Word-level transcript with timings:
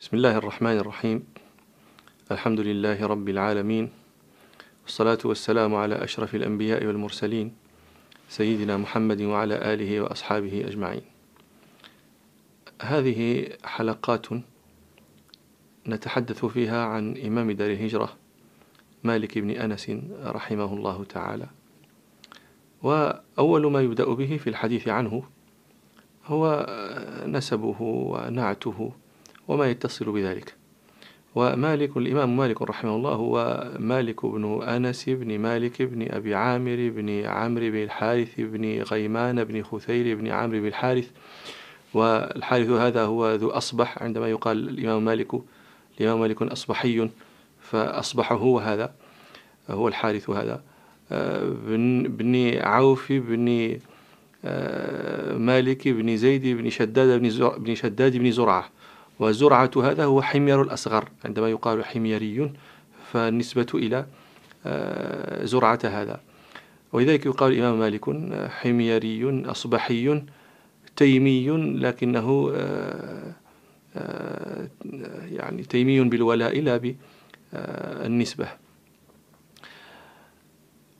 بسم 0.00 0.16
الله 0.16 0.36
الرحمن 0.36 0.78
الرحيم. 0.78 1.26
الحمد 2.30 2.60
لله 2.60 3.06
رب 3.06 3.28
العالمين. 3.28 3.90
والصلاة 4.82 5.18
والسلام 5.24 5.74
على 5.74 5.94
أشرف 6.04 6.34
الأنبياء 6.34 6.86
والمرسلين 6.86 7.52
سيدنا 8.28 8.76
محمد 8.76 9.22
وعلى 9.22 9.74
آله 9.74 10.00
وأصحابه 10.00 10.64
أجمعين. 10.68 11.02
هذه 12.82 13.48
حلقات 13.64 14.26
نتحدث 15.86 16.44
فيها 16.44 16.84
عن 16.84 17.16
إمام 17.16 17.50
دار 17.50 17.70
الهجرة 17.70 18.16
مالك 19.04 19.38
بن 19.38 19.50
أنس 19.50 19.90
رحمه 20.24 20.74
الله 20.74 21.04
تعالى. 21.04 21.46
وأول 22.82 23.72
ما 23.72 23.80
يبدأ 23.80 24.14
به 24.14 24.36
في 24.36 24.50
الحديث 24.50 24.88
عنه 24.88 25.22
هو 26.26 26.66
نسبه 27.26 27.76
ونعته 27.82 28.92
وما 29.48 29.70
يتصل 29.70 30.12
بذلك. 30.12 30.54
ومالك 31.34 31.96
الإمام 31.96 32.36
مالك 32.36 32.62
رحمه 32.62 32.96
الله 32.96 33.12
هو 33.12 33.66
مالك 33.78 34.26
بن 34.26 34.62
أنس 34.62 35.08
بن 35.08 35.38
مالك 35.38 35.82
بن 35.82 36.06
أبي 36.10 36.34
عامر 36.34 36.92
بن 36.96 37.24
عمرو 37.24 37.70
بن 37.70 37.82
الحارث 37.82 38.34
بن 38.38 38.82
غيمان 38.82 39.44
بن 39.44 39.62
خثير 39.62 40.16
بن 40.16 40.26
عمرو 40.26 40.60
بن 40.60 40.66
الحارث. 40.66 41.10
والحارث 41.94 42.70
هذا 42.70 43.04
هو 43.04 43.34
ذو 43.34 43.48
أصبح 43.48 44.02
عندما 44.02 44.28
يقال 44.28 44.68
الإمام 44.68 45.04
مالك. 45.04 45.34
الإمام 46.00 46.20
مالك 46.20 46.42
أصبحي 46.42 47.10
فأصبح 47.60 48.32
هو 48.32 48.58
هذا 48.58 48.94
هو 49.70 49.88
الحارث 49.88 50.30
هذا. 50.30 50.62
بن 52.08 52.58
عوف 52.60 53.12
بن 53.12 53.78
مالك 55.38 55.88
بن 55.88 56.16
زيد 56.16 56.46
بن 56.46 56.70
شداد 56.70 57.20
بن 57.58 57.74
شداد 57.74 58.16
بن 58.16 58.30
زرعة. 58.30 58.70
وزرعة 59.20 59.70
هذا 59.76 60.04
هو 60.04 60.22
حمير 60.22 60.62
الأصغر. 60.62 61.08
عندما 61.24 61.48
يقال 61.48 61.84
حميري 61.84 62.52
فالنسبة 63.12 63.66
إلى 63.74 64.06
آه، 64.66 65.44
زرعة 65.44 65.78
هذا. 65.84 66.20
ولذلك 66.92 67.26
يقال 67.26 67.52
الإمام 67.52 67.78
مالك 67.78 68.04
حميري 68.50 69.42
أصبحي 69.46 70.22
تيمي 70.96 71.50
لكنه 71.80 72.52
آه، 72.54 73.32
آه، 73.96 74.68
يعني 75.26 75.62
تيمي 75.62 76.00
بالولاء 76.00 76.60
لا 76.60 76.94
بالنسبة 77.52 78.48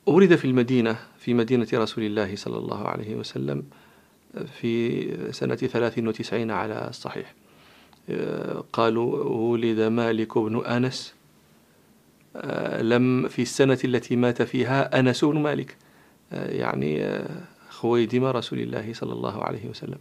ولد 0.05 0.35
في 0.35 0.45
المدينة 0.45 0.99
في 1.19 1.33
مدينة 1.33 1.67
رسول 1.73 2.03
الله 2.03 2.35
صلى 2.35 2.57
الله 2.57 2.87
عليه 2.87 3.15
وسلم 3.15 3.63
في 4.59 5.31
سنة 5.31 5.55
ثلاث 5.55 5.99
وتسعين 5.99 6.51
على 6.51 6.87
الصحيح. 6.89 7.33
قالوا 8.73 9.23
ولد 9.23 9.79
مالك 9.79 10.37
بن 10.37 10.65
أنس 10.65 11.13
آه، 12.35 12.81
لم 12.81 13.27
في 13.27 13.41
السنة 13.41 13.77
التي 13.85 14.15
مات 14.15 14.41
فيها 14.41 14.99
أنس 14.99 15.25
بن 15.25 15.39
مالك 15.39 15.77
آه، 16.33 16.51
يعني 16.51 17.03
آه، 17.03 17.41
خويدم 17.69 18.25
رسول 18.25 18.59
الله 18.59 18.93
صلى 18.93 19.13
الله 19.13 19.43
عليه 19.43 19.69
وسلم. 19.69 19.97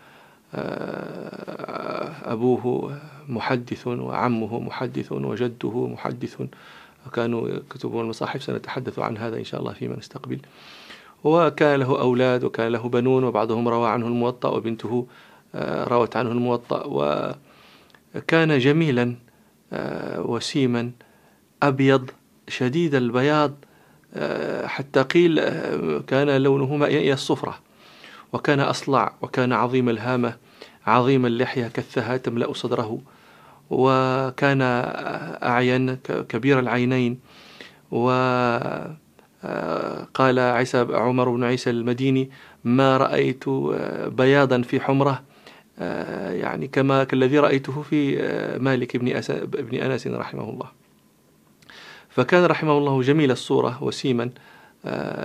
أبوه 2.23 2.99
محدث 3.27 3.87
وعمه 3.87 4.59
محدث 4.59 5.11
وجده 5.11 5.87
محدث 5.87 6.41
وكانوا 7.07 7.49
يكتبون 7.49 8.03
المصاحف. 8.03 8.43
سنتحدث 8.43 8.99
عن 8.99 9.17
هذا 9.17 9.37
إن 9.37 9.43
شاء 9.43 9.59
الله 9.59 9.73
فيما 9.73 9.97
نستقبل. 9.97 10.39
وكان 11.23 11.79
له 11.79 12.01
أولاد 12.01 12.43
وكان 12.43 12.71
له 12.71 12.89
بنون 12.89 13.23
وبعضهم 13.23 13.67
روى 13.67 13.89
عنه 13.89 14.07
الموطأ 14.07 14.49
وبنته 14.49 15.07
آه، 15.55 15.83
روت 15.83 16.17
عنه 16.17 16.31
الموطأ. 16.31 16.83
وكان 18.15 18.59
جميلا 18.59 19.15
آه، 19.73 20.21
وسيما 20.21 20.91
أبيض 21.63 22.09
شديد 22.47 22.95
البياض 22.95 23.53
آه، 24.13 24.67
حتى 24.67 25.01
قيل 25.01 25.49
كان 25.99 26.41
لونه 26.41 26.75
مائي 26.75 27.13
الصفرة. 27.13 27.59
وكان 28.33 28.59
أصلع 28.59 29.13
وكان 29.21 29.53
عظيم 29.53 29.89
الهامة 29.89 30.37
عظيم 30.87 31.25
اللحية 31.25 31.67
كثها 31.67 32.17
تملأ 32.17 32.53
صدره. 32.53 32.99
وكان 33.69 34.61
أعين 35.43 35.95
كبير 36.29 36.59
العينين. 36.59 37.19
وقال 37.91 38.99
عيسى 40.39 40.87
عمر 40.89 41.29
بن 41.29 41.43
عيسى 41.43 41.69
المديني 41.69 42.29
ما 42.63 42.97
رأيت 42.97 43.49
بياضا 44.07 44.61
في 44.61 44.79
حمرة. 44.79 45.23
يعني 46.31 46.67
كما 46.67 47.03
كالذي 47.03 47.39
رأيته 47.39 47.81
في 47.81 48.17
مالك 48.59 48.97
بن, 48.97 49.21
بن 49.47 49.77
أنس 49.77 50.07
رحمه 50.07 50.49
الله. 50.49 50.71
فكان 52.09 52.45
رحمه 52.45 52.77
الله 52.77 53.01
جميل 53.01 53.31
الصورة 53.31 53.83
وسيما 53.83 54.29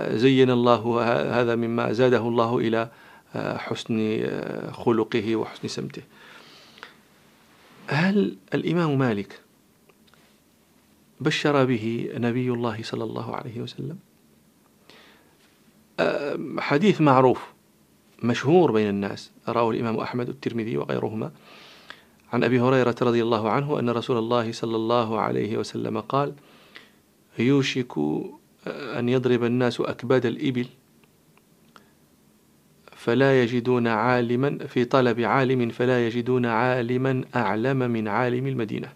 زين 0.09 0.49
الله 0.51 1.01
هذا 1.41 1.55
مما 1.55 1.91
زاده 1.93 2.17
الله 2.17 2.57
إلى 2.57 2.89
حسن 3.35 4.27
خلقه 4.71 5.35
وحسن 5.35 5.67
سمته. 5.67 6.01
هل 7.91 8.37
الإمام 8.53 8.97
مالك 8.97 9.39
بشر 11.21 11.65
به 11.65 12.09
نبي 12.13 12.51
الله 12.51 12.83
صلى 12.83 13.03
الله 13.03 13.35
عليه 13.35 13.61
وسلم؟ 13.61 13.97
حديث 16.59 17.01
معروف 17.01 17.43
مشهور 18.23 18.71
بين 18.71 18.89
الناس 18.89 19.31
رواه 19.49 19.71
الإمام 19.71 19.97
أحمد 19.97 20.29
الترمذي 20.29 20.77
وغيرهما. 20.77 21.31
عن 22.33 22.43
أبي 22.43 22.59
هريرة 22.59 22.95
رضي 23.01 23.23
الله 23.23 23.49
عنه 23.49 23.79
أن 23.79 23.89
رسول 23.89 24.17
الله 24.17 24.51
صلى 24.51 24.75
الله 24.75 25.19
عليه 25.19 25.57
وسلم 25.57 25.99
قال 25.99 26.33
يوشك 27.39 27.97
أن 28.67 29.09
يضرب 29.09 29.43
الناس 29.43 29.81
أكباد 29.81 30.25
الإبل 30.25 30.67
فلا 33.03 33.43
يجدون 33.43 33.87
عالما 33.87 34.57
في 34.67 34.85
طلب 34.85 35.19
عالم 35.19 35.69
فلا 35.69 36.07
يجدون 36.07 36.45
عالما 36.45 37.23
أعلم 37.35 37.77
من 37.77 38.07
عالم 38.07 38.47
المدينة. 38.47 38.87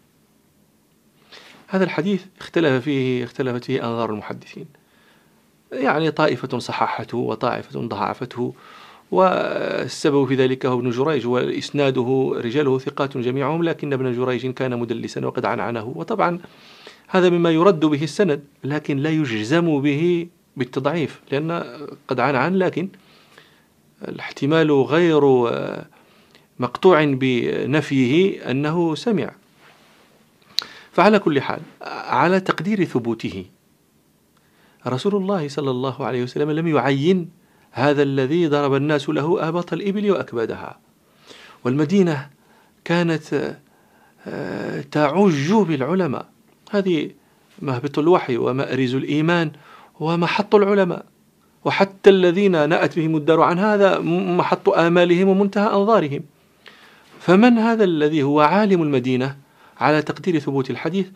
هذا 1.68 1.84
الحديث 1.84 2.26
اختلف 2.40 2.84
فيه 2.84 3.24
اختلفت 3.24 3.64
فيه 3.64 3.88
أنظار 3.88 4.10
المحدثين. 4.10 4.66
يعني 5.72 6.12
طائفة 6.12 6.60
صححته 6.60 7.18
وطائفة 7.18 7.80
ضعفته 7.80 8.54
والسبب 9.12 10.26
في 10.28 10.36
ذلك 10.36 10.66
هو 10.66 10.80
ابن 10.80 10.90
جريج 10.90 11.28
وإسناده 11.28 12.36
رجاله 12.38 12.80
ثقات 12.80 13.18
جميعهم 13.18 13.64
لكن 13.64 13.94
ابن 13.94 14.14
جريج 14.14 14.48
كان 14.48 14.80
مدلسا 14.80 15.26
وقد 15.26 15.46
عنعنه. 15.46 15.94
وطبعا 15.96 16.40
هذا 17.08 17.30
مما 17.30 17.52
يرد 17.52 17.80
به 17.80 18.04
السند 18.04 18.44
لكن 18.64 18.98
لا 18.98 19.10
يجزم 19.10 19.82
به 19.82 20.28
بالتضعيف 20.58 21.20
لأن 21.32 21.64
قد 22.08 22.20
عنعن 22.20 22.56
لكن 22.56 22.90
الاحتمال 24.02 24.72
غير 24.72 25.22
مقطوع 26.60 27.04
بنفيه 27.04 28.52
أنه 28.52 28.96
سمع. 28.96 29.32
فعلى 30.92 31.20
كل 31.20 31.42
حال 31.42 31.62
على 32.08 32.40
تقدير 32.40 32.86
ثبوته 32.86 33.46
رسول 34.88 35.16
الله 35.16 35.48
صلى 35.48 35.72
الله 35.72 36.06
عليه 36.06 36.24
وسلم 36.24 36.52
لم 36.52 36.68
يعين 36.68 37.30
هذا 37.72 38.04
الذي 38.04 38.48
ضرب 38.48 38.76
الناس 38.76 39.10
له 39.10 39.48
أهبط 39.48 39.74
الإبل 39.74 40.12
وأكبادها 40.12 40.80
والمدينة 41.64 42.30
كانت 42.86 43.58
آه، 44.28 44.82
تعج 44.82 45.54
بالعلماء. 45.54 46.30
هذه 46.72 47.12
مهبط 47.62 48.00
الوحي 48.00 48.38
ومأرز 48.38 48.96
الإيمان 48.96 49.52
ومحط 50.00 50.56
العلماء. 50.56 51.06
وحتى 51.66 52.10
الذين 52.10 52.70
نأت 52.70 52.96
بهم 52.96 53.16
الدار 53.16 53.42
عن 53.42 53.60
هذا 53.60 54.00
محط 54.40 54.70
آمالهم 54.70 55.28
ومنتهى 55.28 55.68
أنظارهم. 55.74 56.22
فمن 57.20 57.58
هذا 57.58 57.84
الذي 57.84 58.24
هو 58.24 58.42
عالم 58.42 58.82
المدينة 58.82 59.38
على 59.78 60.02
تقدير 60.02 60.40
ثبوت 60.40 60.70
الحديث؟ 60.70 61.08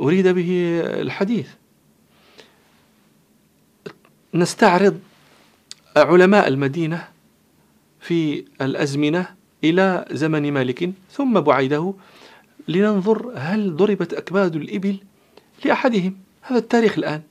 أريد 0.00 0.28
به 0.28 0.80
الحديث. 0.84 1.48
نستعرض 4.34 5.00
علماء 5.96 6.48
المدينة 6.48 7.08
في 8.00 8.44
الأزمنة 8.60 9.26
إلى 9.64 10.04
زمن 10.10 10.52
مالك 10.52 10.92
ثم 11.10 11.40
بعيده 11.40 11.94
لننظر 12.68 13.32
هل 13.36 13.76
ضربت 13.76 14.14
أكباد 14.14 14.56
الإبل 14.56 14.96
لأحدهم. 15.64 16.16
هذا 16.42 16.58
التاريخ 16.58 16.98
الآن. 16.98 17.22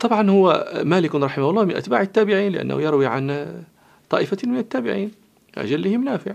طبعا 0.00 0.30
هو 0.30 0.72
مالك 0.84 1.14
رحمه 1.14 1.50
الله 1.50 1.64
من 1.64 1.76
أتباع 1.76 2.00
التابعين 2.02 2.52
لأنه 2.52 2.82
يروي 2.82 3.06
عن 3.06 3.46
طائفة 4.10 4.38
من 4.44 4.58
التابعين 4.58 5.10
أجلهم 5.54 6.04
نافع. 6.04 6.34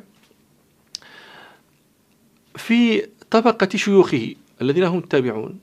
في 2.56 3.08
طبقة 3.32 3.70
شيوخه 3.76 4.36
الذين 4.62 4.84
هم 4.84 4.98
التابعون 4.98 5.60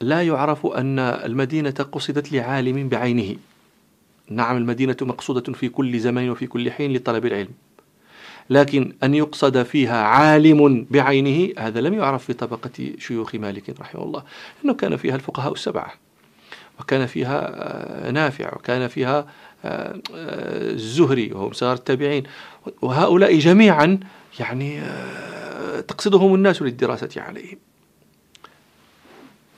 لا 0.00 0.22
يعرف 0.22 0.66
أن 0.66 0.98
المدينة 0.98 1.70
قصدت 1.70 2.32
لعالم 2.32 2.88
بعينه. 2.88 3.36
نعم 4.30 4.56
المدينة 4.56 4.96
مقصودة 5.02 5.52
في 5.52 5.68
كل 5.68 6.00
زمان 6.00 6.30
وفي 6.30 6.46
كل 6.46 6.70
حين 6.70 6.92
لطلب 6.92 7.26
العلم. 7.26 7.52
لكن 8.50 8.92
أن 9.02 9.14
يقصد 9.14 9.62
فيها 9.62 10.02
عالم 10.02 10.86
بعينه 10.90 11.52
هذا 11.58 11.80
لم 11.80 11.94
يعرف 11.94 12.24
في 12.24 12.32
طبقة 12.32 12.92
شيوخ 12.98 13.34
مالك 13.34 13.80
رحمه 13.80 14.02
الله 14.02 14.22
أنه 14.64 14.74
كان 14.74 14.96
فيها 14.96 15.14
الفقهاء 15.14 15.52
السبعة. 15.52 16.03
وكان 16.80 17.06
فيها 17.06 17.50
آه، 17.54 18.10
نافع 18.10 18.54
وكان 18.54 18.88
فيها 18.88 19.26
آه، 19.64 20.00
آه، 20.14 20.72
الزهري 20.72 21.32
وهم 21.32 21.52
صغار 21.52 21.74
التابعين. 21.74 22.22
وهؤلاء 22.82 23.38
جميعا 23.38 24.00
يعني 24.40 24.82
تقصدهم 25.88 26.34
الناس 26.34 26.62
للدراسة 26.62 27.08
عليهم. 27.16 27.58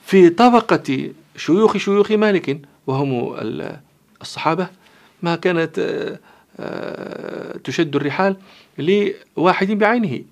في 0.05 0.29
طبقة 0.29 1.11
شيوخ 1.35 1.77
شيوخ 1.77 2.11
مالك 2.11 2.61
وهم 2.87 3.35
الصحابة 4.21 4.67
ما 5.21 5.35
كانت 5.35 5.79
تشد 7.63 7.95
الرحال 7.95 8.37
لواحد 8.77 9.71
بعينه. 9.71 10.23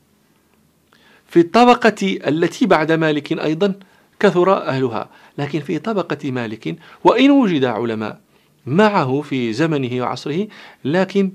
في 1.27 1.39
الطبقة 1.39 2.19
التي 2.27 2.65
بعد 2.65 2.91
مالك 2.91 3.33
أيضا 3.33 3.79
كثر 4.19 4.57
أهلها. 4.67 5.09
لكن 5.37 5.59
في 5.59 5.79
طبقة 5.79 6.31
مالك 6.31 6.75
وإن 7.03 7.31
وجد 7.31 7.65
علماء 7.65 8.21
معه 8.65 9.21
في 9.21 9.53
زمنه 9.53 10.01
وعصره 10.01 10.47
لكن 10.85 11.31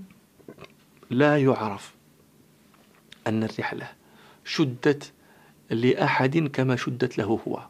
لا 1.11 1.39
يعرف 1.39 1.95
أن 3.27 3.45
الرحلة 3.45 3.89
شدت 4.45 5.13
لأحد 5.71 6.39
كما 6.39 6.77
شدت 6.77 7.19
له 7.19 7.41
هو. 7.49 7.61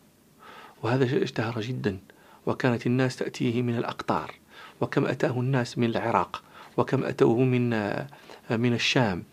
وهذا 0.83 1.23
اشتهر 1.23 1.61
جدا 1.61 1.99
وكانت 2.47 2.87
الناس 2.87 3.17
تأتيه 3.17 3.63
من 3.63 3.79
الأقطار 3.79 4.35
وكم 4.81 5.07
أتاه 5.07 5.41
الناس 5.41 5.79
من 5.79 5.91
العراق 5.91 6.43
وكم 6.77 7.05
أتوه 7.05 7.39
من 7.45 7.71
من 8.51 8.75
الشام 8.75 9.25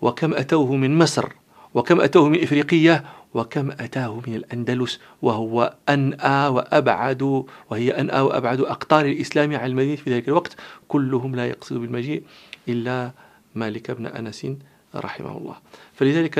وكم 0.00 0.34
أتوه 0.34 0.76
من 0.76 0.98
مصر 0.98 1.28
وكم 1.74 2.00
أتوه 2.00 2.28
من 2.28 2.42
إفريقية 2.42 3.04
وكم 3.36 3.70
أتاه 3.70 4.22
من 4.26 4.34
الأندلس 4.34 5.00
وهو 5.22 5.74
أنأى 5.88 6.48
وأبعد 6.48 7.44
وهي 7.70 7.90
أنأى 7.90 8.20
وأبعد 8.20 8.60
أقطار 8.60 9.04
الإسلام 9.04 9.56
عن 9.56 9.70
المدينة 9.70 9.96
في 9.96 10.14
ذلك 10.14 10.28
الوقت 10.28 10.56
كلهم 10.88 11.36
لا 11.36 11.46
يقصد 11.46 11.76
بالمجيء 11.76 12.22
إلا 12.68 13.12
مالك 13.54 13.90
بن 13.90 14.06
أنس 14.06 14.46
رحمه 14.94 15.38
الله. 15.38 15.56
فلذلك 15.94 16.38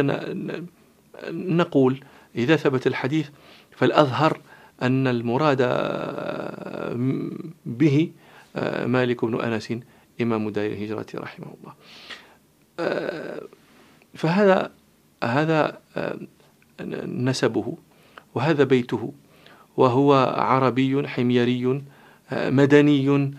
نقول 1.33 2.01
إذا 2.37 2.57
ثبت 2.57 2.87
الحديث 2.87 3.29
فالأظهر 3.71 4.41
أن 4.83 5.07
المراد 5.07 5.63
به 7.67 8.11
مالك 8.87 9.25
بن 9.25 9.41
أنس 9.41 9.73
إمام 10.21 10.51
دار 10.51 10.67
الهجرة 10.67 11.07
رحمه 11.15 11.47
الله. 11.61 11.75
فهذا 14.15 14.71
هذا 15.25 15.79
نسبه 17.07 17.77
وهذا 18.35 18.65
بيته 18.65 19.13
وهو 19.77 20.15
عربي 20.37 21.09
حميري 21.09 21.83
مدني 22.33 23.35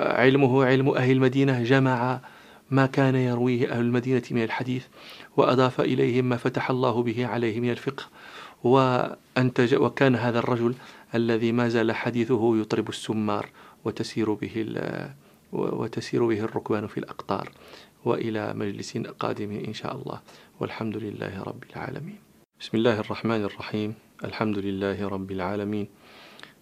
علمه 0.00 0.64
علم 0.64 0.88
أهل 0.90 1.10
المدينة 1.10 1.62
جمع 1.62 2.20
ما 2.70 2.86
كان 2.86 3.14
يرويه 3.14 3.72
أهل 3.72 3.80
المدينة 3.80 4.22
من 4.30 4.42
الحديث 4.42 4.84
وأضاف 5.36 5.80
إليهم 5.80 6.24
ما 6.24 6.36
فتح 6.36 6.70
الله 6.70 7.02
به 7.02 7.26
عليه 7.26 7.60
من 7.60 7.70
الفقه 7.70 8.04
وأنتج 8.64 9.74
وكان 9.74 10.16
هذا 10.16 10.38
الرجل 10.38 10.74
الذي 11.14 11.52
ما 11.52 11.68
زال 11.68 11.92
حديثه 11.92 12.56
يطرب 12.56 12.88
السمار 12.88 13.48
وتسير 13.84 14.32
به 14.32 14.66
وتسير 15.52 16.26
به 16.26 16.40
الركبان 16.40 16.86
في 16.86 16.98
الأقطار 16.98 17.50
وإلى 18.04 18.54
مجلس 18.54 18.98
قادم 18.98 19.50
إن 19.68 19.74
شاء 19.74 19.96
الله 19.96 20.20
والحمد 20.60 20.96
لله 20.96 21.42
رب 21.42 21.64
العالمين. 21.70 22.25
بسم 22.60 22.76
الله 22.76 23.00
الرحمن 23.00 23.44
الرحيم 23.44 23.94
الحمد 24.24 24.58
لله 24.58 25.08
رب 25.08 25.30
العالمين 25.30 25.88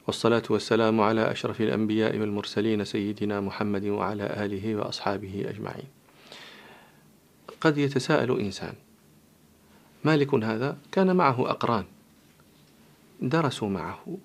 والصلاة 0.07 0.43
والسلام 0.51 1.01
على 1.01 1.31
أشرف 1.31 1.61
الأنبياء 1.61 2.19
والمرسلين 2.19 2.85
سيدنا 2.85 3.41
محمد 3.41 3.85
وعلى 3.85 4.45
آله 4.45 4.77
وأصحابه 4.77 5.45
أجمعين 5.49 5.89
قد 7.61 7.79
يتساءل 7.79 8.41
إنسان 8.41 8.75
مالك 10.05 10.35
هذا 10.35 10.79
كان 10.93 11.17
معه 11.17 11.51
أقران 11.51 11.85
درسوا 13.21 13.69
معه 13.69 14.19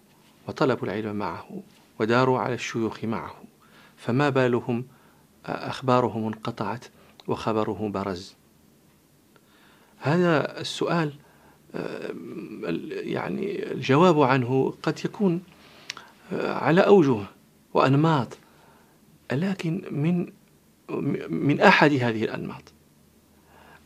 وطلبوا 0.48 0.88
العلم 0.88 1.16
معه 1.16 1.64
وداروا 2.00 2.40
على 2.40 2.54
الشيوخ 2.54 3.04
معه 3.04 3.36
فما 3.98 4.30
بالهم 4.30 4.86
أخبارهم 5.46 6.26
انقطعت 6.26 6.86
وخبره 7.28 7.90
برز 7.90 8.36
هذا 10.00 10.62
السؤال 10.62 11.14
يعني 12.90 13.72
الجواب 13.72 14.22
عنه 14.22 14.74
قد 14.84 15.00
يكون 15.06 15.42
على 16.32 16.82
أوجه 16.82 17.26
وأنماط 17.74 18.38
لكن 19.32 19.84
من 19.92 20.32
من 21.30 21.62
أحد 21.62 21.92
هذه 21.94 22.24
الأنماط. 22.24 22.64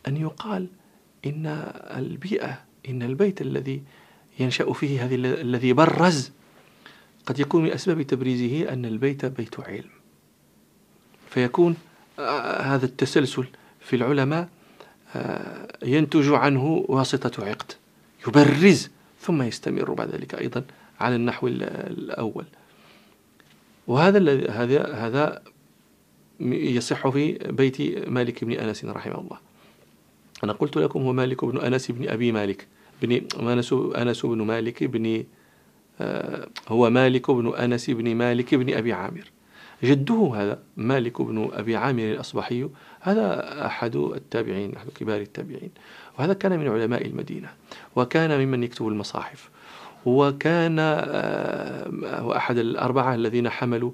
أن 0.08 0.18
يقال 0.18 0.68
إن 1.26 1.46
البيئة 1.98 2.62
إن 2.90 3.04
البيت 3.04 3.42
الذي 3.42 3.84
ينشأ 4.40 4.74
فيه 4.74 5.06
هذه 5.06 5.16
الذي 5.16 5.74
برز 5.74 6.32
قد 7.26 7.40
يكون 7.40 7.64
من 7.64 7.72
أسباب 7.72 8.02
تبريزه 8.02 8.74
أن 8.74 8.86
البيت 8.86 9.26
بيت 9.26 9.60
علم. 9.60 9.90
فيكون 11.30 11.76
هذا 12.60 12.86
التسلسل 12.86 13.48
في 13.80 13.96
العلماء 13.96 14.50
ينتج 15.84 16.30
عنه 16.30 16.86
واسطة 16.88 17.46
عقد 17.46 17.72
يبرز 18.28 18.90
ثم 19.22 19.42
يستمر 19.42 19.94
بعد 19.94 20.10
ذلك 20.10 20.36
أيضا 20.36 20.64
على 21.00 21.16
النحو 21.16 21.48
الأول. 21.48 22.46
وهذا 23.88 24.18
الذي 24.18 24.48
هذا 24.48 24.94
هذا 24.94 25.42
يصح 26.40 27.10
في 27.10 27.32
بيت 27.32 28.08
مالك 28.08 28.44
بن 28.44 28.52
أنس 28.52 28.86
رحمه 28.86 29.20
الله. 29.20 29.38
أنا 30.44 30.54
قلت 30.54 30.78
لكم 30.78 31.02
هو 31.02 31.14
مالك 31.14 31.46
بن 31.46 31.58
أنس 31.58 31.92
بن 31.92 32.10
أبي 32.10 32.32
مالك 32.32 32.68
بن 33.02 33.22
أنس 33.50 33.74
أنس 33.74 34.26
بن 34.26 34.42
مالك 34.42 34.84
بن 34.84 35.24
آه، 36.02 36.48
هو 36.68 36.90
مالك 36.90 37.32
بن 37.32 37.56
أنس 37.56 37.90
بن 37.90 38.16
مالك 38.16 38.56
بن 38.56 38.74
أبي 38.74 38.94
عامر. 38.94 39.32
جده 39.84 40.34
هذا 40.36 40.60
مالك 40.78 41.22
بن 41.22 41.50
أبي 41.54 41.76
عامر 41.76 42.04
الأصبحي 42.04 42.70
هذا 43.02 43.66
أحد 43.66 43.96
التابعين 43.96 44.76
أحد 44.76 44.90
كبار 44.90 45.22
التابعين. 45.22 45.72
وهذا 46.20 46.34
كان 46.34 46.60
من 46.60 46.68
علماء 46.68 47.06
المدينة 47.06 47.50
وكان 47.96 48.46
ممن 48.46 48.64
يكتب 48.64 48.88
المصاحف 48.88 49.50
وكان 50.06 50.78
آه، 50.80 52.20
هو 52.20 52.36
أحد 52.36 52.58
الأربعة 52.58 53.16
الذين 53.16 53.50
حملوا 53.50 53.92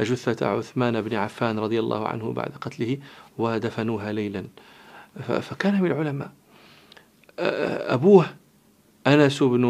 جثة 0.00 0.46
عثمان 0.46 1.00
بن 1.00 1.14
عفان 1.14 1.58
رضي 1.58 1.80
الله 1.80 2.08
عنه 2.08 2.32
بعد 2.32 2.52
قتله 2.60 2.98
ودفنوها 3.38 4.12
ليلا. 4.12 4.44
فكان 5.40 5.82
من 5.82 5.90
العلماء. 5.90 6.30
آه، 7.38 7.94
أبوه 7.94 8.26
أنس 9.06 9.42
بن 9.42 9.64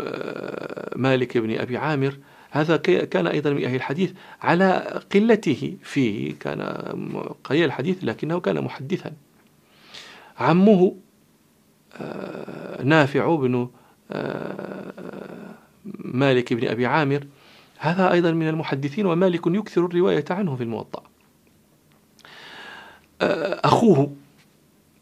آه، 0.00 0.92
مالك 0.96 1.38
بن 1.38 1.58
أبي 1.58 1.76
عامر 1.76 2.18
هذا 2.50 2.76
كان 2.76 3.26
أيضا 3.26 3.50
من 3.50 3.64
أهل 3.64 3.74
الحديث 3.74 4.12
على 4.42 5.00
قلته 5.14 5.76
فيه. 5.82 6.34
كان 6.40 6.62
قليل 7.44 7.64
الحديث 7.64 8.04
لكنه 8.04 8.40
كان 8.40 8.60
محدثا. 8.60 9.12
عمه 10.38 10.96
آه، 12.00 12.82
نافع 12.82 13.36
بن 13.36 13.68
مالك 15.98 16.52
بن 16.52 16.68
أبي 16.68 16.86
عامر. 16.86 17.26
هذا 17.78 18.12
أيضا 18.12 18.30
من 18.30 18.48
المحدثين 18.48 19.06
ومالك 19.06 19.46
يكثر 19.46 19.86
الرواية 19.86 20.24
عنه 20.30 20.56
في 20.56 20.62
الموطأ. 20.62 21.02
أخوه 23.64 24.12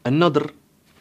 النضر 0.07 0.51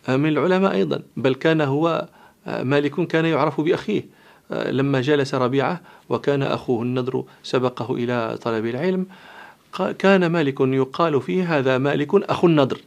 من 0.08 0.28
العلماء 0.28 0.72
أيضا. 0.72 1.02
بل 1.16 1.34
كان 1.34 1.60
هو 1.60 2.08
مالك 2.46 3.06
كان 3.06 3.24
يعرف 3.24 3.60
بأخيه. 3.60 4.15
لما 4.50 5.00
جلس 5.00 5.34
ربيعة 5.34 5.80
وكان 6.08 6.42
أخوه 6.42 6.82
النضر 6.82 7.24
سبقه 7.42 7.94
إلى 7.94 8.38
طلب 8.42 8.66
العلم 8.66 9.06
كان 9.98 10.26
مالك 10.26 10.60
يقال 10.60 11.22
فيه 11.22 11.58
هذا 11.58 11.78
مالك 11.78 12.14
أخو 12.14 12.46
النضر. 12.46 12.80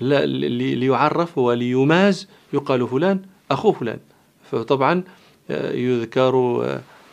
ليعرف 0.00 1.38
وليماز 1.38 2.28
يقال 2.52 2.88
فلان 2.88 3.22
أخو 3.50 3.72
فلان. 3.72 3.98
فطبعا 4.50 5.02
يذكر 5.50 6.34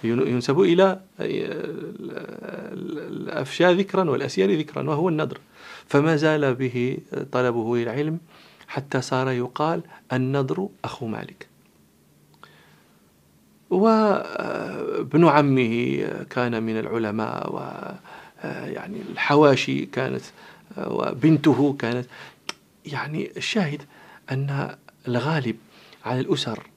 ينسب 0.04 0.60
إلى 0.60 1.00
الأفشاء 3.10 3.72
ذكرا 3.72 4.10
والأسيار 4.10 4.52
ذكرا 4.56 4.90
وهو 4.90 5.10
النضر. 5.10 5.38
فما 5.88 6.16
زال 6.16 6.56
به 6.56 6.98
طلبه 7.32 7.78
للعلم 7.78 8.20
حتى 8.68 9.02
صار 9.02 9.30
يقال 9.30 9.82
النضر 10.14 10.68
أخو 10.84 11.08
مالك. 11.08 11.51
وابن 13.72 15.28
عمه 15.28 16.06
كان 16.30 16.64
من 16.64 16.80
العلماء 16.80 17.56
و 17.56 17.60
يعني 18.44 18.98
الحواشي 19.12 19.86
كانت 19.86 20.22
وبنته 20.78 21.76
كانت. 21.80 22.06
يعني 22.86 23.32
الشاهد 23.38 23.82
أن 24.32 24.76
الغالب 25.08 25.56
على 26.06 26.20
الأسر 26.20 26.68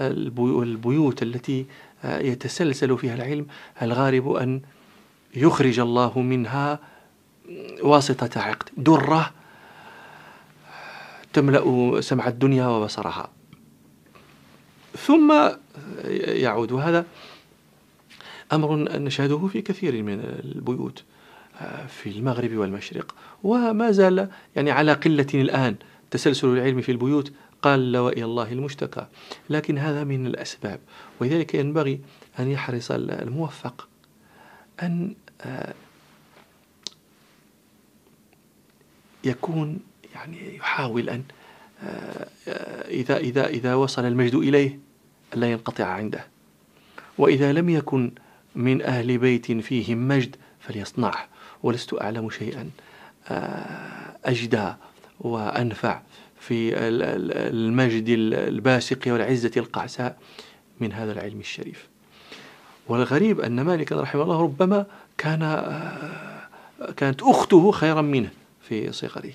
البيوت 0.00 1.22
التي 1.22 1.66
يتسلسل 2.04 2.98
فيها 2.98 3.14
العلم 3.14 3.46
الغالب 3.82 4.32
أن 4.32 4.60
يخرج 5.34 5.80
الله 5.80 6.18
منها 6.18 6.78
واسطة 7.82 8.40
عقد 8.40 8.68
درة 8.76 9.30
تملأ 11.32 12.00
سمع 12.00 12.28
الدنيا 12.28 12.66
وبصرها. 12.66 13.28
ثم 14.98 15.50
يعود. 16.26 16.72
هذا 16.72 17.06
أمر 18.52 18.76
نشهده 18.98 19.46
في 19.46 19.62
كثير 19.62 20.02
من 20.02 20.20
البيوت 20.20 21.04
في 21.88 22.08
المغرب 22.10 22.56
والمشرق. 22.56 23.14
وما 23.42 23.90
زال 23.90 24.28
يعني 24.56 24.70
على 24.70 24.92
قلة 24.92 25.26
الآن 25.34 25.76
تسلسل 26.10 26.48
العلم 26.48 26.80
في 26.80 26.92
البيوت 26.92 27.32
قال 27.62 27.96
وإلى 27.96 28.24
الله 28.24 28.52
المشتكى. 28.52 29.06
لكن 29.50 29.78
هذا 29.78 30.04
من 30.04 30.26
الأسباب. 30.26 30.80
ولذلك 31.20 31.54
ينبغي 31.54 32.00
أن 32.38 32.50
يحرص 32.50 32.90
الموفق 32.90 33.88
أن 34.82 35.14
آه، 35.40 35.74
يكون 39.24 39.78
يعني 40.14 40.56
يحاول 40.56 41.10
أن 41.10 41.18
آه، 41.18 41.39
إذا 42.88 43.16
إذا 43.16 43.46
إذا 43.46 43.74
وصل 43.74 44.04
المجد 44.04 44.34
إليه 44.34 44.78
لا 45.34 45.52
ينقطع 45.52 45.84
عنده. 45.84 46.26
وإذا 47.18 47.52
لم 47.52 47.68
يكن 47.68 48.12
من 48.54 48.82
أهل 48.82 49.18
بيت 49.18 49.52
فيهم 49.52 50.08
مجد 50.08 50.36
فليصنعه 50.60 51.28
ولست 51.62 51.94
أعلم 51.94 52.30
شيئا. 52.30 52.70
آه، 53.28 54.16
أجدى 54.24 54.72
وأنفع 55.20 56.00
في 56.40 56.78
المجد 56.78 58.04
الباسق 58.32 58.98
والعزة 59.06 59.50
القعساء 59.56 60.18
من 60.80 60.92
هذا 60.92 61.12
العلم 61.12 61.40
الشريف. 61.40 61.88
والغريب 62.88 63.40
أن 63.40 63.60
مالك 63.60 63.92
رحمه 63.92 64.22
الله 64.22 64.42
ربما 64.42 64.86
كان 65.18 65.42
آه، 65.42 66.92
كانت 66.96 67.22
أخته 67.22 67.70
خيرا 67.70 68.02
منه 68.02 68.30
في 68.62 68.92
صغره. 68.92 69.32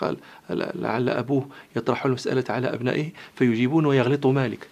قال 0.00 0.16
لعل 0.50 1.08
أبوه 1.08 1.48
يطرح 1.76 2.06
المسألة 2.06 2.44
على 2.48 2.74
أبنائه 2.74 3.10
فيجيبون 3.34 3.86
ويغلط 3.86 4.26
مالك. 4.26 4.68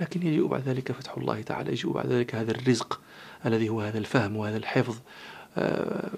لكن 0.00 0.26
يجيء 0.26 0.46
بعد 0.46 0.68
ذلك 0.68 0.92
فتح 0.92 1.16
الله 1.16 1.42
تعالى 1.42 1.72
يجيء 1.72 1.92
بعد 1.92 2.06
ذلك 2.06 2.34
هذا 2.34 2.50
الرزق 2.50 3.00
الذي 3.46 3.68
هو 3.68 3.80
هذا 3.80 3.98
الفهم 3.98 4.36
وهذا 4.36 4.56
الحفظ 4.56 4.98
آه، 5.56 6.10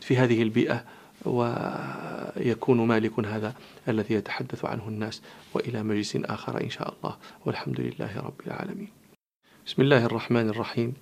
في 0.00 0.16
هذه 0.16 0.42
البيئة 0.42 0.84
ويكون 1.24 2.86
مالك 2.86 3.18
هذا 3.18 3.54
الذي 3.88 4.14
يتحدث 4.14 4.64
عنه 4.64 4.88
الناس 4.88 5.22
وإلى 5.54 5.82
مجلس 5.82 6.16
آخر 6.16 6.60
إن 6.60 6.70
شاء 6.70 6.94
الله. 6.94 7.16
والحمد 7.44 7.80
لله 7.80 8.16
رب 8.16 8.40
العالمين. 8.46 8.88
بسم 9.66 9.82
الله 9.82 10.04
الرحمن 10.04 10.48
الرحيم. 10.48 10.94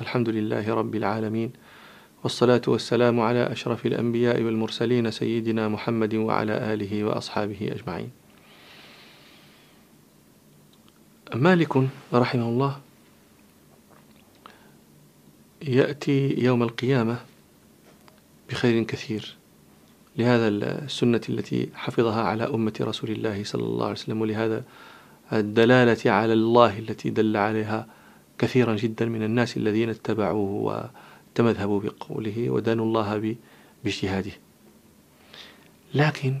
الحمد 0.00 0.28
لله 0.28 0.74
رب 0.74 0.94
العالمين. 0.94 1.52
والصلاة 2.22 2.62
والسلام 2.66 3.20
على 3.20 3.52
أشرف 3.52 3.86
الأنبياء 3.86 4.42
والمرسلين 4.42 5.10
سيدنا 5.10 5.68
محمد 5.68 6.14
وعلى 6.14 6.74
آله 6.74 7.04
وأصحابه 7.04 7.58
أجمعين. 7.62 8.10
مالك 11.34 11.76
رحمه 12.14 12.48
الله 12.48 12.80
يأتي 15.62 16.34
يوم 16.38 16.62
القيامة 16.62 17.18
بخير 18.50 18.82
كثير 18.82 19.36
لهذا 20.16 20.48
السنة 20.48 21.20
التي 21.28 21.68
حفظها 21.74 22.22
على 22.22 22.44
أمة 22.44 22.72
رسول 22.80 23.10
الله 23.10 23.44
صلى 23.44 23.62
الله 23.62 23.84
عليه 23.84 23.94
وسلم 23.94 24.20
ولهذا 24.20 24.64
الدلالة 25.32 26.10
على 26.10 26.32
الله 26.32 26.78
التي 26.78 27.10
دل 27.10 27.36
عليها 27.36 27.86
كثيرا 28.38 28.76
جدا 28.76 29.06
من 29.06 29.22
الناس 29.22 29.56
الذين 29.56 29.90
اتبعوه 29.90 30.90
وتمذهبوا 31.38 31.80
بقوله 31.80 32.50
ودانوا 32.50 32.84
الله 32.84 33.36
باجتهاده. 33.84 34.32
لكن 35.94 36.34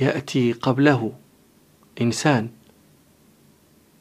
يأتي 0.00 0.52
قبله 0.52 1.12
إنسان 2.00 2.48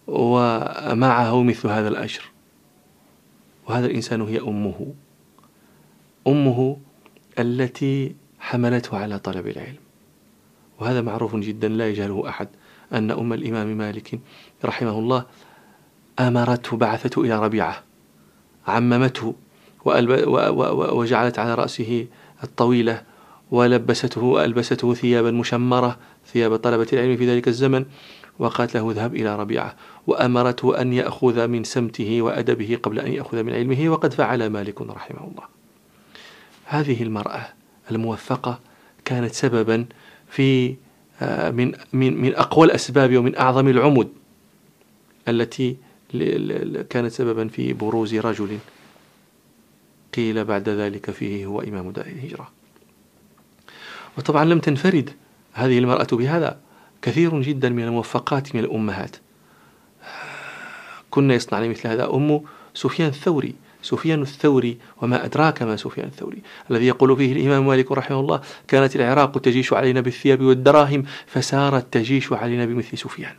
ومعه 0.07 1.43
مثل 1.43 1.67
هذا 1.67 1.87
الأجر 1.87 2.31
وهذا 3.67 3.85
الإنسان 3.85 4.21
هي 4.21 4.39
أمه. 4.39 4.93
أمه 6.27 6.77
التي 7.39 8.15
حملته 8.39 8.97
على 8.97 9.19
طلب 9.19 9.47
العلم. 9.47 9.77
وهذا 10.79 11.01
معروف 11.01 11.35
جدا 11.35 11.67
لا 11.67 11.89
يجهله 11.89 12.29
أحد 12.29 12.47
أن 12.93 13.11
أم 13.11 13.33
الإمام 13.33 13.67
مالك 13.67 14.19
رحمه 14.65 14.99
الله 14.99 15.25
أمرته 16.19 16.77
بعثته 16.77 17.21
إلى 17.21 17.39
ربيعة 17.39 17.83
عممته 18.67 19.35
وجعلت 19.85 21.39
على 21.39 21.55
رأسه 21.55 22.07
الطويلة 22.43 23.01
ولبسته 23.51 24.23
وألبسته 24.23 24.93
ثيابا 24.93 25.31
مشمرة 25.31 25.97
ثياب 26.33 26.55
طلبة 26.55 26.87
العلم 26.93 27.17
في 27.17 27.27
ذلك 27.27 27.47
الزمن 27.47 27.85
وقالت 28.39 28.75
له 28.75 28.91
اذهب 28.91 29.15
إلى 29.15 29.35
ربيعة. 29.35 29.75
وأمرته 30.07 30.81
أن 30.81 30.93
يأخذ 30.93 31.47
من 31.47 31.63
سمته 31.63 32.21
وأدبه 32.21 32.79
قبل 32.83 32.99
أن 32.99 33.13
يأخذ 33.13 33.43
من 33.43 33.53
علمه 33.53 33.89
وقد 33.89 34.13
فعل 34.13 34.47
مالك 34.47 34.81
رحمه 34.81 35.27
الله. 35.31 35.43
هذه 36.65 37.03
المرأة 37.03 37.47
الموفقة 37.91 38.59
كانت 39.05 39.33
سببا 39.33 39.85
في 40.29 40.75
آه، 41.21 41.51
من 41.51 41.71
من 41.93 42.21
من 42.21 42.35
أقوى 42.35 42.65
الأسباب 42.65 43.17
ومن 43.17 43.37
أعظم 43.37 43.67
العمد 43.67 44.07
التي 45.27 45.77
كانت 46.89 47.11
سببا 47.11 47.47
في 47.47 47.73
بروز 47.73 48.15
رجل 48.15 48.57
قيل 50.15 50.45
بعد 50.45 50.69
ذلك 50.69 51.11
فيه 51.11 51.45
هو 51.45 51.61
إمام 51.61 51.91
دار 51.91 52.05
الهجرة. 52.05 52.51
وطبعا 54.17 54.45
لم 54.45 54.59
تنفرد 54.59 55.09
هذه 55.53 55.79
المرأة 55.79 56.07
بهذا. 56.11 56.59
كثير 57.01 57.41
جدا 57.41 57.69
من 57.69 57.83
الموفقات 57.83 58.55
من 58.55 58.61
الأمهات. 58.61 59.15
كنا 61.09 61.33
يصنعن 61.33 61.69
مثل 61.69 61.87
هذا 61.87 62.05
أم 62.13 62.41
سفيان 62.73 63.07
الثوري. 63.07 63.55
سفيان 63.81 64.21
الثوري 64.21 64.77
وما 65.01 65.25
أدراك 65.25 65.63
ما 65.63 65.75
سفيان 65.75 66.07
الثوري. 66.07 66.41
الذي 66.71 66.87
يقول 66.87 67.17
فيه 67.17 67.33
الإمام 67.33 67.67
مالك 67.67 67.91
رحمه 67.91 68.19
الله 68.19 68.41
كانت 68.67 68.95
العراق 68.95 69.37
تجيش 69.37 69.73
علينا 69.73 70.01
بالثياب 70.01 70.41
والدراهم 70.41 71.03
فسارت 71.27 71.93
تجيش 71.93 72.33
علينا 72.33 72.65
بمثل 72.65 72.97
سفيان. 72.97 73.35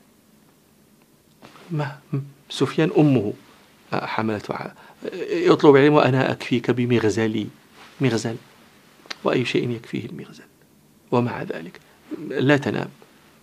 ما 1.71 1.99
سفيان 2.51 2.91
أمه 2.99 3.33
حملته 3.93 4.55
يطلب 5.31 5.77
علم 5.77 5.95
وأنا 5.95 6.33
أكفيك 6.33 6.71
بمغزلي 6.71 7.47
مغزل 8.01 8.37
وأي 9.25 9.45
شيء 9.45 9.71
يكفيه 9.71 10.07
المغزل 10.07 10.45
ومع 11.13 11.43
ذلك 11.43 11.81
لا 12.29 12.57
تنام 12.57 12.89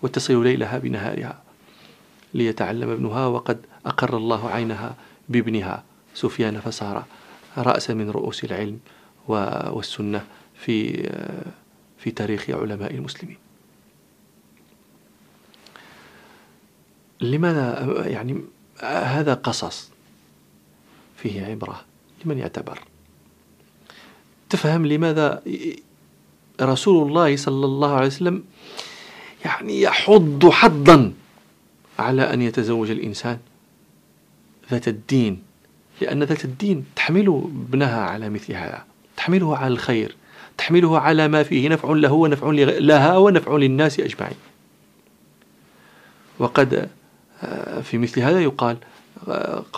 وتصل 0.01 0.43
ليلها 0.43 0.77
بنهارها 0.77 1.41
ليتعلم 2.33 2.89
ابنها 2.89 3.25
وقد 3.25 3.57
أقر 3.85 4.17
الله 4.17 4.49
عينها 4.49 4.95
بابنها 5.29 5.83
سفيان 6.13 6.59
فصار 6.59 7.05
رأس 7.57 7.89
من 7.91 8.09
رؤوس 8.09 8.43
العلم 8.43 8.79
والسنة 9.27 10.25
في 10.55 11.09
في 11.97 12.11
تاريخ 12.11 12.49
علماء 12.49 12.93
المسلمين. 12.95 13.37
لماذا؟ 17.21 18.03
يعني 18.07 18.41
هذا 18.83 19.33
قصص. 19.33 19.91
فيه 21.17 21.45
عبرة 21.45 21.81
لمن 22.25 22.37
يعتبر. 22.37 22.79
تفهم 24.49 24.85
لماذا 24.85 25.43
رسول 26.61 27.07
الله 27.07 27.35
صلى 27.35 27.65
الله 27.65 27.93
عليه 27.93 28.07
وسلم 28.07 28.43
يعني 29.45 29.81
يحض 29.81 30.49
حضا 30.49 31.13
على 31.99 32.33
أن 32.33 32.41
يتزوج 32.41 32.91
الإنسان؟ 32.91 33.39
ذات 34.71 34.87
الدين. 34.87 35.43
لأن 36.01 36.23
ذات 36.23 36.45
الدين 36.45 36.85
تحمل 36.95 37.27
ابنها 37.27 38.01
على 38.01 38.29
مثل 38.29 38.53
هذا 38.53 38.85
تحمله 39.17 39.57
على 39.57 39.73
الخير 39.73 40.15
تحمله 40.57 40.99
على 40.99 41.27
ما 41.27 41.43
فيه 41.43 41.69
نفع 41.69 41.89
له 41.89 42.11
ونفع 42.11 42.49
لها 42.79 43.17
ونفع 43.17 43.55
للناس 43.55 43.99
أجمعين. 43.99 44.37
وقد 46.39 46.89
آه، 47.43 47.81
في 47.81 47.97
مثل 47.97 48.21
هذا 48.21 48.41
يقال 48.41 48.77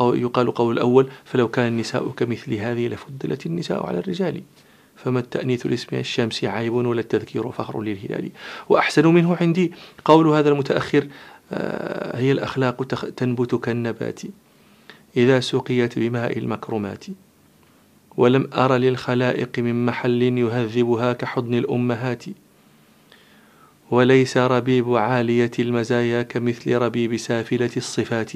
يقال 0.02 0.54
قول 0.54 0.74
الأول 0.74 1.10
فلو 1.26 1.48
كان 1.48 1.68
النساء 1.68 2.10
كمثل 2.10 2.54
هذه 2.54 2.88
لفضلت 2.88 3.46
النساء 3.46 3.86
على 3.88 4.00
الرجال. 4.00 4.42
فما 4.96 5.20
التأنيث 5.20 5.66
لاسم 5.66 5.96
الشمس 5.96 6.44
عيب 6.44 6.74
ولا 6.74 7.02
التذكير 7.02 7.52
فخر 7.52 7.82
للهلال. 7.82 8.30
وأحسن 8.70 9.08
منه 9.08 9.38
عندي 9.42 9.72
قول 10.06 10.28
هذا 10.28 10.50
المتأخر 10.50 11.08
آه، 11.52 12.18
هي 12.18 12.32
الأخلاق 12.32 12.84
تنبت 13.18 13.56
كالنبات 13.56 14.22
إذا 15.18 15.40
سقيت 15.40 16.00
بماء 16.00 16.38
المكرمات. 16.38 17.06
ولم 18.18 18.50
أر 18.54 18.76
للخلائق 18.76 19.60
من 19.60 19.86
محل 19.86 20.22
يهذبها 20.22 21.14
كحضن 21.14 21.54
الأمهات. 21.54 22.24
وليس 23.92 24.38
ربيب 24.38 24.96
عالية 24.96 25.52
المزايا 25.60 26.22
كمثل 26.22 26.76
ربيب 26.76 27.18
سافلة 27.18 27.70
الصفات. 27.78 28.32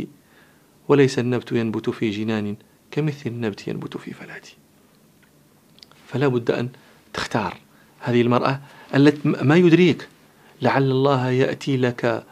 وليس 0.88 1.20
النبت 1.20 1.52
ينبت 1.52 1.90
في 1.90 2.10
جنان 2.10 2.56
كمثل 2.92 3.30
النبت 3.30 3.68
ينبت 3.68 3.98
في 3.98 4.14
فلات 4.14 4.48
فلا 6.08 6.28
بد 6.28 6.52
أن 6.52 6.70
تختار 7.14 7.58
هذه 8.00 8.22
المرأة 8.22 8.60
التي 8.96 9.20
ما 9.24 9.56
يدريك. 9.56 10.08
لعل 10.62 10.92
الله 10.92 11.30
يأتي 11.30 11.78
لك 11.78 12.24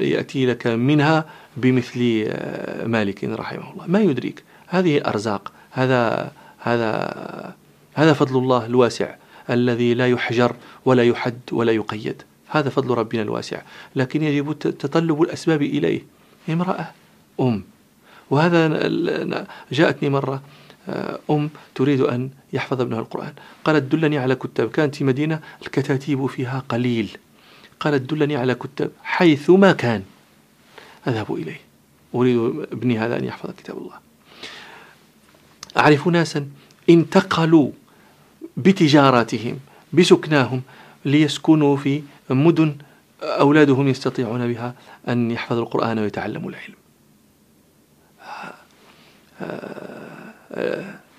يأتي 0.00 0.46
لك 0.46 0.66
منها 0.66 1.24
بمثل 1.56 2.24
آه، 2.28 2.86
مالك 2.86 3.24
رحمه 3.24 3.72
الله. 3.72 3.86
ما 3.86 4.00
يدريك. 4.00 4.42
هذه 4.66 4.98
أرزاق. 5.06 5.52
هذا 5.70 6.32
هذا 6.58 7.54
هذا 7.94 8.12
فضل 8.12 8.38
الله 8.38 8.66
الواسع 8.66 9.14
الذي 9.50 9.94
لا 9.94 10.08
يحجر 10.08 10.56
ولا 10.84 11.02
يحد 11.02 11.38
ولا 11.52 11.72
يقيد. 11.72 12.22
هذا 12.48 12.68
فضل 12.68 12.94
ربنا 12.94 13.22
الواسع. 13.22 13.62
لكن 13.96 14.22
يجب 14.22 14.58
تطلب 14.58 15.22
الأسباب 15.22 15.62
إليه. 15.62 16.02
امرأة 16.48 16.90
أم. 17.40 17.64
وهذا 18.30 19.46
جاءتني 19.72 20.08
مرة 20.08 20.42
آه، 20.88 21.18
أم 21.30 21.50
تريد 21.74 22.00
أن 22.00 22.30
يحفظ 22.52 22.80
ابنها 22.80 23.00
القرآن. 23.00 23.32
قالت 23.64 23.92
دلني 23.92 24.18
على 24.18 24.34
كتاب 24.34 24.70
كانت 24.70 24.94
في 24.94 25.04
مدينة 25.04 25.40
الكتاتيب 25.62 26.26
فيها 26.26 26.62
قليل. 26.68 27.16
قالت 27.80 28.14
دلني 28.14 28.36
على 28.36 28.54
كتاب 28.54 28.90
حيث 29.02 29.50
ما 29.50 29.72
كان. 29.72 30.02
أذهب 31.08 31.34
إليه. 31.34 31.60
أريد 32.14 32.38
ابني 32.72 32.98
هذا 32.98 33.18
أن 33.18 33.24
يحفظ 33.24 33.50
كتاب 33.50 33.78
الله. 33.78 33.98
أعرف 35.76 36.08
ناسا 36.08 36.48
انتقلوا 36.90 37.70
بتجاراتهم 38.56 39.58
بسكناهم 39.92 40.62
ليسكنوا 41.04 41.76
في 41.76 42.02
مدن 42.30 42.76
أولادهم 43.22 43.88
يستطيعون 43.88 44.52
بها 44.52 44.74
أن 45.08 45.30
يحفظوا 45.30 45.62
القرآن 45.62 45.98
ويتعلموا 45.98 46.50
العلم. 46.50 46.74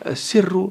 السر 0.05 0.69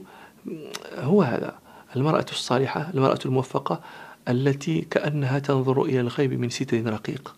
هو 0.99 1.23
هذا 1.23 1.55
المرأة 1.97 2.27
الصالحة 2.33 2.91
المرأة 2.95 3.19
الموفقة 3.27 3.81
التي 4.29 4.81
كأنها 4.81 5.39
تنظر 5.39 5.83
إلى 5.83 6.01
الغيب 6.01 6.33
من 6.33 6.51
ستر 6.51 6.93
رقيق. 6.93 7.35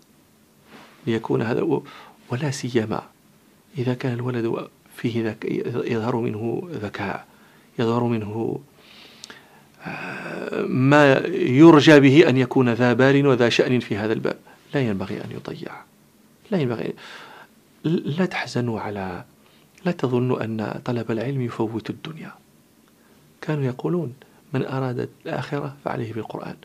ليكون 1.06 1.42
هذا 1.42 1.80
ولا 2.30 2.50
سيما 2.50 3.02
إذا 3.78 3.94
كان 3.94 4.14
الولد 4.14 4.68
فيه 4.96 5.28
ذك 5.30 5.44
يظهر 5.90 6.16
منه 6.16 6.68
ذكاء 6.72 7.26
يظهر 7.78 8.04
منه 8.04 8.60
آه، 9.86 10.62
ما 10.62 11.12
يرجى 11.34 12.00
به 12.00 12.28
أن 12.28 12.36
يكون 12.36 12.68
ذا 12.68 12.92
بال 12.92 13.26
وذا 13.26 13.48
شأن 13.48 13.80
في 13.80 13.96
هذا 13.96 14.12
الباب. 14.12 14.36
لا 14.76 14.82
ينبغي 14.82 15.24
أن 15.24 15.30
يضيع. 15.30 15.72
لا 16.50 16.58
ينبغي. 16.58 16.94
لا 17.84 18.26
تحزنوا 18.26 18.80
على 18.80 19.24
لا 19.84 19.92
تظنوا 19.92 20.44
أن 20.44 20.80
طلب 20.84 21.10
العلم 21.10 21.40
يفوت 21.40 21.90
الدنيا. 21.90 22.32
كانوا 23.40 23.64
يقولون 23.64 24.14
من 24.52 24.66
أراد 24.66 25.08
الآخرة 25.26 25.76
فعليه 25.84 26.12
بالقرآن 26.12 26.56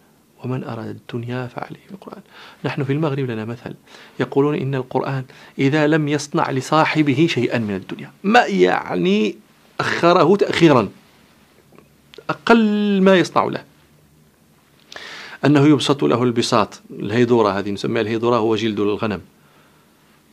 ومن 0.44 0.64
أراد 0.64 0.88
الدنيا 0.88 1.48
فعليه 1.48 1.80
بالقرآن. 1.90 2.22
نحن 2.66 2.84
في 2.84 2.94
المغرب 2.94 3.30
لنا 3.32 3.46
مثل. 3.46 3.74
يقولون 4.20 4.56
إن 4.56 4.76
القرآن 4.76 5.24
إذا 5.60 5.88
لم 5.88 6.08
يصنع 6.08 6.52
لصاحبه 6.52 7.28
شيئا 7.30 7.60
من 7.60 7.76
الدنيا. 7.76 8.12
ما 8.24 8.46
يعني 8.46 9.36
أخره 9.80 10.36
تأخيرا؟ 10.36 10.90
أقل 12.30 13.02
ما 13.02 13.16
يصنع 13.16 13.44
له. 13.44 13.71
أنه 15.46 15.68
يبسط 15.68 16.04
له 16.04 16.24
البساط 16.24 16.82
الهيدورة 16.92 17.50
هذه 17.50 17.72
نسميها 17.72 18.02
الهيدورة 18.02 18.36
هو 18.36 18.56
جلد 18.56 18.80
الغنم. 18.80 19.22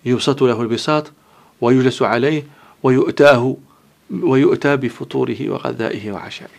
يبسط 0.04 0.42
له 0.42 0.62
البساط 0.62 1.12
ويجلس 1.60 2.02
عليه 2.02 2.44
ويؤتاه 2.82 3.56
ويؤتى 4.10 4.76
بفطوره 4.76 5.50
وغذائه 5.50 6.12
وعشائه. 6.12 6.50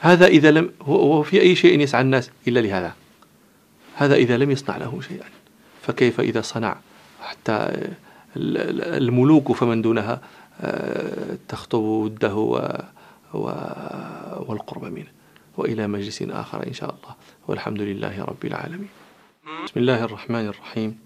هذا 0.00 0.26
إذا 0.26 0.50
لم 0.50 0.70
هو 0.82 1.22
في 1.22 1.40
أي 1.40 1.56
شيء 1.56 1.80
يسعى 1.80 2.00
الناس 2.00 2.30
إلا 2.48 2.60
لهذا. 2.60 2.94
هذا 3.94 4.14
إذا 4.14 4.36
لم 4.36 4.50
يصنع 4.50 4.76
له 4.76 5.00
شيئا. 5.08 5.26
فكيف 5.82 6.20
إذا 6.20 6.40
صنع؟ 6.40 6.76
حتى 7.20 7.88
الملوك 8.36 9.52
فمن 9.52 9.82
دونها 9.82 10.20
آه، 10.60 11.36
تخطب 11.48 11.78
وده 11.78 12.34
والقرب 14.46 14.84
منه. 14.84 15.06
وإلى 15.56 15.86
مجلس 15.86 16.22
آخر 16.22 16.66
إن 16.66 16.72
شاء 16.72 16.88
الله. 16.90 17.14
والحمد 17.48 17.80
لله 17.80 18.24
رب 18.24 18.44
العالمين. 18.44 18.88
بسم 19.64 19.80
الله 19.80 20.04
الرحمن 20.04 20.46
الرحيم. 20.46 20.98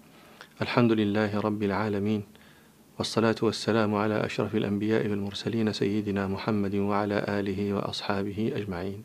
الحمد 0.61 0.91
لله 0.91 1.39
رب 1.39 1.63
العالمين. 1.63 2.23
والصلاة 2.97 3.35
والسلام 3.41 3.95
على 3.95 4.25
أشرف 4.25 4.55
الأنبياء 4.55 5.07
والمرسلين 5.07 5.73
سيدنا 5.73 6.27
محمد 6.27 6.75
وعلى 6.75 7.25
آله 7.39 7.73
وأصحابه 7.73 8.51
أجمعين. 8.55 9.03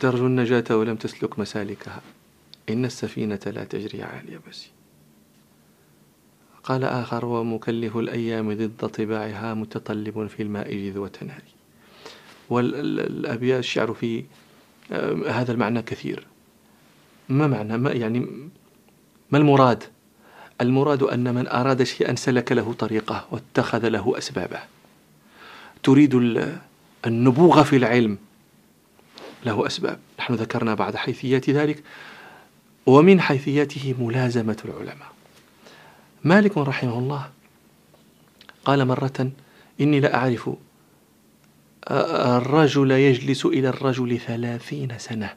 ترجو 0.00 0.26
النجاة 0.26 0.76
ولم 0.76 0.96
تسلك 0.96 1.38
مسالكها. 1.38 2.00
إن 2.68 2.84
السفينة 2.84 3.40
لا 3.46 3.64
تجري 3.64 4.02
على 4.02 4.20
اليبس 4.20 4.68
قال 6.64 6.84
آخر 6.84 7.24
ومكلف 7.24 7.96
الأيام 7.96 8.52
ضد 8.54 8.88
طباعها 8.88 9.54
متطلب 9.54 10.26
في 10.26 10.42
الماء 10.42 10.74
جذوة 10.74 11.12
نار 11.22 11.55
والأبيات 12.50 13.58
الشعر 13.58 13.94
في 13.94 14.24
آه، 14.92 15.30
هذا 15.30 15.52
المعنى 15.52 15.82
كثير. 15.82 16.26
ما 17.28 17.46
معنى؟ 17.46 17.78
ما 17.78 17.90
يعني 17.90 18.26
ما 19.30 19.38
المراد؟ 19.38 19.84
المراد 20.60 21.02
أن 21.02 21.34
من 21.34 21.48
أراد 21.48 21.82
شيئا 21.82 22.14
سلك 22.14 22.52
له 22.52 22.72
طريقه 22.72 23.26
واتخذ 23.30 23.88
له 23.88 24.18
أسبابه. 24.18 24.60
تريد 25.82 26.14
النبوغ 27.06 27.62
في 27.62 27.76
العلم 27.76 28.18
له 29.46 29.66
أسباب. 29.66 29.98
نحن 30.18 30.34
ذكرنا 30.34 30.74
بعض 30.74 30.96
حيثيات 30.96 31.50
ذلك 31.50 31.82
ومن 32.86 33.20
حيثياته 33.20 33.94
ملازمة 33.98 34.56
العلماء. 34.64 35.12
مالك 36.24 36.58
رحمه 36.58 36.98
الله 36.98 37.30
قال 38.64 38.84
مرة 38.84 39.30
إني 39.80 40.00
لأعرف 40.00 40.50
الرجل 41.90 42.90
يجلس 42.90 43.46
إلى 43.46 43.68
الرجل 43.68 44.18
ثلاثين 44.18 44.98
سنة. 44.98 45.34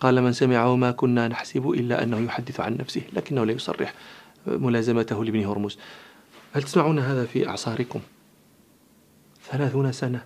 قال 0.00 0.22
من 0.22 0.32
سمعه 0.32 0.76
ما 0.76 0.90
كنا 0.90 1.28
نحسب 1.28 1.70
إلا 1.70 2.02
أنه 2.02 2.18
يحدث 2.18 2.60
عن 2.60 2.76
نفسه 2.76 3.02
لكنه 3.12 3.44
لا 3.44 3.52
يصرح 3.52 3.94
ملازمته 4.46 5.24
لابن 5.24 5.44
هرمز. 5.44 5.78
هل 6.52 6.62
تسمعون 6.62 6.98
هذا 6.98 7.24
في 7.24 7.48
أعصاركم؟ 7.48 8.00
ثلاثون 9.50 9.92
سنة 9.92 10.24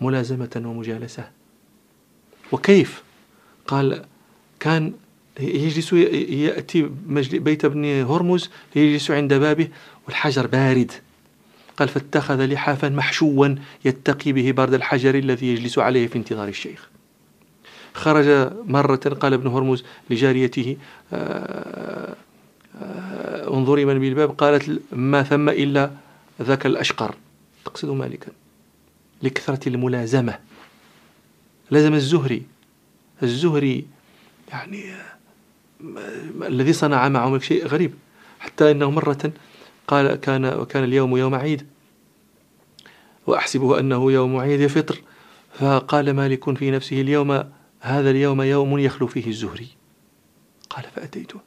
ملازمة 0.00 0.62
ومجالسة. 0.64 1.30
وكيف؟ 2.52 3.02
قال 3.66 4.04
كان 4.60 4.92
يجلس 5.40 5.92
يأتي 5.92 6.90
بيت 7.32 7.64
ابن 7.64 7.84
هرمز 7.84 8.50
يجلس 8.76 9.10
عند 9.10 9.34
بابه 9.34 9.68
والحجر 10.06 10.46
بارد. 10.46 10.92
قال 11.80 11.88
فاتخذ 11.88 12.46
لحافا 12.46 12.88
محشوا 12.88 13.54
يتقي 13.84 14.32
به 14.32 14.52
برد 14.52 14.74
الحجر 14.74 15.14
الذي 15.14 15.46
يجلس 15.46 15.78
عليه 15.78 16.06
في 16.06 16.16
انتظار 16.16 16.48
الشيخ. 16.48 16.88
خرج 17.94 18.52
مرة 18.66 18.96
قال 18.96 19.32
ابن 19.32 19.46
هرمز 19.46 19.84
لجاريته 20.10 20.76
آه، 21.12 22.14
آه، 22.82 23.48
انظري 23.48 23.84
من 23.84 23.98
بالباب. 23.98 24.30
قالت 24.30 24.82
ما 24.92 25.22
ثم 25.22 25.48
إلا 25.48 25.90
ذاك 26.42 26.66
الأشقر. 26.66 27.14
تقصد 27.64 27.88
مالكا. 27.88 28.32
لكثرة 29.22 29.68
الملازمة. 29.68 30.38
لازم 31.70 31.94
الزهري. 31.94 32.42
الزهري 33.22 33.86
يعني 34.48 34.92
آه، 34.92 36.46
الذي 36.46 36.72
صنع 36.72 37.08
معه 37.08 37.38
شيء 37.38 37.66
غريب. 37.66 37.94
حتى 38.40 38.70
إنه 38.70 38.90
مرة 38.90 39.32
قال 39.88 40.14
كان 40.14 40.44
وكان 40.44 40.84
اليوم 40.84 41.16
يوم 41.16 41.34
عيد. 41.34 41.69
وأحسبه 43.30 43.80
أنه 43.80 44.12
يوم 44.12 44.36
عيد 44.36 44.66
فطر 44.66 45.00
فقال 45.54 46.12
مالك 46.12 46.58
في 46.58 46.70
نفسه 46.70 47.00
اليوم 47.00 47.44
هذا 47.80 48.10
اليوم 48.10 48.42
يوم 48.42 48.78
يخلو 48.78 49.06
فيه 49.06 49.26
الزهري. 49.26 49.68
قال 50.70 50.84
فأتيته. 50.84 51.40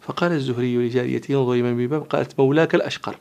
فقال 0.00 0.32
الزهري 0.32 0.76
لجاريته 0.76 1.34
انظري 1.34 1.62
من 1.62 1.76
بباب 1.76 2.02
قالت 2.02 2.40
مولاك 2.40 2.74
الأشقر. 2.74 3.16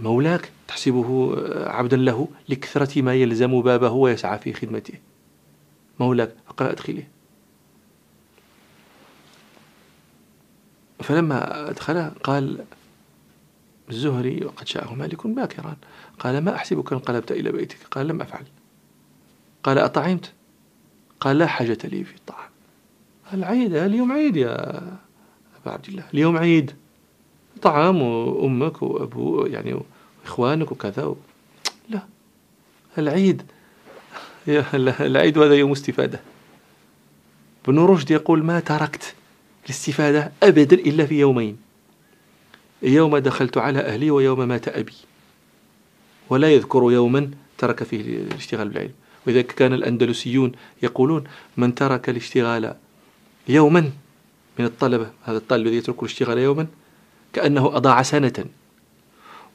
مولاك 0.00 0.50
تحسبه 0.68 1.36
عبدا 1.66 1.96
له 1.96 2.28
لكثرة 2.48 3.02
ما 3.02 3.14
يلزم 3.14 3.62
بابه 3.62 3.90
ويسعى 3.90 4.38
في 4.38 4.52
خدمته. 4.52 4.94
مولاك 6.00 6.34
فقال 6.46 6.68
أدخله. 6.68 7.04
فلما 11.00 11.70
أدخل 11.70 12.10
قال 12.10 12.64
الزهري 13.90 14.44
وقد 14.44 14.68
شاءه 14.68 14.94
مالك 14.94 15.26
باكرا. 15.26 15.76
قال 16.18 16.44
ما 16.44 16.54
أحسبك 16.54 16.92
انقلبت 16.92 17.32
إلى 17.32 17.52
بيتك؟ 17.52 17.76
قال 17.90 18.08
لم 18.08 18.20
أفعل. 18.20 18.44
قال 19.62 19.78
أطعمت؟ 19.78 20.32
قال 21.20 21.38
لا 21.38 21.46
حاجة 21.46 21.78
لي 21.84 22.04
في 22.04 22.14
الطعام. 22.16 22.50
العيد 23.32 23.74
اليوم 23.74 24.12
عيد 24.12 24.36
يا 24.36 24.78
أبا 25.62 25.72
عبد 25.72 25.88
الله 25.88 26.04
اليوم 26.14 26.36
عيد. 26.36 26.72
طعام 27.62 28.02
وأمك 28.02 28.82
وأبو 28.82 29.46
يعني 29.46 29.80
وإخوانك 30.24 30.72
وكذا 30.72 31.04
و... 31.04 31.16
لا 31.88 32.02
العيد. 32.98 33.42
العيد 35.00 35.38
هذا 35.38 35.54
يوم 35.54 35.72
استفادة. 35.72 36.20
ابن 37.68 37.78
رشد 37.78 38.10
يقول 38.10 38.44
ما 38.44 38.60
تركت 38.60 39.14
الاستفادة 39.64 40.32
أبدا 40.42 40.76
إلا 40.76 41.06
في 41.06 41.20
يومين. 41.20 41.56
يوم 42.82 43.18
دخلت 43.18 43.58
على 43.58 43.78
أهلي 43.78 44.10
ويوم 44.10 44.48
مات 44.48 44.68
أبي. 44.68 44.94
ولا 46.30 46.50
يذكر 46.50 46.92
يوما 46.92 47.30
ترك 47.58 47.82
فيه 47.82 48.00
الاشتغال 48.00 48.68
بالعلم. 48.68 48.92
ولذلك 49.26 49.46
كان 49.46 49.72
الأندلسيون 49.72 50.52
يقولون 50.82 51.24
من 51.56 51.74
ترك 51.74 52.08
الاشتغال 52.08 52.74
يوما 53.48 53.90
من 54.58 54.64
الطلبة 54.64 55.06
هذا 55.24 55.36
الطالب 55.36 55.66
الذي 55.66 55.76
يترك 55.76 55.98
الاشتغال 55.98 56.38
يوما 56.38 56.66
كأنه 57.32 57.76
أضاع 57.76 58.02
سنة. 58.02 58.44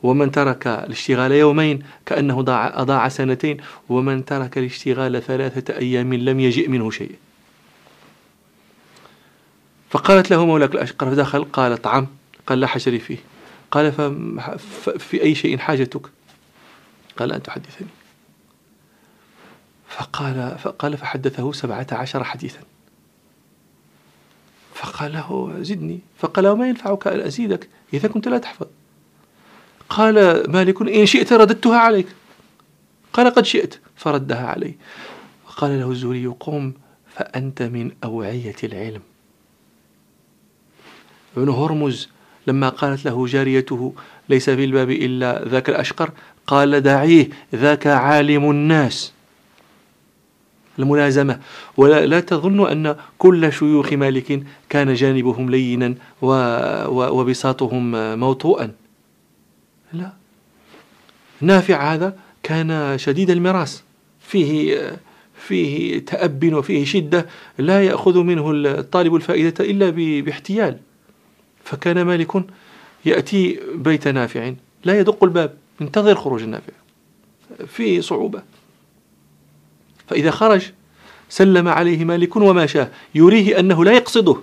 ومن 0.03 0.31
ترك 0.31 0.67
الاشتغال 0.67 1.31
يومين 1.31 1.83
كأنه 2.05 2.39
أضاع 2.73 3.09
سنتين. 3.09 3.57
ومن 3.89 4.25
ترك 4.25 4.57
الاشتغال 4.57 5.23
ثلاثة 5.23 5.77
أيام 5.77 6.13
لم 6.13 6.39
يجئ 6.39 6.67
منه 6.67 6.91
شيء. 6.91 7.15
فقالت 9.89 10.31
له 10.31 10.45
مولاك 10.45 10.75
الأشقر 10.75 11.09
فدخل 11.09 11.43
قال 11.43 11.81
طعم 11.81 12.07
قال 12.47 12.59
لا 12.59 12.67
حشري 12.67 12.99
فيه. 12.99 13.17
قال 13.71 13.91
في 14.99 15.21
أي 15.21 15.35
شيء 15.35 15.57
حاجتك؟ 15.57 16.01
قال 17.19 17.33
أن 17.33 17.43
تحدثني. 17.43 17.87
فقال 19.87 20.57
فقال 20.59 20.97
فحدثه 20.97 21.51
سبعة 21.51 21.87
عشر 21.91 22.23
حديثا. 22.23 22.59
فقال 24.73 25.13
له 25.13 25.57
زدني. 25.61 25.99
فقال 26.17 26.47
وما 26.47 26.69
ينفعك 26.69 27.07
أن 27.07 27.19
أزيدك؟ 27.19 27.69
إذا 27.93 28.07
كنت 28.07 28.27
لا 28.27 28.37
تحفظ. 28.37 28.67
قال 29.89 30.15
مالك 30.51 30.81
إن 30.81 31.05
شئت 31.05 31.33
رددتها 31.33 31.77
عليك. 31.77 32.07
قال 33.13 33.29
قد 33.33 33.45
شئت 33.45 33.79
فردها 33.95 34.47
علي. 34.47 34.75
قال 35.57 35.79
له 35.79 35.91
الزهري 35.91 36.27
قم 36.27 36.73
فأنت 37.15 37.61
من 37.61 37.91
أوعية 38.03 38.55
العلم. 38.63 39.01
ابن 41.37 41.49
هرمز 41.49 42.09
لما 42.47 42.69
قالت 42.69 43.05
له 43.05 43.25
جاريته 43.25 43.93
ليس 44.29 44.49
في 44.49 44.63
الباب 44.63 44.89
إلا 44.89 45.45
ذاك 45.47 45.69
الأشقر 45.69 46.11
قال 46.49 46.81
دعيه 46.81 47.29
ذاك 47.55 47.87
عالم 47.87 48.51
الناس. 48.51 49.13
الملازمة. 50.79 51.39
ولا 51.77 52.05
لا 52.05 52.19
تظن 52.19 52.67
أن 52.67 52.95
كل 53.17 53.53
شيوخ 53.53 53.93
مالك 53.93 54.43
كان 54.69 54.93
جانبهم 54.93 55.49
لينا 55.49 55.95
وبساطهم 56.21 57.91
موطوءا. 58.19 58.71
لا. 59.93 60.13
نافع 61.41 61.93
هذا 61.93 62.17
كان 62.43 62.97
شديد 62.97 63.29
المراس 63.29 63.83
فيه 64.19 64.91
فيه 65.47 65.99
تأب 66.05 66.53
وفيه 66.53 66.85
شدة 66.85 67.25
لا 67.57 67.83
يأخذ 67.83 68.19
منه 68.19 68.51
الطالب 68.51 69.15
الفائدة 69.15 69.65
إلا 69.65 69.89
باحتيال. 70.21 70.77
فكان 71.63 72.01
مالك 72.01 72.43
يأتي 73.05 73.59
بيت 73.75 74.07
نافع 74.07 74.53
لا 74.85 74.99
يدق 74.99 75.23
الباب. 75.23 75.57
ينتظر 75.81 76.15
خروج 76.15 76.43
النافع. 76.43 76.73
في 77.67 78.01
صعوبة. 78.01 78.41
فإذا 80.07 80.31
خرج 80.31 80.71
سلم 81.29 81.67
عليه 81.67 82.05
مالك 82.05 82.35
وماشاه 82.35 82.89
يريه 83.15 83.59
أنه 83.59 83.85
لا 83.85 83.91
يقصده. 83.91 84.35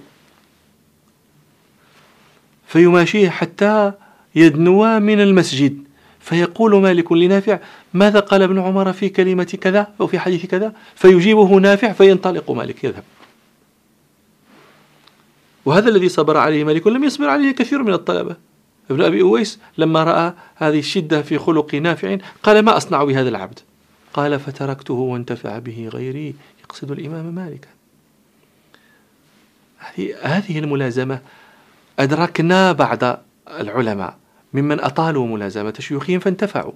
فيماشيه 2.66 3.28
حتى 3.28 3.92
يدنوا 4.34 4.98
من 4.98 5.20
المسجد. 5.20 5.84
فيقول 6.20 6.82
مالك 6.82 7.12
لنافع 7.12 7.58
ماذا 7.94 8.20
قال 8.20 8.42
ابن 8.42 8.58
عمر 8.58 8.92
في 8.92 9.08
كلمة 9.08 9.58
كذا 9.60 9.92
أو 10.00 10.06
في 10.06 10.18
حديث 10.18 10.46
كذا؟ 10.46 10.72
فيجيبه 10.94 11.56
نافع 11.56 11.92
فينطلق 11.92 12.50
مالك 12.50 12.84
يذهب. 12.84 13.04
وهذا 15.64 15.88
الذي 15.88 16.08
صبر 16.08 16.36
عليه 16.36 16.64
مالك 16.64 16.86
لم 16.86 17.04
يصبر 17.04 17.28
عليه 17.28 17.50
كثير 17.50 17.82
من 17.82 17.92
الطلبة. 17.92 18.36
ابن 18.90 19.02
أبي 19.02 19.22
أويس 19.22 19.58
لما 19.78 20.04
رأى 20.04 20.32
هذه 20.56 20.78
الشدة 20.78 21.22
في 21.22 21.38
خلق 21.38 21.74
نافع 21.74 22.18
قال 22.42 22.62
ما 22.62 22.76
أصنع 22.76 23.04
بهذا 23.04 23.28
العبد؟ 23.28 23.58
قال 24.14 24.40
فتركته 24.40 24.94
وانتفع 24.94 25.58
به 25.58 25.88
غيري 25.92 26.34
يقصد 26.64 26.90
الإمام 26.90 27.34
مالك. 27.34 27.68
هذه 30.22 30.58
الملازمة 30.58 31.20
أدركنا 31.98 32.72
بعض 32.72 33.20
العلماء 33.48 34.16
ممن 34.52 34.80
أطالوا 34.80 35.26
ملازمة 35.26 35.74
شيوخهم 35.78 36.18
فانتفعوا. 36.18 36.72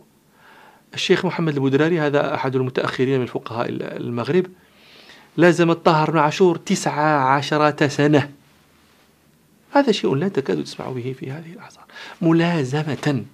الشيخ 0.94 1.24
محمد 1.26 1.56
البدراري 1.56 2.00
هذا 2.00 2.34
أحد 2.34 2.56
المتأخرين 2.56 3.20
من 3.20 3.26
فقهاء 3.26 3.66
المغرب 3.70 4.46
لازم 5.36 5.70
الطاهر 5.70 6.10
بن 6.10 6.18
عاشور 6.18 6.56
تسعة 6.56 7.34
عشرة 7.34 7.88
سنة. 7.88 8.30
هذا 9.70 9.92
شيء 9.92 10.14
لا 10.14 10.28
تكاد 10.28 10.64
تسمع 10.64 10.90
به 10.90 11.14
في 11.18 11.30
هذه 11.30 11.52
الأعصار 11.52 11.84
ملازمة. 12.20 13.24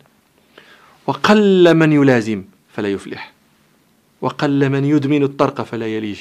وقل 1.06 1.74
من 1.74 1.92
يلازم 1.92 2.44
فلا 2.72 2.88
يفلح. 2.88 3.32
وقل 4.20 4.70
من 4.70 4.84
يدمن 4.84 5.22
الطرق 5.22 5.62
فلا 5.62 5.86
يليج 5.86 6.20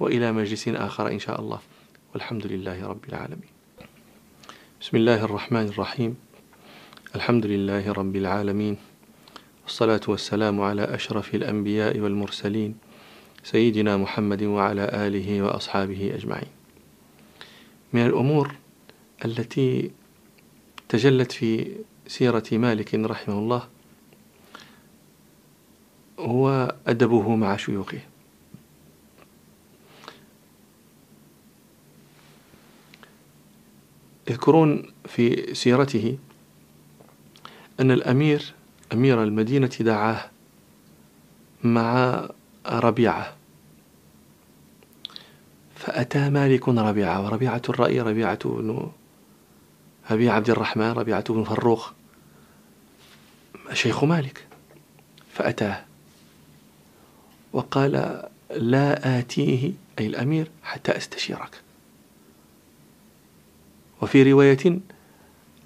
وإلى 0.00 0.32
مجلس 0.32 0.68
آخر 0.68 1.08
إن 1.08 1.18
شاء 1.18 1.40
الله. 1.40 1.60
والحمد 2.14 2.46
لله 2.46 2.86
رب 2.86 3.04
العالمين. 3.08 3.50
بسم 4.80 4.96
الله 4.96 5.24
الرحمن 5.24 5.66
الرحيم. 5.66 6.16
الحمد 7.14 7.46
لله 7.46 7.92
رب 7.92 8.16
العالمين. 8.16 8.76
والصلاة 9.64 10.00
والسلام 10.08 10.60
على 10.60 10.84
أشرف 10.84 11.34
الأنبياء 11.34 11.98
والمرسلين. 11.98 12.74
سيدنا 13.44 13.96
محمد 13.96 14.42
وعلى 14.42 14.84
آله 15.06 15.42
وأصحابه 15.42 16.12
أجمعين. 16.14 16.52
من 17.92 18.06
الأمور 18.06 18.54
التي 19.24 19.90
تجلت 20.90 21.32
في 21.32 21.76
سيرة 22.06 22.44
مالك 22.52 22.94
رحمه 22.94 23.38
الله 23.38 23.68
هو 26.18 26.74
أدبه 26.86 27.36
مع 27.36 27.56
شيوخه. 27.56 28.00
يذكرون 34.30 34.92
في 35.06 35.54
سيرته 35.54 36.18
أن 37.80 37.90
الأمير 37.90 38.54
أمير 38.92 39.22
المدينة 39.22 39.70
دعاه 39.80 40.30
مع 41.64 42.28
ربيعة. 42.66 43.36
فأتى 45.76 46.30
مالك 46.30 46.68
ربيعة 46.68 47.24
وربيعة 47.24 47.62
الرأي 47.68 48.00
ربيعة 48.00 48.38
أبي 50.10 50.30
عبد 50.30 50.50
الرحمن 50.50 50.92
ربيعة 50.92 51.24
بن 51.32 51.44
فروخ 51.44 51.92
شيخ 53.72 54.04
مالك 54.04 54.46
فأتاه 55.34 55.84
وقال 57.52 58.22
لا 58.56 59.18
آتيه 59.18 59.72
أي 59.98 60.06
الأمير 60.06 60.50
حتى 60.62 60.96
أستشيرك. 60.96 61.60
وفي 64.02 64.32
رواية 64.32 64.80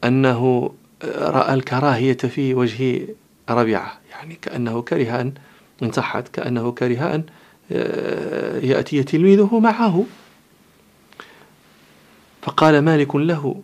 أنه 0.04 0.74
رأى 1.04 1.54
الكراهية 1.54 2.16
في 2.16 2.54
وجه 2.54 3.06
ربيعة 3.50 4.00
يعني 4.10 4.34
كأنه 4.34 4.82
كره 4.82 5.20
أن 5.20 5.34
إن 5.82 5.92
صحت 5.92 6.28
كأنه 6.28 6.72
كره 6.72 7.14
أن 7.14 7.24
آه، 7.72 8.58
يأتي 8.58 9.02
تلميذه 9.02 9.58
معه. 9.58 10.04
فقال 12.42 12.78
مالك 12.78 13.16
له 13.16 13.62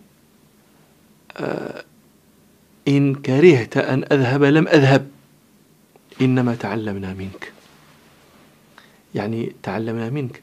إن 2.89 3.15
كرهت 3.15 3.77
أن 3.77 4.05
أذهب 4.13 4.43
لم 4.43 4.69
أذهب. 4.69 5.11
إنما 6.21 6.55
تعلمنا 6.55 7.15
منك. 7.15 7.53
يعني 9.15 9.53
تعلمنا 9.63 10.11
منك. 10.11 10.43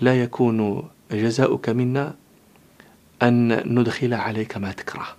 لا 0.00 0.22
يكون 0.22 0.88
جزاؤك 1.10 1.68
منا 1.68 2.14
أن 3.22 3.74
ندخل 3.78 4.14
عليك 4.14 4.56
ما 4.56 4.72
تكره. 4.72 5.16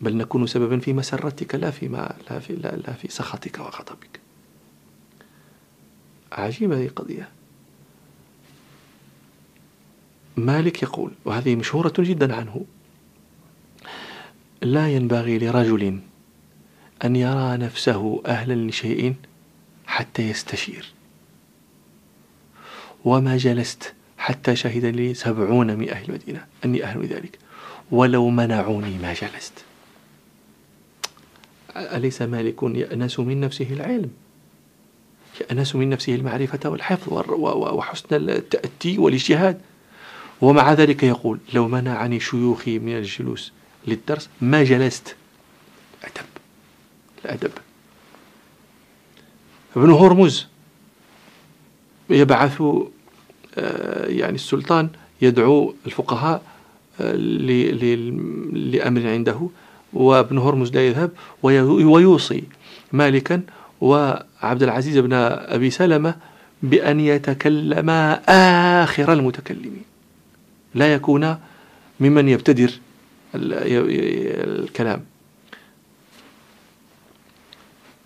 بل 0.00 0.16
نكون 0.16 0.46
سببا 0.46 0.78
في 0.78 0.92
مسرتك 0.92 1.54
لا 1.54 1.70
في 1.70 1.88
ما 1.88 2.14
لا 2.30 2.38
في 2.38 2.52
لا, 2.52 2.76
لا 2.76 2.92
في 2.92 3.08
سخطك 3.08 3.58
وغضبك. 3.58 4.20
عجيبة 6.32 6.76
هذه 6.76 6.86
القضية. 6.86 7.28
مالك 10.36 10.82
يقول 10.82 11.12
وهذه 11.24 11.56
مشهورة 11.56 11.94
جدا 11.98 12.36
عنه 12.36 12.64
لا 14.62 14.88
ينبغي 14.88 15.38
لرجل 15.38 15.98
أن 17.04 17.16
يرى 17.16 17.56
نفسه 17.56 18.22
أهلا 18.26 18.70
لشيء 18.70 19.14
حتى 19.86 20.22
يستشير. 20.22 20.92
وما 23.04 23.36
جلست 23.36 23.94
حتى 24.18 24.56
شهد 24.56 24.84
لي 24.84 25.14
سبعون 25.14 25.76
من 25.76 25.90
أهل 25.90 26.08
المدينة 26.08 26.46
أني 26.64 26.84
أهل 26.84 27.00
لذلك 27.00 27.38
ولو 27.90 28.30
منعوني 28.30 28.98
ما 28.98 29.12
جلست. 29.12 29.64
أليس 31.76 32.22
مالك 32.22 32.62
يأنس 32.62 33.20
من 33.20 33.40
نفسه 33.40 33.68
العلم؟ 33.70 34.10
يأنس 35.40 35.76
من 35.76 35.88
نفسه 35.88 36.14
المعرفة 36.14 36.70
والحفظ 36.70 37.12
وحسن 37.74 38.06
التأتي 38.16 38.98
والإجتهاد؟ 38.98 39.60
ومع 40.40 40.72
ذلك 40.72 41.02
يقول 41.02 41.38
لو 41.54 41.68
منعني 41.68 42.20
شيوخي 42.20 42.78
من 42.78 42.96
الجلوس 42.96 43.52
للدرس 43.86 44.28
ما 44.40 44.64
جلست؟ 44.64 45.16
أدب 46.04 46.26
الأدب. 47.24 47.50
ابن 49.76 49.90
هرمز 49.90 50.46
يبعث 52.10 52.62
آه، 53.58 54.06
يعني 54.06 54.34
السلطان 54.34 54.88
يدعو 55.22 55.74
الفقهاء 55.86 56.42
آه، 57.00 57.12
لأمر 58.52 59.08
عنده 59.08 59.48
وابن 59.92 60.38
هرمز 60.38 60.70
لا 60.72 60.86
يذهب 60.86 61.10
ويوصي 61.42 62.44
مالكا 62.92 63.42
وعبد 63.80 64.62
العزيز 64.62 64.98
بن 64.98 65.12
أبي 65.12 65.70
سلمة 65.70 66.14
بأن 66.62 67.00
يتكلما 67.00 68.20
آخر 68.82 69.12
المتكلمين. 69.12 69.93
لا 70.74 70.94
يكون 70.94 71.38
ممن 72.00 72.28
يبتدر 72.28 72.72
الكلام. 73.34 75.04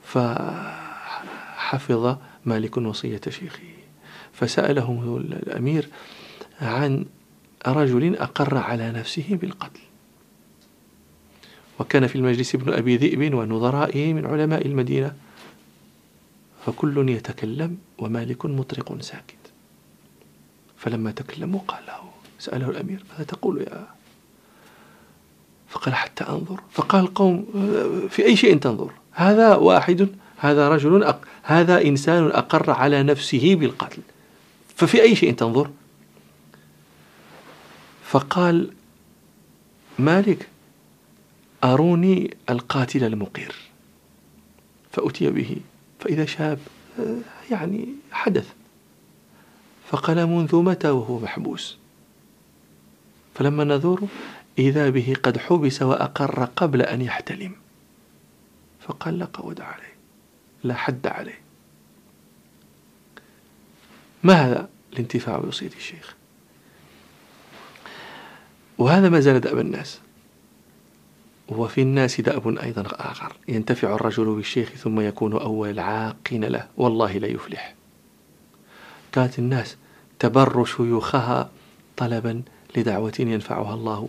فحفظ 0.04 2.16
مالك 2.44 2.76
وصية 2.76 3.20
شيخه 3.28 3.62
فسأله 4.32 5.16
الأمير 5.16 5.88
عن 6.60 7.06
رجل 7.66 8.16
أقر 8.16 8.56
على 8.56 8.92
نفسه 8.92 9.26
بالقتل. 9.30 9.80
وكان 11.80 12.06
في 12.06 12.16
المجلس 12.16 12.54
ابن 12.54 12.72
أبي 12.72 12.96
ذئب 12.96 13.34
ونظرائه 13.34 14.14
من 14.14 14.26
علماء 14.26 14.66
المدينة. 14.66 15.16
فكل 16.66 17.08
يتكلم 17.08 17.78
ومالك 17.98 18.46
مطرق 18.46 19.00
ساكت. 19.00 19.34
فلما 20.76 21.10
تكلموا 21.10 21.60
قال 21.68 21.86
له 21.86 22.07
سأله 22.38 22.70
الأمير 22.70 23.04
ماذا 23.12 23.24
تقول 23.24 23.60
يا 23.60 23.86
فقال 25.68 25.94
حتى 25.94 26.24
أنظر. 26.24 26.60
فقال 26.72 27.04
القوم 27.04 27.46
في 28.10 28.24
أي 28.24 28.36
شيء 28.36 28.58
تنظر؟ 28.58 28.92
هذا 29.12 29.54
واحد 29.54 30.08
هذا 30.36 30.68
رجل 30.68 31.04
أق... 31.04 31.24
هذا 31.42 31.82
إنسان 31.82 32.26
أقر 32.26 32.70
على 32.70 33.02
نفسه 33.02 33.54
بالقتل. 33.54 34.02
ففي 34.76 35.02
أي 35.02 35.16
شيء 35.16 35.34
تنظر؟ 35.34 35.70
فقال 38.04 38.70
مالك 39.98 40.48
أروني 41.64 42.36
القاتل 42.50 43.04
المقر 43.04 43.54
فأتي 44.92 45.30
به 45.30 45.56
فإذا 46.00 46.26
شاب 46.26 46.58
يعني 47.50 47.88
حدث. 48.12 48.46
فقال 49.90 50.26
منذ 50.26 50.56
متى 50.56 50.90
وهو 50.90 51.18
محبوس؟ 51.18 51.77
فلما 53.38 53.64
نظر 53.64 54.00
إذا 54.58 54.90
به 54.90 55.16
قد 55.22 55.38
حبس 55.38 55.82
وأقر 55.82 56.44
قبل 56.44 56.82
أن 56.82 57.02
يحتلم. 57.02 57.52
فقال 58.80 59.18
لا 59.18 59.28
قود 59.32 59.60
عليه 59.60 59.94
لا 60.64 60.74
حد 60.74 61.06
عليه. 61.06 61.40
ما 64.24 64.32
هذا 64.32 64.68
الانتفاع 64.92 65.38
بوصية 65.38 65.70
الشيخ؟ 65.76 66.14
وهذا 68.78 69.08
ما 69.08 69.20
زال 69.20 69.40
دأب 69.40 69.58
الناس. 69.58 70.00
وفي 71.48 71.82
الناس 71.82 72.20
دأب 72.20 72.58
أيضا 72.58 72.84
آخر. 72.92 73.36
ينتفع 73.48 73.94
الرجل 73.94 74.34
بالشيخ 74.34 74.68
ثم 74.68 75.00
يكون 75.00 75.32
أول 75.32 75.78
عاقين 75.78 76.44
له. 76.44 76.68
والله 76.76 77.12
لا 77.12 77.26
يفلح. 77.26 77.74
كانت 79.12 79.38
الناس 79.38 79.76
تبر 80.18 80.64
شيوخها 80.64 81.50
طلبا 81.96 82.42
لدعوة 82.76 83.12
ينفعها 83.18 83.74
الله 83.74 84.08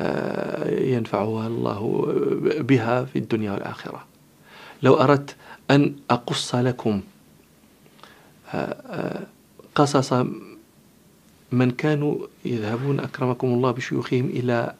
آه، 0.00 0.80
ينفعها 0.80 1.46
الله 1.46 2.04
بها 2.60 3.04
في 3.04 3.18
الدنيا 3.18 3.52
والآخرة. 3.52 4.04
لو 4.82 4.94
أردت 4.94 5.36
أن 5.70 5.96
أقص 6.10 6.54
لكم 6.54 7.00
آه، 8.54 8.56
آه، 8.56 9.26
قصص 9.74 10.12
من 11.52 11.70
كانوا 11.70 12.26
يذهبون 12.44 13.00
أكرمكم 13.00 13.46
الله 13.46 13.70
بشيوخهم 13.70 14.26
إلى 14.26 14.74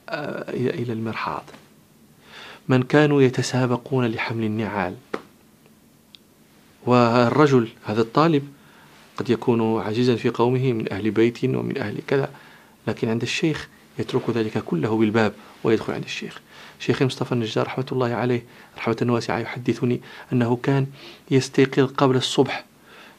إلى 0.48 0.92
المرحاض. 0.92 1.44
من 2.68 2.82
كانوا 2.82 3.22
يتسابقون 3.22 4.06
لحمل 4.06 4.44
النعال. 4.44 4.94
والرجل 6.86 7.68
هذا 7.84 8.00
الطالب 8.00 8.48
قد 9.16 9.30
يكون 9.30 9.80
عزيزا 9.80 10.16
في 10.16 10.28
قومه 10.28 10.72
من 10.72 10.92
أهل 10.92 11.10
بيت 11.10 11.44
ومن 11.44 11.78
أهل 11.78 11.98
كذا. 12.06 12.30
لكن 12.86 13.08
عند 13.08 13.22
الشيخ 13.22 13.68
يترك 13.98 14.30
ذلك 14.30 14.58
كله 14.58 14.96
بالباب 14.96 15.32
ويدخل 15.64 15.92
عند 15.92 16.04
الشيخ. 16.04 16.40
شيخ 16.80 17.02
مصطفى 17.02 17.32
النجار 17.32 17.66
رحمة 17.66 17.86
الله 17.92 18.14
عليه 18.14 18.44
رحمة 18.78 18.96
واسعة 19.02 19.38
يحدثني 19.38 20.00
أنه 20.32 20.58
كان 20.62 20.86
يستيقظ 21.30 21.92
قبل 21.92 22.16
الصبح 22.16 22.64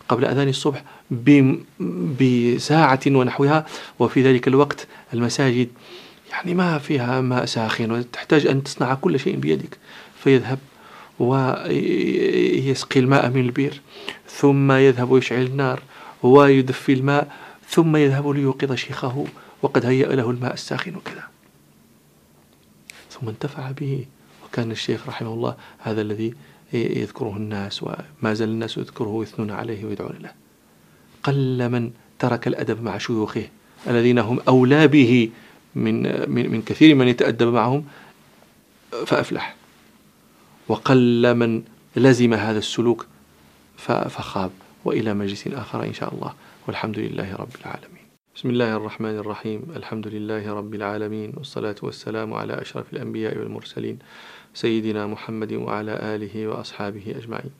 قبل 0.10 0.26
أذان 0.26 0.50
الصبح 0.50 0.84
بساعة 2.22 3.00
ونحوها 3.08 3.66
وفي 4.00 4.24
ذلك 4.24 4.48
الوقت 4.48 4.88
المساجد 5.14 5.70
يعني 6.32 6.54
ما 6.54 6.78
فيها 6.78 7.22
ماء 7.22 7.46
ساخن 7.46 7.92
وتحتاج 7.92 8.48
أن 8.48 8.64
تصنع 8.64 8.94
كل 8.94 9.20
شيء 9.20 9.36
بيدك. 9.36 9.78
فيذهب 10.24 10.60
ويسقي 11.20 13.00
الماء 13.00 13.30
من 13.30 13.42
البير 13.42 13.82
ثم 14.28 14.72
يذهب 14.72 15.12
ويشعل 15.12 15.42
النار 15.42 15.82
ويدفي 16.24 16.94
الماء 16.94 17.32
ثم 17.70 17.96
يذهب 17.96 18.30
ليوقظ 18.30 18.74
شيخه 18.74 19.26
وقد 19.64 19.86
هيأ 19.86 20.16
له 20.16 20.30
الماء 20.30 20.54
الساخن 20.54 20.96
وكذا. 20.96 21.24
ثم 23.12 23.30
انتفع 23.30 23.72
به 23.72 24.06
وكان 24.46 24.72
الشيخ 24.72 25.08
رحمه 25.08 25.34
الله 25.34 25.56
هذا 25.80 26.02
الذي 26.02 26.34
يذكره 26.74 27.38
الناس 27.38 27.84
وما 27.84 28.34
زال 28.34 28.50
الناس 28.50 28.78
يذكره 28.78 29.08
ويثنون 29.08 29.52
عليه 29.52 29.86
ويدعون 29.86 30.16
له. 30.20 30.32
قل 31.24 31.70
من 31.70 31.92
ترك 32.20 32.48
الأدب 32.48 32.84
مع 32.84 32.98
شيوخه 32.98 33.48
الذين 33.88 34.20
هم 34.20 34.40
أولى 34.48 34.88
به 34.88 35.30
من, 35.76 36.04
من, 36.32 36.52
من 36.52 36.62
كثير 36.62 36.96
من 36.96 37.08
يتأدب 37.08 37.48
معهم 37.48 37.86
فأفلح. 39.06 39.56
وقل 40.68 41.36
من 41.36 41.64
لزم 41.96 42.34
هذا 42.34 42.58
السلوك 42.58 43.08
فخاب 43.78 44.52
وإلى 44.86 45.14
مجلس 45.14 45.48
آخر 45.48 45.84
إن 45.84 45.94
شاء 45.94 46.14
الله. 46.14 46.34
والحمد 46.68 47.00
لله 47.00 47.36
رب 47.36 47.56
العالمين. 47.62 47.93
بسم 48.36 48.50
الله 48.50 48.76
الرحمن 48.76 49.18
الرحيم 49.18 49.62
الحمد 49.76 50.08
لله 50.08 50.54
رب 50.54 50.76
العالمين 50.76 51.34
والصلاة 51.38 51.76
والسلام 51.84 52.34
على 52.34 52.62
أشرف 52.62 52.94
الأنبياء 52.94 53.38
والمرسلين 53.38 54.00
سيدنا 54.54 55.08
محمد 55.08 55.54
وعلى 55.54 55.92
آله 56.16 56.48
وأصحابه 56.48 57.16
أجمعين 57.18 57.52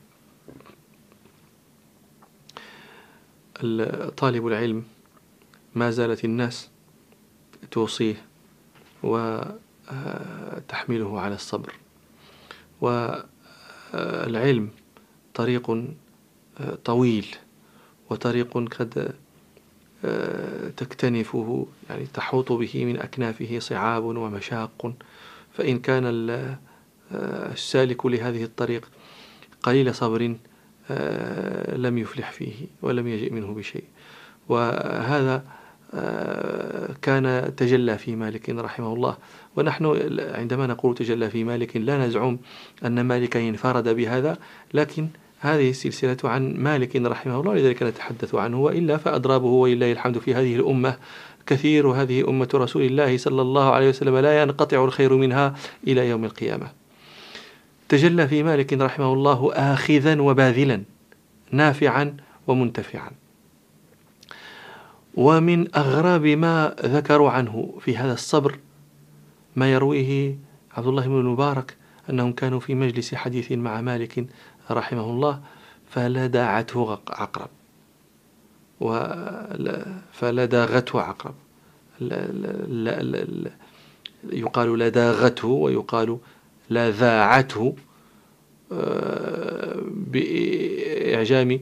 طالب 4.16 4.46
العلم 4.46 4.84
ما 5.74 5.90
زالت 5.90 6.24
الناس 6.24 6.70
توصيه 7.70 8.22
وتحمله 9.02 9.60
على 11.20 11.34
الصبر 11.34 11.72
والعلم 12.80 14.70
طريق 15.34 15.84
طويل 16.84 17.26
وطريق 18.10 18.58
قد 18.58 19.14
تكتنفه 20.76 21.66
يعني 21.90 22.06
تحوط 22.14 22.52
به 22.52 22.84
من 22.84 23.00
أكنافه 23.00 23.58
صعاب 23.58 24.04
ومشاق. 24.04 24.92
فإن 25.52 25.78
كان 25.78 26.04
السالك 27.12 28.06
لهذه 28.06 28.44
الطريق 28.44 28.88
قليل 29.62 29.94
صبر 29.94 30.36
لم 31.76 31.98
يفلح 31.98 32.30
فيه 32.30 32.54
ولم 32.82 33.08
يجئ 33.08 33.32
منه 33.32 33.54
بشيء. 33.54 33.84
وهذا 34.48 35.44
كان 37.02 37.54
تجلى 37.56 37.98
في 37.98 38.16
مالك 38.16 38.50
رحمه 38.50 38.92
الله. 38.94 39.16
ونحن 39.56 39.84
عندما 40.34 40.66
نقول 40.66 40.94
تجلى 40.94 41.30
في 41.30 41.44
مالك 41.44 41.76
لا 41.76 42.06
نزعم 42.06 42.38
أن 42.84 43.00
مالك 43.00 43.36
انفرد 43.36 43.88
بهذا 43.88 44.38
لكن 44.74 45.08
هذه 45.44 45.70
السلسلة 45.70 46.16
عن 46.24 46.54
مالك 46.56 46.96
رحمه 46.96 47.40
الله 47.40 47.54
لذلك 47.54 47.82
نتحدث 47.82 48.34
عنه 48.34 48.60
وإلا 48.60 48.96
فأضرابه 48.96 49.46
ولله 49.46 49.92
الحمد 49.92 50.18
في 50.18 50.34
هذه 50.34 50.56
الأمة. 50.56 50.96
كثير 51.46 51.86
وهذه 51.86 52.28
أمة 52.28 52.48
رسول 52.54 52.82
الله 52.82 53.16
صلى 53.16 53.42
الله 53.42 53.70
عليه 53.72 53.88
وسلم 53.88 54.16
لا 54.16 54.42
ينقطع 54.42 54.84
الخير 54.84 55.16
منها 55.16 55.54
إلى 55.86 56.08
يوم 56.08 56.24
القيامة. 56.24 56.66
تجلى 57.88 58.28
في 58.28 58.42
مالك 58.42 58.72
رحمه 58.72 59.12
الله 59.12 59.52
آخذا 59.52 60.22
وباذلا 60.22 60.82
نافعا 61.50 62.16
ومنتفعا. 62.46 63.10
ومن 65.14 65.76
أغراب 65.76 66.26
ما 66.26 66.74
ذكروا 66.84 67.30
عنه 67.30 67.74
في 67.80 67.96
هذا 67.96 68.12
الصبر 68.12 68.58
ما 69.56 69.72
يرويه 69.72 70.36
عبد 70.76 70.86
الله 70.86 71.06
بن 71.06 71.20
المبارك 71.20 71.76
أنهم 72.10 72.32
كانوا 72.32 72.60
في 72.60 72.74
مجلس 72.74 73.14
حديث 73.14 73.52
مع 73.52 73.80
مالك 73.80 74.26
رحمه 74.70 75.04
الله 75.04 75.40
فلدعته 75.90 76.98
عقرب. 77.08 77.48
فلداغته 80.12 81.00
عقرب. 81.00 81.34
يقال 84.32 84.78
لداغته 84.78 85.48
ويقال 85.48 86.18
لذاعته 86.70 87.74
آه، 88.72 89.76
بإعجام 89.86 91.60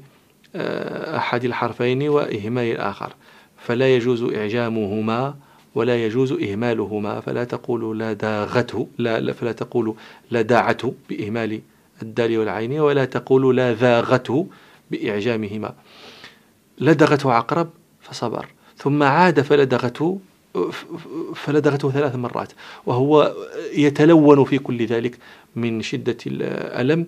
آه، 0.54 1.16
أحد 1.16 1.44
الحرفين 1.44 2.08
وإهمال 2.08 2.64
الآخر. 2.72 3.12
فلا 3.56 3.96
يجوز 3.96 4.22
إعجامهما 4.22 5.34
ولا 5.74 6.06
يجوز 6.06 6.32
إهمالهما. 6.32 7.20
فلا 7.20 7.44
تقول 7.44 7.98
لا 7.98 8.12
داغته 8.12 8.88
لا 8.98 9.32
فلا 9.32 9.52
تقول 9.52 9.94
لا 10.30 10.42
داعته 10.42 10.94
بإهمال 11.08 11.60
الدال 12.02 12.38
والعين 12.38 12.72
ولا 12.72 13.04
تقول 13.04 13.56
لا 13.56 13.74
ذاغته 13.74 14.46
بإعجامهما. 14.90 15.74
لدغته 16.78 17.32
عقرب 17.32 17.70
فصبر. 18.00 18.46
ثم 18.76 19.02
عاد 19.02 19.40
فلدغته 19.40 20.18
فلدغته 21.34 21.90
ثلاث 21.90 22.14
مرات 22.16 22.52
وهو 22.86 23.34
يتلون 23.74 24.44
في 24.44 24.58
كل 24.58 24.86
ذلك 24.86 25.18
من 25.56 25.82
شدة 25.82 26.16
الألم 26.26 27.06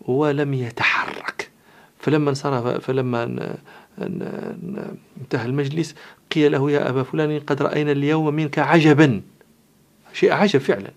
ولم 0.00 0.54
يتحرك. 0.54 1.50
فلما 1.98 2.30
انصرف 2.30 2.66
فلما 2.66 3.22
انتهى 5.20 5.46
المجلس 5.46 5.94
قيل 6.34 6.52
له 6.52 6.70
يا 6.70 6.88
أبا 6.88 7.02
فلان 7.02 7.40
قد 7.40 7.62
رأينا 7.62 7.92
اليوم 7.92 8.34
منك 8.34 8.58
عجبا. 8.58 9.22
شيء 10.12 10.32
عجب 10.32 10.60
فعلا. 10.60 10.90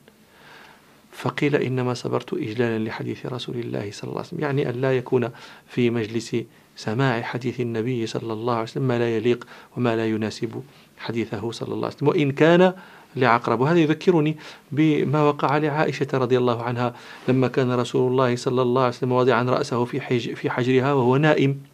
فقيل 1.14 1.56
إنما 1.56 1.94
صبرت 1.94 2.34
إجلالا 2.34 2.84
لحديث 2.84 3.26
رسول 3.26 3.56
الله 3.56 3.92
صلى 3.92 4.10
الله 4.10 4.18
عليه 4.18 4.28
وسلم 4.28 4.40
يعني 4.40 4.70
أن 4.70 4.82
لا 4.82 4.98
يكون 4.98 5.30
في 5.68 5.90
مجلس 5.90 6.36
سماع 6.76 7.22
حديث 7.22 7.60
النبي 7.62 8.06
صلى 8.06 8.34
الله 8.34 8.54
عليه 8.54 8.64
وسلم 8.64 8.88
ما 8.88 9.00
لا 9.00 9.18
يليق 9.18 9.48
وما 9.78 9.96
لا 9.96 10.08
يناسب 10.08 10.64
حديثه 10.98 11.52
صلى 11.52 11.74
الله 11.74 11.86
عليه 11.88 11.96
وسلم. 11.96 12.08
وإن 12.08 12.32
كان 12.32 12.74
لعقرب 13.16 13.60
وهذا 13.60 13.80
يذكرني 13.80 14.38
بما 14.72 15.24
وقع 15.24 15.58
لعائشة 15.58 16.08
رضي 16.14 16.38
الله 16.38 16.64
عنها 16.64 16.94
لما 17.28 17.48
كان 17.48 17.72
رسول 17.72 18.12
الله 18.12 18.36
صلى 18.36 18.62
الله 18.62 18.82
عليه 18.82 18.94
وسلم 18.94 19.12
واضعا 19.12 19.44
رأسه 19.44 19.86
في, 19.86 20.20
في 20.36 20.50
حجرها 20.50 20.94
وهو 20.94 21.18
نائم. 21.18 21.73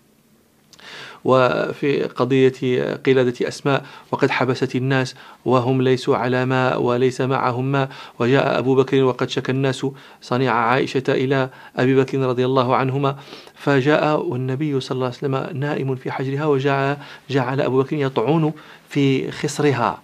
وفي 1.25 2.03
قضية 2.03 2.93
قلادة 2.93 3.47
أسماء 3.47 3.85
وقد 4.11 4.31
حبست 4.31 4.75
الناس 4.75 5.15
وهم 5.45 5.81
ليسوا 5.81 6.17
على 6.17 6.45
ماء 6.45 6.81
وليس 6.81 7.21
معهم 7.21 7.71
ماء 7.71 7.89
وجاء 8.19 8.59
أبو 8.59 8.75
بكر 8.75 9.03
وقد 9.03 9.29
شكى 9.29 9.51
الناس. 9.51 9.85
صنيع 10.21 10.53
عائشة 10.53 11.03
إلى 11.09 11.49
أبي 11.77 11.95
بكر 11.95 12.19
رضي 12.19 12.45
الله 12.45 12.75
عنهما. 12.75 13.17
فجاء 13.55 14.25
والنبي 14.25 14.79
صلى 14.79 14.95
الله 14.95 15.05
عليه 15.05 15.17
وسلم 15.17 15.59
نائم 15.59 15.95
في 15.95 16.11
حجرها 16.11 16.45
وجعل 16.45 16.97
جعل 17.29 17.61
أبو 17.61 17.81
بكر 17.81 17.95
يطعون 17.95 18.53
في 18.89 19.31
خصرها 19.31 20.01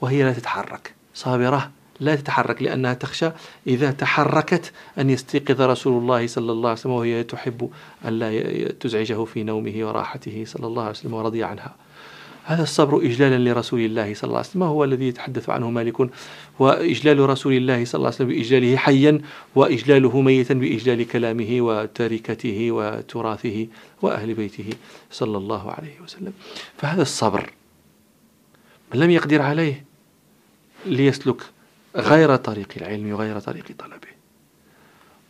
وهي 0.00 0.22
لا 0.22 0.32
تتحرك. 0.32 0.94
صابرة. 1.14 1.77
لا 2.00 2.14
تتحرك 2.14 2.62
لأنها 2.62 2.94
تخشى 2.94 3.30
إذا 3.66 3.90
تحركت 3.90 4.72
أن 4.98 5.10
يستيقظ 5.10 5.60
رسول 5.60 6.02
الله 6.02 6.26
صلى 6.26 6.52
الله 6.52 6.68
عليه 6.68 6.80
وسلم 6.80 6.92
وهي 6.92 7.24
تحب 7.24 7.70
أن 8.04 8.18
لا 8.18 8.68
تزعجه 8.72 9.24
في 9.24 9.42
نومه 9.42 9.74
وراحته 9.88 10.44
صلى 10.46 10.66
الله 10.66 10.82
عليه 10.82 10.90
وسلم 10.92 11.14
ورضي 11.14 11.44
عنها. 11.44 11.74
هذا 12.44 12.62
الصبر 12.62 12.96
إجلالا 12.96 13.50
لرسول 13.50 13.80
الله 13.80 14.14
صلى 14.14 14.28
الله 14.28 14.38
عليه 14.38 14.48
وسلم 14.48 14.62
هو 14.62 14.84
الذي 14.84 15.08
يتحدث 15.08 15.50
عنه 15.50 15.70
مالك 15.70 16.10
وإجلال 16.58 17.18
رسول 17.30 17.52
الله 17.52 17.84
صلى 17.84 17.98
الله 17.98 18.06
عليه 18.06 18.16
وسلم 18.16 18.28
بإجلاله 18.28 18.76
حيا 18.76 19.20
وإجلاله 19.54 20.20
ميتا 20.20 20.54
بإجلال 20.54 21.08
كلامه 21.08 21.60
وتركته 21.60 22.72
وتراثه 22.72 23.66
وأهل 24.02 24.34
بيته 24.34 24.70
صلى 25.10 25.36
الله 25.38 25.70
عليه 25.70 26.00
وسلم. 26.04 26.32
فهذا 26.76 27.02
الصبر 27.02 27.50
من 28.94 29.00
لم 29.00 29.10
يقدر 29.10 29.42
عليه 29.42 29.84
ليسلك 30.86 31.42
غير 31.96 32.36
طريق 32.36 32.68
العلم 32.76 33.12
وغير 33.12 33.40
طريق 33.40 33.64
طلبه. 33.78 34.08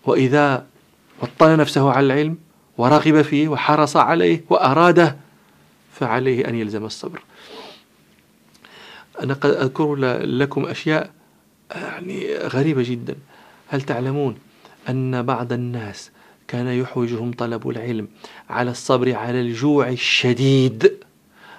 وإذا 0.05 0.67
وطن 1.23 1.57
نفسه 1.57 1.93
على 1.93 2.07
العلم 2.07 2.39
ورغب 2.79 3.23
فيه 3.23 3.49
وحرص 3.49 3.97
عليه 3.97 4.45
وأراده 4.51 5.17
فعليه 5.93 6.49
أن 6.49 6.55
يلزم 6.55 6.85
الصبر. 6.85 7.23
أنا 9.23 9.35
قد 9.35 9.51
أذكر 9.51 9.95
لكم 10.25 10.67
أشياء 10.67 11.11
يعني 11.75 12.37
غريبة 12.37 12.83
جدا. 12.83 13.17
هل 13.69 13.83
تعلمون 13.83 14.39
أن 14.89 15.23
بعض 15.23 15.53
الناس 15.53 16.11
كان 16.49 16.67
يحوجهم 16.67 17.33
طلب 17.33 17.69
العلم 17.69 18.09
على 18.51 18.71
الصبر 18.71 19.15
على 19.15 19.41
الجوع 19.41 19.89
الشديد؟ 19.89 20.93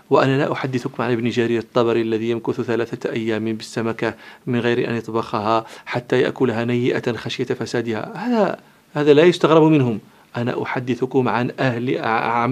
وأنا 0.10 0.38
لا 0.38 0.52
أحدثكم 0.52 1.04
عن 1.04 1.12
ابن 1.12 1.30
جرير 1.30 1.60
الطبري 1.60 2.02
الذي 2.02 2.30
يمكث 2.30 2.62
ثلاثة 2.62 3.12
أيام 3.12 3.54
بالسمكة 3.54 4.16
من 4.48 4.60
غير 4.60 4.90
أن 4.90 4.96
يطبخها 4.96 5.66
حتى 5.86 6.22
يأكلها 6.22 6.66
نيئة 6.66 7.14
خشية 7.14 7.46
فسادها. 7.46 8.18
هذا 8.18 8.60
هذا 8.94 9.14
لا 9.14 9.24
يستغرب 9.24 9.64
منهم. 9.64 10.00
أنا 10.38 10.64
أحدثكم 10.64 11.28
عن 11.28 11.52
أهل 11.60 11.98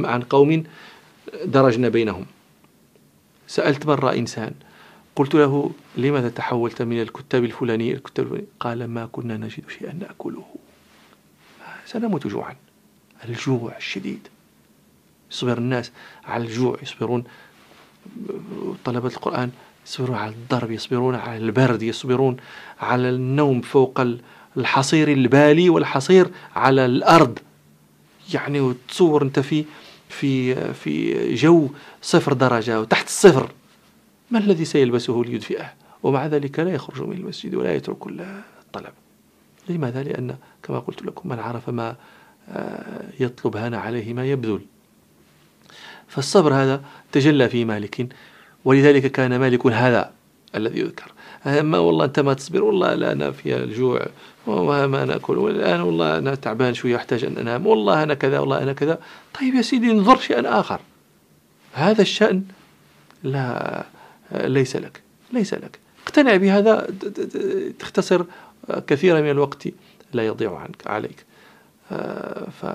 عن 0.05 0.21
قوم 0.21 0.63
درجنا 1.45 1.89
بينهم. 1.89 2.25
سألت 3.47 3.85
مرة 3.85 4.13
إنسان. 4.13 4.53
قلت 5.15 5.35
له 5.35 5.71
لماذا 5.97 6.29
تحولت 6.29 6.81
من 6.81 7.01
الكتاب 7.01 7.43
الفلاني 7.43 7.87
إلى 7.87 7.97
الكتاب 7.97 8.25
الفلاني؟ 8.25 8.47
قال 8.59 8.87
ما 8.87 9.05
كنا 9.11 9.37
نجد 9.37 9.63
شيئا 9.79 9.93
نأكله. 9.93 10.45
سنموت 11.85 12.27
جوعا. 12.27 12.55
الجوع 13.29 13.77
الشديد. 13.77 14.27
يصبر 15.31 15.57
الناس 15.57 15.91
على 16.25 16.43
الجوع 16.43 16.77
يصبرون. 16.81 17.23
طلبة 18.85 19.07
القرآن 19.07 19.49
يصبرون 19.85 20.15
على 20.15 20.31
الضرب 20.31 20.71
يصبرون 20.71 21.15
على 21.15 21.37
البرد 21.37 21.81
يصبرون 21.83 22.37
على 22.79 23.09
النوم 23.09 23.61
فوق 23.61 24.01
الحصير 24.57 25.11
البالي 25.11 25.69
والحصير 25.69 26.29
على 26.55 26.85
الأرض. 26.85 27.39
يعني 28.33 28.59
وتصور 28.59 29.23
أنت 29.23 29.39
في 29.39 29.65
في 30.09 30.55
في 30.73 31.33
جو 31.35 31.69
صفر 32.01 32.33
درجة 32.33 32.81
وتحت 32.81 33.07
الصفر. 33.07 33.51
ما 34.31 34.39
الذي 34.39 34.65
سيلبسه 34.65 35.23
ليدفئه؟ 35.25 35.73
ومع 36.03 36.25
ذلك 36.25 36.59
لا 36.59 36.71
يخرج 36.71 37.01
من 37.01 37.17
المسجد 37.17 37.55
ولا 37.55 37.75
يترك 37.75 38.07
الطلب 38.07 38.93
لماذا؟ 39.69 40.03
لأن 40.03 40.35
كما 40.63 40.79
قلت 40.79 41.01
لكم 41.01 41.29
من 41.29 41.39
عرف 41.39 41.69
ما 41.69 41.95
آه، 42.49 43.09
يطلب 43.19 43.57
هان 43.57 43.73
عليه 43.73 44.13
ما 44.13 44.25
يبذل. 44.25 44.61
فالصبر 46.07 46.53
هذا 46.53 46.81
تجلى 47.11 47.49
في 47.49 47.65
مالك. 47.65 48.07
ولذلك 48.65 49.11
كان 49.11 49.39
مالك 49.39 49.65
هذا 49.65 50.11
الذي 50.55 50.79
يذكر. 50.79 51.11
ما 51.45 51.77
والله 51.77 52.05
أنت 52.05 52.19
ما 52.19 52.33
تصبر 52.33 52.63
والله 52.63 52.93
لا 52.93 53.11
أنا 53.11 53.31
في 53.31 53.55
الجوع 53.55 54.05
وما 54.47 55.05
نأكل 55.05 55.37
والآن 55.37 55.81
والله 55.81 56.17
أنا 56.17 56.35
تعبان 56.35 56.73
شوية 56.73 56.95
أحتاج 56.95 57.25
أن 57.25 57.37
أنام 57.37 57.67
والله 57.67 58.03
أنا 58.03 58.13
كذا 58.13 58.39
والله 58.39 58.63
أنا 58.63 58.73
كذا. 58.73 58.99
طيب 59.39 59.55
يا 59.55 59.61
سيدي 59.61 59.91
انظر 59.91 60.17
شيئا 60.19 60.59
آخر. 60.59 60.79
هذا 61.73 62.01
الشأن 62.01 62.43
لا 63.23 63.85
ليس 64.31 64.75
لك 64.75 65.01
ليس 65.33 65.53
لك. 65.53 65.79
اقتنع 66.05 66.35
بهذا 66.35 66.87
تختصر 67.79 68.25
كثيرا 68.87 69.21
من 69.21 69.29
الوقت 69.29 69.67
لا 70.13 70.25
يضيع 70.25 70.57
عنك 70.57 70.87
عليك. 70.87 71.25
ف 72.61 72.65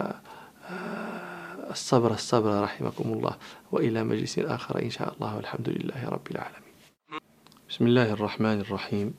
الصبر 1.73 2.11
الصبر 2.11 2.63
رحمكم 2.63 3.13
الله 3.13 3.37
وإلى 3.73 4.05
مجلس 4.05 4.39
آخر 4.39 4.83
إن 4.83 4.91
شاء 4.91 5.15
الله 5.15 5.37
والحمد 5.37 5.69
لله 5.69 6.09
رب 6.09 6.27
العالمين. 6.31 6.73
بسم 7.71 7.87
الله 7.87 8.13
الرحمن 8.13 8.61
الرحيم. 8.61 9.15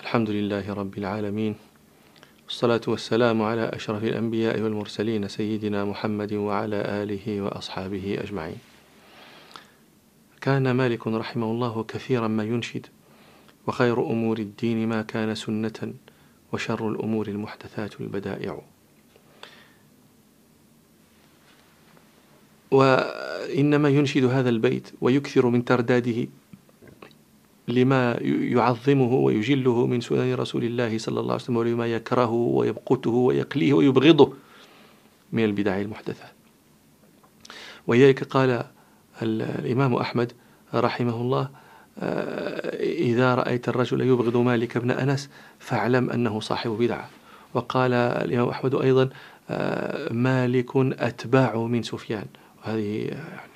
الحمد 0.00 0.30
لله 0.30 0.74
رب 0.74 0.98
العالمين. 0.98 1.54
والصلاة 2.44 2.80
والسلام 2.88 3.42
على 3.42 3.68
أشرف 3.68 4.04
الأنبياء 4.04 4.60
والمرسلين 4.60 5.28
سيدنا 5.28 5.84
محمد 5.84 6.32
وعلى 6.32 6.76
آله 7.02 7.40
وأصحابه 7.40 8.18
أجمعين. 8.20 8.58
كان 10.40 10.70
مالك 10.70 11.06
رحمه 11.06 11.50
الله 11.50 11.84
كثيرا 11.84 12.28
ما 12.28 12.44
ينشد 12.44 12.86
وخير 13.66 14.00
أمور 14.00 14.38
الدين 14.38 14.88
ما 14.88 15.02
كان 15.02 15.34
سنة 15.34 15.94
وشر 16.52 16.88
الأمور 16.88 17.28
المحدثات 17.28 18.00
البدائع. 18.00 18.73
إنما 23.58 23.88
ينشد 23.88 24.24
هذا 24.24 24.48
البيت 24.48 24.88
ويكثر 25.00 25.46
من 25.46 25.64
ترداده 25.64 26.26
لما 27.68 28.18
يعظمه 28.22 29.12
ويجله 29.14 29.86
من 29.86 30.00
سنن 30.00 30.34
رسول 30.34 30.64
الله 30.64 30.98
صلى 30.98 31.20
الله 31.20 31.32
عليه 31.32 31.42
وسلم 31.42 31.56
ولما 31.56 31.86
يكرهه 31.86 32.32
ويبقته 32.32 33.10
ويقليه 33.10 33.72
ويبغضه 33.72 34.32
من 35.32 35.44
البدع 35.44 35.80
المحدثة. 35.80 36.24
ولذلك 37.86 38.24
قال 38.24 38.64
الإمام 39.22 39.94
أحمد 39.94 40.32
رحمه 40.74 41.20
الله 41.20 41.48
آه، 41.98 42.82
إذا 42.82 43.34
رأيت 43.34 43.68
الرجل 43.68 44.00
يبغض 44.00 44.36
مالك 44.36 44.78
بن 44.78 44.90
أنس 44.90 45.30
فاعلم 45.58 46.10
أنه 46.10 46.40
صاحب 46.40 46.70
بدعة. 46.70 47.10
وقال 47.54 47.92
الإمام 47.92 48.48
أحمد 48.48 48.74
أيضا 48.74 49.08
آه، 49.50 50.12
مالك 50.12 50.76
أتباع 50.76 51.56
من 51.56 51.82
سفيان. 51.82 52.26
وهذه 52.64 53.04
يعني 53.04 53.54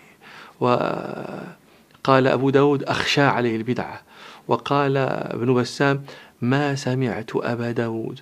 وقال 0.61 2.27
أبو 2.27 2.51
داود 2.51 2.83
أخشى 2.83 3.23
عليه 3.23 3.57
البدعة 3.57 4.03
وقال 4.49 4.97
ابن 4.97 5.55
بسام 5.55 6.05
ما 6.43 6.75
سمعت 6.75 7.31
أبا 7.35 7.71
داود 7.71 8.21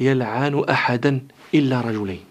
يلعن 0.00 0.64
أحدا 0.70 1.20
إلا 1.54 1.80
رجلين. 1.80 2.24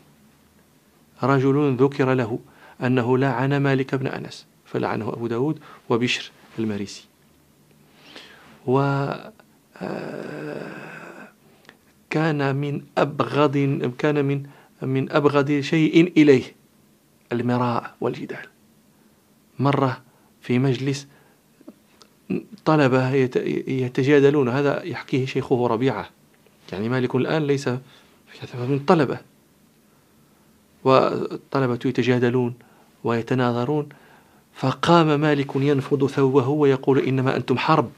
رجل 1.24 1.76
ذكر 1.80 2.14
له 2.14 2.40
أنه 2.84 3.18
لعن 3.18 3.58
مالك 3.58 3.96
بن 3.96 4.08
أنس 4.08 4.46
فلعنه 4.66 5.10
أبو 5.10 5.28
داود 5.28 5.60
وبشر 5.90 6.32
المريسي. 6.60 7.06
و 8.68 8.80
آه، 9.82 10.80
كان 12.10 12.56
من 12.56 12.82
أبغض 12.98 13.58
كان 13.98 14.26
من 14.26 14.44
من 14.82 15.12
أبغض 15.12 15.60
شيء 15.60 16.14
إليه. 16.18 16.59
المراء 17.32 17.96
والجدال 18.02 18.46
مرة 19.60 20.02
في 20.42 20.60
مجلس 20.60 21.08
طلبة 22.66 23.12
يتجادلون 23.68 24.50
هذا 24.50 24.84
يحكيه 24.84 25.26
شيخه 25.26 25.68
ربيعة. 25.68 26.10
يعني 26.72 26.90
مالك 26.90 27.16
الآن 27.16 27.48
ليس 27.48 27.68
من 28.54 28.80
طلبة 28.88 29.20
والطلبة 30.84 31.80
يتجادلون 31.86 32.54
ويتناظرون 33.04 33.90
فقام 34.54 35.20
مالك 35.20 35.56
ينفض 35.56 36.08
ثوبه 36.08 36.48
ويقول 36.48 37.00
إنما 37.00 37.36
أنتم 37.36 37.58
حرب. 37.58 37.92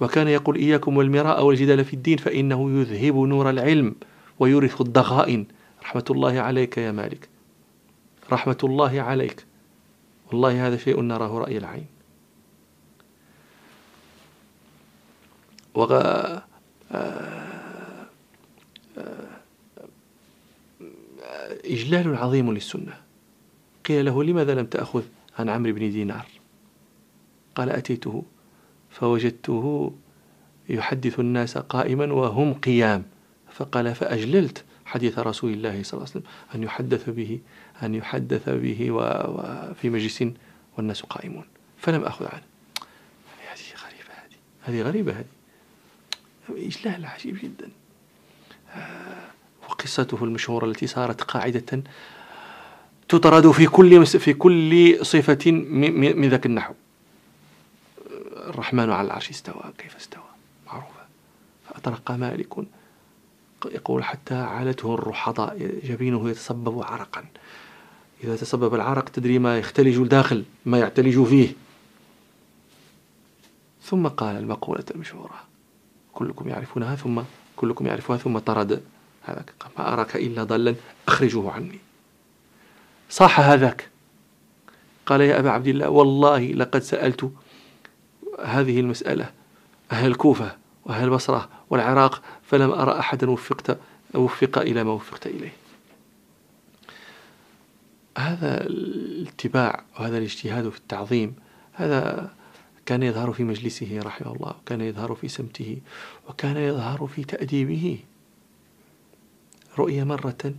وكان 0.00 0.28
يقول 0.28 0.56
إياكم 0.56 0.96
والمراء 0.96 1.44
والجدال 1.44 1.84
في 1.84 1.94
الدين 1.94 2.18
فإنه 2.18 2.80
يذهب 2.80 3.16
نور 3.16 3.50
العلم 3.50 3.94
ويورث 4.38 4.80
الضغائن. 4.80 5.46
رحمة 5.82 6.04
الله 6.10 6.40
عليك 6.40 6.78
يا 6.78 6.92
مالك. 6.92 7.28
رحمة 8.32 8.58
الله 8.64 9.02
عليك. 9.02 9.46
والله 10.26 10.66
هذا 10.66 10.76
شيء 10.76 11.00
نراه 11.00 11.38
رأي 11.38 11.58
العين. 11.58 11.86
وغ... 15.74 15.92
آه، 15.94 16.42
آه، 18.98 19.40
إجلال 21.64 22.16
عظيم 22.16 22.52
للسنة. 22.52 23.00
قيل 23.84 24.04
له 24.04 24.24
لماذا 24.24 24.54
لم 24.54 24.66
تأخذ 24.66 25.02
عن 25.38 25.48
عمرو 25.48 25.72
بن 25.72 25.90
دينار؟ 25.90 26.26
قال 27.54 27.70
أتيته 27.70 28.22
فوجدته 28.90 29.92
يحدث 30.68 31.20
الناس 31.20 31.58
قائما 31.58 32.12
وهم 32.12 32.54
قيام. 32.54 33.04
فقال 33.52 33.94
فأجللت 33.94 34.64
حديث 34.84 35.18
رسول 35.18 35.52
الله 35.52 35.82
صلى 35.82 35.98
الله 35.98 36.10
عليه 36.10 36.20
وسلم 36.20 36.22
أن 36.54 36.62
يحدث 36.62 37.10
به 37.10 37.40
أن 37.82 37.94
يحدث 37.94 38.48
به 38.48 38.90
وفي 38.90 39.90
مجلس 39.90 40.24
والناس 40.76 41.02
قائمون. 41.02 41.44
فلم 41.78 42.04
أخذ 42.04 42.24
عنه. 42.24 42.42
هذه 43.50 43.60
غريبة 43.84 44.12
هذه. 44.14 44.36
هذه 44.62 44.82
غريبة 44.82 45.12
هذه. 45.12 45.24
إجلال 46.66 47.06
عجيب 47.06 47.38
جدا. 47.42 47.68
آه، 48.74 49.30
وقصته 49.68 50.24
المشهورة 50.24 50.64
التي 50.66 50.86
صارت 50.86 51.22
قاعدة 51.22 51.82
تطرد 53.08 53.50
في 53.50 53.66
كل 53.66 54.06
في 54.06 54.32
كل 54.34 54.98
صفة 55.06 55.50
من 55.50 56.28
ذاك 56.28 56.46
النحو. 56.46 56.74
الرحمن 58.36 58.90
على 58.90 59.06
العرش 59.06 59.30
استوى 59.30 59.62
كيف 59.78 59.96
استوى؟ 59.96 60.22
معروفة. 60.66 61.00
فأطرق 61.68 62.10
مالك 62.10 62.54
يقول 63.66 64.04
حتى 64.04 64.34
عالته 64.34 64.94
الرحضاء 64.94 65.58
جبينه 65.84 66.30
يتصبب 66.30 66.82
عرقا. 66.82 67.24
إذا 68.24 68.36
تسبب 68.36 68.74
العرق 68.74 69.08
تدري 69.08 69.38
ما 69.38 69.58
يختلج 69.58 69.98
الداخل 69.98 70.44
ما 70.66 70.78
يعتلج 70.78 71.22
فيه. 71.22 71.52
ثم 73.82 74.08
قال 74.08 74.36
المقولة 74.36 74.84
المشهورة 74.90 75.34
كلكم 76.12 76.48
يعرفونها 76.48 76.96
ثم 76.96 77.20
كلكم 77.56 77.86
يعرفها 77.86 78.16
ثم 78.16 78.38
طرد. 78.38 78.82
هذاك 79.22 79.52
ما 79.78 79.92
أراك 79.92 80.16
إلا 80.16 80.44
ضلا 80.44 80.74
أخرجه 81.08 81.50
عني. 81.50 81.78
صاح 83.10 83.40
هذاك. 83.40 83.88
قال 85.06 85.20
يا 85.20 85.38
أبا 85.38 85.50
عبد 85.50 85.66
الله 85.66 85.88
والله 85.88 86.52
لقد 86.52 86.82
سألت 86.82 87.30
هذه 88.44 88.80
المسألة 88.80 89.30
أهل 89.92 90.06
الكوفة 90.06 90.56
وأهل 90.84 91.04
البصرة 91.04 91.48
والعراق 91.70 92.22
فلم 92.42 92.70
أرى 92.70 92.98
أحدا 92.98 93.30
وفقت 93.30 93.78
وفق 94.14 94.58
إلى 94.58 94.84
ما 94.84 94.92
وفقت 94.92 95.26
إليه. 95.26 95.52
هذا 98.18 98.66
الاتباع 98.66 99.84
وهذا 99.94 100.18
الاجتهاد 100.18 100.68
في 100.68 100.78
التعظيم 100.78 101.34
هذا 101.72 102.30
كان 102.86 103.02
يظهر 103.02 103.32
في 103.32 103.44
مجلسه 103.44 104.00
رحمه 104.02 104.32
الله 104.32 104.54
وكان 104.62 104.80
يظهر 104.80 105.14
في 105.14 105.28
سمته 105.28 105.78
وكان 106.28 106.56
يظهر 106.56 107.06
في 107.06 107.24
تأديبه. 107.24 107.98
رؤية 109.78 110.04
مرة 110.04 110.54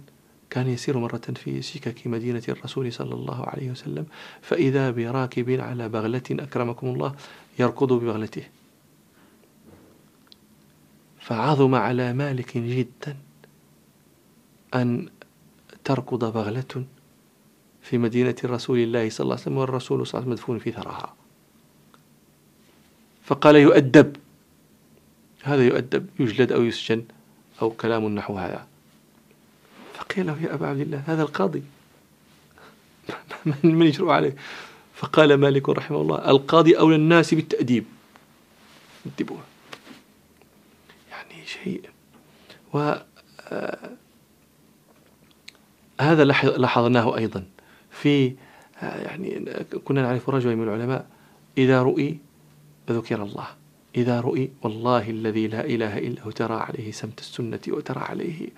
كان 0.49 0.67
يسير 0.67 0.97
مرة 0.97 1.21
في 1.35 1.61
سكك 1.61 2.07
مدينة 2.07 2.43
الرسول 2.49 2.93
صلى 2.93 3.13
الله 3.15 3.45
عليه 3.45 3.71
وسلم 3.71 4.05
فإذا 4.41 4.91
براكب 4.91 5.49
على 5.49 5.89
بغلة 5.89 6.23
أكرمكم 6.31 6.87
الله 6.87 7.15
يركض 7.59 7.93
ببغلته. 7.93 8.43
فعظم 11.19 11.75
على 11.75 12.13
مالك 12.13 12.57
جدا 12.57 13.17
أن 14.75 15.09
تركض 15.83 16.33
بغلة 16.33 16.85
في 17.81 17.97
مدينة 17.97 18.35
رسول 18.45 18.79
الله 18.79 19.09
صلى 19.09 19.23
الله 19.23 19.35
عليه 19.35 19.43
وسلم 19.43 19.57
والرسول 19.57 20.07
صلى 20.07 20.19
الله 20.19 20.21
عليه 20.21 20.21
وسلم 20.21 20.31
مدفون 20.31 20.59
في 20.59 20.71
ثرها 20.71 21.15
فقال 23.23 23.55
يؤدب. 23.55 24.15
هذا 25.43 25.63
يؤدب 25.63 26.07
يجلد 26.19 26.51
أو 26.51 26.63
يسجن 26.63 27.03
أو 27.61 27.69
كلام 27.69 28.15
نحو 28.15 28.37
هذا. 28.37 28.67
فقيل 29.93 30.27
له 30.27 30.43
يا 30.43 30.53
أبا 30.53 30.67
عبد 30.67 30.79
الله 30.79 31.03
هذا 31.07 31.21
القاضي. 31.21 31.63
من 33.63 33.87
يجرؤ 33.87 34.09
عليه؟ 34.09 34.35
فقال 34.95 35.33
مالك 35.33 35.69
رحمه 35.69 36.01
الله 36.01 36.29
القاضي 36.29 36.77
أولى 36.77 36.95
الناس 36.95 37.33
بالتأديب. 37.33 37.85
يدبوه 39.05 39.39
يعني 41.11 41.45
شيء. 41.45 41.89
و 42.73 42.95
آه، 43.47 43.89
هذا 46.01 46.23
لاحظناه 46.57 47.17
أيضا. 47.17 47.45
في 48.01 48.33
آه، 48.83 49.01
يعني 49.01 49.45
كنا 49.85 50.01
نعرف 50.01 50.29
رجلا 50.29 50.55
من 50.55 50.63
العلماء 50.63 51.05
إذا 51.57 51.81
رؤي 51.81 52.17
ذكر 52.89 53.23
الله. 53.23 53.47
إذا 53.95 54.21
رؤي 54.21 54.49
والله 54.61 55.09
الذي 55.09 55.47
لا 55.47 55.65
إله 55.65 55.97
إلا 55.97 56.21
هو 56.21 56.31
ترى 56.31 56.55
عليه 56.55 56.91
سمت 56.91 57.19
السنة 57.19 57.59
وترى 57.67 57.99
عليه. 57.99 58.49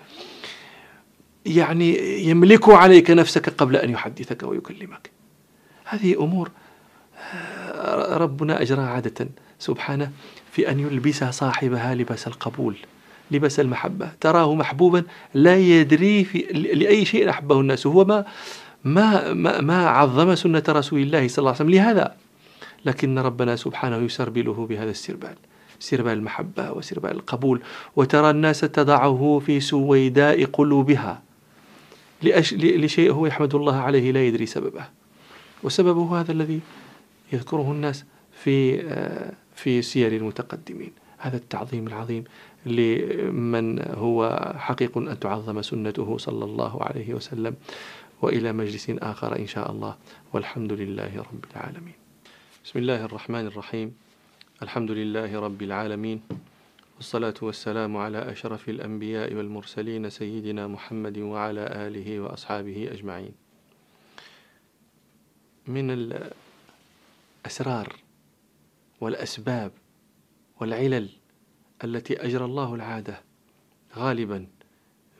يعني 1.46 2.20
يملك 2.30 2.70
عليك 2.70 3.12
نفسك 3.12 3.50
قبل 3.50 3.76
أن 3.76 3.90
يحدثك 3.90 4.44
ويكلمك. 4.44 5.10
هذه 5.86 6.24
أمور 6.24 6.52
آه، 7.34 8.18
ربنا 8.18 8.62
أجرى 8.62 8.82
عادة. 8.82 9.28
سبحانه 9.60 10.12
في 10.52 10.72
أن 10.72 10.80
يلبس 10.80 11.24
صاحبها 11.24 11.96
لباس 11.96 12.28
القبول 12.28 12.76
لباس 13.32 13.60
المحبة. 13.60 14.12
تراه 14.22 14.56
محبوبا 14.56 15.04
لا 15.34 15.58
يدري 15.58 16.24
في 16.24 16.38
لأي 16.74 17.06
شيء 17.06 17.30
أحبه 17.30 17.60
الناس. 17.60 17.88
هو 17.88 18.06
ما 18.06 18.26
ما 18.84 19.34
ما, 19.34 19.62
ما 19.62 19.88
عظم 19.88 20.36
سنة 20.36 20.64
رسول 20.70 21.00
الله 21.02 21.28
صلى 21.28 21.38
الله 21.38 21.52
عليه 21.52 21.62
وسلم 21.62 21.70
لهذا. 21.70 22.16
لكن 22.86 23.20
ربنا 23.20 23.56
سبحانه 23.56 23.98
يسربله 23.98 24.68
بهذا 24.70 24.92
السربال. 24.92 25.36
سربال 25.80 26.14
المحبة 26.14 26.72
وسربال 26.72 27.12
القبول. 27.12 27.62
وترى 27.96 28.30
الناس 28.30 28.60
تضعه 28.60 29.42
في 29.46 29.60
سويداء 29.60 30.46
قلوبها. 30.46 31.22
لشيء 32.24 33.12
هو 33.12 33.26
يحمد 33.26 33.56
الله 33.56 33.76
عليه 33.76 34.12
لا 34.12 34.24
يدري 34.24 34.46
سببه. 34.46 34.86
وسببه 35.64 36.20
هذا 36.22 36.32
الذي 36.32 36.60
يذكره 37.34 37.72
الناس 37.72 38.06
في 38.44 38.82
آه، 38.88 39.34
في 39.56 39.82
سير 39.82 40.12
المتقدمين. 40.12 40.92
هذا 41.18 41.38
التعظيم 41.38 41.88
العظيم 41.88 42.24
لمن 42.66 43.80
هو 43.80 44.54
حقيق 44.58 44.98
أن 44.98 45.20
تعظم 45.20 45.62
سنته 45.62 46.18
صلى 46.18 46.46
الله 46.46 46.84
عليه 46.84 47.14
وسلم. 47.14 47.56
وإلى 48.24 48.54
مجلس 48.54 48.90
آخر 48.90 49.36
إن 49.36 49.48
شاء 49.48 49.72
الله. 49.72 49.98
والحمد 50.34 50.74
لله 50.74 51.18
رب 51.18 51.46
العالمين. 51.52 51.94
بسم 52.66 52.80
الله 52.80 53.06
الرحمن 53.06 53.46
الرحيم. 53.48 53.96
الحمد 54.64 54.92
لله 54.92 55.40
رب 55.40 55.62
العالمين. 55.62 56.22
والصلاة 56.96 57.34
والسلام 57.42 57.98
على 57.98 58.32
أشرف 58.32 58.70
الأنبياء 58.70 59.34
والمرسلين 59.34 60.10
سيدنا 60.10 60.68
محمد 60.68 61.18
وعلى 61.18 61.64
آله 61.88 62.20
وأصحابه 62.20 62.90
أجمعين. 62.92 63.32
من 65.68 65.92
الأسرار 67.44 67.96
والأسباب 69.02 69.72
والعلل 70.60 71.10
التي 71.84 72.26
أجرى 72.26 72.46
الله 72.46 72.76
العادة 72.76 73.22
غالبا 73.96 74.48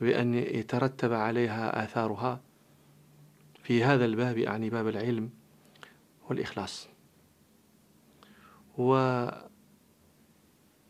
بأن 0.00 0.34
يترتب 0.34 1.12
عليها 1.12 1.84
آثارها 1.84 2.40
في 3.64 3.84
هذا 3.84 4.04
الباب 4.04 4.38
أعني 4.38 4.70
باب 4.70 4.88
العلم 4.88 5.30
والإخلاص. 6.28 6.88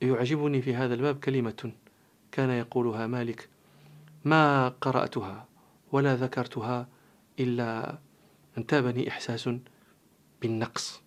ويعجبني 0.02 0.62
في 0.62 0.74
هذا 0.74 0.94
الباب 0.94 1.18
كلمة 1.18 1.72
كان 2.32 2.50
يقولها 2.50 3.06
مالك 3.06 3.48
ما 4.24 4.68
قرأتها 4.68 5.48
ولا 5.92 6.16
ذكرتها 6.16 6.88
إلا 7.40 7.98
انتابني 8.58 9.08
إحساس 9.08 9.50
بالنقص 10.42 11.02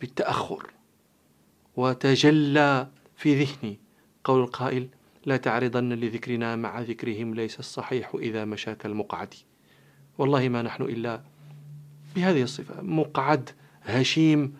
بالتأخر 0.00 0.70
وتجلى 1.76 2.88
في 3.16 3.44
ذهني. 3.44 3.78
قول 4.24 4.40
القائل 4.40 4.88
لا 5.26 5.36
تعرضن 5.36 5.92
لذكرنا 5.92 6.56
مع 6.56 6.80
ذكرهم 6.80 7.34
ليس 7.34 7.58
الصحيح 7.58 8.14
إذا 8.14 8.44
مشاك 8.44 8.86
المقعد. 8.86 9.34
والله 10.20 10.48
ما 10.48 10.62
نحن 10.62 10.82
إلا 10.82 11.20
بهذه 12.16 12.42
الصفة. 12.42 12.82
مقعد 12.82 13.50
هشيم 13.82 14.58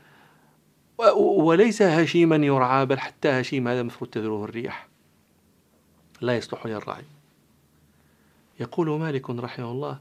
وليس 1.18 1.82
هشيما 1.82 2.36
يرعى 2.36 2.86
بل 2.86 2.98
حتى 2.98 3.28
هشيم 3.28 3.68
هذا 3.68 3.82
مفروض 3.82 4.11
تذروه 4.11 4.44
الرياح. 4.44 4.88
لا 6.20 6.36
يصلح 6.36 6.66
للرعي. 6.66 7.04
يقول 8.61 9.00
مالك 9.00 9.30
رحمه 9.30 9.70
الله 9.70 9.98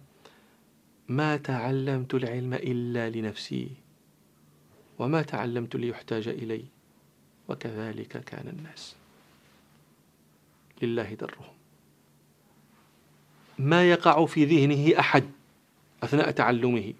ما 1.08 1.38
تعلمت 1.38 2.14
العلم 2.14 2.54
إلا 2.54 3.10
لنفسي 3.10 3.70
وما 5.00 5.22
تعلمت 5.22 5.76
ليحتاج 5.76 6.28
إلي 6.28 6.66
وكذلك 7.50 8.24
كان 8.24 8.48
الناس. 8.48 8.96
لله 10.82 11.14
درهم. 11.14 11.54
ما 13.58 13.90
يقع 13.90 14.26
في 14.26 14.46
ذهنه 14.46 15.00
أحد 15.00 15.39
أثناء 16.04 16.32
تعلمه. 16.32 16.94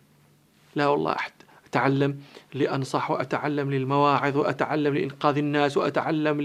لا 0.76 0.88
والله 0.88 1.12
أحد. 1.12 1.32
أتعلم 1.66 2.20
لأنصح 2.54 3.12
وأتعلم 3.12 3.72
للمواعظ 3.72 4.38
وأتعلم 4.38 4.94
لإنقاذ 4.94 5.38
الناس 5.38 5.78
وأتعلم 5.78 6.42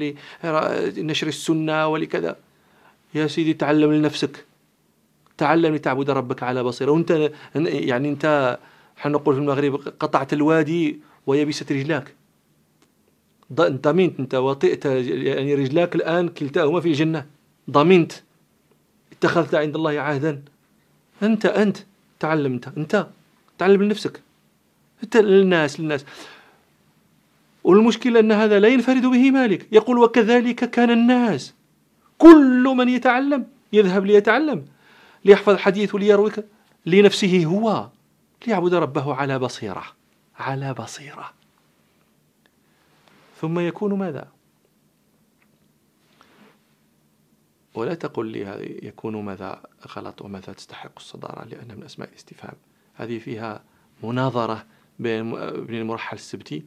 لنشر 0.96 1.26
السنة 1.26 1.86
ولكذا. 1.86 2.36
يا 3.14 3.26
سيدي 3.26 3.54
تعلم 3.54 3.92
لنفسك. 3.92 4.44
تعلم 5.38 5.74
لتعبد 5.74 6.10
ربك 6.10 6.42
على 6.42 6.62
بصيرة. 6.62 6.90
وأنت 6.90 7.30
يعني 7.54 8.08
أنت 8.08 8.58
حنقول 8.96 9.34
في 9.34 9.40
المغرب 9.40 9.74
قطعت 10.00 10.32
الوادي 10.32 11.00
ويبست 11.26 11.72
رجلاك. 11.72 12.14
ضمنت 13.52 14.20
أنت 14.20 14.34
وطئت 14.34 14.84
يعني 14.84 15.54
رجلاك 15.54 15.94
الآن 15.94 16.28
كلتاهما 16.28 16.80
في 16.80 16.88
الجنة. 16.88 17.26
ضمنت. 17.70 18.12
اتخذت 19.12 19.54
عند 19.54 19.76
الله 19.76 20.00
عهدا. 20.00 20.42
أنت 21.22 21.46
أنت. 21.46 21.78
تعلم 22.24 22.52
أنت 22.52 22.68
أنت 22.68 23.06
تعلم 23.58 23.82
لنفسك. 23.82 24.22
أنت 25.04 25.16
للناس 25.16 25.80
للناس. 25.80 26.04
والمشكلة 27.64 28.20
أن 28.20 28.32
هذا 28.32 28.60
لا 28.60 28.68
ينفرد 28.68 29.06
به 29.06 29.30
مالك. 29.30 29.66
يقول 29.72 29.98
وكذلك 29.98 30.70
كان 30.70 30.90
الناس. 30.90 31.54
كل 32.18 32.74
من 32.76 32.88
يتعلم 32.88 33.46
يذهب 33.72 34.06
ليتعلم 34.06 34.64
ليحفظ 35.24 35.52
الحديث 35.52 35.94
وليرويك 35.94 36.44
لنفسه 36.86 37.44
هو 37.44 37.88
ليعبد 38.46 38.74
ربه 38.74 39.14
على 39.14 39.38
بصيرة 39.38 39.84
على 40.38 40.74
بصيرة. 40.74 41.32
ثم 43.40 43.58
يكون 43.58 43.98
ماذا؟ 43.98 44.33
ولا 47.74 47.94
تقل 47.94 48.26
لي 48.26 48.78
يكون 48.82 49.16
ماذا 49.16 49.62
غلط 49.96 50.22
وماذا 50.22 50.52
تستحق 50.52 50.92
الصدارة 50.96 51.44
لأنها 51.44 51.76
من 51.76 51.82
أسماء 51.82 52.08
الاستفهام. 52.08 52.54
هذه 52.94 53.18
فيها 53.18 53.62
مناظرة 54.02 54.66
بين 54.98 55.36
ابن 55.36 55.74
المرحل 55.74 56.16
السبتي 56.16 56.64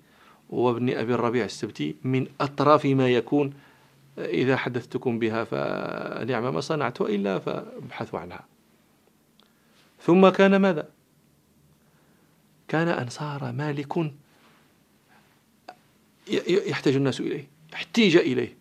وابن 0.50 0.90
أبي 0.90 1.14
الربيع 1.14 1.46
السبتي 1.46 1.96
من 2.04 2.28
أطراف 2.42 2.86
ما 2.86 3.10
يكون 3.10 3.54
إذا 4.18 4.58
حدثتكم 4.58 5.20
بها 5.20 5.44
فنعم 5.44 6.54
ما 6.54 6.62
صنعت 6.62 7.02
وإلا 7.02 7.40
فابحثوا 7.40 8.20
عنها. 8.20 8.46
ثم 10.02 10.30
كان 10.30 10.56
ماذا؟ 10.56 10.90
كان 12.68 12.88
أنصار 12.88 13.52
مالك 13.52 14.14
يحتاج 16.48 16.96
الناس 16.96 17.20
إليه 17.20 17.48
احتيج 17.74 18.18
إليه. 18.18 18.58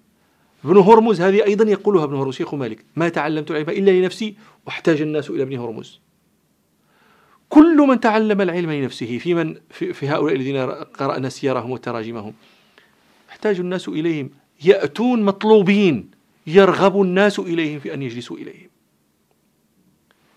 ابن 0.65 0.77
هرمز 0.77 1.21
هذه 1.21 1.45
أيضا 1.45 1.71
يقولها 1.71 2.05
ابن 2.05 2.15
هرمز 2.15 2.35
شيخ 2.35 2.55
مالك 2.55 2.85
ما 2.97 3.09
تعلمت 3.09 3.51
العلم 3.51 3.71
إلا 3.71 3.91
لنفسي 3.91 4.37
وأحتاج 4.67 5.01
الناس 5.03 5.31
إلى 5.31 5.43
ابن 5.43 5.59
هرمز. 5.59 6.01
كل 7.49 7.77
من 7.77 8.01
تعلم 8.01 8.41
العلم 8.41 8.71
لنفسه 8.71 9.19
في 9.19 9.35
من 9.35 9.55
في, 9.71 10.09
هؤلاء 10.09 10.37
الذين 10.37 10.57
قرأنا 10.71 11.29
سيرهم 11.29 11.71
وتراجمهم 11.71 12.35
أحتاج 13.31 13.61
الناس 13.61 13.89
إليهم 13.89 14.31
يأتون 14.65 15.23
مطلوبين 15.23 16.11
يرغب 16.47 17.03
الناس 17.03 17.39
إليهم 17.39 17.79
في 17.79 17.95
أن 17.95 18.03
يجلسوا 18.03 18.37
إليهم. 18.37 18.71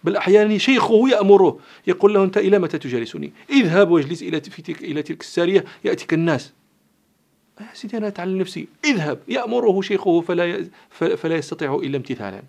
بل 0.03 0.15
أحيانا 0.15 0.57
شيخه 0.57 1.09
يأمره 1.09 1.59
يقول 1.87 2.13
له 2.13 2.23
أنت 2.23 2.37
إلى 2.37 2.59
متى 2.59 2.77
تجالسني؟ 2.77 3.33
اذهب 3.49 3.91
واجلس 3.91 4.23
إلى 4.23 5.01
تلك 5.01 5.21
السارية 5.21 5.65
يأتيك 5.85 6.13
الناس. 6.13 6.53
يا 7.59 7.73
سيدي 7.73 7.97
أنا 7.97 8.07
أتعلم 8.07 8.37
نفسي. 8.37 8.67
اذهب. 8.85 9.19
يأمره 9.27 9.81
شيخه 9.81 10.21
فلا 10.21 10.69
فلا 10.91 11.35
يستطيع 11.35 11.75
إلا 11.75 11.97
امتثالا. 11.97 12.41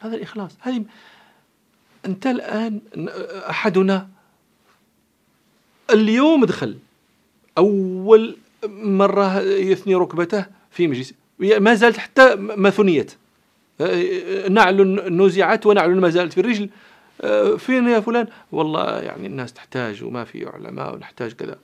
هذا 0.00 0.16
الإخلاص. 0.16 0.56
هذه 0.60 0.84
أنت 2.06 2.26
الآن 2.26 2.80
أحدنا. 3.50 4.08
اليوم 5.90 6.44
دخل. 6.44 6.78
أول 7.58 8.36
مرة 8.68 9.40
يثني 9.40 9.94
ركبته 9.94 10.46
في 10.70 10.88
مجلس. 10.88 11.14
ما 11.38 11.74
زالت 11.74 11.98
حتى 11.98 12.34
ما 12.34 12.70
ثنيت 12.70 13.12
نعل 14.50 14.82
نزعت 15.12 15.66
ونعل 15.66 16.00
ما 16.00 16.08
زالت 16.08 16.32
في 16.32 16.40
الرجل. 16.40 16.70
فين 17.58 17.88
يا 17.88 18.00
فلان؟ 18.00 18.26
والله 18.52 19.00
يعني 19.00 19.26
الناس 19.26 19.52
تحتاج 19.52 20.04
وما 20.04 20.24
في 20.24 20.46
علماء 20.46 20.94
ونحتاج 20.94 21.32
كذا. 21.32 21.58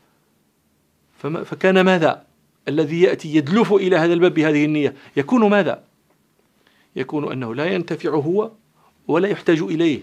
فكان 1.21 1.81
ماذا 1.81 2.27
الذي 2.68 3.01
يأتي 3.01 3.35
يدلف 3.35 3.73
إلى 3.73 3.97
هذا 3.97 4.12
الباب 4.12 4.35
بهذه 4.35 4.64
النية؟ 4.64 4.95
يكون 5.16 5.51
ماذا؟ 5.51 5.85
يكون 6.97 7.33
أنه 7.33 7.55
لا 7.55 7.64
ينتفع 7.64 8.11
هو 8.11 8.51
ولا 9.09 9.29
يحتاج 9.29 9.59
إليه. 9.62 10.03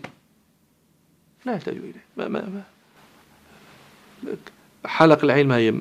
لا 1.45 1.53
يحتاج 1.53 1.75
إليه. 1.77 2.03
ما 2.17 2.27
ما 2.27 2.63
ما 4.23 4.35
حلق 4.85 5.23
العلم 5.23 5.51
هي 5.51 5.71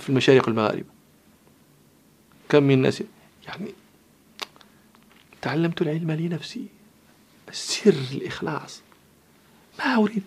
في 0.00 0.08
المشارق 0.08 0.48
والمغارب 0.48 0.84
كم 2.48 2.62
من 2.62 2.74
الناس 2.74 3.02
يعني 3.46 3.70
تعلمت 5.42 5.82
العلم 5.82 6.10
لنفسي. 6.10 6.66
سر 7.52 7.94
الإخلاص. 8.12 8.82
ما 9.78 9.94
أريد. 9.94 10.22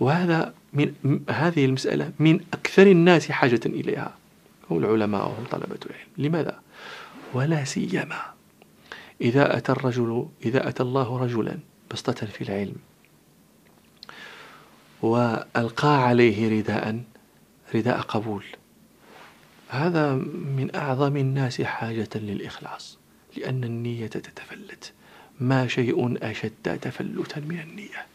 وهذا 0.00 0.54
من 0.76 1.20
هذه 1.30 1.64
المسألة 1.64 2.12
من 2.18 2.40
أكثر 2.52 2.86
الناس 2.86 3.32
حاجة 3.32 3.60
إليها. 3.66 4.14
هم 4.70 4.78
العلماء 4.78 5.20
وهم 5.20 5.44
طلبة 5.50 5.78
العلم. 5.86 6.08
لماذا؟ 6.18 6.60
ولا 7.34 7.64
سيما 7.64 8.20
إذا 9.20 9.56
أتى 9.56 9.72
الرجل 9.72 10.28
إذا 10.44 10.68
أتى 10.68 10.82
الله 10.82 11.18
رجلا 11.18 11.58
بسطة 11.90 12.26
في 12.26 12.44
العلم 12.44 12.76
وألقى 15.02 16.06
عليه 16.08 16.58
رداء 16.58 17.02
رداء 17.74 18.00
قبول 18.00 18.44
هذا 19.68 20.14
من 20.56 20.70
أعظم 20.74 21.16
الناس 21.16 21.62
حاجة 21.62 22.08
للإخلاص 22.14 22.98
لأن 23.36 23.64
النية 23.64 24.06
تتفلت. 24.06 24.92
ما 25.40 25.66
شيء 25.66 26.30
أشد 26.30 26.78
تفلتا 26.82 27.40
من 27.40 27.60
النية. 27.60 28.06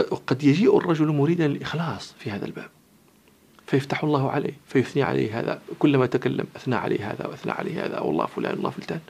قد 0.00 0.44
يجيء 0.44 0.78
الرجل 0.78 1.06
مريدا 1.06 1.48
للإخلاص 1.48 2.14
في 2.18 2.30
هذا 2.30 2.44
الباب. 2.44 2.70
فيفتح 3.66 4.04
الله 4.04 4.30
عليه 4.30 4.52
فيثني 4.66 5.02
عليه 5.02 5.40
هذا 5.40 5.62
كلما 5.78 6.06
تكلم 6.06 6.46
أثنى 6.56 6.74
عليه 6.74 7.12
هذا 7.12 7.26
وأثنى 7.26 7.52
عليه 7.52 7.84
هذا 7.84 8.00
والله 8.00 8.26
فلان 8.26 8.54
والله 8.54 8.70
فلتان. 8.70 9.00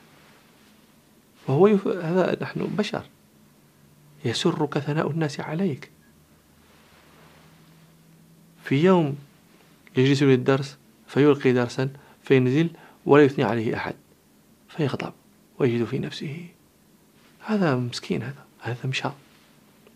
وهو 1.49 1.67
يف... 1.67 1.89
هذا 1.89 2.37
نحن 2.43 2.61
بشر. 2.79 3.03
يسرك 4.25 4.79
ثناء 4.79 5.11
الناس 5.11 5.41
عليك. 5.41 5.91
في 8.65 8.85
يوم 8.85 9.17
يجلس 9.97 10.23
للدرس 10.23 10.77
فيلقي 11.07 11.53
درسا 11.53 11.91
فينزل 12.23 12.71
ولا 13.07 13.23
يثني 13.23 13.45
عليه 13.45 13.77
أحد 13.77 13.95
فيغضب 14.69 15.13
ويجد 15.59 15.85
في 15.85 15.99
نفسه. 15.99 16.47
هذا 17.41 17.77
مسكين 17.77 18.23
هذا 18.23 18.45
هذا 18.61 18.79
مشى 18.85 19.09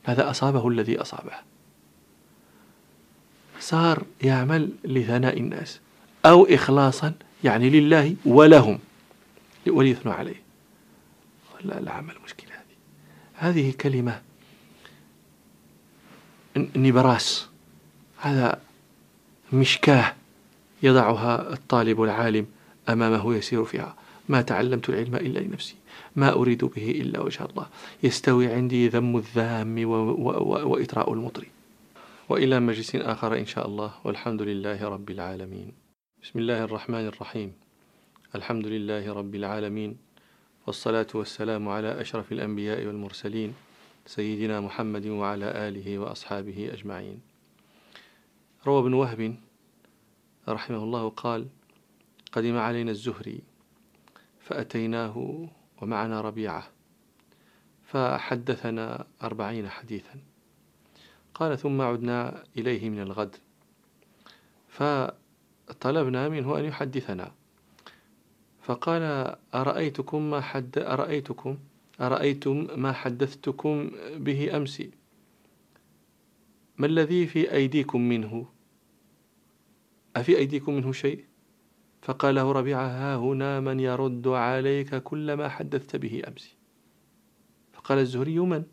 هذا 0.05 0.31
أصابه 0.31 0.69
الذي 0.69 1.01
أصابه؟ 1.01 1.33
صار 3.61 4.03
يعمل 4.23 4.71
لثناء 4.85 5.39
الناس 5.39 5.81
أو 6.27 6.45
إخلاصا 6.45 7.15
يعني 7.45 7.71
لله 7.71 8.17
ولهم 8.25 8.79
وليثنوا 9.67 10.15
عليه. 10.15 10.43
لا 11.65 11.79
العمل 11.79 12.15
مشكلة 12.25 12.51
هذه. 12.53 12.77
هذه 13.35 13.73
كلمة 13.73 14.23
نبراس. 16.57 17.49
هذا 18.19 18.61
مشكاة 19.53 20.15
يضعها 20.83 21.53
الطالب 21.53 22.03
العالم 22.03 22.47
أمامه 22.89 23.35
يسير 23.35 23.65
فيها. 23.65 23.97
ما 24.29 24.43
تعلمت 24.43 24.89
العلم 24.89 25.17
إلا 25.17 25.39
لنفسي. 25.39 25.75
ما 26.17 26.33
أريد 26.33 26.65
به 26.65 26.91
إلا 26.91 27.21
وجه 27.21 27.45
الله. 27.45 27.67
يستوي 28.03 28.47
عندي 28.47 28.89
ذم 28.89 29.17
الذام 29.17 29.85
وإطراء 30.71 31.13
المطري 31.13 31.49
وإلى 32.29 32.61
مجلس 32.61 32.97
آخر 32.97 33.39
إن 33.39 33.47
شاء 33.47 33.67
الله. 33.67 33.91
والحمد 34.05 34.43
لله 34.43 34.89
رب 34.89 35.11
العالمين. 35.11 35.73
بسم 36.23 36.39
الله 36.39 36.65
الرحمن 36.65 37.07
الرحيم. 37.07 37.53
الحمد 38.35 38.67
لله 38.67 39.13
رب 39.13 39.35
العالمين. 39.35 39.97
والصلاة 40.67 41.07
والسلام 41.15 41.69
على 41.69 42.01
أشرف 42.01 42.33
الأنبياء 42.33 42.87
والمرسلين 42.87 43.55
سيدنا 44.07 44.61
محمد 44.61 45.07
وعلى 45.07 45.69
آله 45.69 45.99
وأصحابه 45.99 46.71
أجمعين. 46.73 47.21
روى 48.67 48.81
ابن 48.81 48.95
وهب 48.95 49.37
رحمه 50.49 50.83
الله 50.85 51.09
قال 51.09 51.47
قدم 52.33 52.57
علينا 52.57 52.91
الزهري 52.91 53.41
فأتيناه 54.41 55.49
ومعنا 55.81 56.21
ربيعة. 56.21 56.71
فحدثنا 57.83 59.07
أربعين 59.23 59.69
حديثا. 59.69 60.21
قال 61.35 61.59
ثم 61.59 61.81
عدنا 61.81 62.45
إليه 62.57 62.91
من 62.91 63.01
الغد. 63.01 63.37
فطلبنا 64.69 66.29
منه 66.29 66.59
أن 66.59 66.65
يحدثنا. 66.65 67.33
فقال 68.63 69.37
أرأيتكم 69.55 70.31
ما 70.31 70.41
حد 70.41 70.79
أرأيتكم 70.79 71.59
أرأيتم 72.01 72.67
ما 72.77 72.93
حدثتكم 72.93 73.91
به 74.17 74.57
أمس؟ 74.57 74.83
ما 76.79 76.87
الذي 76.87 77.27
في 77.27 77.53
أيديكم 77.53 78.01
منه؟ 78.01 78.47
أفي 80.17 80.39
أيديكم 80.39 80.75
منه 80.75 80.93
شيء؟ 80.93 81.25
فقال 82.03 82.35
له 82.35 82.53
ربيعة 82.53 82.87
ها 82.87 83.17
هنا 83.17 83.61
من 83.61 83.81
يرد 83.81 84.29
عليك 84.29 84.95
كل 84.95 85.33
ما 85.33 85.49
حدثت 85.49 85.97
به 85.97 86.23
أمس. 86.29 86.55
فقال 87.73 87.99
الزهري 87.99 88.39
من؟ 88.39 88.65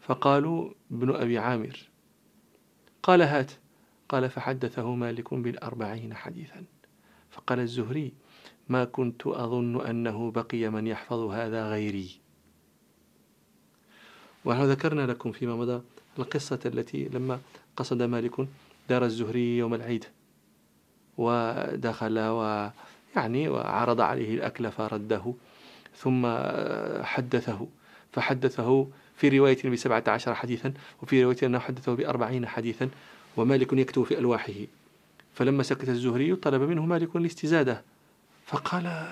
فقالوا 0.00 0.70
ابن 0.92 1.14
أبي 1.14 1.38
عامر. 1.38 1.88
قال 3.02 3.22
هات. 3.22 3.52
قال 4.08 4.30
فحدثه 4.30 4.94
مالك 4.94 5.34
بالأربعين 5.34 6.14
حديثا. 6.14 6.64
فقال 7.30 7.58
الزهري 7.58 8.12
ما 8.68 8.84
كنت 8.84 9.26
أظن 9.26 9.86
أنه 9.86 10.30
بقي 10.30 10.68
من 10.68 10.86
يحفظ 10.86 11.18
هذا 11.18 11.70
غيري. 11.70 12.20
ونحن 14.44 14.62
ذكرنا 14.62 15.06
لكم 15.06 15.32
فيما 15.32 15.56
مضى 15.56 15.82
القصة 16.18 16.60
التي 16.66 17.08
لما 17.08 17.40
قصد 17.76 18.02
مالك 18.02 18.48
دار 18.88 19.04
الزهري 19.04 19.58
يوم 19.58 19.74
العيد. 19.74 20.04
ودخل 21.18 22.18
ويعني 22.18 23.48
وعرض 23.48 24.00
عليه 24.00 24.34
الأكل 24.34 24.70
فرده 24.70 25.34
ثم 25.96 26.26
حدثه 27.02 27.66
فحدثه 28.12 28.86
في 29.16 29.38
رواية 29.38 29.70
بسبعة 29.70 30.04
عشر 30.06 30.34
حديثا 30.34 30.72
وفي 31.02 31.24
رواية 31.24 31.36
أنه 31.42 31.58
حدثه 31.58 31.94
بأربعين 31.94 32.46
حديثا 32.46 32.88
ومالك 33.36 33.72
يكتب 33.72 34.02
في 34.02 34.18
ألواحه. 34.18 34.52
فلما 35.34 35.62
سكت 35.62 35.88
الزهري 35.88 36.36
طلب 36.36 36.62
منه 36.62 36.86
مالك 36.86 37.16
الاستزادة 37.16 37.82
فقال 38.46 39.06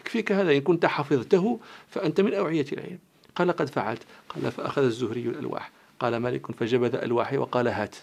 يكفيك 0.00 0.32
هذا 0.32 0.52
إن 0.52 0.60
كنت 0.60 0.86
حفظته 0.86 1.60
فأنت 1.90 2.20
من 2.20 2.34
أوعية 2.34 2.66
العلم. 2.72 2.98
قال 3.34 3.52
قد 3.52 3.68
فعلت. 3.68 4.02
قال 4.28 4.52
فأخذ 4.52 4.82
الزهري 4.82 5.22
الألواح. 5.22 5.70
قال 6.00 6.16
مالك 6.16 6.52
فجبذ 6.52 6.94
ألواحه 6.94 7.38
وقال 7.38 7.68
هات. 7.68 7.96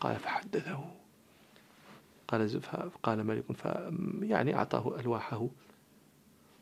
قال 0.00 0.16
فحدثه. 0.16 0.95
قال 2.28 2.60
قال 3.02 3.20
مالك 3.20 3.44
يعني 4.22 4.56
أعطاه 4.56 5.00
ألواحه. 5.00 5.48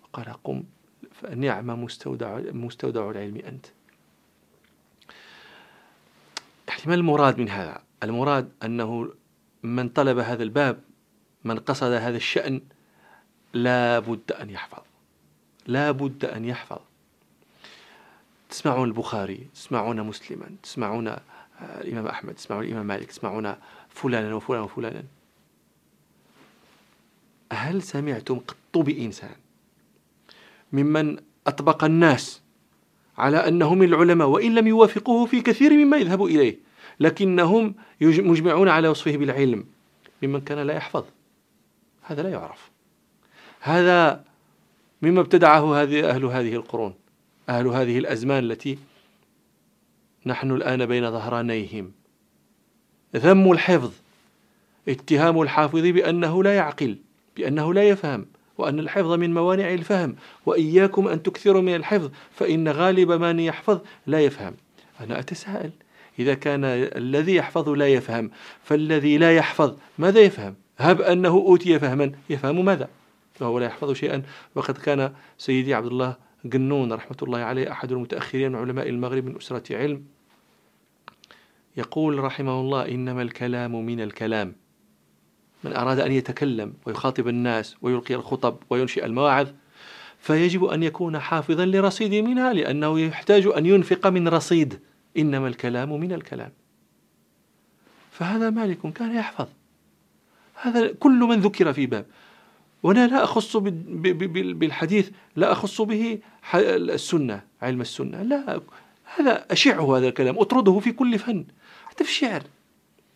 وقال 0.02 0.32
قم 0.44 0.62
فنعم 1.12 1.84
مستودع 1.84 2.40
مستودع 2.52 3.10
العلم 3.10 3.36
أنت. 3.36 3.66
احتمال 6.68 6.98
المراد 6.98 7.38
من 7.38 7.48
هذا؟ 7.48 7.82
المراد 8.02 8.52
أنه 8.64 9.12
من 9.62 9.88
طلب 9.88 10.18
هذا 10.18 10.42
الباب 10.42 10.80
من 11.44 11.58
قصد 11.58 11.92
هذا 11.92 12.16
الشأن 12.16 12.60
لا 13.54 13.98
بد 13.98 14.32
أن 14.32 14.50
يحفظ. 14.50 14.82
لا 15.66 15.90
بد 15.90 16.24
أن 16.24 16.44
يحفظ. 16.44 16.80
تسمعون 18.50 18.88
البخاري 18.88 19.48
تسمعون 19.54 20.00
مسلما 20.02 20.56
تسمعون 20.62 21.16
الإمام 21.60 22.06
أحمد 22.06 22.34
تسمعون 22.34 22.64
الإمام 22.64 22.86
مالك 22.86 23.06
تسمعون 23.06 23.54
فلانا 23.88 24.34
وفلانا 24.34 24.62
وفلانا. 24.62 25.04
هل 27.55 27.82
سمعتم 27.82 28.38
قط 28.38 28.78
بإنسان 28.78 29.34
ممن 30.72 31.16
أطبق 31.46 31.84
الناس 31.84 32.40
على 33.18 33.48
أنه 33.48 33.74
من 33.74 33.86
العلماء 33.88 34.28
وإن 34.28 34.55
لم 34.55 34.66
يوافقوه 34.66 35.26
في 35.26 35.40
كثير 35.40 35.72
مما 35.72 35.96
يذهب 35.96 36.24
إليه 36.24 36.59
لكنهم 37.00 37.74
مجمعون 38.00 38.68
على 38.68 38.88
وصفه 38.88 39.16
بالعلم 39.16 39.64
ممن 40.22 40.40
كان 40.40 40.59
لا 40.59 40.74
يحفظ. 40.74 41.05
هذا 42.02 42.22
لا 42.22 42.28
يعرف. 42.28 42.70
هذا 43.61 44.24
مما 45.02 45.20
ابتدعه 45.20 45.82
هذه 45.82 46.11
أهل 46.11 46.24
هذه 46.24 46.55
القرون 46.55 46.94
أهل 47.48 47.66
هذه 47.66 47.98
الأزمان 47.98 48.44
التي 48.44 48.78
نحن 50.26 50.50
الآن 50.50 50.86
بين 50.86 51.11
ظهرانيهم. 51.11 51.92
ذم 53.16 53.52
الحفظ 53.52 53.92
اتهام 54.88 55.42
الحافظ 55.42 55.80
بأنه 55.80 56.42
لا 56.42 56.57
يعقل. 56.57 56.96
بأنه 57.37 57.74
لا 57.74 57.89
يفهم 57.89 58.26
وأن 58.59 58.78
الحفظ 58.78 59.12
من 59.12 59.35
موانع 59.35 59.74
الفهم 59.74 60.16
وإياكم 60.47 61.09
أن 61.09 61.22
تكثروا 61.22 61.62
من 61.62 61.74
الحفظ 61.74 62.11
فإن 62.30 62.68
غالب 62.68 63.12
من 63.12 63.41
يحفظ 63.41 63.80
لا 64.07 64.20
يفهم. 64.20 64.55
أنا 65.01 65.18
أتساءل 65.18 65.70
إذا 66.18 66.35
كان 66.35 66.64
الذي 66.64 67.35
يحفظ 67.35 67.68
لا 67.68 67.89
يفهم 67.89 68.30
فالذي 68.62 69.18
لا 69.18 69.37
يحفظ 69.37 69.76
ماذا 69.99 70.20
يفهم؟ 70.20 70.55
هب 70.78 71.01
أنه 71.01 71.28
أوتي 71.28 71.78
فهما 71.78 72.12
يفهم 72.30 72.64
ماذا؟ 72.64 72.89
وهو 73.41 73.59
لا 73.59 73.66
يحفظ 73.66 73.93
شيئا. 73.93 74.22
وقد 74.55 74.78
كان 74.78 75.12
سيدي 75.39 75.74
عبد 75.74 75.87
الله 75.87 76.16
قنون 76.53 76.93
رحمة 76.93 77.16
الله 77.22 77.39
عليه 77.39 77.72
أحد 77.72 77.93
المتأخرين 77.93 78.53
من 78.53 78.59
علماء 78.59 78.89
المغرب 78.89 79.24
من 79.24 79.37
أسرة 79.37 79.76
علم 79.76 80.05
يقول 81.76 82.18
رحمه 82.18 82.61
الله 82.61 82.89
إنما 82.89 83.22
الكلام 83.22 83.87
من 83.87 84.01
الكلام. 84.01 84.63
من 85.64 85.72
أراد 85.72 86.00
أن 86.00 86.12
يتكلم 86.12 86.72
ويخاطب 86.86 87.28
الناس 87.28 87.76
ويلقي 87.82 88.14
الخطب 88.14 88.56
وينشئ 88.70 89.04
المواعظ 89.04 89.48
فيجب 90.18 90.64
أن 90.64 90.82
يكون 90.82 91.18
حافظا 91.18 91.66
لرصيد 91.66 92.14
منها 92.14 92.52
لأنه 92.52 93.00
يحتاج 93.00 93.46
أن 93.46 93.66
ينفق 93.66 94.06
من 94.06 94.28
رصيد. 94.28 94.80
إنما 95.18 95.48
الكلام 95.48 96.00
من 96.00 96.12
الكلام. 96.12 96.52
فهذا 98.10 98.50
مالك 98.50 98.92
كان 98.92 99.16
يحفظ. 99.16 99.46
هذا 100.54 100.92
كل 100.92 101.18
من 101.18 101.40
ذكر 101.40 101.72
في 101.72 101.86
باب. 101.86 102.06
وأنا 102.82 103.06
لا 103.06 103.24
أخص 103.24 103.56
بالحديث 103.56 105.10
لا 105.36 105.52
أخص 105.52 105.80
به 105.80 106.18
السنة 106.54 107.42
علم 107.62 107.80
السنة. 107.80 108.22
لا 108.22 108.60
هذا 109.16 109.46
أشعه 109.50 109.96
هذا 109.98 110.08
الكلام 110.08 110.38
أطرده 110.38 110.78
في 110.78 110.92
كل 110.92 111.18
فن 111.18 111.44
حتى 111.86 112.04
في 112.04 112.10
الشعر 112.10 112.42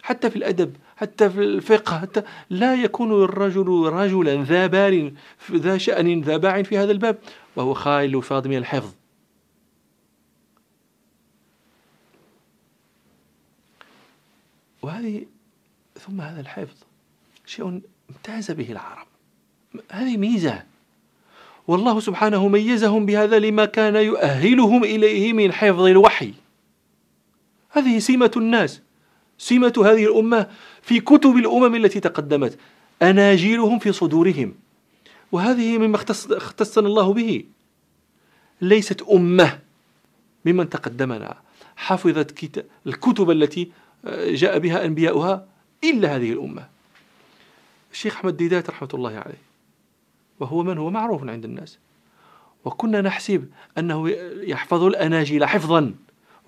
حتى 0.02 0.30
في 0.30 0.36
الأدب. 0.36 0.76
حتى 0.98 1.30
في 1.30 1.40
الفقه 1.40 1.98
حتى 1.98 2.22
لا 2.50 2.74
يكون 2.74 3.24
الرجل 3.24 3.68
رجلا 3.92 4.44
ذا 4.44 4.66
بار 4.66 5.12
ذا 5.52 5.78
شأن 5.78 6.20
ذا 6.20 6.36
باع 6.36 6.62
في 6.62 6.78
هذا 6.78 6.92
الباب 6.92 7.18
وهو 7.56 7.74
خالي 7.74 8.16
الوفاض 8.16 8.46
من 8.46 8.56
الحفظ. 8.56 8.92
وهذه 14.82 15.26
ثم 16.00 16.20
هذا 16.20 16.40
الحفظ 16.40 16.76
شيء 17.46 17.80
امتاز 18.10 18.50
به 18.50 18.72
العرب. 18.72 19.06
هذه 19.90 20.16
ميزة. 20.16 20.62
والله 21.68 22.00
سبحانه 22.00 22.48
ميزهم 22.48 23.06
بهذا 23.06 23.38
لما 23.38 23.64
كان 23.64 23.96
يؤهلهم 23.96 24.84
إليه 24.84 25.32
من 25.32 25.52
حفظ 25.52 25.80
الوحي. 25.80 26.34
هذه 27.70 27.98
سمة 27.98 28.30
الناس 28.36 28.80
سمة 29.38 29.72
هذه 29.76 30.04
الأمة. 30.04 30.50
في 30.88 31.00
كتب 31.00 31.36
الأمم 31.36 31.74
التي 31.74 32.00
تقدمت 32.00 32.58
أناجيلهم 33.02 33.78
في 33.78 33.92
صدورهم. 33.92 34.54
وهذه 35.32 35.78
مما 35.78 35.96
اختصنا 36.30 36.88
الله 36.88 37.12
به. 37.12 37.44
ليست 38.60 39.02
أمة 39.02 39.58
ممن 40.44 40.68
تقدمنا. 40.68 41.36
حفظت 41.76 42.60
الكتب 42.86 43.30
التي 43.30 43.70
آه، 44.04 44.34
جاء 44.34 44.58
بها 44.58 44.84
أنبياؤها 44.84 45.46
إلا 45.84 46.16
هذه 46.16 46.32
الأمة. 46.32 46.68
الشيخ 47.92 48.16
أحمد 48.16 48.36
ديدات 48.36 48.70
رحمة 48.70 48.88
الله 48.94 49.10
عليه 49.10 49.42
وهو 50.40 50.62
من؟ 50.62 50.78
هو 50.78 50.90
معروف 50.90 51.24
عند 51.28 51.44
الناس. 51.44 51.78
وكنا 52.64 53.00
نحسب 53.00 53.48
أنه 53.78 54.08
يحفظ 54.42 54.82
الأناجيل 54.82 55.44
حفظا. 55.44 55.94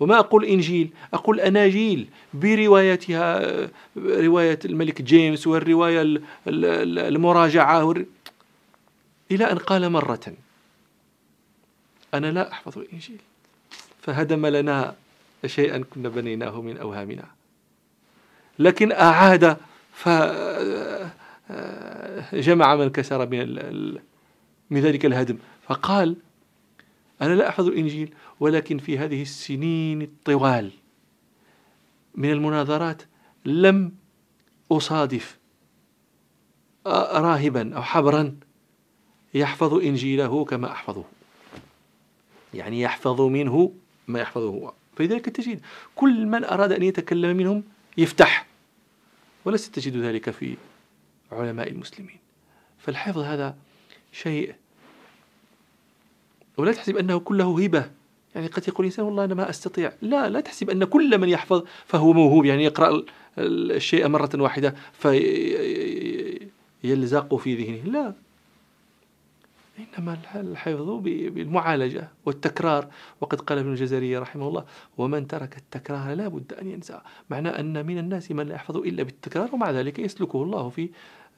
وما 0.01 0.19
أقول 0.19 0.45
إنجيل 0.45 0.89
أقول 1.13 1.39
أناجيل 1.39 2.07
بروايتها 2.33 3.41
رواية 3.97 4.59
الملك 4.65 5.01
جيمس 5.01 5.47
والرواية 5.47 6.21
المراجعة 6.47 7.95
إلى 9.31 9.51
أن 9.51 9.57
قال 9.57 9.89
مرة 9.89 10.33
أنا 12.13 12.31
لا 12.31 12.51
أحفظ 12.51 12.77
الإنجيل 12.77 13.21
فهدم 14.01 14.45
لنا 14.45 14.95
شيئا 15.45 15.83
كنا 15.93 16.09
بنيناه 16.09 16.61
من 16.61 16.77
أوهامنا. 16.77 17.25
لكن 18.59 18.91
أعاد 18.91 19.57
فجمع 22.33 22.75
من 22.75 22.89
كسر 22.89 23.29
من 23.29 23.55
من 24.69 24.81
ذلك 24.81 25.05
الهدم. 25.05 25.37
فقال 25.67 26.15
أنا 27.21 27.33
لا 27.33 27.49
أحفظ 27.49 27.67
الإنجيل 27.67 28.13
ولكن 28.39 28.77
في 28.77 28.97
هذه 28.97 29.21
السنين 29.21 30.01
الطوال 30.01 30.71
من 32.15 32.31
المناظرات 32.31 33.01
لم 33.45 33.91
أصادف 34.71 35.37
راهبا 36.87 37.75
أو 37.75 37.81
حبرا 37.81 38.35
يحفظ 39.33 39.73
إنجيله 39.73 40.45
كما 40.45 40.71
أحفظه. 40.71 41.03
يعني 42.53 42.81
يحفظ 42.81 43.21
منه 43.21 43.73
ما 44.07 44.19
يحفظه 44.19 44.49
هو. 44.49 44.73
فلذلك 44.95 45.25
تجد 45.25 45.61
كل 45.95 46.25
من 46.25 46.43
أراد 46.43 46.71
أن 46.71 46.83
يتكلم 46.83 47.37
منهم 47.37 47.63
يفتح 47.97 48.45
ولست 49.45 49.75
تجد 49.75 49.97
ذلك 49.97 50.29
في 50.29 50.57
علماء 51.31 51.69
المسلمين. 51.69 52.17
فالحفظ 52.79 53.17
هذا 53.17 53.57
شيء 54.11 54.55
ولا 56.61 56.71
تحسب 56.71 56.97
أنه 56.97 57.19
كله 57.19 57.63
هبة. 57.63 57.91
يعني 58.35 58.47
قد 58.47 58.67
يقول 58.67 58.85
الإنسان 58.85 59.05
والله 59.05 59.25
أنا 59.25 59.33
ما 59.33 59.49
أستطيع. 59.49 59.93
لا 60.01 60.29
لا 60.29 60.39
تحسب 60.39 60.69
أن 60.69 60.83
كل 60.83 61.17
من 61.17 61.29
يحفظ 61.29 61.63
فهو 61.85 62.13
موهوب. 62.13 62.45
يعني 62.45 62.63
يقرأ 62.63 63.03
الشيء 63.37 64.07
مرة 64.07 64.29
واحدة 64.35 64.75
فيلزق 66.83 67.35
في 67.35 67.55
ذهنه. 67.55 67.91
لا. 67.91 68.13
إنما 69.79 70.17
الحفظ 70.35 70.89
بالمعالجة 71.03 72.09
والتكرار. 72.25 72.87
وقد 73.21 73.41
قال 73.41 73.57
ابن 73.57 73.71
الجزري 73.71 74.17
رحمه 74.17 74.47
الله 74.47 74.65
ومن 74.97 75.27
ترك 75.27 75.57
التكرار 75.57 76.13
لا 76.13 76.27
بد 76.27 76.53
أن 76.53 76.67
ينسى. 76.67 77.01
معنى 77.29 77.49
أن 77.49 77.85
من 77.85 77.97
الناس 77.97 78.31
من 78.31 78.47
لا 78.47 78.55
يحفظ 78.55 78.77
إلا 78.77 79.03
بالتكرار 79.03 79.49
ومع 79.53 79.71
ذلك 79.71 79.99
يسلكه 79.99 80.43
الله 80.43 80.69
في 80.69 80.89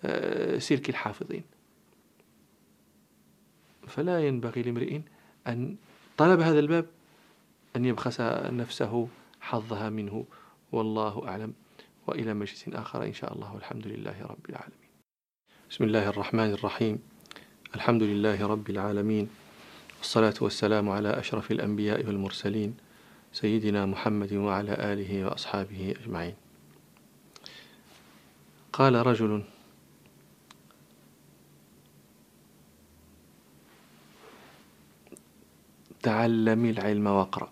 آه، 0.05 0.57
سلك 0.57 0.89
الحافظين. 0.89 1.43
فلا 3.87 4.27
ينبغي 4.27 4.61
لامرئ 4.61 4.99
أن 5.47 5.75
طلب 6.17 6.39
هذا 6.39 6.59
الباب 6.59 6.85
أن 7.75 7.85
يبخس 7.85 8.21
نفسه 8.51 9.07
حظها 9.41 9.89
منه. 9.89 10.25
والله 10.71 11.27
أعلم. 11.27 11.53
وإلى 12.07 12.33
مجلس 12.33 12.69
آخر 12.69 13.03
إن 13.03 13.13
شاء 13.13 13.33
الله. 13.33 13.53
والحمد 13.53 13.87
لله 13.87 14.21
رب 14.21 14.49
العالمين. 14.49 14.89
بسم 15.69 15.83
الله 15.83 16.09
الرحمن 16.09 16.53
الرحيم. 16.53 16.99
الحمد 17.75 18.03
لله 18.03 18.47
رب 18.47 18.69
العالمين. 18.69 19.29
والصلاة 19.97 20.33
والسلام 20.41 20.89
على 20.89 21.09
أشرف 21.19 21.51
الأنبياء 21.51 22.05
والمرسلين 22.05 22.77
سيدنا 23.33 23.85
محمد 23.85 24.33
وعلى 24.33 24.93
آله 24.93 25.25
وأصحابه 25.25 25.95
أجمعين. 26.01 26.35
قال 28.73 28.95
رجل 29.07 29.43
تعلمي 36.03 36.69
العلم 36.69 37.07
واقرأ. 37.07 37.49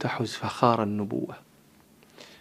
تحز 0.00 0.32
فخار 0.32 0.82
النبوة. 0.82 1.36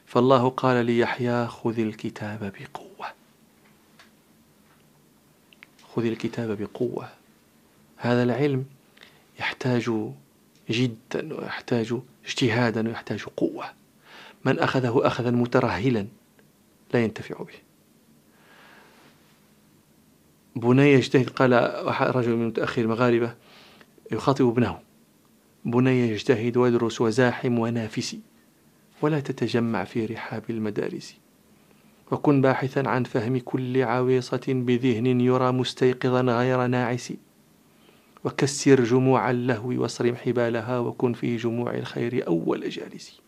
فالله 0.05 0.49
قال 0.49 0.85
ليحيى 0.85 1.47
خذ 1.47 1.79
الكتاب 1.79 2.53
بقوة. 2.59 3.07
خذ 5.95 6.05
الكتاب 6.05 6.57
بقوة. 6.61 7.09
هذا 7.97 8.23
العلم 8.23 8.65
يحتاج 9.39 9.91
جدا 10.69 11.33
ويحتاج 11.33 11.95
اجتهادا 12.25 12.87
ويحتاج 12.87 13.23
قوة. 13.23 13.65
من 14.45 14.59
أخذه 14.59 15.01
أخذا 15.07 15.31
مترهلا 15.31 16.07
لا 16.93 17.03
ينتفع 17.03 17.37
به. 17.37 17.72
بني 20.55 20.93
يجتهد 20.93 21.29
قال 21.29 21.53
رجل 22.15 22.35
من 22.35 22.47
متأخر 22.47 22.81
المغاربة 22.81 23.35
يخاطب 24.11 24.47
ابنه. 24.47 24.79
بني 25.65 26.09
يجتهد 26.09 26.57
ويدرس 26.57 27.01
وزاحم 27.01 27.59
ونافس 27.59 28.17
ولا 29.01 29.19
تتجمع 29.19 29.83
في 29.83 30.05
رحاب 30.05 30.43
المدارس. 30.49 31.15
وكن 32.11 32.41
باحثا 32.41 32.83
عن 32.89 33.03
فهم 33.03 33.37
كل 33.37 33.81
عويصة 33.81 34.41
بذهن 34.47 35.21
يرى 35.21 35.51
مستيقظا 35.51 36.21
غير 36.21 36.67
ناعس. 36.67 37.13
وكسر 38.23 38.83
جموع 38.83 39.31
اللهو 39.31 39.81
واصرم 39.81 40.15
حبالها 40.15 40.79
وكن 40.79 41.13
في 41.13 41.37
جموع 41.37 41.75
الخير 41.75 42.27
أول 42.27 42.69
جالس. 42.69 43.21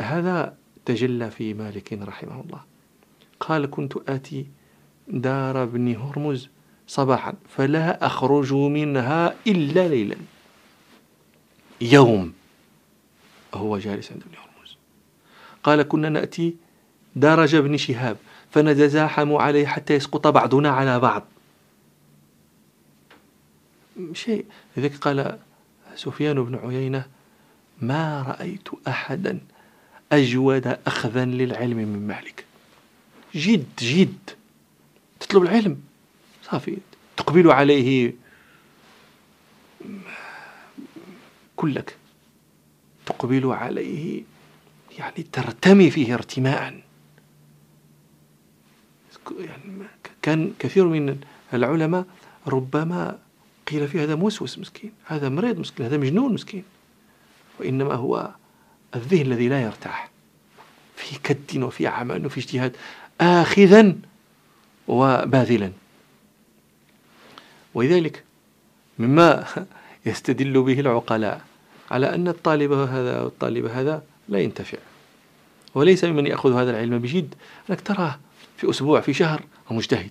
هذا 0.00 0.56
تجلى 0.84 1.30
في 1.30 1.54
مالك 1.54 1.92
رحمه 1.92 2.40
الله. 2.40 2.60
قال 3.40 3.70
كنت 3.70 3.96
آتي 4.08 4.46
دار 5.08 5.62
ابن 5.62 5.96
هرمز 5.96 6.48
صباحا 6.86 7.34
فلا 7.56 8.06
أخرج 8.06 8.52
منها 8.54 9.34
إلا 9.46 9.88
ليلا. 9.88 10.16
يوم. 11.80 12.32
هو 13.54 13.78
جالس 13.78 14.12
عند 14.12 14.22
ابن 14.22 14.34
هرمز. 14.34 14.76
قال 15.62 15.82
كنا 15.82 16.08
نأتي 16.08 16.54
درج 17.16 17.54
ابن 17.54 17.76
شهاب 17.76 18.16
فنتزاحم 18.50 19.34
عليه 19.34 19.66
حتى 19.66 19.94
يسقط 19.94 20.26
بعضنا 20.26 20.70
على 20.70 21.00
بعض. 21.00 21.24
شيء. 24.12 24.44
لذلك 24.76 24.96
قال 24.96 25.38
سفيان 25.94 26.44
بن 26.44 26.54
عيينة 26.54 27.06
ما 27.80 28.22
رأيت 28.22 28.68
أحدا 28.88 29.38
أجود 30.12 30.78
أخذا 30.86 31.24
للعلم 31.24 31.76
من 31.76 32.06
مالك. 32.06 32.44
جد 33.34 33.66
جد. 33.78 34.30
تطلب 35.20 35.42
العلم. 35.42 35.80
صافي. 36.42 36.78
تقبل 37.16 37.50
عليه. 37.50 38.14
كلك. 41.56 41.96
تقبل 43.06 43.46
عليه. 43.46 44.22
يعني 44.98 45.26
ترتمي 45.32 45.90
فيه 45.90 46.14
ارتماء. 46.14 46.80
يعني 49.38 49.86
كان 50.22 50.52
كثير 50.58 50.86
من 50.86 51.20
العلماء 51.54 52.04
ربما 52.46 53.18
قيل 53.66 53.88
فيه 53.88 54.02
هذا 54.02 54.14
موسوس 54.14 54.58
مسكين 54.58 54.92
هذا 55.04 55.28
مريض 55.28 55.58
مسكين 55.58 55.86
هذا 55.86 55.96
مجنون 55.96 56.34
مسكين. 56.34 56.64
وإنما 57.60 57.94
هو 57.94 58.34
الذهن 58.94 59.26
الذي 59.26 59.48
لا 59.48 59.62
يرتاح. 59.62 60.10
في 60.96 61.18
كد 61.18 61.62
وفي 61.62 61.86
عمل 61.86 62.26
وفي 62.26 62.40
اجتهاد. 62.40 62.76
آخذا 63.20 63.96
وباذلا. 64.88 65.72
ولذلك 67.74 68.24
مما 68.98 69.44
يستدل 70.06 70.62
به 70.62 70.80
العقلاء 70.80 71.40
على 71.90 72.14
أن 72.14 72.28
الطالب 72.28 72.72
هذا 72.72 73.20
والطالب 73.20 73.66
هذا 73.66 74.02
لا 74.28 74.38
ينتفع. 74.38 74.78
وليس 75.74 76.04
ممن 76.04 76.26
يأخذ 76.26 76.52
هذا 76.52 76.70
العلم 76.70 76.98
بجد 76.98 77.34
أنك 77.70 77.80
تراه 77.80 78.18
في 78.56 78.70
أسبوع 78.70 79.00
في 79.00 79.12
شهر 79.12 79.42
هو 79.68 79.76
مجتهد. 79.76 80.10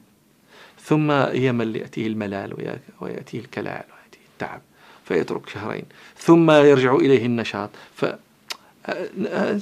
ثم 0.82 1.12
يمل 1.34 1.76
يأتيه 1.76 2.08
الملال 2.08 2.80
ويأتيه 3.02 3.40
الكلال 3.40 3.84
ويأتيه 3.84 4.26
التعب 4.34 4.62
فيترك 5.06 5.50
شهرين. 5.50 5.86
ثم 6.18 6.52
يرجع 6.52 6.96
إليه 6.96 7.26
النشاط 7.26 7.70
ف 7.96 8.06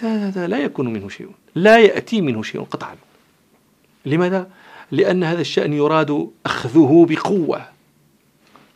هذا 0.03 0.47
لا 0.47 0.57
يكون 0.57 0.93
منه 0.93 1.09
شيء. 1.09 1.31
لا 1.55 1.79
يأتي 1.79 2.21
منه 2.21 2.43
شيء 2.43 2.61
قطعا. 2.61 2.95
لماذا؟ 4.05 4.49
لأن 4.93 5.23
هذا 5.23 5.41
الشأن 5.41 5.73
يراد 5.73 6.29
أخذه 6.45 7.05
بقوة. 7.09 7.65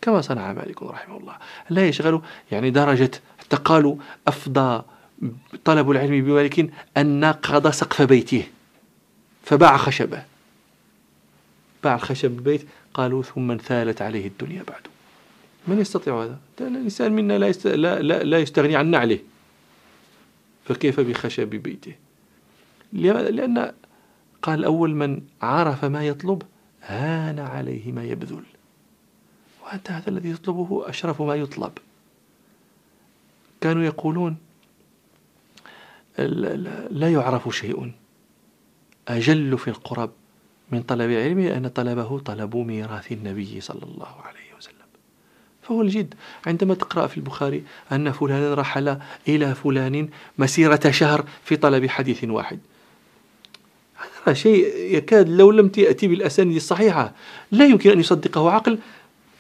كما 0.01 0.21
صنع 0.21 0.53
مالك 0.53 0.83
رحمه 0.83 1.17
الله. 1.17 1.35
لا 1.69 1.87
يشغل 1.87 2.21
يعني 2.51 2.69
درجة 2.69 3.11
حتى 3.39 3.55
قالوا 3.55 3.95
أفضى 4.27 4.83
طلب 5.65 5.91
العلم 5.91 6.25
بمالك 6.25 6.69
أن 6.97 7.19
نقض 7.19 7.69
سقف 7.69 8.01
بيته. 8.01 8.43
فباع 9.43 9.77
خشبه. 9.77 10.23
باع 11.83 11.95
الخشب 11.95 12.31
البيت 12.37 12.67
قالوا 12.93 13.23
ثم 13.23 13.51
انثالت 13.51 14.01
عليه 14.01 14.27
الدنيا 14.27 14.63
بعد. 14.67 14.81
من 15.67 15.79
يستطيع 15.79 16.23
هذا؟ 16.23 16.37
الإنسان 16.61 17.11
منا 17.11 17.37
لا, 17.37 17.47
يست... 17.47 17.67
لا, 17.67 18.01
لا, 18.01 18.23
لا 18.23 18.39
يستغني 18.39 18.75
عن 18.75 18.87
نعله. 18.87 19.19
فكيف 20.65 20.99
بخشب 20.99 21.49
بيته؟ 21.49 21.93
لأن 22.93 23.71
قال 24.47 24.65
أول 24.65 24.95
من 24.95 25.21
عرف 25.41 25.85
ما 25.85 26.07
يطلب 26.07 26.41
هان 26.81 27.39
عليه 27.39 27.91
ما 27.91 28.03
يبذل. 28.03 28.43
وأنت 29.65 29.91
هذا 29.91 30.09
الذي 30.09 30.31
يطلبه 30.31 30.89
أشرف 30.89 31.21
ما 31.21 31.35
يطلب. 31.35 31.71
كانوا 33.61 33.83
يقولون 33.83 34.37
لا 36.89 37.11
يعرف 37.11 37.55
شيء. 37.55 37.91
أجل 39.07 39.57
في 39.57 39.67
القرب 39.67 40.11
من 40.71 40.81
طلب 40.81 41.11
العلم 41.11 41.39
لأن 41.39 41.67
طلبه 41.67 42.19
طلب 42.19 42.55
ميراث 42.55 43.11
النبي 43.11 43.61
صلى 43.61 43.83
الله 43.83 44.21
عليه 44.21 44.57
وسلم. 44.57 44.87
فهو 45.61 45.81
الجد. 45.81 46.13
عندما 46.45 46.73
تقرأ 46.73 47.07
في 47.07 47.17
البخاري 47.17 47.63
أن 47.91 48.11
فلانا 48.11 48.53
رحل 48.53 48.99
إلى 49.27 49.55
فلان 49.55 50.09
مسيرة 50.37 50.91
شهر 50.91 51.25
في 51.43 51.55
طلب 51.55 51.87
حديث 51.87 52.23
واحد. 52.23 52.59
هذا 54.25 54.33
شيء 54.33 54.73
يكاد 54.95 55.29
لو 55.29 55.51
لم 55.51 55.67
تأتي 55.67 56.07
بالأسانيد 56.07 56.55
الصحيحة. 56.55 57.13
لا 57.51 57.65
يمكن 57.65 57.91
أن 57.91 57.99
يصدقه 57.99 58.51
عقل 58.51 58.79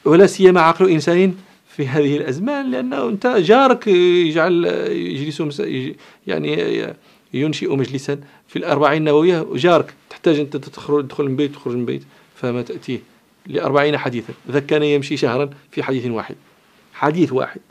ولا 0.05 0.27
سيما 0.27 0.61
عقل 0.61 0.89
إنسان 0.89 1.35
في 1.69 1.87
هذه 1.87 2.17
الأزمان 2.17 2.71
لأنه 2.71 3.09
أنت 3.09 3.27
جارك 3.27 3.87
يجعل 3.87 4.65
يجلس 4.91 5.61
يعني 6.27 6.85
ينشئ 7.33 7.75
مجلسا 7.75 8.19
في 8.47 8.55
الأربعين 8.55 8.97
النووية. 8.97 9.47
جارك 9.53 9.93
تحتاج 10.09 10.39
أنت 10.39 10.57
تخرج 10.57 11.07
تدخل 11.07 11.23
من 11.23 11.35
بيت 11.35 11.53
تخرج 11.53 11.75
من 11.75 11.85
بيت 11.85 12.03
فما 12.35 12.61
تأتيه 12.61 12.99
لأربعين 13.47 13.97
حديثا. 13.97 14.33
إذا 14.49 14.59
كان 14.59 14.83
يمشي 14.83 15.17
شهرا 15.17 15.49
في 15.71 15.83
حديث 15.83 16.05
واحد. 16.05 16.35
حديث 16.93 17.33
واحد. 17.33 17.61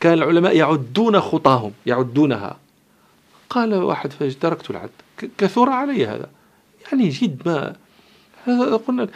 كان 0.00 0.12
العلماء 0.12 0.56
يعدون 0.56 1.20
خطاهم 1.20 1.72
يعدونها. 1.86 2.58
قال 3.50 3.74
واحد 3.74 4.12
فتركت 4.12 4.70
العد. 4.70 4.90
كثر 5.38 5.70
علي 5.70 6.06
هذا. 6.06 6.30
يعني 6.86 7.08
جد 7.08 7.48
ما 7.48 7.76
هذا 8.44 8.76
قلنا 8.76 9.08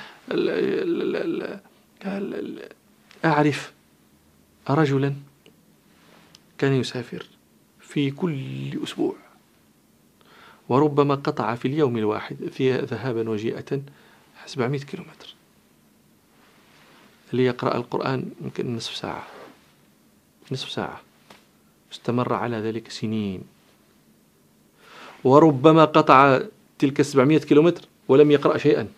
أعرف 3.25 3.73
رجلا 4.71 5.15
كان 6.59 6.73
يسافر 6.73 7.27
في 7.81 8.11
كل 8.11 8.83
أسبوع 8.83 9.17
وربما 10.69 11.15
قطع 11.15 11.55
في 11.55 11.69
اليوم 11.69 11.97
الواحد 11.97 12.37
في 12.53 12.73
ذهابا 12.73 13.31
وجيئة 13.31 13.81
700 14.47 14.81
كيلومتر. 14.81 15.35
ليقرأ 17.33 17.77
القرآن 17.77 18.31
يمكن 18.41 18.77
نصف 18.77 18.97
ساعة. 18.97 19.27
نصف 20.53 20.71
ساعة. 20.71 21.01
استمر 21.93 22.35
على 22.35 22.57
ذلك 22.57 22.91
سنين. 22.91 23.58
وربما 25.25 25.85
قطع 25.85 26.41
تلك 26.79 27.03
700 27.03 27.39
كيلومتر 27.39 27.83
ولم 28.09 28.31
يقرأ 28.31 28.59
شيئا. 28.59 28.89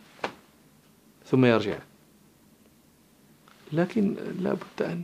ثم 1.27 1.45
يرجع. 1.45 1.79
لكن 3.73 4.15
لا 4.41 4.53
بد 4.53 4.83
أن 4.83 5.03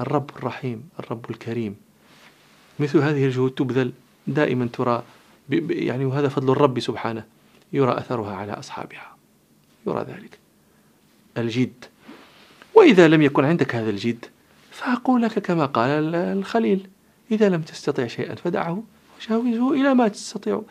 الرب 0.00 0.30
الرحيم 0.36 0.88
الرب 1.00 1.30
الكريم. 1.30 1.76
مثل 2.80 2.98
هذه 2.98 3.26
الجهود 3.26 3.50
تبذل. 3.50 3.92
دائما 4.26 4.68
ترى 4.72 5.02
يعني 5.70 6.04
وهذا 6.04 6.28
فضل 6.28 6.52
الرب 6.52 6.80
سبحانه. 6.80 7.24
يرى 7.72 7.98
أثرها 7.98 8.34
على 8.34 8.52
أصحابها. 8.52 9.16
يرى 9.86 10.02
ذلك. 10.02 10.38
الجد. 11.38 11.84
وإذا 12.74 13.08
لم 13.08 13.22
يكن 13.22 13.44
عندك 13.44 13.74
هذا 13.74 13.90
الجد 13.90 14.24
فأقول 14.70 15.22
لك 15.22 15.38
كما 15.38 15.66
قال 15.66 16.14
الخليل 16.14 16.88
إذا 17.30 17.48
لم 17.48 17.62
تستطع 17.62 18.06
شيئا 18.06 18.34
فدعه. 18.34 18.82
وشاوزه 19.24 19.72
إلى 19.72 19.94
ما 19.94 20.08
تستطيع. 20.08 20.62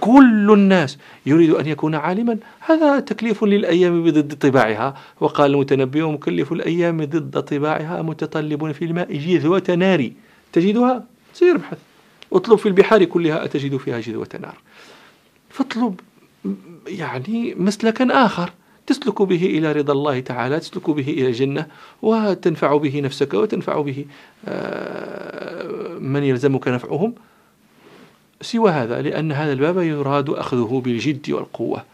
كل 0.00 0.52
الناس 0.52 0.98
يريد 1.26 1.50
أن 1.50 1.66
يكون 1.66 1.94
عالما. 1.94 2.38
هذا 2.60 3.00
تكليف 3.00 3.44
للأيام 3.44 4.04
بضد 4.04 4.34
طباعها. 4.34 4.94
وقال 5.20 5.50
المتنبي 5.50 6.02
مكلف 6.02 6.52
الأيام 6.52 7.04
ضد 7.04 7.42
طباعها 7.42 8.02
متطلب 8.02 8.72
في 8.72 8.84
الماء 8.84 9.16
جذوة 9.16 9.74
نار. 9.78 10.10
تجدها؟ 10.52 11.04
سير 11.34 11.54
ابحث 11.54 11.78
اطلب 12.32 12.58
في 12.58 12.66
البحار 12.66 13.04
كلها. 13.04 13.44
أتجد 13.44 13.76
فيها 13.76 14.00
جذوة 14.00 14.28
نار. 14.40 14.54
فاطلب 15.50 16.00
يعني 16.86 17.54
مسلكا 17.54 18.24
آخر. 18.24 18.52
تسلك 18.86 19.22
به 19.22 19.46
إلى 19.46 19.72
رضا 19.72 19.92
الله 19.92 20.20
تعالى. 20.20 20.60
تسلك 20.60 20.90
به 20.90 21.08
إلى 21.08 21.26
الجنة. 21.26 21.66
وتنفع 22.02 22.76
به 22.76 23.00
نفسك. 23.00 23.34
وتنفع 23.34 23.80
به 23.80 24.04
آه، 24.46 25.98
من 25.98 26.22
يلزمك 26.22 26.68
نفعهم. 26.68 27.14
سوى 28.40 28.70
هذا 28.70 29.02
لأن 29.02 29.32
هذا 29.32 29.52
الباب 29.52 29.78
يراد 29.78 30.30
أخذه 30.30 30.82
بالجد 30.84 31.30
والقوة 31.30 31.84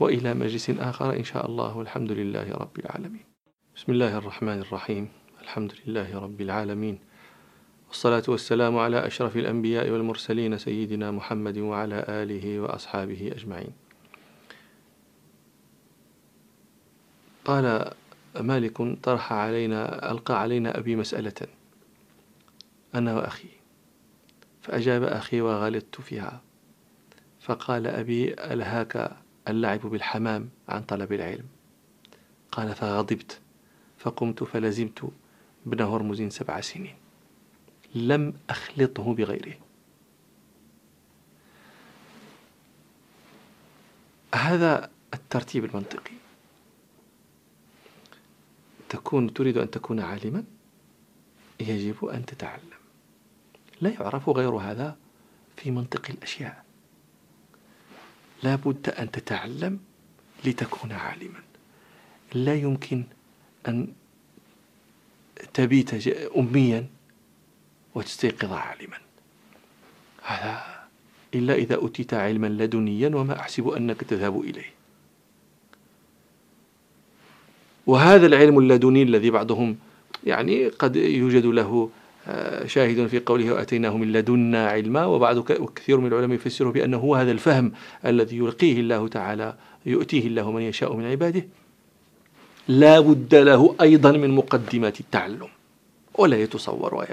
وإلى 0.00 0.34
مجلس 0.34 0.70
آخر 0.70 1.16
إن 1.16 1.24
شاء 1.24 1.46
الله 1.46 1.76
والحمد 1.76 2.12
لله 2.12 2.54
رب 2.54 2.78
العالمين. 2.78 3.24
بسم 3.76 3.92
الله 3.92 4.18
الرحمن 4.18 4.58
الرحيم. 4.58 5.08
الحمد 5.42 5.72
لله 5.86 6.18
رب 6.18 6.40
العالمين. 6.40 6.98
والصلاة 7.88 8.22
والسلام 8.28 8.78
على 8.78 9.06
أشرف 9.06 9.36
الأنبياء 9.36 9.90
والمرسلين 9.90 10.58
سيدنا 10.58 11.10
محمد 11.10 11.58
وعلى 11.58 12.04
آله 12.08 12.60
وأصحابه 12.60 13.32
أجمعين. 13.36 13.72
قال 17.44 17.90
مالك 18.40 18.82
طرح 19.02 19.32
علينا 19.32 20.10
ألقى 20.10 20.40
علينا 20.40 20.78
أبي 20.78 20.96
مسألة 20.96 21.46
أنا 22.94 23.16
وأخي. 23.16 23.57
فأجاب 24.68 25.02
أخي 25.02 25.40
وغلطت 25.40 26.00
فيها. 26.00 26.42
فقال 27.40 27.86
أبي 27.86 28.34
ألهاك 28.34 29.16
اللعب 29.48 29.80
بالحمام 29.80 30.48
عن 30.68 30.82
طلب 30.82 31.12
العلم. 31.12 31.46
قال 32.52 32.74
فغضبت. 32.74 33.40
فقمت 33.98 34.44
فلزمت 34.44 35.12
ابن 35.66 35.80
هرمز 35.80 36.22
سبع 36.22 36.60
سنين. 36.60 36.96
لم 37.94 38.34
أخلطه 38.50 39.14
بغيره. 39.14 39.54
هذا 44.34 44.90
الترتيب 45.14 45.64
المنطقي. 45.64 46.14
تكون 48.88 49.34
تريد 49.34 49.58
أن 49.58 49.70
تكون 49.70 50.00
عالما؟ 50.00 50.44
يجب 51.60 52.04
أن 52.04 52.26
تتعلم. 52.26 52.77
لا 53.80 53.90
يعرف 53.90 54.28
غير 54.28 54.50
هذا 54.50 54.96
في 55.56 55.70
منطق 55.70 56.10
الأشياء. 56.10 56.64
لا 58.42 58.54
بد 58.54 58.88
أن 58.88 59.10
تتعلم 59.10 59.78
لتكون 60.44 60.92
عالما. 60.92 61.40
لا 62.34 62.54
يمكن 62.54 63.04
أن 63.68 63.92
تبيت 65.54 66.08
أميا 66.36 66.86
وتستيقظ 67.94 68.52
عالما. 68.52 68.98
هذا 70.22 70.78
إلا 71.34 71.54
إذا 71.54 71.86
أتيت 71.86 72.14
علما 72.14 72.46
لدنيا 72.46 73.08
وما 73.08 73.40
أحسب 73.40 73.68
أنك 73.68 74.00
تذهب 74.04 74.40
إليه. 74.40 74.72
وهذا 77.86 78.26
العلم 78.26 78.58
اللدني 78.58 79.02
الذي 79.02 79.30
بعضهم 79.30 79.78
يعني 80.24 80.68
قد 80.68 80.96
يوجد 80.96 81.46
له 81.46 81.90
شاهد 82.66 83.06
في 83.06 83.18
قوله 83.18 83.52
وأتيناه 83.52 83.96
من 83.96 84.12
لدنا 84.12 84.68
علما 84.68 85.04
وبعض 85.04 85.52
كثير 85.74 86.00
من 86.00 86.06
العلماء 86.06 86.36
يفسره 86.36 86.70
بأنه 86.70 86.96
هو 86.96 87.14
هذا 87.14 87.30
الفهم 87.30 87.72
الذي 88.06 88.36
يلقيه 88.36 88.80
الله 88.80 89.08
تعالى 89.08 89.54
يؤتيه 89.86 90.26
الله 90.26 90.50
من 90.50 90.62
يشاء 90.62 90.96
من 90.96 91.04
عباده. 91.04 91.44
لا 92.68 93.00
بد 93.00 93.34
له 93.34 93.74
أيضا 93.80 94.12
من 94.12 94.30
مقدمات 94.30 95.00
التعلم 95.00 95.48
ولا 96.14 96.42
يتصور 96.42 97.06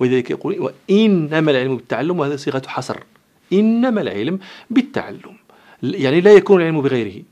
ولذلك 0.00 0.30
يقول 0.30 0.60
وإنما 0.60 1.50
العلم 1.50 1.76
بالتعلم 1.76 2.18
وهذا 2.18 2.36
صيغة 2.36 2.62
حصر. 2.66 2.98
إنما 3.52 4.00
العلم 4.00 4.38
بالتعلم. 4.70 5.36
يعني 5.82 6.20
لا 6.20 6.32
يكون 6.32 6.60
العلم 6.60 6.82
بغيره. 6.82 7.22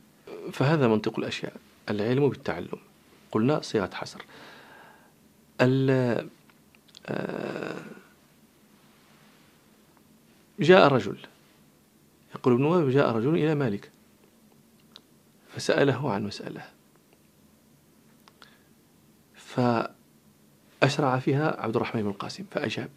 فهذا 0.52 0.88
منطق 0.88 1.18
الأشياء. 1.18 1.52
العلم 1.90 2.28
بالتعلم. 2.28 2.78
قلنا 3.32 3.60
صيغة 3.60 3.90
حصر. 3.92 4.20
جاء 10.60 10.88
رجل 10.88 11.16
يقول 12.34 12.54
ابن 12.54 12.64
وهب 12.64 12.88
جاء 12.88 13.10
رجل 13.10 13.34
إلى 13.34 13.54
مالك. 13.54 13.90
فسأله 15.48 16.12
عن 16.12 16.24
مسألة. 16.24 16.62
فأشرع 19.34 21.18
فيها 21.18 21.60
عبد 21.60 21.76
الرحمن 21.76 22.02
بن 22.02 22.08
القاسم 22.08 22.44
فأجاب. 22.50 22.88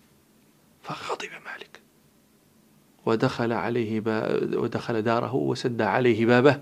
فغضب 0.84 1.30
مالك. 1.46 1.80
ودخل 3.06 3.52
عليه 3.52 4.02
ودخل 4.56 5.02
داره 5.02 5.36
وسد 5.36 5.82
عليه 5.82 6.26
بابه. 6.26 6.62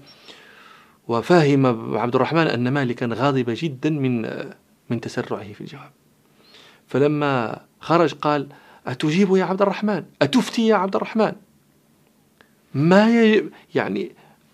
وفهم 1.07 1.97
عبد 1.97 2.15
الرحمن 2.15 2.47
أن 2.47 2.69
مالكا 2.73 3.05
غاضب 3.05 3.45
جدا 3.47 3.89
من 3.89 4.21
من 4.89 5.01
تسرعه 5.01 5.53
في 5.53 5.61
الجواب. 5.61 5.91
فلما 6.91 7.61
خرج 7.79 8.13
قال 8.13 8.47
أتجيب 8.87 9.35
يا 9.35 9.43
عبد 9.43 9.61
الرحمن؟ 9.61 10.03
أتفتي 10.21 10.67
يا 10.67 10.75
عبد 10.75 10.95
الرحمن؟ 10.95 11.31
ما 12.73 13.23
يجب 13.23 13.49
يعني 13.75 14.11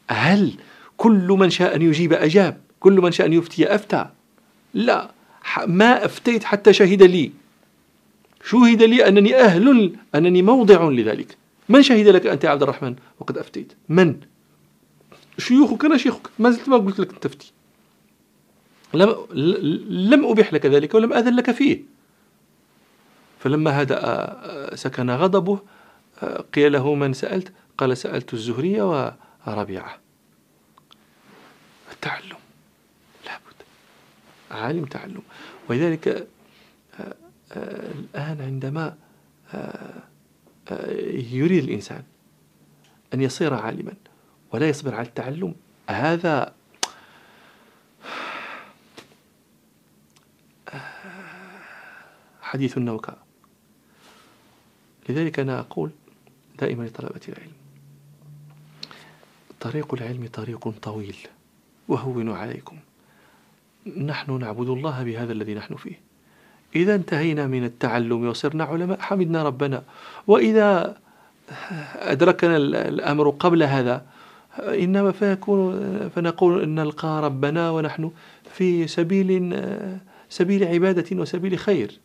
هل 0.10 0.54
كل 0.98 1.28
من 1.28 1.50
شاء 1.50 1.76
أن 1.76 1.82
يجيب 1.82 2.14
أجاب؟ 2.14 2.62
كل 2.80 3.02
من 3.02 3.12
شاء 3.12 3.28
أن 3.28 3.34
يفتي 3.34 3.76
أفتى؟ 3.76 4.10
لا. 4.74 5.12
ما 5.68 6.06
أفتيت 6.06 6.44
حتى 6.44 6.74
شهد 6.74 7.04
لي. 7.04 7.32
شهد 8.44 8.84
لي 8.84 9.08
أنني 9.08 9.36
أهل 9.36 9.96
أنني 10.16 10.42
موضع 10.42 10.90
لذلك. 10.90 11.38
من 11.70 11.84
شهد 11.84 12.08
لك 12.08 12.28
أنت 12.28 12.44
يا 12.44 12.50
عبد 12.50 12.64
الرحمن؟ 12.64 12.96
وقد 13.20 13.38
أفتيت. 13.38 13.74
من؟ 13.90 14.16
شيوخك 15.38 15.86
أنا 15.86 15.98
شيخك. 15.98 16.30
ما 16.40 16.50
زلت 16.50 16.70
ما 16.70 16.78
قلت 16.78 17.00
لك 17.00 17.12
تفتي. 17.12 17.52
لم, 18.94 19.16
لم 19.90 20.26
أبيح 20.26 20.54
لك 20.54 20.66
ذلك 20.66 20.94
ولم 20.94 21.14
أذن 21.14 21.36
لك 21.36 21.52
فيه. 21.52 21.97
فلما 23.40 23.82
هدأ 23.82 24.76
سكن 24.76 25.10
غضبه 25.10 25.60
قيل 26.54 26.72
له 26.72 26.96
من 26.96 27.14
سألت؟ 27.14 27.54
قال 27.78 27.98
سألت 27.98 28.34
الزهرية 28.34 29.14
وربيعة. 29.48 30.00
التعلم. 31.92 32.38
لابد. 33.26 33.56
عالم 34.52 34.86
تعلم. 34.86 35.22
ولذلك 35.70 36.28
الآن 37.56 38.42
عندما 38.42 38.96
يريد 41.32 41.64
الإنسان 41.64 42.04
أن 43.14 43.22
يصير 43.22 43.54
عالما 43.54 43.94
ولا 44.54 44.70
يصبر 44.70 44.96
على 44.96 45.08
التعلم 45.08 45.56
هذا 45.90 46.54
حديث 52.42 52.78
النوكاء 52.78 53.27
لذلك 55.10 55.40
أنا 55.40 55.60
أقول 55.60 55.90
دائما 56.60 56.84
لطلبة 56.84 57.22
العلم 57.30 57.52
طريق 59.60 59.94
العلم 59.94 60.28
طريق 60.34 60.70
طويل 60.70 61.16
وهونوا 61.88 62.38
عليكم. 62.38 62.78
نحن 63.98 64.40
نعبد 64.40 64.70
الله 64.70 65.04
بهذا 65.04 65.32
الذي 65.32 65.54
نحن 65.56 65.76
فيه. 65.76 66.00
إذا 66.76 66.96
انتهينا 66.96 67.48
من 67.48 67.64
التعلم 67.64 68.28
وصرنا 68.28 68.64
علماء 68.64 69.00
حمدنا 69.00 69.44
ربنا. 69.44 69.84
وإذا 70.28 70.98
أدركنا 71.96 72.58
الأمر 72.58 73.30
قبل 73.30 73.64
هذا 73.64 74.06
إنما 74.60 75.12
فيكون 75.12 76.10
فنقول 76.16 76.62
أن 76.64 76.76
نلقى 76.76 77.22
ربنا 77.22 77.72
ونحن 77.72 78.12
في 78.54 78.88
سبيل 78.88 79.60
سبيل 80.30 80.64
عبادة 80.64 81.18
وسبيل 81.18 81.60
خير. 81.60 82.00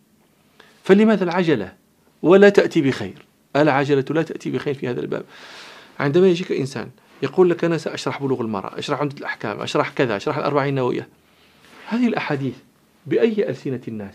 فلماذا 0.84 1.24
العجلة؟ 1.24 1.81
ولا 2.22 2.48
تأتي 2.48 2.82
بخير. 2.82 3.24
العجلة 3.56 4.04
لا 4.10 4.22
تأتي 4.22 4.50
بخير 4.50 4.74
في 4.74 4.88
هذا 4.88 5.00
الباب. 5.00 5.24
عندما 6.00 6.28
يجيك 6.28 6.52
إنسان 6.52 6.90
يقول 7.22 7.50
لك 7.50 7.64
أنا 7.64 7.78
سأشرح 7.78 8.22
بلوغ 8.22 8.40
المرأة 8.40 8.78
أشرح 8.78 9.00
عمدة 9.00 9.18
الأحكام 9.18 9.60
أشرح 9.60 9.88
كذا 9.88 10.16
أشرح 10.16 10.36
الأربعين 10.36 10.68
النووية. 10.68 11.08
هذه 11.86 12.06
الأحاديث 12.06 12.54
بأي 13.06 13.48
ألسنة 13.48 13.80
الناس؟ 13.88 14.14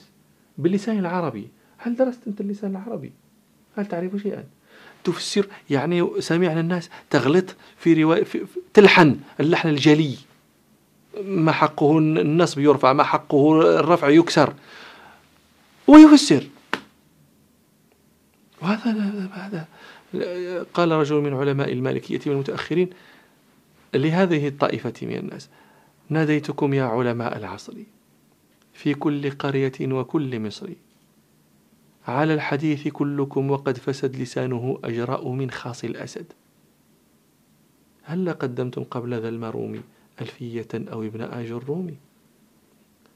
باللسان 0.58 1.00
العربي. 1.00 1.48
هل 1.78 1.96
درست 1.96 2.20
أنت 2.28 2.42
اللسان 2.42 2.72
العربي؟ 2.72 3.12
هل 3.78 3.86
تعرف 3.86 4.16
شيئا؟ 4.24 4.44
تفسر 5.04 5.48
يعني 5.70 6.10
سمعنا 6.20 6.60
الناس 6.60 6.90
تغلط 7.10 7.56
في 7.78 8.04
رواية 8.04 8.24
في 8.24 8.46
تلحن 8.74 9.20
اللحن 9.40 9.70
الجلي. 9.70 10.16
ما 11.22 11.52
حقه 11.52 11.98
النصب 11.98 12.60
يرفع 12.60 12.94
ما 12.94 13.04
حقه 13.04 13.62
الرفع 13.80 14.10
يكسر. 14.10 14.54
ويفسر. 15.88 16.44
وهذا 18.62 18.92
هذا 19.34 19.68
قال 20.74 20.92
رجل 20.92 21.16
من 21.16 21.34
علماء 21.34 21.74
المالكية 21.74 22.20
والمتأخرين 22.28 22.90
لهذه 23.94 24.48
الطائفة 24.48 24.94
من 25.02 25.16
الناس 25.16 25.50
ناديتكم 26.10 26.74
يا 26.74 26.84
علماء 26.84 27.38
العصر 27.38 27.74
في 28.74 28.94
كل 28.94 29.32
قرية 29.32 29.72
وكل 29.82 30.40
مصر. 30.40 30.70
على 32.08 32.34
الحديث 32.34 32.88
كلكم 32.88 33.52
وقد 33.52 33.78
فسد 33.78 34.16
لسانه 34.16 34.80
أجرأ 34.84 35.30
من 35.30 35.52
خاص 35.52 35.84
الأسد. 35.84 36.26
هل 38.04 38.30
قدمتم 38.30 38.84
قبل 38.84 39.22
ذا 39.22 39.30
المروم 39.30 39.84
ألفية 40.22 40.68
أو 40.74 41.04
ابن 41.04 41.22
آج 41.22 41.52
الروم؟ 41.52 41.98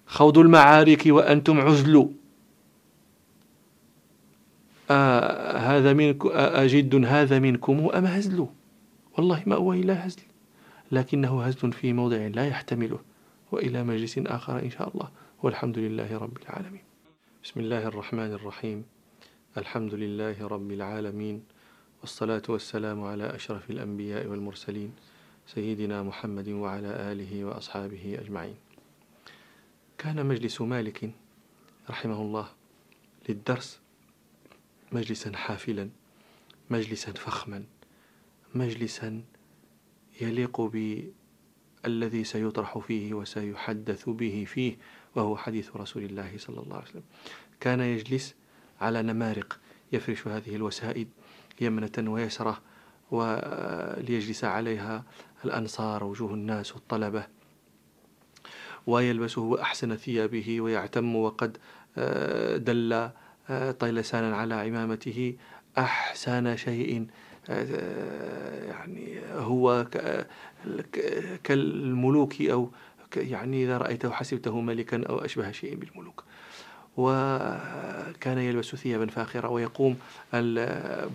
خوض 0.06 0.38
المعارك 0.38 1.04
وأنتم 1.06 1.62
عزل 1.62 2.10
آه 4.92 5.58
هذا 5.58 5.94
منكم 5.94 6.30
أجد 6.34 7.06
هذا 7.06 7.40
منكم 7.40 7.90
أم 7.96 8.06
هزل؟ 8.06 8.48
والله 9.18 9.44
ما 9.46 9.56
هو 9.56 9.74
إلا 9.74 10.08
هزل. 10.08 10.22
لكنه 10.92 11.44
هزل 11.44 11.74
في 11.74 11.94
موضع 11.94 12.28
لا 12.28 12.48
يحتمله 12.48 13.00
وإلى 13.52 13.84
مجلس 13.84 14.18
آخر 14.18 14.60
إن 14.60 14.70
شاء 14.70 14.92
الله. 14.94 15.10
والحمد 15.44 15.78
لله 15.80 16.18
رب 16.18 16.38
العالمين. 16.38 16.82
بسم 17.44 17.60
الله 17.60 17.88
الرحمن 17.88 18.32
الرحيم. 18.34 18.84
الحمد 19.58 19.94
لله 19.94 20.48
رب 20.48 20.72
العالمين. 20.72 21.44
والصلاة 22.02 22.44
والسلام 22.50 23.04
على 23.04 23.36
أشرف 23.36 23.70
الأنبياء 23.70 24.28
والمرسلين 24.28 24.92
سيدنا 25.48 26.04
محمد 26.04 26.50
وعلى 26.50 26.88
آله 27.12 27.46
وأصحابه 27.46 28.18
أجمعين. 28.22 28.56
كان 29.98 30.26
مجلس 30.26 30.62
مالك 30.62 31.12
رحمه 31.90 32.22
الله 32.22 32.48
للدرس 33.30 33.81
مجلسا 34.92 35.38
حافلا 35.38 35.90
مجلسا 36.70 37.12
فخما 37.12 37.64
مجلسا 38.56 39.24
يليق 40.22 40.62
بالذي 40.62 42.24
سيطرح 42.24 42.78
فيه 42.78 43.14
وسيحدث 43.14 44.10
به 44.10 44.46
فيه 44.48 44.78
وهو 45.16 45.38
حديث 45.38 45.76
رسول 45.76 46.04
الله 46.04 46.34
صلى 46.38 46.60
الله 46.60 46.76
عليه 46.76 46.86
وسلم. 46.90 47.04
كان 47.60 47.80
يجلس 47.80 48.36
على 48.82 49.02
نمارق 49.02 49.60
يفرش 49.92 50.28
هذه 50.28 50.56
الوسائد 50.56 51.10
يمنة 51.62 52.12
ويسرة 52.12 52.62
وليجلس 53.12 54.44
عليها 54.44 55.04
الأنصار 55.46 56.04
وجوه 56.04 56.34
الناس 56.34 56.74
والطلبة 56.76 57.28
ويلبسه 58.88 59.62
أحسن 59.62 59.96
ثيابه 59.96 60.62
ويعتم 60.62 61.16
وقد 61.16 61.58
آه، 61.98 62.58
دل 62.58 63.10
طيلسانا 63.80 64.36
على 64.36 64.54
عمامته 64.54 65.36
أحسن 65.78 66.58
شيء. 66.58 67.08
آه، 67.50 68.66
يعني 68.66 69.20
هو 69.34 69.88
كالملوك 71.44 72.42
أو 72.42 72.70
يعني 73.18 73.64
إذا 73.64 73.78
رأيته 73.78 74.12
حسبته 74.12 74.62
ملكا 74.62 75.04
أو 75.10 75.18
أشبه 75.18 75.52
شيء 75.52 75.76
بالملوك. 75.76 76.24
وكان 76.98 78.38
يلبس 78.38 78.76
ثيابا 78.76 79.06
فاخرة 79.06 79.50
ويقوم 79.50 79.96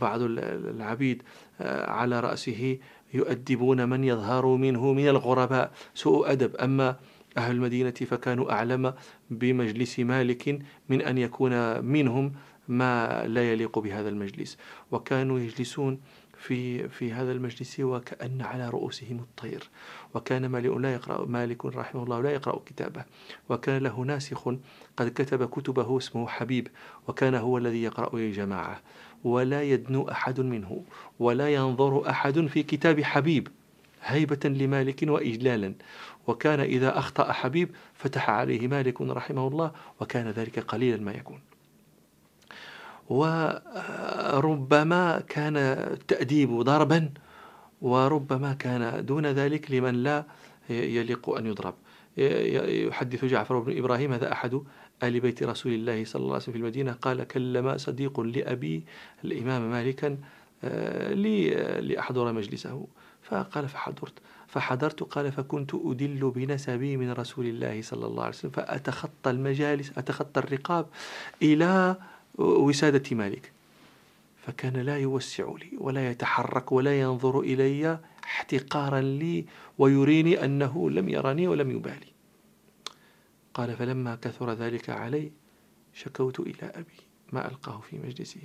بعض 0.00 0.20
العبيد 0.22 1.22
آه، 1.60 1.90
على 1.90 2.20
رأسه 2.20 2.78
يؤدبون 3.14 3.88
من 3.88 4.04
يظهر 4.04 4.46
منه 4.46 4.92
من 4.92 5.08
الغرباء. 5.08 5.72
سوء 5.94 6.32
أدب. 6.32 6.56
أما 6.56 6.96
أهل 7.36 7.54
المدينة 7.54 7.90
فكانوا 7.90 8.52
أعلم 8.52 8.94
بمجلس 9.30 9.98
مالك 9.98 10.58
من 10.88 11.02
أن 11.02 11.18
يكون 11.18 11.84
منهم 11.84 12.32
ما 12.68 13.26
لا 13.26 13.52
يليق 13.52 13.78
بهذا 13.78 14.08
المجلس. 14.08 14.58
وكانوا 14.92 15.38
يجلسون 15.38 16.00
في 16.38 16.88
في 16.88 17.12
هذا 17.12 17.32
المجلس 17.32 17.80
وكأن 17.80 18.42
على 18.42 18.68
رؤوسهم 18.68 19.18
الطير. 19.18 19.70
وكان 20.14 20.46
مالك 20.46 20.70
لا 20.76 20.94
يقرأ 20.94 21.26
مالك 21.26 21.64
رحمه 21.64 22.02
الله 22.02 22.20
لا 22.20 22.30
يقرأ 22.30 22.60
كتابه. 22.66 23.04
وكان 23.48 23.82
له 23.82 24.00
ناسخ 24.00 24.48
قد 24.96 25.08
كتب 25.08 25.48
كتبه 25.48 25.98
اسمه 25.98 26.26
حبيب. 26.26 26.68
وكان 27.08 27.34
هو 27.34 27.58
الذي 27.58 27.82
يقرأ 27.82 28.16
للجماعة 28.16 28.80
ولا 29.24 29.62
يدنو 29.62 30.08
أحد 30.08 30.40
منه. 30.40 30.84
ولا 31.18 31.54
ينظر 31.54 32.10
أحد 32.10 32.46
في 32.46 32.62
كتاب 32.62 33.00
حبيب. 33.00 33.48
هيبة 34.06 34.40
لمالك 34.44 35.02
وإجلالا. 35.02 35.74
وكان 36.26 36.60
إذا 36.60 36.98
أخطأ 36.98 37.32
حبيب 37.32 37.70
فتح 37.94 38.30
عليه 38.30 38.68
مالك 38.68 39.00
رحمه 39.00 39.48
الله 39.48 39.72
وكان 40.00 40.30
ذلك 40.30 40.58
قليلا 40.58 40.96
ما 40.96 41.12
يكون. 41.12 41.40
وربما 43.08 45.20
كان 45.28 45.56
التأديب 45.56 46.60
ضربا 46.60 47.10
وربما 47.80 48.54
كان 48.54 49.06
دون 49.06 49.26
ذلك 49.26 49.70
لمن 49.70 50.02
لا 50.02 50.24
يليق 50.70 51.30
أن 51.30 51.46
يضرب. 51.46 51.74
يحدث 52.16 53.24
جعفر 53.24 53.58
بن 53.58 53.78
إبراهيم 53.78 54.12
هذا 54.12 54.32
أحد 54.32 54.60
آل 55.02 55.20
بيت 55.20 55.42
رسول 55.42 55.72
الله 55.72 56.04
صلى 56.04 56.20
الله 56.20 56.32
عليه 56.32 56.42
وسلم 56.42 56.52
في 56.52 56.58
المدينة 56.58 56.92
قال 56.92 57.24
كلم 57.24 57.78
صديق 57.78 58.20
لأبي 58.20 58.84
الإمام 59.24 59.70
مالكا 59.70 60.18
آه، 60.64 61.12
لأحضر 61.80 62.32
مجلسه. 62.32 62.86
فقال 63.28 63.68
فحضرت. 63.68 64.12
فحضرت 64.46 65.02
قال 65.02 65.32
فكنت 65.32 65.74
أدل 65.74 66.30
بنسبي 66.30 66.96
من 66.96 67.12
رسول 67.12 67.46
الله 67.46 67.82
صلى 67.82 68.06
الله 68.06 68.22
عليه 68.22 68.34
وسلم. 68.34 68.50
فأتخطى 68.50 69.30
المجالس 69.30 69.92
أتخطى 69.98 70.40
الرقاب 70.40 70.86
إلى 71.42 71.96
وسادة 72.38 73.16
مالك. 73.16 73.52
فكان 74.46 74.76
لا 74.76 74.98
يوسع 74.98 75.44
لي 75.44 75.70
ولا 75.78 76.10
يتحرك 76.10 76.72
ولا 76.72 77.00
ينظر 77.00 77.40
إلي 77.40 77.98
احتقارا 78.24 79.00
لي 79.00 79.44
ويريني 79.78 80.44
أنه 80.44 80.90
لم 80.90 81.08
يرني 81.08 81.48
ولم 81.48 81.70
يبالي. 81.70 82.12
قال 83.54 83.76
فلما 83.76 84.14
كثر 84.14 84.52
ذلك 84.52 84.90
علي 84.90 85.32
شكوت 85.94 86.40
إلى 86.40 86.62
أبي 86.62 87.00
ما 87.32 87.48
ألقاه 87.48 87.80
في 87.80 87.98
مجلسه. 87.98 88.40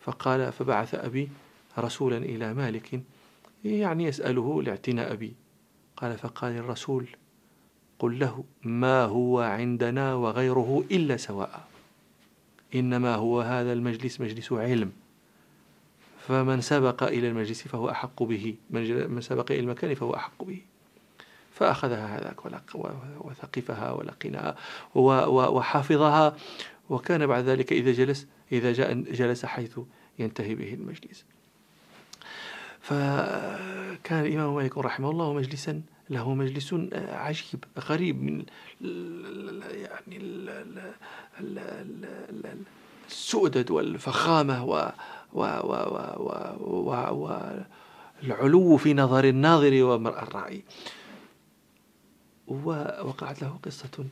فقال 0.00 0.52
فبعث 0.52 0.94
أبي 0.94 1.28
رسولا 1.78 2.16
إلى 2.16 2.54
مالك 2.54 3.02
يعني 3.64 4.04
يسأله 4.04 4.62
لاعتناء 4.62 5.12
أبي 5.12 5.34
قال 5.96 6.18
فقال 6.18 6.56
الرسول 6.56 7.06
قل 7.98 8.18
له 8.18 8.44
ما 8.62 9.04
هو 9.04 9.40
عندنا 9.40 10.14
وغيره 10.14 10.84
إلا 10.90 11.16
سواء. 11.16 11.68
إنما 12.74 13.14
هو 13.14 13.40
هذا 13.40 13.72
المجلس 13.72 14.20
مجلس 14.20 14.52
علم. 14.52 14.92
فمن 16.28 16.60
سبق 16.60 17.02
إلى 17.02 17.28
المجلس 17.28 17.62
فهو 17.62 17.90
أحق 17.90 18.22
به. 18.22 18.54
من 18.70 19.20
سبق 19.20 19.50
إلى 19.52 19.60
المكان 19.60 19.94
فهو 19.94 20.14
أحق 20.14 20.44
به. 20.44 20.60
فأخذها 21.52 22.18
هذاك 22.18 22.46
وثقفها 23.20 23.92
ولقنها 23.92 24.56
وحافظها. 24.94 26.36
وكان 26.90 27.26
بعد 27.26 27.44
ذلك 27.44 27.72
إذا 27.72 27.92
جلس 27.92 28.26
إذا 28.52 28.72
جاء 28.72 28.94
جلس 28.94 29.46
حيث 29.46 29.78
ينتهي 30.18 30.54
به 30.54 30.74
المجلس. 30.74 31.24
فكان 32.82 34.26
الإمام 34.26 34.54
مالك 34.54 34.78
رحمه 34.78 35.10
الله 35.10 35.32
مجلسا 35.32 35.82
له 36.10 36.34
مجلس 36.34 36.74
عجيب 36.94 37.64
غريب 37.78 38.22
من 38.22 38.44
يعني 39.70 40.18
السؤدد 43.08 43.70
والفخامة 43.70 44.64
و 44.64 44.92
والعلو 48.22 48.76
في 48.76 48.94
نظر 48.94 49.24
الناظر 49.24 49.84
ومرأة 49.84 50.22
الراعي 50.22 50.62
ووقعت 52.48 53.42
له 53.42 53.58
قصة 53.62 54.04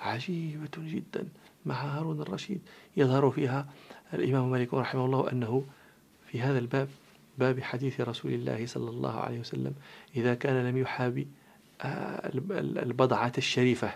عجيبة 0.00 0.70
جدا 0.78 1.28
مع 1.66 1.74
هارون 1.74 2.20
الرشيد 2.20 2.60
يظهر 2.96 3.30
فيها 3.30 3.66
الإمام 4.14 4.50
مالك 4.50 4.74
رحمه 4.74 5.04
الله 5.04 5.32
أنه 5.32 5.64
في 6.26 6.40
هذا 6.40 6.58
الباب 6.58 6.88
باب 7.38 7.62
حديث 7.62 8.00
رسول 8.00 8.32
الله 8.32 8.66
صلى 8.66 8.90
الله 8.90 9.20
عليه 9.20 9.40
وسلم 9.40 9.74
إذا 10.16 10.34
كان 10.34 10.66
لم 10.68 10.76
يحابي 10.76 11.28
آه، 11.80 12.30
البضعة 12.58 13.32
الشريفة 13.38 13.94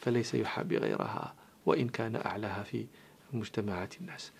فليس 0.00 0.34
يحابي 0.34 0.78
غيرها 0.78 1.34
وإن 1.66 1.88
كان 1.88 2.16
أعلاها 2.16 2.62
في 2.62 2.86
مجتمعات 3.32 4.00
الناس. 4.00 4.32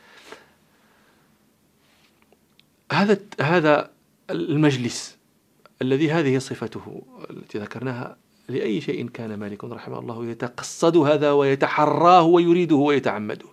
هذا 2.93 3.19
هذا 3.41 3.91
المجلس 4.31 5.19
الذي 5.83 6.11
هذه 6.11 6.39
صفته 6.39 7.03
التي 7.31 7.59
ذكرناها 7.59 8.17
لأي 8.49 8.81
شيء 8.81 9.09
كان 9.09 9.35
مالك 9.35 9.65
رحمه 9.65 9.99
الله 9.99 10.27
يتقصد 10.27 10.97
هذا 10.97 11.33
ويتحراه 11.33 12.23
ويريده 12.23 12.77
ويتعمده. 12.77 13.47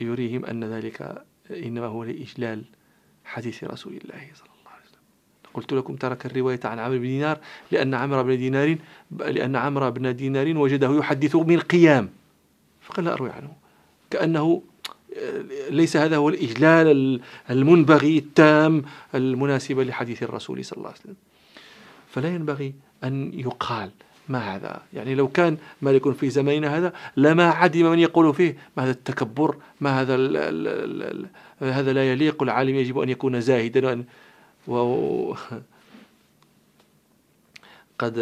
يريهم 0.00 0.44
أن 0.44 0.64
ذلك 0.64 1.24
إنما 1.50 1.86
هو 1.86 2.04
لإجلال 2.04 2.64
حديث 3.24 3.64
رسول 3.64 3.92
الله 3.92 4.30
صلى 4.34 4.48
الله 4.60 4.70
عليه 4.72 4.84
وسلم. 4.84 5.00
قلت 5.54 5.72
لكم 5.72 5.96
ترك 5.96 6.26
الرواية 6.26 6.60
عن 6.64 6.78
عمرو 6.78 6.98
بن 6.98 7.02
دينار 7.02 7.38
لأن 7.72 7.94
عمرو 7.94 8.22
بن 8.22 8.36
دينار 8.38 8.76
لأن 9.10 9.56
عمرو 9.56 9.90
بن 9.90 10.16
دينار 10.16 10.56
وجده 10.56 10.98
يحدث 10.98 11.36
من 11.36 11.54
القيام 11.54 12.10
فقال 12.80 13.04
لا 13.04 13.12
أروي 13.12 13.30
عنه. 13.30 13.52
كأنه 14.10 14.62
ليس 15.70 15.96
هذا 15.96 16.16
هو 16.16 16.28
الإجلال 16.28 17.20
المنبغي 17.50 18.18
التام 18.18 18.84
المناسب 19.14 19.80
لحديث 19.80 20.22
الرسول 20.22 20.64
صلى 20.64 20.76
الله 20.76 20.88
عليه 20.88 21.00
وسلم. 21.00 21.16
فلا 22.08 22.28
ينبغي 22.28 22.74
أن 23.04 23.40
يقال 23.40 23.90
ما 24.28 24.54
هذا؟ 24.56 24.82
يعني 24.92 25.14
لو 25.14 25.28
كان 25.28 25.56
مالك 25.82 26.10
في 26.12 26.30
زماننا 26.30 26.78
هذا 26.78 26.92
لما 27.16 27.50
عدم 27.50 27.90
من 27.90 27.98
يقول 27.98 28.34
فيه 28.34 28.56
ما 28.76 28.84
هذا 28.84 28.90
التكبر؟ 28.90 29.56
ما 29.80 30.00
هذا 30.00 30.14
ال 30.14 30.36
ال 30.36 30.68
ال 30.68 31.26
ال 31.62 31.72
هذا 31.72 31.92
لا 31.92 32.12
يليق 32.12 32.42
العالم 32.42 32.74
يجب 32.74 32.98
أن 32.98 33.08
يكون 33.08 33.40
زاهدا. 33.40 34.04
و 34.68 35.34
قد 37.98 38.18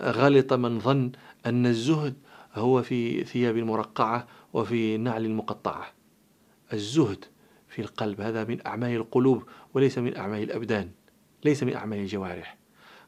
غلط 0.00 0.52
من 0.52 0.80
ظن 0.80 1.12
أن 1.46 1.66
الزهد 1.66 2.14
هو 2.54 2.82
في 2.82 3.24
ثياب 3.24 3.56
مرقعة 3.56 4.26
وفي 4.52 4.96
نعل 4.96 5.30
مقطعة. 5.30 5.86
الزهد 6.72 7.24
في 7.68 7.82
القلب 7.82 8.20
هذا 8.20 8.44
من 8.44 8.66
أعمال 8.66 8.96
القلوب 8.96 9.44
وليس 9.74 9.98
من 9.98 10.16
أعمال 10.16 10.42
الأبدان 10.42 10.90
ليس 11.44 11.62
من 11.62 11.74
أعمال 11.74 11.98
الجوارح. 11.98 12.56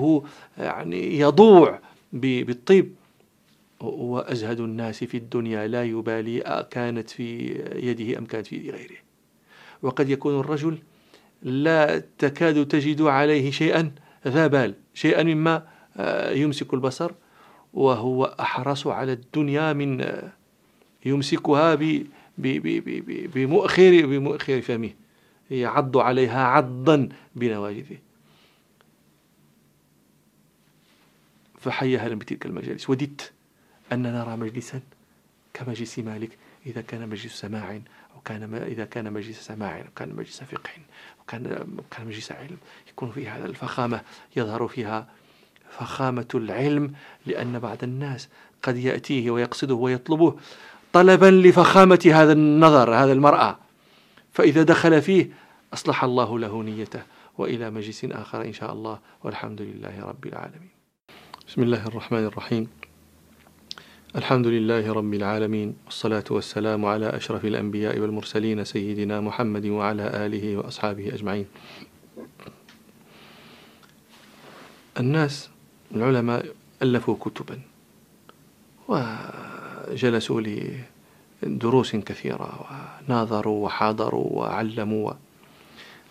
يعني 0.57 1.19
يضوع 1.19 1.79
بالطيب. 2.13 2.95
وأزهد 3.81 4.59
الناس 4.59 5.03
في 5.03 5.17
الدنيا 5.17 5.67
لا 5.67 5.83
يبالي 5.83 6.67
كانت 6.71 7.09
في 7.09 7.49
يده 7.75 8.17
أم 8.17 8.25
كانت 8.25 8.47
في 8.47 8.55
يد 8.55 8.69
غيره. 8.69 8.97
وقد 9.81 10.09
يكون 10.09 10.39
الرجل 10.39 10.77
لا 11.41 12.03
تكاد 12.17 12.67
تجد 12.67 13.01
عليه 13.01 13.51
شيئا 13.51 13.91
ذا 14.27 14.47
بال 14.47 14.75
شيئا 14.93 15.23
مما 15.23 15.63
آه، 15.97 16.31
يمسك 16.31 16.73
البصر 16.73 17.11
وهو 17.73 18.25
أحرص 18.39 18.87
على 18.87 19.13
الدنيا 19.13 19.73
من 19.73 20.01
آه، 20.01 20.31
يمسكها 21.05 21.75
بمؤخر 22.37 24.05
بمؤخر 24.05 24.61
فمه 24.61 24.93
يعض 25.51 25.97
عليها 25.97 26.43
عضا 26.47 27.09
بنواجذه. 27.35 27.97
فحي 31.59 31.97
أهلا 31.97 32.15
بتلك 32.15 32.45
المجالس. 32.45 32.89
وددت 32.89 33.31
أن 33.91 34.03
نرى 34.03 34.35
مجلسا 34.37 34.81
كمجلس 35.53 35.99
مالك 35.99 36.37
إذا 36.65 36.81
كان 36.81 37.09
مجلس 37.09 37.39
سماع 37.39 37.81
أو 38.15 38.21
كان 38.25 38.55
إذا 38.55 38.85
كان 38.85 39.13
مجلس 39.13 39.39
سماع 39.39 39.79
أو 39.79 39.85
كان 39.95 40.15
مجلس 40.15 40.43
فقه 40.43 40.71
أو 41.19 41.23
كان 41.27 41.67
كان 41.91 42.07
مجلس 42.07 42.31
علم. 42.31 42.57
يكون 42.89 43.11
فيه 43.11 43.37
هذا 43.37 43.45
الفخامة 43.45 44.01
يظهر 44.35 44.67
فيها 44.67 45.09
فخامة 45.69 46.27
العلم 46.35 46.93
لأن 47.25 47.59
بعض 47.59 47.83
الناس 47.83 48.29
قد 48.63 48.77
يأتيه 48.77 49.31
ويقصده 49.31 49.75
ويطلبه 49.75 50.39
طلبا 50.93 51.31
لفخامة 51.31 52.11
هذا 52.13 52.31
النظر 52.31 52.95
هذا 52.95 53.11
المرأة. 53.11 53.59
فإذا 54.31 54.63
دخل 54.63 55.01
فيه 55.01 55.29
أصلح 55.73 56.03
الله 56.03 56.39
له 56.39 56.63
نيته 56.63 57.01
وإلى 57.37 57.69
مجلس 57.69 58.05
آخر 58.05 58.41
إن 58.41 58.53
شاء 58.53 58.73
الله. 58.73 58.99
والحمد 59.23 59.61
لله 59.61 60.05
رب 60.05 60.25
العالمين. 60.25 60.69
بسم 61.47 61.63
الله 61.63 61.87
الرحمن 61.87 62.25
الرحيم. 62.25 62.67
الحمد 64.15 64.47
لله 64.47 64.93
رب 64.93 65.13
العالمين 65.13 65.75
والصلاة 65.85 66.23
والسلام 66.29 66.85
على 66.85 67.09
أشرف 67.09 67.45
الأنبياء 67.45 67.99
والمرسلين 67.99 68.63
سيدنا 68.63 69.21
محمد 69.21 69.65
وعلى 69.65 70.25
آله 70.25 70.57
وأصحابه 70.57 71.13
أجمعين. 71.13 71.45
الناس 74.99 75.49
العلماء 75.95 76.45
ألفوا 76.81 77.15
كتبا. 77.15 77.59
وجلسوا 79.91 80.41
لدروس 81.43 81.95
كثيرة 81.95 82.65
وناظروا 83.07 83.65
وحاضروا 83.65 84.31
وعلموا. 84.31 85.13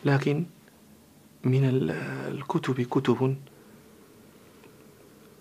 لكن 0.05 0.45
من 1.45 1.65
الكتب 2.29 2.81
كتب 2.81 3.37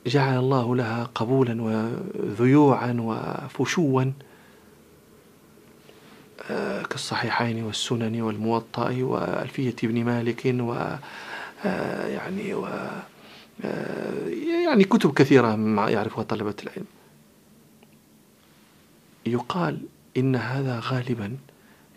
جعل 0.08 0.40
الله 0.40 0.76
لها 0.76 1.04
قبولا 1.16 1.62
وذيوعا 1.62 2.98
وفشوا 3.00 4.12
آه، 6.50 6.84
كالصحيحين 6.84 7.64
والسنن 7.64 8.22
والموطأ 8.22 8.96
وألفية 9.02 9.76
ابن 9.84 10.04
مالك 10.04 10.56
و 10.60 10.74
آه، 11.66 12.08
يعني 12.08 12.54
و 12.54 12.66
آه، 13.64 14.28
يعني 14.66 14.84
كتب 14.84 15.14
كثيرة 15.14 15.56
يعرفها 15.90 16.24
طلبة 16.24 16.56
العلم. 16.64 16.86
يقال 19.26 19.82
إن 20.18 20.36
هذا 20.36 20.82
غالبا 20.84 21.38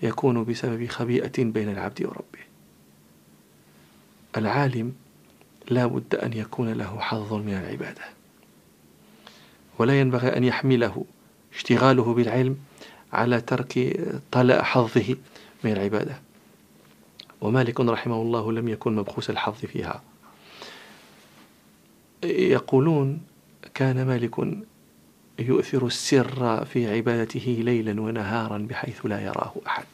يكون 0.03 0.45
بسبب 0.45 0.87
خبيئة 0.87 1.45
بين 1.45 1.69
العبد 1.69 2.03
وربه. 2.03 2.45
العالم 4.37 4.95
لا 5.71 5.87
بد 5.87 6.15
أن 6.15 6.33
يكون 6.33 6.73
له 6.73 7.01
حظ 7.01 7.33
من 7.33 7.55
العبادة. 7.55 8.03
ولا 9.79 10.01
ينبغي 10.01 10.37
أن 10.37 10.45
يحمله 10.45 11.05
اشتغاله 11.55 12.15
بالعلم 12.15 12.57
على 13.13 13.41
ترك 13.41 14.01
طلاء 14.33 14.63
حظه 14.63 15.17
من 15.65 15.73
العبادة. 15.73 16.21
ومالك 17.41 17.81
رحمه 17.81 18.23
الله 18.23 18.53
لم 18.53 18.69
يكن 18.69 18.97
مبخوس 18.97 19.31
الحظ 19.31 19.55
فيها. 19.55 20.03
يقولون 22.25 23.21
كان 23.75 24.07
مالك 24.07 24.35
يؤثر 25.39 25.87
السر 25.87 26.65
في 26.65 26.95
عبادته 26.95 27.59
ليلا 27.65 28.01
ونهارا 28.01 28.59
بحيث 28.59 29.07
لا 29.07 29.21
يراه 29.21 29.53
أحد. 29.67 29.85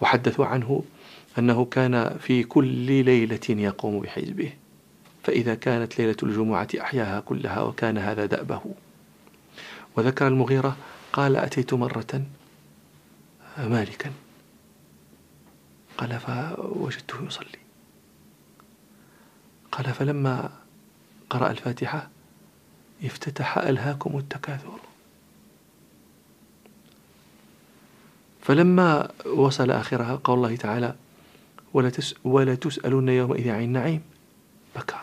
وحدثوا 0.00 0.46
عنه 0.46 0.84
أنه 1.38 1.64
كان 1.64 2.18
في 2.18 2.42
كل 2.42 3.04
ليلة 3.04 3.40
يقوم 3.48 4.00
بحزبه. 4.00 4.52
فإذا 5.22 5.54
كانت 5.54 5.98
ليلة 5.98 6.16
الجمعة 6.22 6.68
أحياها 6.80 7.20
كلها 7.20 7.62
وكان 7.62 7.98
هذا 7.98 8.26
دأبه. 8.26 8.60
وذكر 9.96 10.28
المغيرة 10.28 10.76
قال 11.12 11.36
أتيت 11.36 11.74
مرة 11.74 12.22
مالكا. 13.58 14.10
قال 15.98 16.20
فوجدته 16.20 17.26
يصلي. 17.26 17.58
قال 19.72 19.84
فلما 19.84 20.50
قرأ 21.30 21.50
الفاتحة 21.50 22.13
افتتح 23.04 23.58
ألهاكم 23.58 24.18
التكاثر. 24.18 24.80
فلما 28.42 29.10
وصل 29.26 29.70
آخرها 29.70 30.20
قول 30.24 30.36
الله 30.36 30.56
تعالى 30.56 30.94
ولا, 31.74 31.90
تس 31.90 32.14
ولا 32.24 32.54
تسألون 32.54 33.08
يومئذ 33.08 33.48
عن 33.50 33.62
النعيم. 33.62 34.02
بكى. 34.76 34.96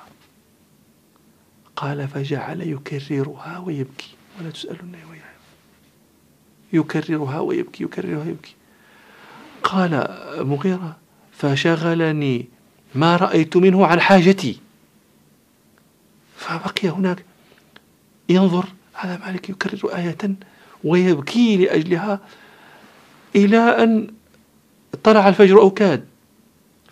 قال 1.75 2.07
فجعل 2.07 2.61
يكررها 2.61 3.57
ويبكي. 3.57 4.15
ولا 4.39 4.49
تسألون 4.49 4.95
يومئذ 5.03 5.21
يكررها 6.73 7.39
ويبكي 7.39 7.83
يكررها 7.83 8.19
ويبكي. 8.19 8.55
قال 9.63 9.91
مغيرة 10.47 10.97
فشغلني 11.31 12.47
ما 12.95 13.15
رأيت 13.15 13.57
منه 13.57 13.85
عن 13.85 13.99
حاجتي. 13.99 14.59
فبقي 16.37 16.89
هناك 16.89 17.25
ينظر 18.29 18.65
هذا 18.93 19.17
مالك 19.25 19.49
يكرر 19.49 19.95
آية 19.95 20.35
ويبكي 20.83 21.57
لأجلها 21.57 22.19
إلى 23.35 23.57
أن 23.57 24.07
طلع 25.03 25.29
الفجر 25.29 25.59
أو 25.59 25.71
كاد 25.71 26.05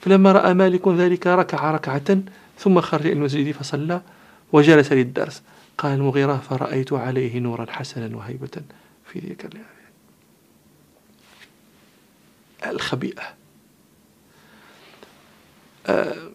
فلما 0.01 0.31
رأى 0.31 0.53
مالك 0.53 0.87
ذلك 0.87 1.27
ركع 1.27 1.71
ركعة 1.71 2.19
ثم 2.57 2.81
خرج 2.81 3.05
إلى 3.05 3.13
المسجد 3.13 3.51
فصلى 3.51 4.01
وجلس 4.53 4.91
للدرس. 4.91 5.41
قال 5.77 5.93
المغيرة 5.93 6.37
فرأيت 6.37 6.93
عليه 6.93 7.39
نورا 7.39 7.71
حسنا 7.71 8.17
وهيبة 8.17 8.61
في 9.05 9.19
ذلك 9.19 9.45
اليوم 9.45 9.65
الخبيئة. 12.65 13.23
آه، 15.87 16.31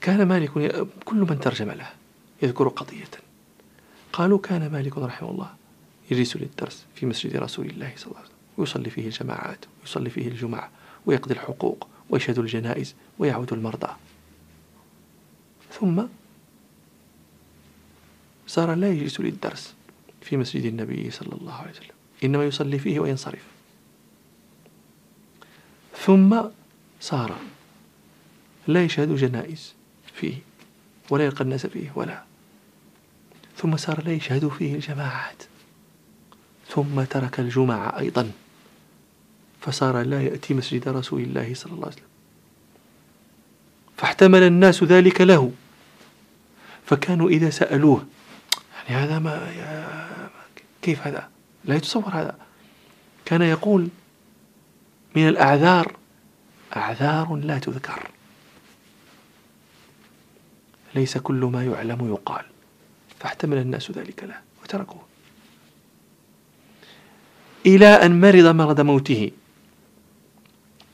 كان 0.00 0.28
مالك 0.28 0.50
كل 1.04 1.16
من 1.16 1.40
ترجم 1.40 1.70
له. 1.70 1.99
يذكر 2.42 2.68
قضية. 2.68 3.10
قالوا 4.12 4.38
كان 4.38 4.72
مالك 4.72 4.98
رحمه 4.98 5.30
الله 5.30 5.54
يجلس 6.10 6.36
للدرس 6.36 6.84
في 6.94 7.06
مسجد 7.06 7.36
رسول 7.36 7.66
الله 7.66 7.92
صلى 7.96 8.06
الله 8.06 8.18
عليه 8.18 8.28
وسلم 8.28 8.38
ويصلي 8.56 8.90
فيه 8.90 9.06
الجماعات 9.06 9.64
ويصلي 9.80 10.10
فيه 10.10 10.28
الجمعة 10.28 10.70
ويقضي 11.06 11.34
الحقوق 11.34 11.88
ويشهد 12.10 12.38
الجنائز 12.38 12.94
ويعود 13.18 13.52
المرضى. 13.52 13.92
ثم 15.72 16.02
صار 18.46 18.74
لا 18.74 18.90
يجلس 18.90 19.20
للدرس 19.20 19.74
في 20.22 20.36
مسجد 20.36 20.64
النبي 20.64 21.10
صلى 21.10 21.32
الله 21.32 21.54
عليه 21.54 21.70
وسلم 21.70 21.94
إنما 22.24 22.44
يصلي 22.44 22.78
فيه 22.78 23.00
وينصرف. 23.00 23.44
ثم 26.04 26.40
صار 27.00 27.38
لا 28.66 28.84
يشهد 28.84 29.14
جنائز 29.16 29.74
فيه 30.14 30.34
ولا 31.10 31.24
يلقى 31.24 31.44
الناس 31.44 31.66
فيه 31.66 31.92
ولا 31.94 32.29
ثم 33.62 33.76
صار 33.76 34.04
لا 34.04 34.12
يشهد 34.12 34.48
فيه 34.48 34.74
الجماعات. 34.74 35.42
ثم 36.68 37.02
ترك 37.02 37.40
الجمعة 37.40 37.98
أيضا. 37.98 38.32
فصار 39.60 40.02
لا 40.02 40.22
يأتي 40.22 40.54
مسجد 40.54 40.88
رسول 40.88 41.20
الله 41.20 41.54
صلى 41.54 41.72
الله 41.72 41.84
عليه 41.84 41.96
وسلم. 41.96 42.10
فاحتمل 43.96 44.42
الناس 44.42 44.84
ذلك 44.84 45.20
له. 45.20 45.52
فكانوا 46.86 47.28
إذا 47.28 47.50
سألوه 47.50 48.06
يعني 48.88 49.04
هذا 49.04 49.18
ما 49.18 49.52
كيف 50.82 51.06
هذا؟ 51.06 51.28
لا 51.64 51.76
يتصور 51.76 52.08
هذا. 52.08 52.38
كان 53.24 53.42
يقول 53.42 53.88
من 55.16 55.28
الأعذار 55.28 55.96
أعذار 56.76 57.36
لا 57.36 57.58
تذكر. 57.58 58.10
ليس 60.94 61.18
كل 61.18 61.44
ما 61.44 61.64
يعلم 61.64 62.08
يقال. 62.08 62.49
فاحتمل 63.20 63.58
الناس 63.58 63.90
ذلك 63.90 64.24
له 64.24 64.40
وتركوه. 64.62 65.02
إلى 67.66 67.86
أن 67.86 68.20
مرض 68.20 68.46
مرض 68.46 68.80
موته. 68.80 69.30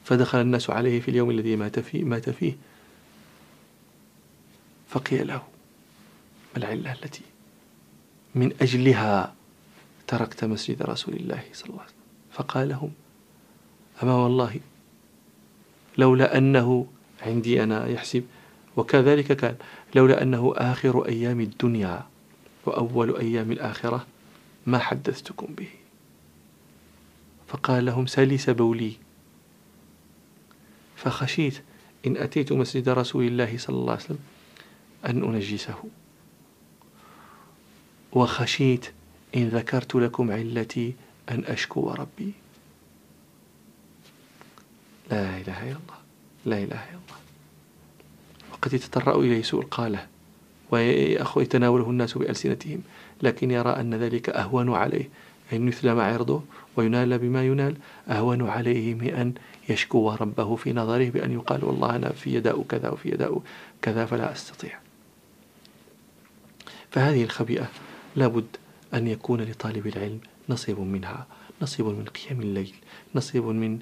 فدخل 0.05 0.40
الناس 0.40 0.70
عليه 0.70 1.01
في 1.01 1.11
اليوم 1.11 1.31
الذي 1.31 1.57
مات 1.57 1.78
فيه, 1.78 2.05
مات 2.05 2.31
فيه. 2.31 2.57
فقيل 4.89 5.27
له 5.27 5.43
ما 6.57 6.57
العلة 6.57 6.93
التي 6.93 7.23
من 8.35 8.53
أجلها 8.62 9.35
تركت 10.07 10.44
مسجد 10.44 10.82
رسول 10.82 11.15
الله 11.15 11.44
صلى 11.53 11.70
الله 11.70 11.81
عليه 11.81 11.90
وسلم؟ 11.90 12.07
فقال 12.32 12.69
لهم 12.69 12.93
أما 14.03 14.15
والله 14.15 14.61
لولا 15.98 16.39
أنه 16.39 16.86
عندي 17.23 17.62
أنا 17.62 17.86
يحسب 17.86 18.24
وكذلك 18.77 19.32
كان 19.32 19.57
لولا 19.94 20.23
أنه 20.23 20.53
آخر 20.57 21.09
أيام 21.09 21.40
الدنيا. 21.40 22.07
وأول 22.68 23.16
أيام 23.16 23.52
الآخرة 23.52 24.06
ما 24.66 24.78
حدثتكم 24.78 25.55
به. 25.55 25.68
فقال 27.48 27.84
لهم 27.84 28.06
سلس 28.06 28.51
بولي. 28.51 28.93
فخشيت 30.97 31.62
إن 32.06 32.16
أتيت 32.16 32.52
مسجد 32.52 32.88
رسول 32.88 33.26
الله 33.26 33.59
صلى 33.59 33.76
الله 33.76 33.93
عليه 33.93 34.05
وسلم 34.05 34.18
أن 35.06 35.34
أنجسه. 35.34 35.84
وخشيت 38.12 38.86
إن 39.36 39.48
ذكرت 39.48 39.94
لكم 39.94 40.30
علتي 40.30 40.94
أن 41.30 41.44
أشكو 41.44 41.90
ربي. 41.90 42.32
لا 45.10 45.38
إله 45.38 45.62
إلا 45.62 45.70
الله. 45.70 45.98
لا 46.44 46.59
إله 46.59 46.84
إلا 46.84 46.90
الله. 46.90 47.20
وقد 48.52 48.72
يتطرأ 48.74 49.20
إليه 49.20 49.43
سوء 49.43 49.62
القالة. 49.62 50.06
ويتناوله 50.70 51.90
الناس 51.90 52.18
بألسنتهم. 52.18 52.82
لكن 53.22 53.51
يرى 53.51 53.70
أن 53.70 53.94
ذلك 53.94 54.28
أهون 54.28 54.74
عليه 54.74 55.09
أن 55.52 55.68
يثلم 55.68 56.01
عرضه 56.01 56.43
وينال 56.76 57.18
بما 57.18 57.47
ينال. 57.47 57.76
أهون 58.09 58.48
عليه 58.48 58.94
من 58.94 59.09
أن 59.09 59.34
يشكو 59.68 60.10
ربه 60.10 60.56
في 60.56 60.72
نظره 60.72 61.10
بأن 61.10 61.32
يقال 61.32 61.64
والله 61.64 61.97
أنا 61.97 62.12
في 62.12 62.34
يداء 62.34 62.62
كذا 62.62 62.88
وفي 62.88 63.09
يداء 63.09 63.43
كذا 63.82 64.06
فلا 64.06 64.32
أستطيع. 64.32 64.78
فهذه 66.90 67.24
الخبيئة 67.24 67.68
لابد 68.16 68.47
أن 68.94 69.06
يكون 69.06 69.40
لطالب 69.40 69.86
العلم 69.86 70.20
نصيب 70.48 70.80
منها 70.80 71.26
نصيب 71.62 71.86
من 71.86 72.05
قيام 72.05 72.40
الليل 72.40 72.74
نصيب 73.14 73.44
من 73.44 73.78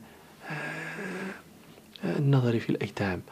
آه، 0.51 2.19
النظر 2.19 2.59
في 2.59 2.70
الأيتام. 2.70 3.23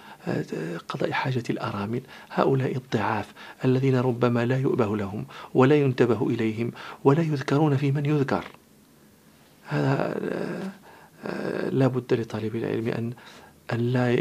قضاء 0.88 1.10
حاجة 1.10 1.42
الأرامل 1.50 2.00
هؤلاء 2.30 2.76
الضعاف 2.76 3.32
الذين 3.64 3.96
ربما 3.96 4.46
لا 4.46 4.58
يؤبه 4.58 4.96
لهم 4.96 5.26
ولا 5.54 5.76
ينتبه 5.76 6.28
إليهم 6.28 6.72
ولا 7.04 7.22
يذكرون 7.22 7.76
في 7.76 7.92
من 7.92 8.06
يذكر. 8.06 8.44
هذا 9.66 10.72
آه، 11.24 11.68
لا 11.70 11.86
بد 11.86 12.14
لطالب 12.14 12.56
العلم 12.56 12.88
أن 12.88 13.12
أن 13.72 13.78
لا 13.78 14.12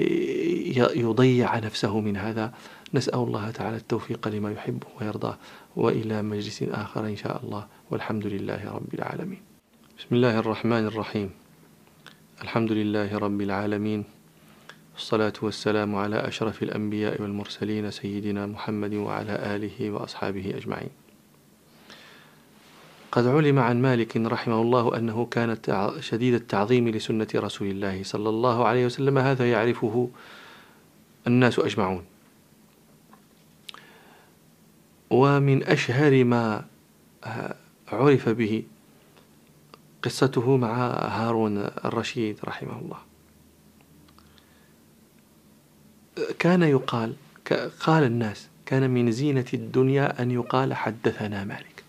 يضيع 0.96 1.60
نفسه 1.60 2.00
من 2.00 2.18
هذا. 2.18 2.54
نسأل 2.94 3.20
الله 3.20 3.52
تعالى 3.52 3.78
التوفيق 3.78 4.28
لما 4.28 4.52
يحب 4.52 4.84
ويرضاه 5.02 5.38
وإلى 5.76 6.22
مجلس 6.22 6.64
آخر 6.64 7.06
إن 7.06 7.16
شاء 7.16 7.42
الله. 7.44 7.68
والحمد 7.92 8.28
لله 8.28 8.72
رب 8.72 8.94
العالمين. 8.94 9.42
بسم 10.00 10.16
الله 10.16 10.40
الرحمن 10.40 10.86
الرحيم. 10.86 11.30
الحمد 12.42 12.72
لله 12.72 13.18
رب 13.18 13.42
العالمين. 13.42 14.21
والصلاة 14.94 15.34
والسلام 15.42 15.96
على 15.96 16.28
أشرف 16.28 16.64
الأنبياء 16.64 17.22
والمرسلين 17.22 17.92
سيدنا 17.92 18.46
محمد 18.46 18.94
وعلى 18.94 19.56
آله 19.56 19.92
وأصحابه 19.92 20.54
أجمعين. 20.58 20.90
قد 23.12 23.28
علم 23.28 23.60
عن 23.60 23.82
مالك 23.82 24.18
رحمه 24.18 24.62
الله 24.62 24.98
أنه 24.98 25.26
كان 25.26 25.58
شديد 26.00 26.34
التعظيم 26.34 26.90
لسنة 26.90 27.28
رسول 27.36 27.68
الله 27.68 28.04
صلى 28.04 28.30
الله 28.30 28.66
عليه 28.66 28.86
وسلم 28.86 29.18
هذا 29.18 29.52
يعرفه 29.52 30.10
الناس 31.28 31.60
أجمعون. 31.60 32.06
ومن 35.10 35.64
أشهر 35.64 36.24
ما 36.24 36.66
عرف 37.88 38.30
به 38.30 38.64
قصته 40.04 40.58
مع 40.58 40.74
هارون 41.08 41.58
الرشيد 41.58 42.40
رحمه 42.44 42.80
الله. 42.80 43.11
كان 46.40 46.64
يقال 46.64 47.14
قال 47.80 48.04
الناس 48.04 48.48
كان 48.66 48.90
من 48.90 49.12
زينة 49.12 49.46
الدنيا 49.54 50.22
أن 50.22 50.32
يقال 50.32 50.74
حدثنا 50.74 51.44
مالك. 51.44 51.84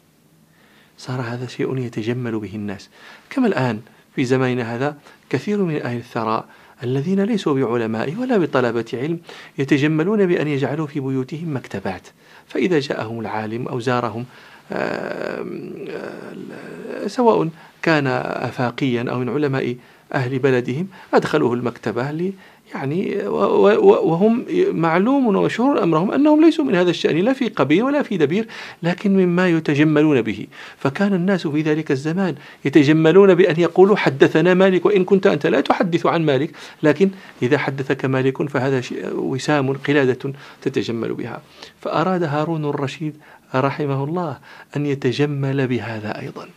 صار 0.98 1.20
هذا 1.20 1.46
شيء 1.46 1.78
يتجمل 1.78 2.38
به 2.38 2.54
الناس. 2.54 2.90
كما 3.30 3.46
الآن 3.46 3.80
في 4.14 4.24
زماننا 4.24 4.74
هذا 4.74 4.96
كثير 5.30 5.62
من 5.62 5.82
أهل 5.82 5.96
الثراء 5.96 6.46
الذين 6.82 7.20
ليسوا 7.20 7.54
بعلماء 7.54 8.14
ولا 8.14 8.38
بطلبة 8.38 8.84
علم 8.92 9.18
يتجملون 9.58 10.26
بأن 10.26 10.48
يجعلوا 10.48 10.86
في 10.86 11.00
بيوتهم 11.00 11.56
مكتبات. 11.56 12.08
فإذا 12.46 12.78
جاءهم 12.78 13.20
العالم 13.20 13.68
أو 13.68 13.80
زارهم 13.80 14.24
سواء 17.06 17.48
كان 17.82 18.06
أفاقيا 18.06 19.10
أو 19.10 19.18
من 19.18 19.28
علماء 19.28 19.76
أهل 20.14 20.38
بلدهم 20.38 20.88
أدخلوه 21.14 21.54
المكتبة 21.54 22.10
يعني 22.74 23.18
وهم 23.26 24.44
معلوم 24.70 25.26
ومشهور 25.26 25.82
أمرهم 25.82 26.12
أنهم 26.12 26.44
ليسوا 26.44 26.64
من 26.64 26.74
هذا 26.74 26.90
الشأن 26.90 27.16
لا 27.16 27.32
في 27.32 27.48
قبيل 27.48 27.82
ولا 27.82 28.02
في 28.02 28.16
دبير 28.16 28.46
لكن 28.82 29.16
مما 29.16 29.48
يتجملون 29.48 30.22
به. 30.22 30.46
فكان 30.76 31.14
الناس 31.14 31.46
في 31.46 31.62
ذلك 31.62 31.90
الزمان 31.90 32.34
يتجملون 32.64 33.34
بأن 33.34 33.60
يقولوا 33.60 33.96
حدثنا 33.96 34.54
مالك 34.54 34.86
وإن 34.86 35.04
كنت 35.04 35.26
أنت 35.26 35.46
لا 35.46 35.60
تحدث 35.60 36.06
عن 36.06 36.26
مالك. 36.26 36.50
لكن 36.82 37.10
إذا 37.42 37.58
حدثك 37.58 38.04
مالك 38.04 38.48
فهذا 38.48 38.82
وسام 39.14 39.72
قلادة 39.72 40.32
تتجمل 40.62 41.14
بها. 41.14 41.42
فأراد 41.80 42.22
هارون 42.22 42.64
الرشيد 42.64 43.16
رحمه 43.54 44.04
الله 44.04 44.38
أن 44.76 44.86
يتجمل 44.86 45.66
بهذا 45.66 46.20
أيضا. 46.20 46.48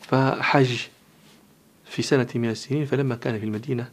فحج 0.00 0.78
في 1.90 2.02
سنة 2.02 2.28
من 2.34 2.50
السنين 2.50 2.84
فلما 2.84 3.14
كان 3.14 3.38
في 3.38 3.44
المدينة 3.44 3.92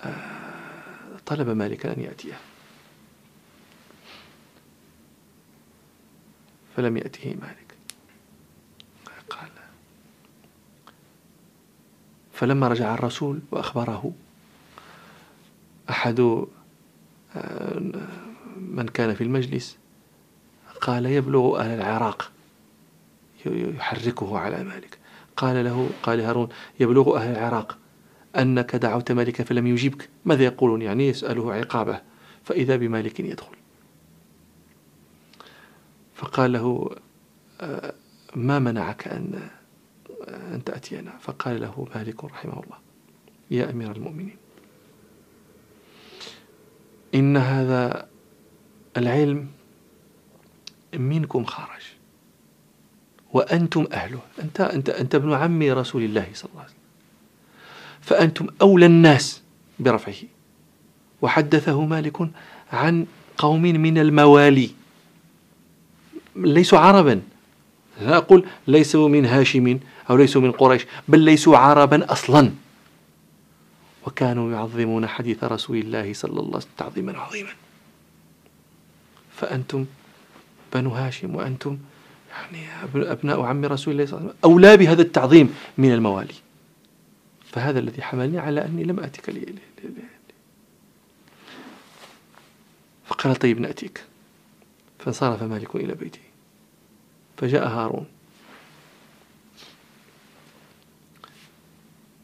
آه، 0.00 1.16
طلب 1.26 1.48
مالكا 1.48 1.96
أن 1.96 2.00
يأتيه. 2.00 2.40
فلم 6.76 6.96
يأته 6.96 7.36
مالك. 7.40 7.74
قال. 9.30 9.48
فلما 12.32 12.68
رجع 12.68 12.94
الرسول 12.94 13.40
وأخبره 13.50 14.12
أحد 15.90 16.20
آه، 17.36 17.82
من 18.56 18.88
كان 18.88 19.14
في 19.14 19.24
المجلس 19.24 19.76
قال 20.80 21.06
يبلغ 21.06 21.60
أهل 21.60 21.70
العراق 21.70 22.32
يحركه 23.46 24.38
على 24.38 24.64
مالك. 24.64 25.01
قال 25.36 25.64
له 25.64 25.90
قال 26.02 26.20
هارون 26.20 26.48
يبلغ 26.80 27.16
أهل 27.16 27.30
العراق 27.30 27.78
أنك 28.36 28.76
دعوت 28.76 29.12
مالك 29.12 29.42
فلم 29.42 29.66
يجيبك 29.66 30.08
ماذا 30.24 30.44
يقولون؟ 30.44 30.82
يعني 30.82 31.08
يسأله 31.08 31.52
عقابه 31.52 32.00
فإذا 32.44 32.76
بمالك 32.76 33.20
يدخل. 33.20 33.56
فقال 36.14 36.52
له 36.52 36.96
آه، 37.60 37.94
ما 38.36 38.58
منعك 38.58 39.08
أن 39.08 39.48
أن 40.28 40.64
تأتينا؟ 40.64 41.18
فقال 41.20 41.60
له 41.60 41.88
مالك 41.94 42.24
رحمه 42.24 42.52
الله 42.52 42.78
يا 43.50 43.70
أمير 43.70 43.92
المؤمنين 43.92 44.36
إن 47.14 47.36
هذا 47.36 48.08
العلم 48.96 49.48
منكم 50.94 51.44
خرج 51.44 51.82
وأنتم 53.32 53.86
أهله. 53.92 54.20
أنت, 54.42 54.60
أنت, 54.60 54.88
أنت 54.90 55.14
ابن 55.14 55.32
عم 55.32 55.62
رسول 55.62 56.02
الله 56.02 56.26
صلى 56.34 56.50
الله 56.50 56.60
عليه 56.62 56.70
وسلم. 56.70 56.82
فأنتم 58.00 58.46
أولى 58.62 58.86
الناس 58.86 59.42
برفعه. 59.78 60.28
وحدثه 61.22 61.84
مالك 61.84 62.16
عن 62.72 63.06
قوم 63.38 63.62
من 63.62 63.98
الموالي. 63.98 64.70
ليسوا 66.36 66.78
عربا. 66.78 67.22
لا 68.00 68.16
أقول 68.16 68.46
ليسوا 68.66 69.08
من 69.08 69.26
هاشم 69.26 69.78
أو 70.10 70.16
ليسوا 70.16 70.40
من 70.40 70.52
قريش 70.52 70.86
بل 71.08 71.18
ليسوا 71.18 71.56
عربا 71.56 72.12
أصلا. 72.12 72.50
وكانوا 74.06 74.52
يعظمون 74.52 75.06
حديث 75.06 75.44
رسول 75.44 75.76
الله 75.76 76.12
صلى 76.12 76.30
الله 76.30 76.46
عليه 76.46 76.56
وسلم 76.56 76.72
تعظيما 76.78 77.18
عظيما. 77.18 77.50
فأنتم 79.36 79.86
بنو 80.74 80.90
هاشم 80.90 81.34
وأنتم 81.34 81.78
يعني 82.32 82.66
أبناء 82.94 83.42
عم 83.42 83.64
رسول 83.64 83.94
الله 83.94 84.06
صلى 84.06 84.18
الله 84.18 84.28
عليه 84.28 84.38
وسلم 84.38 84.52
أولى 84.52 84.76
بهذا 84.76 85.02
التعظيم 85.02 85.54
من 85.78 85.92
الموالي. 85.92 86.34
فهذا 87.44 87.78
الذي 87.78 88.02
حملني 88.02 88.38
على 88.38 88.64
أني 88.64 88.84
لم 88.84 89.00
أتك 89.00 89.28
لي, 89.28 89.40
لي, 89.40 89.46
لي, 89.46 89.88
لي 89.88 90.02
فقال 93.06 93.36
طيب 93.36 93.60
نأتيك. 93.60 94.04
فانصرف 94.98 95.42
مالك 95.42 95.74
إلى 95.74 95.94
بيته. 95.94 96.20
فجاء 97.36 97.68
هارون. 97.68 98.06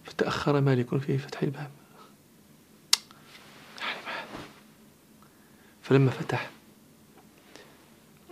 فتأخر 0.04 0.60
مالك 0.60 0.96
في 0.98 1.18
فتح 1.18 1.42
الباب. 1.42 1.70
فلما 5.82 6.10
فتح 6.10 6.50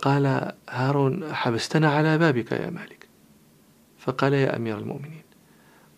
قال 0.01 0.51
هارون 0.69 1.33
حبستنا 1.33 1.91
على 1.91 2.17
بابك 2.17 2.51
يا 2.51 2.69
مالك. 2.69 3.07
فقال 3.99 4.33
يا 4.33 4.55
أمير 4.55 4.77
المؤمنين 4.77 5.21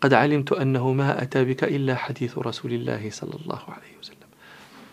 قد 0.00 0.14
علمت 0.14 0.52
أنه 0.52 0.92
ما 0.92 1.22
أتى 1.22 1.44
بك 1.44 1.64
إلا 1.64 1.94
حديث 1.94 2.38
رسول 2.38 2.72
الله 2.72 3.10
صلى 3.10 3.34
الله 3.44 3.62
عليه 3.68 3.98
وسلم 4.00 4.16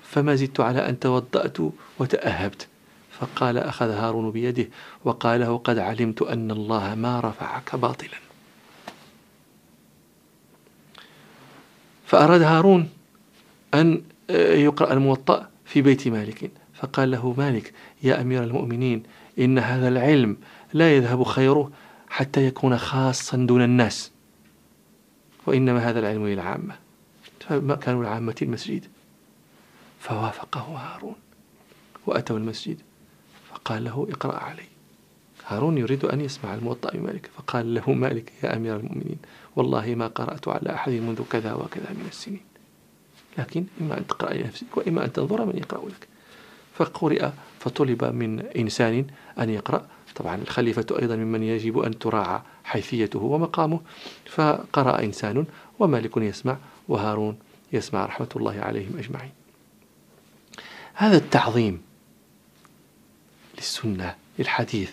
فما 0.04 0.36
زدت 0.36 0.60
على 0.60 0.90
أن 0.90 1.00
توضأت 1.00 1.58
وتأهبت. 2.00 2.68
فقال 3.20 3.58
أخذ 3.58 3.90
هارون 3.90 4.32
بيده 4.32 4.68
وقال 5.06 5.40
له 5.40 5.58
قد 5.58 5.78
علمت 5.78 6.22
أن 6.22 6.52
الله 6.52 6.96
ما 6.96 7.20
رفعك 7.20 7.76
باطلا. 7.76 8.18
فأراد 12.06 12.42
هارون 12.42 12.90
أن 13.74 14.02
يقرأ 14.30 14.94
الموطأ 14.94 15.50
في 15.66 15.82
بيت 15.82 16.08
مالك. 16.08 16.52
فقال 16.74 17.12
له 17.12 17.34
مالك 17.38 17.74
يا 18.04 18.22
أمير 18.22 18.44
المؤمنين 18.44 19.04
إن 19.40 19.60
هذا 19.60 19.88
العلم 19.88 20.38
لا 20.74 20.96
يذهب 20.96 21.24
خيره 21.24 21.72
حتى 22.10 22.48
يكون 22.48 22.78
خاصا 22.78 23.38
دون 23.38 23.64
الناس. 23.64 24.12
وإنما 25.46 25.90
هذا 25.90 26.00
العلم 26.00 26.28
للعامة. 26.28 26.76
فما 27.40 27.76
كانوا 27.76 28.02
العامة 28.02 28.36
المسجد؟ 28.42 28.86
فوافقه 30.00 30.62
هارون. 30.62 31.16
وأتوا 32.06 32.38
المسجد 32.38 32.78
فقال 33.50 33.84
له 33.84 34.08
اقرأ 34.12 34.36
علي. 34.36 34.68
هارون 35.48 35.78
يريد 35.78 36.06
أن 36.06 36.22
يسمع 36.22 36.54
الموطأ 36.54 36.98
مالك 36.98 37.30
فقال 37.38 37.74
له 37.74 37.92
مالك 37.92 38.34
يا 38.44 38.56
أمير 38.56 38.76
المؤمنين 38.76 39.18
والله 39.56 39.96
ما 39.96 40.08
قرأت 40.08 40.48
على 40.48 40.74
أحد 40.74 40.92
منذ 40.92 41.22
كذا 41.32 41.54
وكذا 41.54 41.90
من 41.90 42.06
السنين. 42.10 42.46
لكن 43.38 43.66
إما 43.82 43.98
أن 43.98 44.08
تقرأ 44.08 44.34
لنفسك 44.34 44.78
وإما 44.78 45.06
أن 45.06 45.14
تنظر 45.14 45.46
من 45.46 45.58
يقرأ 45.58 45.90
لك. 45.90 46.08
فقرئ 46.74 47.30
فطلب 47.60 48.04
من 48.06 48.40
إنسان 48.40 49.06
أن 49.40 49.50
يقرأ. 49.50 49.88
طبعا 50.16 50.36
الخليفة 50.36 50.86
أيضا 51.02 51.16
ممن 51.16 51.44
يجب 51.44 51.80
أن 51.80 52.00
تراعى 52.00 52.42
حيثيته 52.64 53.20
ومقامه. 53.20 53.80
فقرأ 54.26 55.04
إنسان 55.04 55.46
ومالك 55.80 56.18
يسمع 56.18 56.58
وهارون 56.88 57.38
يسمع 57.74 58.06
رحمة 58.06 58.30
الله 58.36 58.60
عليهم 58.62 58.98
أجمعين. 58.98 59.32
هذا 60.94 61.18
التعظيم 61.18 61.82
للسنة 63.58 64.16
للحديث 64.40 64.92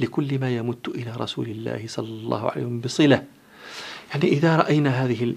لكل 0.00 0.38
ما 0.38 0.56
يمت 0.56 0.88
إلى 0.88 1.12
رسول 1.16 1.48
الله 1.48 1.84
صلى 1.86 2.08
الله 2.08 2.50
عليه 2.50 2.62
وسلم 2.62 2.80
بصلة. 2.80 3.24
يعني 4.14 4.28
إذا 4.28 4.56
رأينا 4.56 4.90
هذه 4.90 5.34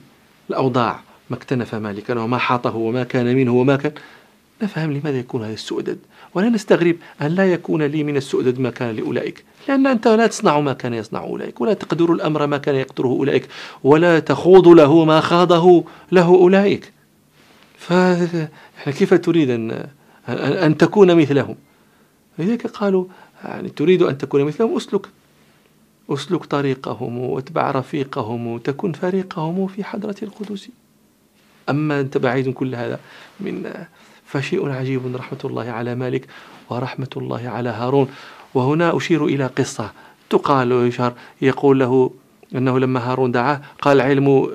الأوضاع 0.50 1.02
ما 1.30 1.36
اكتنف 1.36 1.76
مالكا 1.76 2.20
وما 2.20 2.38
حاطه 2.38 2.76
وما 2.76 3.04
كان 3.04 3.36
منه 3.36 3.54
وما 3.54 3.76
كان 3.76 3.94
نفهم 4.62 4.92
لماذا 4.92 5.20
يكون 5.20 5.44
هذا 5.44 5.54
السؤدد 5.54 6.00
ولا 6.36 6.50
نستغرب 6.50 6.96
أن 7.22 7.28
لا 7.28 7.54
يكون 7.54 7.84
لي 7.84 8.04
من 8.04 8.18
السؤدد 8.18 8.60
ما 8.60 8.70
كان 8.70 8.96
لأولئك 8.96 9.44
لأن 9.68 9.88
أنت 9.88 10.08
لا 10.08 10.28
تصنع 10.28 10.60
ما 10.60 10.74
كان 10.74 10.94
يصنع 10.94 11.20
أولئك 11.24 11.62
ولا 11.62 11.74
تقدر 11.74 12.14
الأمر 12.14 12.48
ما 12.48 12.58
كان 12.58 12.76
يقدره 12.76 13.08
أولئك 13.08 13.48
ولا 13.84 14.20
تخوض 14.20 14.68
له 14.68 15.06
ما 15.06 15.22
خاضه 15.22 15.84
له 16.12 16.28
أولئك. 16.28 16.94
فكيف 17.78 19.14
تريد 19.14 19.50
أن, 19.50 19.88
أن 20.30 20.78
تكون 20.78 21.16
مثلهم؟ 21.16 21.56
لذلك 22.40 22.68
قالوا 22.68 23.06
يعني 23.44 23.70
تريد 23.70 24.02
أن 24.02 24.18
تكون 24.18 24.44
مثلهم 24.44 24.78
أسلك. 24.78 25.08
أسلك 26.10 26.46
طريقهم 26.46 27.18
واتبع 27.18 27.72
رفيقهم 27.72 28.48
وتكن 28.48 28.92
فريقهم 28.92 29.68
في 29.68 29.84
حضرة 29.84 30.16
القدس. 30.24 30.70
أما 31.70 32.00
أنت 32.00 32.18
بعيد 32.18 32.50
كل 32.50 32.76
هذا 32.76 33.00
من 33.40 33.74
فشيء 34.26 34.70
عجيب 34.70 35.16
رحمة 35.16 35.40
الله 35.46 35.72
على 35.72 35.96
مالك 35.96 36.28
ورحمة 36.70 37.10
الله 37.18 37.50
على 37.50 37.70
هارون. 37.70 38.08
وهنا 38.54 38.98
أشير 38.98 39.26
إلى 39.26 39.46
قصة 39.48 39.92
تقال 40.30 40.74
ويشهر. 40.74 41.14
يقول 41.42 41.80
له 41.80 42.12
أنه 42.56 42.80
لما 42.80 43.12
هارون 43.12 43.32
دعاه 43.32 43.62
قال 43.82 44.02
العلم 44.02 44.50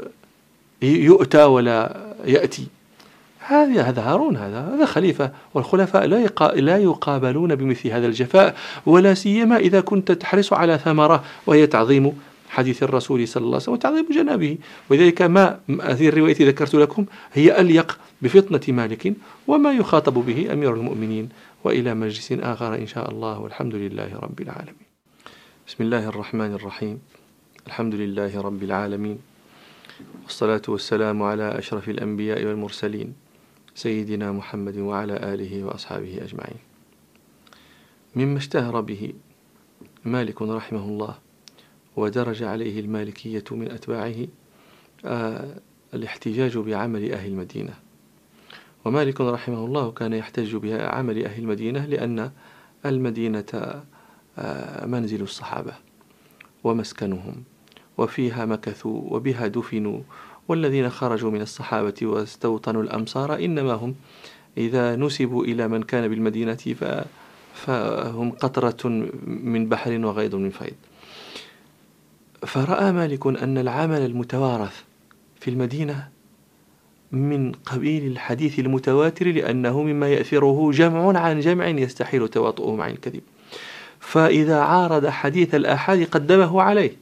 يؤتى 0.83 1.45
ولا 1.45 1.97
يأتي. 2.25 2.67
هذا 3.39 3.83
هذا 3.83 4.03
هارون 4.03 4.37
هذا 4.37 4.75
هذا 4.75 4.85
خليفة. 4.85 5.31
والخلفاء 5.55 6.07
لا 6.07 6.27
لا 6.55 6.79
يقابلون 6.79 7.55
بمثل 7.55 7.89
هذا 7.89 8.07
الجفاء 8.07 8.57
ولا 8.87 9.15
سيما 9.15 9.57
إذا 9.57 9.81
كنت 9.81 10.13
تحرص 10.13 10.53
على 10.53 10.79
ثمرة 10.79 11.25
وهي 11.47 11.67
تعظيم 11.67 12.21
حديث 12.51 12.83
الرسول 12.83 13.29
صلى 13.29 13.41
الله 13.41 13.55
عليه 13.55 13.63
وسلم 13.63 13.75
وتعظيم 13.75 14.07
جنابه. 14.11 14.59
ولذلك 14.91 15.23
ما 15.23 15.61
هذه 15.83 16.09
الرواية 16.09 16.37
ذكرت 16.41 16.75
لكم 16.75 17.07
هي 17.33 17.61
أليق 17.61 17.99
بفطنة 18.23 18.75
مالك 18.75 19.15
وما 19.47 19.73
يخاطب 19.73 20.15
به 20.15 20.53
أمير 20.53 20.75
المؤمنين 20.75 21.29
وإلى 21.65 21.95
مجلس 21.95 22.33
آخر 22.33 22.75
إن 22.75 22.87
شاء 22.87 23.11
الله 23.11 23.41
والحمد 23.41 23.75
لله 23.75 24.11
رب 24.19 24.41
العالمين. 24.41 24.87
بسم 25.69 25.85
الله 25.85 26.09
الرحمن 26.09 26.53
الرحيم. 26.55 26.99
الحمد 27.67 27.95
لله 27.95 28.41
رب 28.41 28.63
العالمين. 28.63 29.19
والصلاة 30.25 30.63
والسلام 30.69 31.23
على 31.23 31.59
أشرف 31.59 31.89
الأنبياء 31.89 32.45
والمرسلين 32.45 33.15
سيدنا 33.75 34.33
محمد 34.33 34.77
وعلى 34.79 35.17
آله 35.35 35.65
وأصحابه 35.65 36.19
أجمعين. 36.27 36.61
مما 38.17 38.39
اشتهر 38.39 38.81
به 38.81 39.13
مالك 40.05 40.43
رحمه 40.43 40.85
الله 40.85 41.15
ودرج 41.97 42.43
عليه 42.43 42.81
المالكية 42.81 43.45
من 43.51 43.71
أتباعه 43.71 44.15
آه 45.05 45.61
الاحتجاج 45.95 46.59
بعمل 46.59 47.13
أهل 47.13 47.31
المدينة. 47.31 47.75
ومالك 48.85 49.21
رحمه 49.21 49.65
الله 49.65 49.91
كان 49.91 50.13
يحتج 50.13 50.57
بعمل 50.57 51.25
أهل 51.25 51.43
المدينة 51.43 51.87
لأن 51.87 52.31
المدينة 52.87 53.83
آه 54.39 54.87
منزل 54.87 55.23
الصحابة 55.23 55.73
ومسكنهم 56.65 57.43
وفيها 57.99 58.45
مكثوا 58.45 59.03
وبها 59.15 59.47
دفنوا 59.47 60.01
والذين 60.49 60.91
خرجوا 60.91 61.31
من 61.31 61.41
الصحابة 61.41 61.95
واستوطنوا 62.03 62.83
الأمصار 62.83 63.35
إنما 63.35 63.73
هم 63.73 63.95
إذا 64.59 64.97
نسبوا 64.97 65.45
إلى 65.45 65.69
من 65.69 65.83
كان 65.83 66.09
بالمدينة 66.09 66.57
فهم 67.55 68.31
قطرة 68.31 68.89
من 69.27 69.69
بحر 69.69 70.07
وغيض 70.07 70.35
من 70.35 70.51
فيض. 70.51 70.75
فرأى 72.47 72.93
مالك 72.93 73.27
أن 73.27 73.59
العمل 73.59 74.01
المتوارث 74.01 74.83
في 75.41 75.51
المدينة 75.51 76.09
من 77.13 77.53
قبيل 77.53 78.07
الحديث 78.07 78.59
المتواتر 78.59 79.27
لأنه 79.27 79.83
مما 79.83 80.09
يأثره 80.09 80.71
جمع 80.71 81.21
عن 81.21 81.41
جمع 81.41 81.67
يستحيل 81.67 82.29
تواطؤهم 82.29 82.81
عن 82.81 82.91
الكذب. 82.91 83.21
فإذا 84.01 84.61
عارض 84.61 85.07
حديث 85.07 85.55
الآحاد 85.55 86.05
قدمه 86.05 86.63
عليه. 86.63 86.97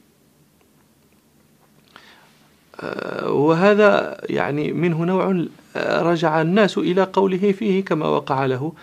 آه، 2.79 3.31
وهذا 3.31 4.21
يعني 4.29 4.73
منه 4.73 5.03
نوع 5.05 5.45
آه، 5.75 6.01
رجع 6.01 6.41
الناس 6.41 6.77
إلى 6.77 7.03
قوله 7.03 7.51
فيه 7.51 7.85
كما 7.85 8.07
وقع 8.07 8.45
له 8.45 8.73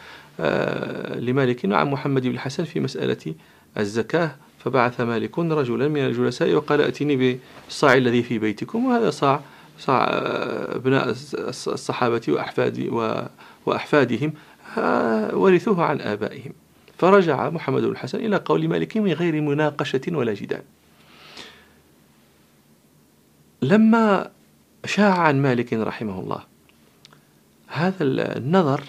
آه، 0.40 1.18
لمالك. 1.18 1.72
عن 1.72 1.90
محمد 1.90 2.22
بن 2.22 2.30
الحسن 2.30 2.64
في 2.64 2.80
مسألة 2.80 3.34
الزكاة. 3.78 4.36
فبعث 4.66 5.00
مالك 5.00 5.38
رجلا 5.38 5.88
من 5.88 6.06
الجلساء 6.06 6.54
وقال 6.54 6.80
أتني 6.80 7.16
بالصاع 7.16 7.94
الذي 7.94 8.22
في 8.22 8.38
بيتكم 8.38 8.84
وهذا 8.84 9.10
صاع 9.10 9.40
صاع 9.78 10.08
أبناء 10.10 11.08
الصحابة 11.08 12.22
وأحفاد 12.28 12.88
وأحفادهم 13.66 14.32
ورثوه 15.32 15.84
عن 15.84 16.00
آبائهم. 16.00 16.52
فرجع 16.98 17.50
محمد 17.50 17.82
بن 17.82 17.90
الحسن 17.90 18.18
إلى 18.18 18.36
قول 18.36 18.68
مالك 18.68 18.96
من 18.96 19.12
غير 19.12 19.40
مناقشة 19.40 20.00
ولا 20.08 20.34
جدال. 20.34 20.62
لما 23.62 24.30
شاع 24.84 25.18
عن 25.18 25.42
مالك 25.42 25.72
رحمه 25.72 26.20
الله 26.20 26.44
هذا 27.66 27.96
النظر 28.00 28.82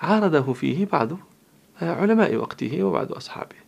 عارضه 0.00 0.52
فيه 0.52 0.86
بعض 0.92 1.08
علماء 1.82 2.36
وقته 2.36 2.82
وبعض 2.82 3.12
أصحابه. 3.12 3.63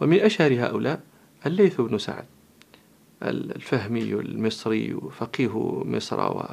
ومن 0.00 0.20
أشهر 0.20 0.54
هؤلاء 0.66 1.00
الليث 1.46 1.80
بن 1.80 1.98
سعد 1.98 2.24
الفهمي 3.22 4.02
المصري 4.02 4.96
فقيه 5.18 5.82
مصر 5.84 6.44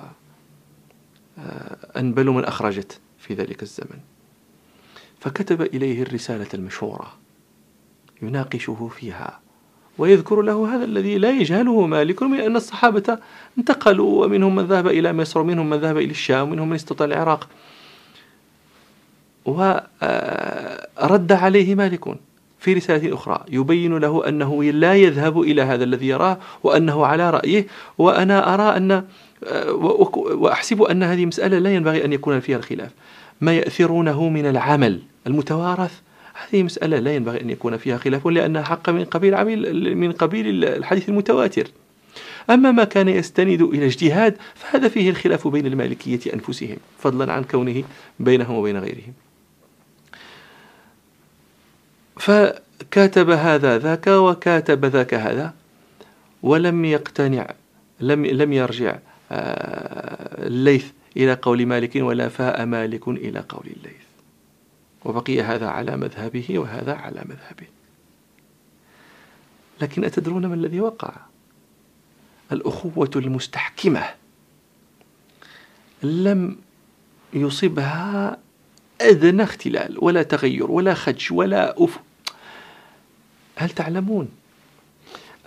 وأنبل 1.38 2.30
من 2.30 2.46
أخرجت 2.46 3.00
في 3.20 3.34
ذلك 3.34 3.62
الزمن. 3.64 4.00
فكتب 5.20 5.62
إليه 5.62 6.02
الرسالة 6.02 6.48
المشهورة 6.54 7.14
يناقشه 8.22 8.90
فيها 8.98 9.40
ويذكر 9.98 10.42
له 10.42 10.76
هذا 10.76 10.86
الذي 10.86 11.18
لا 11.18 11.30
يجهله 11.30 11.88
مالك 11.88 12.24
من 12.24 12.40
أن 12.40 12.56
الصحابة 12.56 13.20
انتقلوا 13.58 14.26
ومنهم 14.26 14.56
من 14.56 14.64
ذهب 14.64 14.88
إلى 14.88 15.14
مصر 15.14 15.40
ومنهم 15.40 15.70
من 15.70 15.78
ذهب 15.78 15.98
إلى 15.98 16.12
الشام 16.12 16.48
ومنهم 16.48 16.70
من 16.70 16.76
استطاع 16.76 17.08
العراق. 17.08 17.50
ورد 19.46 21.32
عليه 21.32 21.76
مالك 21.76 22.18
في 22.66 22.74
رسالة 22.74 23.14
أخرى. 23.14 23.46
يبين 23.52 23.98
له 23.98 24.28
أنه 24.28 24.64
لا 24.64 24.94
يذهب 24.96 25.42
إلى 25.42 25.62
هذا 25.62 25.84
الذي 25.84 26.08
يراه 26.08 26.38
وأنه 26.64 27.06
على 27.06 27.30
رأيه 27.30 27.68
وأنا 27.98 28.54
أرى 28.54 28.78
أن 28.78 29.04
وأحسب 30.32 30.82
أن 30.82 31.04
هذه 31.04 31.26
مسألة 31.26 31.60
لا 31.60 31.76
ينبغي 31.76 32.06
أن 32.06 32.14
يكون 32.14 32.40
فيها 32.40 32.58
الخلاف. 32.58 32.92
ما 33.42 33.54
يأثرونه 33.54 34.30
من 34.30 34.46
العمل 34.46 35.00
المتوارث؟ 35.28 35.92
هذه 36.34 36.64
مسألة 36.64 37.00
لا 37.00 37.16
ينبغي 37.16 37.42
أن 37.42 37.50
يكون 37.50 37.78
فيها 37.78 37.98
خلاف 37.98 38.28
لأنها 38.28 38.64
حق 38.64 38.90
من 38.90 39.04
قبيل 39.06 39.36
عمل 39.36 39.96
من 39.96 40.12
قبيل 40.12 40.66
الحديث 40.66 41.10
المتواتر. 41.10 41.68
أما 42.50 42.72
ما 42.72 42.84
كان 42.84 43.10
يستند 43.10 43.62
إلى 43.62 43.86
اجتهاد 43.86 44.38
فهذا 44.56 44.88
فيه 44.88 45.10
الخلاف 45.10 45.48
بين 45.48 45.66
المالكية 45.66 46.34
أنفسهم 46.34 46.78
فضلا 47.00 47.34
عن 47.34 47.44
كونه 47.44 47.84
بينهم 48.20 48.56
وبين 48.56 48.78
غيرهم. 48.78 49.14
فكاتب 52.18 53.30
هذا 53.30 53.78
ذاك 53.78 54.08
وكاتب 54.08 54.86
ذاك 54.86 55.14
هذا 55.14 55.54
ولم 56.44 56.86
يقتنع 56.86 57.54
لم 58.00 58.26
لم 58.26 58.54
يرجع 58.54 59.00
آه، 59.32 60.48
الليث 60.48 60.92
إلى 61.18 61.34
قول 61.34 61.66
مالك 61.66 61.96
ولا 61.96 62.30
فاء 62.30 62.66
مالك 62.66 63.08
إلى 63.08 63.40
قول 63.50 63.66
الليث. 63.66 64.06
وبقي 65.06 65.42
هذا 65.42 65.68
على 65.68 65.98
مذهبه 65.98 66.60
وهذا 66.60 66.94
على 66.94 67.22
مذهبه. 67.26 67.68
لكن 69.82 70.06
أتدرون 70.06 70.46
ما 70.46 70.56
الذي 70.56 70.80
وقع؟ 70.80 71.14
الأخوة 72.52 73.12
المستحكمة 73.16 74.04
لم 76.04 76.58
يصبها 77.34 78.38
أدنى 79.02 79.44
اختلال 79.44 79.98
ولا 80.00 80.24
تغير 80.24 80.72
ولا 80.72 80.94
خدش 80.94 81.32
ولا 81.32 81.84
أف 81.84 82.00
هل 83.56 83.70
تعلمون 83.70 84.30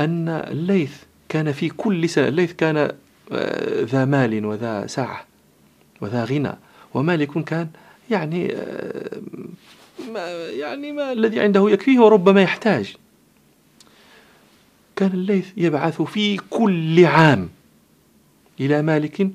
أن 0.00 0.28
الليث 0.28 0.92
كان 1.28 1.52
في 1.52 1.68
كل 1.68 2.08
سنة 2.08 2.28
الليث 2.28 2.52
كان 2.52 2.76
آه، 3.32 3.82
ذا 3.84 4.04
مال 4.04 4.44
وذا 4.44 4.86
سعة 4.86 5.24
وذا 6.00 6.24
غنى 6.24 6.52
ومالك 6.94 7.44
كان 7.44 7.68
يعني 8.10 8.52
آه، 8.54 9.20
ما 10.12 10.48
يعني 10.48 10.92
ما 10.92 11.12
الذي 11.12 11.40
عنده 11.40 11.70
يكفيه 11.70 12.00
وربما 12.00 12.42
يحتاج. 12.42 12.96
كان 14.96 15.10
الليث 15.10 15.48
يبعث 15.56 16.02
في 16.02 16.36
كل 16.50 17.04
عام 17.04 17.48
إلى 18.60 18.82
مالك 18.82 19.30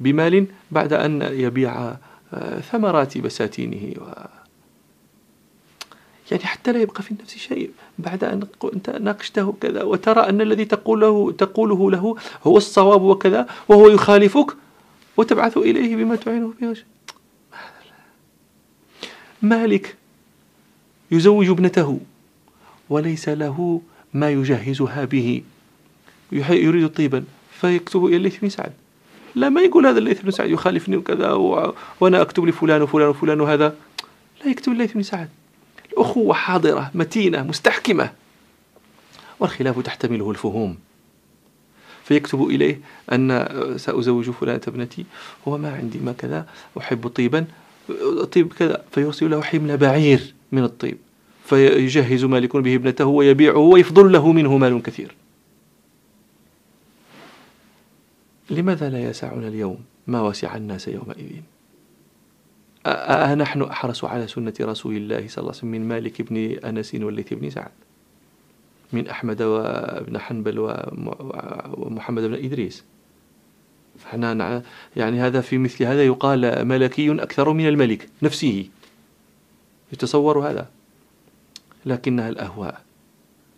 بمال 0.00 0.46
بعد 0.70 0.92
أن 0.92 1.22
يبيع 1.22 1.96
آه، 2.34 2.60
ثمرات 2.60 3.18
بساتينه 3.18 3.94
و 4.00 4.04
يعني 6.30 6.44
حتى 6.44 6.72
لا 6.72 6.80
يبقى 6.80 7.02
في 7.02 7.10
النفس 7.10 7.36
شيء. 7.36 7.70
بعد 8.02 8.24
أن 8.24 8.42
أنت 8.64 8.90
ناقشته 8.90 9.54
كذا 9.60 9.82
وترى 9.82 10.20
أن 10.20 10.40
الذي 10.40 10.64
تقوله 10.64 11.32
تقوله 11.32 11.90
له 11.90 12.16
هو 12.44 12.56
الصواب 12.56 13.02
وكذا 13.02 13.46
وهو 13.68 13.88
يخالفك 13.88 14.56
وتبعث 15.16 15.56
إليه 15.56 15.96
بما 15.96 16.16
تعينه 16.16 16.52
به 16.60 16.74
مالك 19.42 19.96
يزوج 21.10 21.48
ابنته 21.48 22.00
وليس 22.90 23.28
له 23.28 23.80
ما 24.14 24.30
يجهزها 24.30 25.04
به. 25.04 25.42
يريد 26.32 26.88
طيبا 26.88 27.24
فيكتب 27.60 28.04
إلى 28.04 28.16
الليث 28.16 28.38
بن 28.38 28.48
سعد. 28.48 28.72
لا 29.34 29.48
ما 29.48 29.60
يقول 29.60 29.86
هذا 29.86 29.98
الليث 29.98 30.22
بن 30.22 30.30
سعد 30.30 30.50
يخالفني 30.50 30.96
وكذا. 30.96 31.32
وأنا 32.00 32.20
أكتب 32.20 32.44
لفلان 32.44 32.82
وفلان 32.82 33.08
وفلان 33.08 33.40
وهذا. 33.40 33.76
لا 34.44 34.50
يكتب 34.50 34.72
الليث 34.72 34.92
بن 34.92 35.02
سعد. 35.02 35.28
أخوة 35.96 36.34
حاضرة 36.34 36.90
متينة 36.94 37.42
مستحكمة. 37.42 38.12
والخلاف 39.40 39.78
تحتمله 39.78 40.30
الفهوم. 40.30 40.78
فيكتب 42.04 42.42
إليه 42.42 42.80
أن 43.12 43.48
سأزوج 43.76 44.30
فلانة 44.30 44.60
ابنتي. 44.68 45.04
هو 45.48 45.58
ما 45.58 45.74
عندي 45.74 45.98
ما 45.98 46.12
كذا 46.12 46.46
أحب 46.78 47.08
طيبا. 47.08 47.46
طيب 48.32 48.52
كذا. 48.52 48.84
فيرسل 48.90 49.30
له 49.30 49.42
حمل 49.42 49.76
بعير 49.76 50.34
من 50.52 50.64
الطيب. 50.64 50.98
فيجهز 51.44 52.24
مالك 52.24 52.56
به 52.56 52.74
ابنته 52.74 53.06
ويبيعه 53.06 53.58
ويفضل 53.58 54.12
له 54.12 54.32
منه 54.32 54.56
مال 54.56 54.82
كثير. 54.82 55.14
لماذا 58.50 58.90
لا 58.90 59.02
يسعنا 59.10 59.48
اليوم؟ 59.48 59.78
ما 60.06 60.22
وسع 60.22 60.56
الناس 60.56 60.88
يومئذ؟ 60.88 61.40
أنحن 62.86 63.62
أحرص 63.62 64.04
على 64.04 64.26
سنة 64.26 64.54
رسول 64.60 64.96
الله 64.96 65.28
صلى 65.28 65.38
الله 65.38 65.50
عليه 65.50 65.58
وسلم 65.58 65.70
من 65.70 65.88
مالك 65.88 66.22
بن 66.22 66.36
أنس 66.64 66.94
والليث 66.94 67.32
بن 67.32 67.50
سعد 67.50 67.70
من 68.92 69.08
أحمد 69.08 69.42
وابن 69.42 70.18
حنبل 70.18 70.58
ومحمد 71.78 72.22
بن 72.22 72.34
إدريس. 72.34 72.84
إحنا 74.06 74.62
يعني 74.96 75.20
هذا 75.20 75.40
في 75.40 75.58
مثل 75.58 75.84
هذا 75.84 76.04
يقال 76.04 76.68
ملكي 76.68 77.22
أكثر 77.22 77.52
من 77.52 77.68
الملك 77.68 78.08
نفسه. 78.22 78.66
يتصور 79.92 80.50
هذا. 80.50 80.68
لكنها 81.86 82.28
الأهواء 82.28 82.82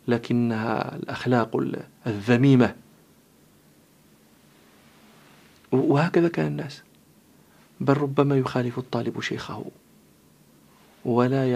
لكنها 0.08 0.96
الأخلاق 0.96 1.64
الذميمة. 2.06 2.74
وهكذا 5.72 6.28
كان 6.28 6.46
الناس. 6.46 6.82
بل 7.80 7.96
ربما 7.96 8.38
يخالف 8.38 8.78
الطالب 8.78 9.20
شيخه. 9.20 9.64
ولا 11.04 11.46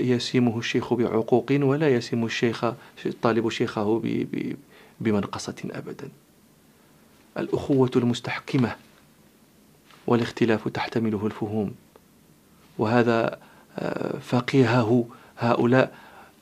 يسيمه 0.00 0.58
الشيخ 0.58 0.94
بعقوق 0.94 1.46
ولا 1.52 1.88
يسيم 1.88 2.24
الشيخ 2.24 2.64
الطالب 3.06 3.48
شيخه 3.48 4.02
بمنقصة 5.00 5.54
أبدا. 5.70 6.08
الأخوة 7.38 7.90
المستحكمة 7.96 8.76
والاختلاف 10.06 10.68
تحتمله 10.68 11.26
الفهوم. 11.26 11.74
وهذا 12.78 13.38
آه، 13.78 14.18
فقيهه 14.18 15.04
هؤلاء 15.38 15.94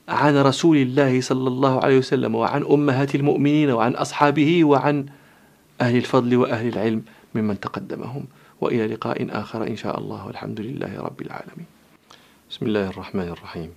عن 0.09 0.37
رسول 0.37 0.77
الله 0.77 1.21
صلى 1.21 1.49
الله 1.49 1.85
عليه 1.85 1.99
وسلم 1.99 2.35
وعن 2.35 2.65
أمهات 2.65 3.15
المؤمنين 3.15 3.71
وعن 3.71 3.93
أصحابه 3.95 4.65
وعن 4.65 5.07
أهل 5.81 5.97
الفضل 5.97 6.37
وأهل 6.37 6.69
العلم 6.69 7.03
ممن 7.35 7.61
تقدمهم. 7.61 8.25
وإلى 8.61 8.87
لقاء 8.87 9.27
آخر 9.31 9.67
إن 9.67 9.77
شاء 9.77 9.99
الله 9.99 10.27
والحمد 10.27 10.61
لله 10.61 11.01
رب 11.01 11.23
العالمين. 11.23 11.67
بسم 12.51 12.67
الله 12.67 12.87
الرحمن 12.89 13.29
الرحيم. 13.29 13.71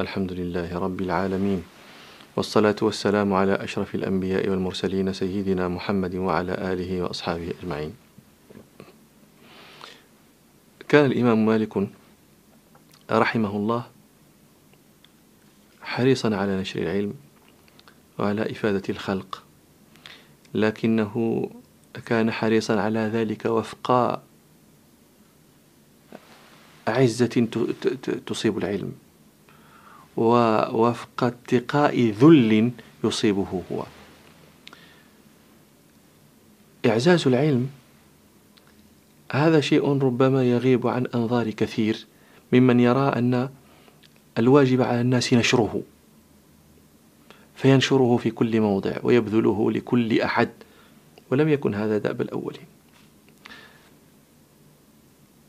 الحمد 0.00 0.32
لله 0.32 0.78
رب 0.78 1.00
العالمين 1.00 1.62
والصلاة 2.36 2.76
والسلام 2.82 3.32
على 3.32 3.54
أشرف 3.54 3.94
الأنبياء 3.94 4.48
والمرسلين 4.48 5.12
سيدنا 5.12 5.68
محمد 5.68 6.14
وعلى 6.14 6.52
آله 6.72 7.02
وأصحابه 7.02 7.54
أجمعين. 7.62 7.94
كان 10.88 11.06
الإمام 11.06 11.46
مالك 11.46 11.88
رحمه 13.10 13.56
الله 13.56 13.82
حريصا 15.82 16.36
على 16.36 16.60
نشر 16.60 16.82
العلم 16.82 17.14
وعلى 18.18 18.50
إفادة 18.50 18.82
الخلق 18.88 19.42
لكنه 20.54 21.14
كان 22.06 22.30
حريصا 22.30 22.80
على 22.80 23.00
ذلك 23.00 23.44
وفق 23.46 24.20
عزة 26.88 27.46
تصيب 28.26 28.58
العلم 28.58 28.92
ووفق 30.16 31.24
اتقاء 31.24 32.10
ذل 32.10 32.70
يصيبه 33.04 33.62
هو. 33.72 33.84
إعزاز 36.86 37.26
العلم 37.26 37.68
هذا 39.32 39.60
شيء 39.60 39.98
ربما 39.98 40.44
يغيب 40.44 40.86
عن 40.86 41.06
أنظار 41.14 41.50
كثير 41.50 42.06
ممن 42.52 42.80
يرى 42.80 43.08
أن 43.08 43.48
الواجب 44.38 44.82
على 44.82 45.00
الناس 45.00 45.34
نشره 45.34 45.82
فينشره 47.56 48.16
في 48.16 48.30
كل 48.30 48.60
موضع 48.60 48.96
ويبذله 49.02 49.72
لكل 49.72 50.20
أحد. 50.20 50.50
ولم 51.30 51.48
يكن 51.48 51.74
هذا 51.74 51.98
دأب 51.98 52.20
الأولين 52.20 52.66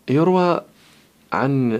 يروى 0.09 0.61
عن 1.33 1.79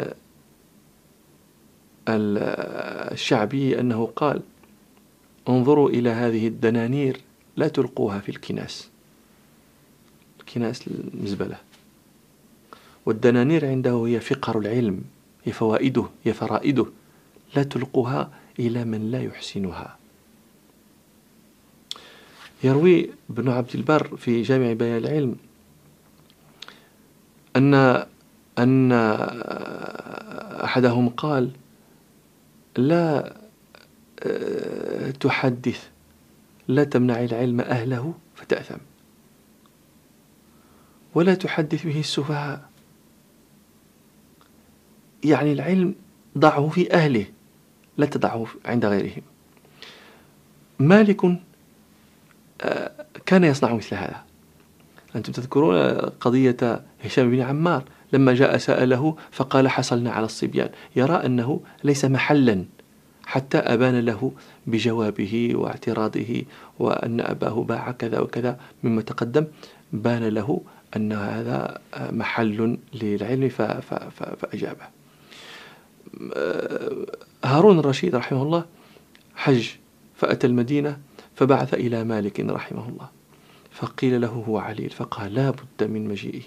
الشعبي 2.07 3.79
أنه 3.79 4.05
قال 4.15 4.41
انظروا 5.49 5.89
إلى 5.89 6.09
هذه 6.09 6.47
الدنانير 6.47 7.21
لا 7.57 7.67
تلقوها 7.67 8.19
في 8.19 8.29
الكناس. 8.29 8.89
الكناس 10.39 10.87
المزبلة. 10.87 11.57
والدنانير 13.05 13.65
عنده 13.65 14.05
هي 14.07 14.19
فقر 14.19 14.59
العلم 14.59 15.01
هي 15.43 15.53
فوائده 15.53 16.05
هي 16.23 16.33
فرائده. 16.33 16.85
لا 17.55 17.63
تلقوها 17.63 18.31
إلى 18.59 18.85
من 18.85 19.11
لا 19.11 19.21
يحسنها. 19.21 19.97
يروي 22.63 23.09
ابن 23.29 23.49
عبد 23.49 23.75
البر 23.75 24.17
في 24.17 24.41
جامع 24.41 24.73
بيان 24.73 24.97
العلم 24.97 25.35
أن 27.55 27.73
أن 28.57 28.91
أحدهم 30.63 31.09
قال 31.09 31.51
لا 32.77 33.35
آه، 34.23 35.11
تحدث 35.11 35.89
لا 36.67 36.83
تمنع 36.83 37.23
العلم 37.23 37.61
أهله 37.61 38.13
فتأثم 38.35 38.77
ولا 41.15 41.33
تحدث 41.33 41.85
به 41.85 41.99
السفهاء. 41.99 42.69
يعني 45.23 45.51
العلم 45.51 45.95
ضعه 46.37 46.69
في 46.69 46.93
أهله 46.93 47.25
لا 47.97 48.05
تضعه 48.05 48.47
عند 48.65 48.85
غيرهم. 48.85 49.21
مالك 50.79 51.21
كان 53.25 53.43
يصنع 53.43 53.73
مثل 53.73 53.95
هذا. 53.95 54.23
أنتم 55.15 55.31
تذكرون 55.31 55.77
قضية 55.97 56.81
هشام 57.03 57.31
بن 57.31 57.41
عمار 57.41 57.83
لما 58.13 58.33
جاء 58.33 58.57
سأله 58.57 59.15
فقال 59.31 59.67
حصلنا 59.67 60.11
على 60.11 60.25
الصبيان. 60.25 60.69
يرى 60.95 61.13
أنه 61.13 61.61
ليس 61.83 62.05
محلا 62.05 62.65
حتى 63.25 63.57
أبان 63.57 63.99
له 63.99 64.31
بجوابه 64.67 65.51
واعتراضه 65.55 66.43
وأن 66.79 67.21
أباه 67.21 67.63
باع 67.63 67.91
كذا 67.91 68.19
وكذا 68.19 68.59
مما 68.83 69.01
تقدم. 69.01 69.45
بان 69.93 70.23
له 70.23 70.61
أن 70.95 71.13
هذا 71.13 71.81
محل 71.97 72.77
للعلم 72.93 73.49
فأجابه. 74.37 74.85
هارون 77.45 77.79
الرشيد 77.79 78.15
رحمه 78.15 78.43
الله 78.43 78.65
حج 79.35 79.69
فأتى 80.15 80.47
المدينة 80.47 80.97
فبعث 81.35 81.73
إلى 81.73 82.03
مالك 82.03 82.39
رحمه 82.39 82.89
الله. 82.89 83.09
فقيل 83.71 84.21
له 84.21 84.27
هو 84.27 84.57
عليل 84.57 84.89
فقال 84.89 85.33
لا 85.33 85.49
بد 85.49 85.89
من 85.89 86.07
مجيئه. 86.07 86.43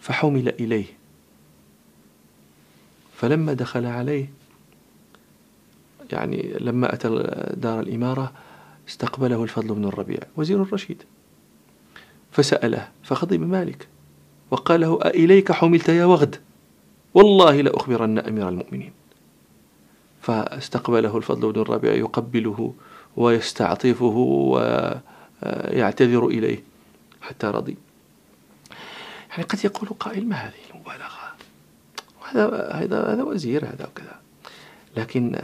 فحمل 0.00 0.48
إليه. 0.48 0.86
فلما 3.16 3.52
دخل 3.52 3.86
عليه 3.86 4.30
يعني 6.12 6.54
لما 6.60 6.94
أتى 6.94 7.08
دار 7.56 7.80
الإمارة 7.80 8.32
استقبله 8.88 9.42
الفضل 9.42 9.74
بن 9.74 9.84
الربيع 9.84 10.20
وزير 10.36 10.62
الرشيد. 10.62 11.02
فسأله 12.32 12.88
فغضب 13.02 13.40
مالك 13.40 13.88
وقال 14.50 14.80
له 14.80 14.98
أإليك 15.02 15.52
حملت 15.52 15.88
يا 15.88 16.04
وغد؟ 16.04 16.36
والله 17.14 17.60
لأخبرن 17.60 18.18
أمير 18.18 18.48
المؤمنين. 18.48 18.92
فاستقبله 20.22 21.16
الفضل 21.16 21.52
بن 21.52 21.60
الربيع 21.60 21.92
يقبله 21.92 22.74
ويستعطفه 23.18 24.16
ويعتذر 25.42 26.26
إليه 26.26 26.62
حتى 27.20 27.46
رضي. 27.46 27.76
يعني 29.30 29.42
قد 29.42 29.64
يقول 29.64 29.88
قائل 29.88 30.28
ما 30.28 30.36
هذه 30.36 30.52
المبالغة؟ 30.74 31.34
هذا 32.30 32.70
هذا 32.72 33.14
هذا 33.14 33.22
وزير 33.22 33.64
هذا 33.64 33.86
وكذا. 33.86 34.20
لكن 34.96 35.38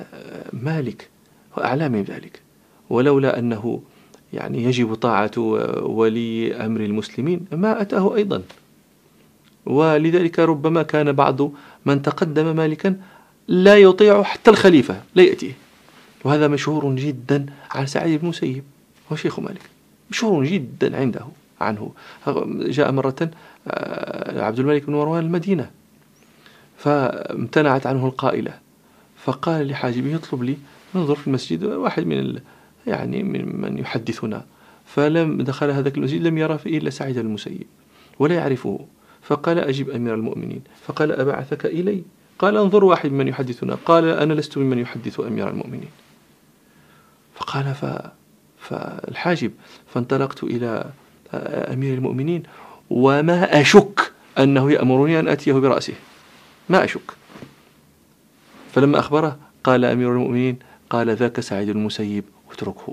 مالك 0.53 1.09
وأعلى 1.57 1.89
من 1.89 2.03
ذلك 2.03 2.41
ولولا 2.91 3.39
أنه 3.39 3.83
يعني 4.33 4.65
يجب 4.65 4.95
طاعة 4.95 5.39
ولي 5.83 6.57
أمر 6.57 6.81
المسلمين 6.81 7.47
ما 7.53 7.83
أتاه 7.83 8.17
أيضا. 8.17 8.43
ولذلك 9.67 10.39
ربما 10.39 10.83
كان 10.83 11.13
بعض 11.13 11.51
من 11.85 12.03
تقدم 12.03 12.57
مالكا 12.57 12.97
لا 13.49 13.77
يطيع 13.77 14.23
حتى 14.23 14.51
الخليفة 14.51 15.03
لا 15.15 15.23
يأتيه. 15.23 15.64
وهذا 16.25 16.49
مشهور 16.49 16.95
جدا 16.95 17.47
عن 17.71 17.87
سعيد 17.87 18.21
بن 18.21 18.29
مسيب 18.29 18.65
هو 19.13 19.17
شيخ 19.17 19.41
مالك. 19.41 19.63
مشهور 20.11 20.45
جدا 20.45 20.97
عنده 20.97 21.27
عنه. 21.61 21.93
جاء 22.49 22.93
مرة 22.93 23.31
آه، 23.69 24.45
عبد 24.45 24.59
الملك 24.59 24.87
بن 24.87 24.93
مروان 24.93 25.25
المدينة 25.25 25.71
فامتنعت 26.79 27.87
عنه 27.87 28.07
القائلة 28.07 28.59
فقال 29.17 29.69
لحاجبه 29.69 30.15
اطلب 30.15 30.43
لي 30.43 30.57
ننظر 30.95 31.15
في 31.15 31.27
المسجد 31.27 31.65
واحد 31.65 32.07
من 32.07 32.41
يعني 32.87 33.23
من 33.23 33.61
من 33.61 33.79
يحدثنا. 33.79 34.45
فلم 34.87 35.43
دخل 35.43 35.71
هذاك 35.71 35.97
المسجد 35.97 36.23
لم 36.23 36.39
يرى 36.39 36.59
فيه 36.59 36.79
إلا 36.79 36.91
سعيد 36.91 37.19
المسيب 37.19 37.67
ولا 38.19 38.35
يعرفه. 38.35 38.87
فقال 39.23 39.59
أجب 39.59 39.91
أمير 39.91 40.15
المؤمنين. 40.15 40.63
فقال 40.87 41.13
أبعثك 41.13 41.67
إلي. 41.67 42.03
قال 42.39 42.57
انظر 42.57 42.85
واحد 42.85 43.13
من 43.13 43.29
يحدثنا. 43.29 43.75
قال 43.75 44.09
أنا 44.09 44.33
لست 44.33 44.59
ممن 44.59 44.79
يحدث 44.79 45.21
أمير 45.21 45.51
المؤمنين. 45.51 46.04
فقال 47.35 47.75
ف... 47.75 47.85
فالحاجب 48.59 49.53
فانطلقت 49.95 50.43
إلى 50.43 50.85
أمير 51.73 51.95
المؤمنين 51.95 52.43
وما 52.91 53.61
أشك 53.61 54.13
أنه 54.39 54.73
يأمرني 54.73 55.21
أن 55.21 55.29
أتيه 55.29 55.53
برأسه. 55.53 55.95
ما 56.69 56.85
أشك. 56.85 57.13
فلما 58.73 58.99
أخبره 58.99 59.37
قال 59.65 59.85
أمير 59.85 60.13
المؤمنين 60.13 60.59
قال 60.91 61.11
ذاك 61.11 61.41
سعيد 61.41 61.69
المسيب 61.69 62.25
اتركه. 62.53 62.93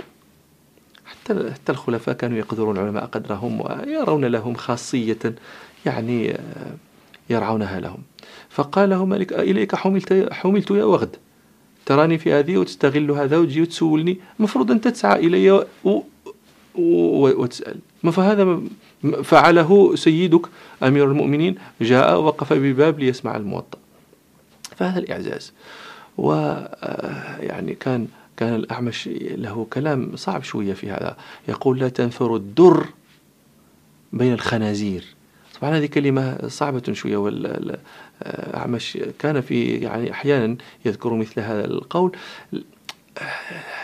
حتى 1.05 1.51
حتى 1.51 1.71
الخلفاء 1.71 2.15
كانوا 2.15 2.37
يقدرون 2.37 2.77
العلماء 2.77 3.05
قدرهم 3.05 3.61
ويرون 3.61 4.25
لهم 4.25 4.55
خاصية 4.55 5.19
يعني 5.85 6.31
آه، 6.31 6.37
يرعونها 7.29 7.79
لهم. 7.79 7.99
فقال 8.49 8.89
له 8.89 9.05
مالك 9.05 9.33
إليك 9.33 9.75
حملت, 9.75 10.27
حملت 10.31 10.71
يا 10.71 10.83
وغد. 10.83 11.15
تراني 11.91 12.17
في 12.17 12.33
هذه 12.33 12.57
وتستغل 12.57 13.11
هذا 13.11 13.37
وتجي 13.37 13.61
وتسولني. 13.61 14.17
المفروض 14.39 14.71
أن 14.71 14.81
تسعى 14.81 15.27
إلي 15.27 15.51
و... 15.51 15.65
و... 15.83 16.03
وتسأل. 17.41 17.79
ما 18.03 18.11
فهذا 18.11 18.61
فعله 19.23 19.95
سيدك 19.95 20.45
أمير 20.83 21.11
المؤمنين؟ 21.11 21.55
جاء 21.81 22.21
وقف 22.21 22.53
بباب 22.53 22.99
ليسمع 22.99 23.37
الموطأ. 23.37 23.79
فهذا 24.75 24.99
الإعزاز. 24.99 25.53
و 26.17 26.31
آه، 26.31 27.37
يعني 27.39 27.75
كان 27.75 28.07
كان 28.37 28.55
الأعمش 28.55 29.09
له 29.17 29.67
كلام 29.73 30.15
صعب 30.15 30.43
شوية 30.43 30.73
في 30.73 30.89
هذا. 30.89 31.17
يقول 31.47 31.79
لا 31.79 31.89
تنثر 31.89 32.35
الدر 32.35 32.85
بين 34.13 34.33
الخنازير. 34.33 35.05
طبعا 35.61 35.77
هذه 35.77 35.85
كلمة 35.85 36.47
صعبة 36.47 36.93
شوية 36.93 37.17
والأعمش 38.25 38.97
كان 39.19 39.41
في 39.41 39.65
يعني 39.65 40.11
أحيانا 40.11 40.57
يذكر 40.85 41.13
مثل 41.13 41.41
هذا 41.41 41.65
القول. 41.65 42.17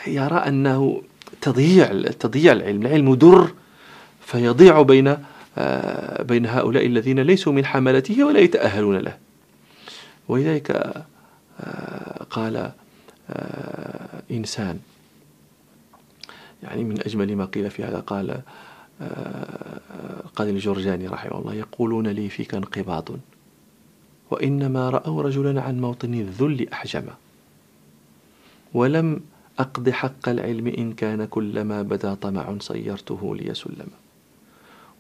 يرى 0.08 0.36
أنه 0.36 1.02
تضييع 1.42 1.88
تضييع 2.20 2.52
العلم. 2.52 2.82
العلم 2.82 3.16
در 3.16 3.48
فيضيع 4.22 4.82
بين 4.82 5.18
بين 6.20 6.46
هؤلاء 6.46 6.86
الذين 6.86 7.20
ليسوا 7.20 7.54
من 7.54 7.66
حملته 7.66 8.24
ولا 8.24 8.40
يتأهلون 8.40 8.98
له. 8.98 9.18
ولذلك 10.28 10.94
قال 12.30 12.72
إنسان. 14.32 14.80
يعني 16.64 16.84
من 16.84 17.02
أجمل 17.02 17.36
ما 17.36 17.46
قيل 17.46 17.70
في 17.72 17.84
هذا 17.84 18.00
قال 18.00 18.42
القاضي 20.26 20.50
الجرجاني 20.50 21.08
رحمه 21.08 21.40
الله 21.40 21.54
يقولون 21.54 22.08
لي 22.08 22.30
فيك 22.30 22.54
انقباض 22.54 23.10
وإنما 24.32 24.90
رأوا 24.90 25.24
رجلا 25.24 25.62
عن 25.62 25.82
موطن 25.82 26.14
الذل 26.14 26.70
أحجم 26.74 27.06
ولم 28.74 29.22
أقض 29.60 29.90
حق 29.90 30.30
العلم 30.30 30.68
إن 30.68 30.94
كان 30.94 31.26
كلما 31.26 31.82
بدا 31.82 32.14
طمع 32.14 32.58
صيرته 32.60 33.36
لي 33.36 33.54
سلما 33.54 34.08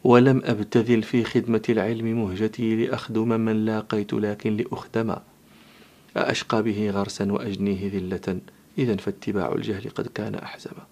ولم 0.03 0.41
أبتذل 0.45 1.03
في 1.03 1.23
خدمة 1.23 1.61
العلم 1.69 2.23
مهجتي 2.23 2.85
لأخدم 2.85 3.27
من 3.27 3.65
لاقيت 3.65 4.13
لكن 4.13 4.57
لأخدم. 4.57 5.15
أأشقى 6.17 6.63
به 6.63 6.89
غرسا 6.89 7.31
وأجنيه 7.31 7.91
ذلة 7.93 8.39
إذا 8.77 8.95
فاتباع 8.95 9.51
الجهل 9.51 9.89
قد 9.89 10.07
كان 10.07 10.35
أحزما. 10.35 10.85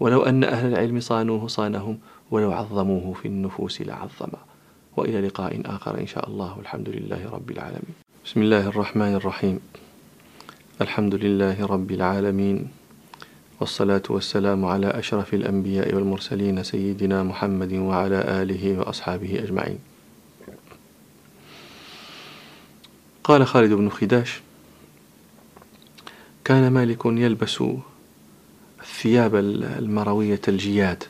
ولو 0.00 0.22
أن 0.22 0.44
أهل 0.44 0.68
العلم 0.68 1.00
صانوه 1.00 1.46
صانهم 1.46 1.98
ولو 2.30 2.52
عظموه 2.52 3.12
في 3.12 3.28
النفوس 3.28 3.82
لعظما. 3.82 4.38
وإلى 4.96 5.20
لقاء 5.20 5.60
آخر 5.64 5.98
إن 6.00 6.06
شاء 6.06 6.28
الله. 6.28 6.58
والحمد 6.58 6.88
لله 6.88 7.30
رب 7.30 7.50
العالمين. 7.50 7.94
بسم 8.24 8.42
الله 8.42 8.66
الرحمن 8.66 9.14
الرحيم. 9.14 9.60
الحمد 10.80 11.14
لله 11.14 11.66
رب 11.66 11.90
العالمين. 11.90 12.68
والصلاة 13.60 14.02
والسلام 14.08 14.64
على 14.64 14.86
أشرف 14.86 15.34
الأنبياء 15.34 15.94
والمرسلين 15.94 16.62
سيدنا 16.62 17.22
محمد 17.22 17.72
وعلى 17.72 18.42
آله 18.42 18.78
وأصحابه 18.78 19.38
أجمعين. 19.44 19.78
قال 23.24 23.46
خالد 23.46 23.72
بن 23.72 23.88
خداش 23.88 24.40
كان 26.44 26.72
مالك 26.72 27.06
يلبس 27.06 27.62
الثياب 28.80 29.34
المروية 29.78 30.40
الجياد 30.48 31.04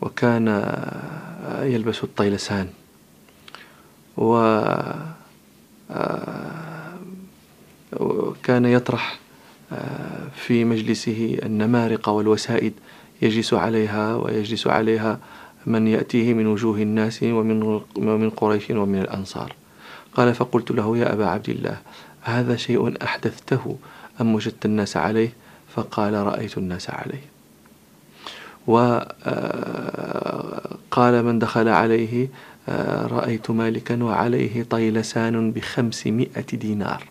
وكان 0.00 0.48
يلبس 1.62 2.04
الطيلسان. 2.04 2.68
وكان 7.92 8.64
يطرح 8.64 9.18
في 10.34 10.64
مجلسه 10.64 11.38
النمارق 11.42 12.08
والوسائد 12.08 12.72
يجلس 13.22 13.54
عليها 13.54 14.14
ويجلس 14.16 14.66
عليها 14.66 15.18
من 15.66 15.88
يأتيه 15.88 16.34
من 16.34 16.46
وجوه 16.46 16.82
الناس 16.82 17.22
ومن 17.22 17.80
ومن 17.96 18.30
قريش 18.30 18.70
ومن 18.70 18.98
الأنصار. 18.98 19.54
قال 20.14 20.34
فقلت 20.34 20.70
له 20.70 20.98
يا 20.98 21.12
أبا 21.12 21.26
عبد 21.26 21.48
الله 21.48 21.78
هذا 22.22 22.56
شيء 22.56 23.04
أحدثته 23.04 23.76
أم 24.20 24.34
وجدت 24.34 24.64
الناس 24.64 24.96
عليه؟ 24.96 25.32
فقال 25.74 26.14
رأيت 26.14 26.58
الناس 26.58 26.90
عليه. 26.90 27.33
وقال 28.66 29.14
من 31.24 31.38
دخل 31.38 31.68
عليه 31.68 32.28
رأيت 33.08 33.50
مالكا 33.50 34.04
وعليه 34.04 34.62
طيلسان 34.62 35.50
بخمسمائة 35.50 36.46
دينار. 36.52 37.04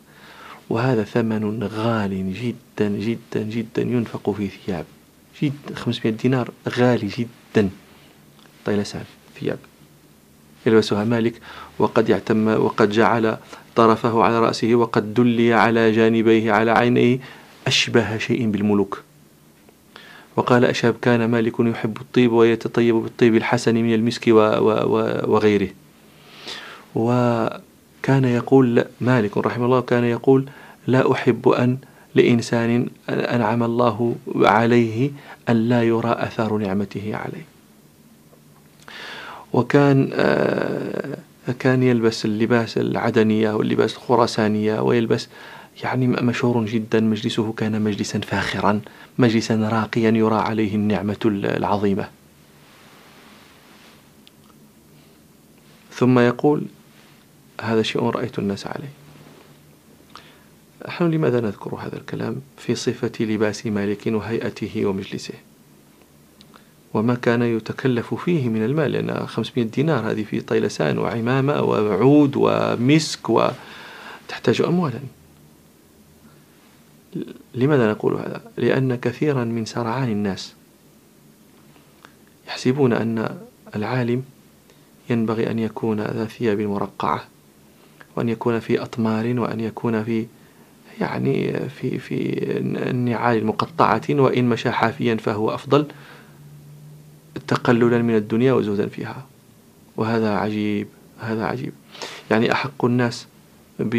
وهذا 0.70 1.04
ثمن 1.04 1.64
غال 1.64 2.34
جدا 2.34 2.90
جدا 2.90 3.44
جدا 3.44 3.82
ينفق 3.82 4.30
في 4.30 4.50
ثياب. 4.50 4.86
جد 5.42 5.74
500 5.76 6.14
دينار 6.14 6.50
غالي 6.70 7.08
جدا. 7.08 7.70
طيلسان 8.66 9.04
ثياب. 9.40 9.60
يلبسها 10.66 11.04
مالك 11.04 11.34
وقد 11.80 12.10
يعتم 12.10 12.48
وقد 12.48 12.90
جعل 12.90 13.38
طرفه 13.76 14.24
على 14.24 14.40
رأسه 14.40 14.76
وقد 14.76 15.14
دلي 15.14 15.54
على 15.54 15.92
جانبيه 15.92 16.52
على 16.52 16.72
عينيه 16.72 17.20
أشبه 17.68 18.18
شيء 18.18 18.50
بالملوك. 18.50 19.04
وقال 20.36 20.66
أشهب 20.66 20.96
كان 21.02 21.26
مالك 21.26 21.60
يحب 21.60 21.98
الطيب 22.02 22.32
ويتطيب 22.32 22.96
بالطيب 22.96 23.36
الحسن 23.36 23.76
من 23.76 23.94
المسك 23.94 24.28
وغيره. 24.28 25.70
وكان 26.96 28.26
يقول 28.26 28.86
مالك 29.02 29.38
رحمه 29.38 29.66
الله 29.66 29.82
كان 29.82 30.04
يقول 30.04 30.46
لا 30.88 31.12
أحب 31.12 31.50
أن 31.50 31.78
لإنسان 32.16 32.88
أنعم 33.10 33.64
الله 33.64 34.16
عليه 34.36 35.12
أن 35.50 35.70
لا 35.70 35.84
يرى 35.84 36.16
أثار 36.20 36.58
نعمته 36.58 37.16
عليه. 37.16 37.46
وكان 39.54 40.10
آه، 40.14 41.18
كان 41.60 41.84
يلبس 41.84 42.26
اللباس 42.26 42.78
العدنية 42.78 43.52
واللباس 43.52 43.96
الخراسانية 43.96 44.82
ويلبس 44.82 45.28
يعني 45.84 46.08
مشهور 46.08 46.66
جدا 46.66 47.00
مجلسه 47.00 47.54
كان 47.54 47.82
مجلسا 47.82 48.20
فاخرا. 48.20 48.82
مجلسا 49.18 49.56
راقيا 49.56 50.10
يرى 50.10 50.36
عليه 50.36 50.76
النعمة 50.76 51.18
العظيمة. 51.26 52.10
ثم 55.92 56.20
يقول 56.20 56.66
هذا 57.62 57.82
شيء 57.82 58.04
رأيت 58.04 58.40
الناس 58.40 58.68
عليه. 58.68 58.92
نحن 60.88 61.12
لماذا 61.12 61.40
نذكر 61.42 61.76
هذا 61.76 61.98
الكلام 61.98 62.42
في 62.58 62.76
صفة 62.76 63.12
لباس 63.20 63.66
مالك 63.66 64.02
وهيئته 64.08 64.86
ومجلسه؟ 64.86 65.34
وما 66.94 67.16
كان 67.16 67.42
يتكلف 67.42 68.14
فيه 68.14 68.50
من 68.50 68.66
المال 68.66 68.92
لأن 68.92 69.28
500 69.28 69.66
دينار 69.66 70.12
هذه 70.12 70.24
في 70.24 70.42
طيلسان 70.42 70.98
وعمامة 70.98 71.62
وعود 71.62 72.34
ومسك 72.36 73.30
وتحتاج 73.30 74.62
أموالا. 74.62 75.00
لماذا 77.56 77.92
نقول 77.92 78.14
هذا؟ 78.14 78.42
لأن 78.58 78.96
كثيرا 78.96 79.44
من 79.44 79.66
سرعان 79.66 80.10
الناس 80.10 80.54
يحسبون 82.48 82.94
أن 82.94 83.38
العالم 83.76 84.24
ينبغي 85.10 85.52
أن 85.52 85.60
يكون 85.60 86.02
ذا 86.02 86.26
ثياب 86.26 86.60
مرقعة 86.60 87.24
وأن 88.16 88.30
يكون 88.30 88.60
في 88.60 88.82
أطمار 88.82 89.40
وأن 89.40 89.60
يكون 89.60 90.04
في 90.04 90.26
يعني 91.02 91.70
في 91.70 92.00
في 92.00 92.44
النعال 92.90 93.38
المقطعة 93.38 94.02
وإن 94.10 94.46
مشى 94.46 94.72
حافيا 94.72 95.16
فهو 95.16 95.54
أفضل 95.54 95.86
تقللا 97.48 98.02
من 98.02 98.16
الدنيا 98.16 98.54
وزهدا 98.54 98.88
فيها 98.88 99.26
وهذا 99.98 100.30
عجيب 100.36 100.88
هذا 101.20 101.46
عجيب 101.46 101.74
يعني 102.32 102.52
أحق 102.52 102.86
الناس 102.86 103.28
ب 103.80 103.96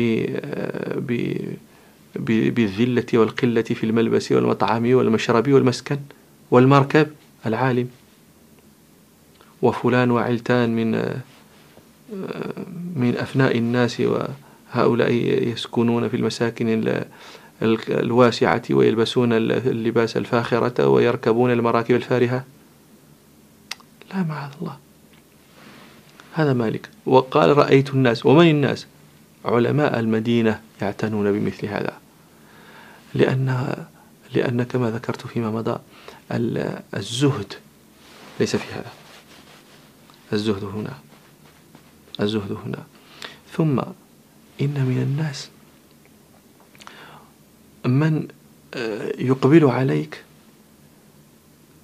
بالذلة 2.16 3.07
والقلة 3.15 3.62
في 3.62 3.85
الملبس 3.85 4.32
والمطعم 4.32 4.95
والمشرب 4.95 5.49
والمسكن 5.49 5.99
والمركب 6.51 7.09
العالم. 7.47 7.89
وفلان 9.62 10.11
وعلتان 10.11 10.77
من 10.77 10.91
من 12.97 13.15
أفناء 13.19 13.59
الناس 13.59 14.01
وهؤلاء 14.01 15.12
يسكنون 15.53 16.09
في 16.09 16.16
المساكن 16.16 17.05
الواسعة 17.89 18.62
ويلبسون 18.70 19.32
اللباس 19.32 20.16
الفاخرة 20.16 20.89
ويركبون 20.89 21.53
المراكب 21.53 21.95
الفارهة. 21.95 22.45
لا 24.15 24.23
معاذ 24.23 24.51
الله. 24.61 24.77
هذا 26.32 26.53
مالك. 26.53 26.89
وقال 27.07 27.57
رأيت 27.59 27.91
الناس 27.91 28.27
ومن 28.27 28.51
الناس؟ 28.51 28.86
علماء 29.45 30.01
المدينة 30.01 30.61
يعتنون 30.82 31.32
بمثل 31.32 31.66
هذا. 31.66 32.03
لأن 33.15 33.77
لأن 34.35 34.62
كما 34.62 34.91
ذكرت 34.91 35.27
فيما 35.27 35.51
مضى 35.51 35.78
الزهد 36.95 37.55
ليس 38.41 38.57
في 38.57 38.73
هذا. 38.74 38.93
الزهد 40.32 40.65
هنا. 40.65 40.99
الزهد 42.20 42.53
هنا. 42.53 42.85
ثم 43.53 43.81
إن 44.61 44.85
من 44.85 45.03
الناس 45.03 45.49
من 47.86 48.28
آه، 48.74 49.12
يقبل 49.19 49.65
عليك 49.65 50.24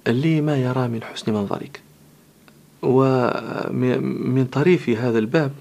لما 0.07 0.57
يرى 0.57 0.87
من 0.87 1.03
حسن 1.03 1.33
منظرك. 1.33 1.81
ومن 2.81 4.47
طريف 4.51 4.89
هذا 4.89 5.19
الباب 5.19 5.51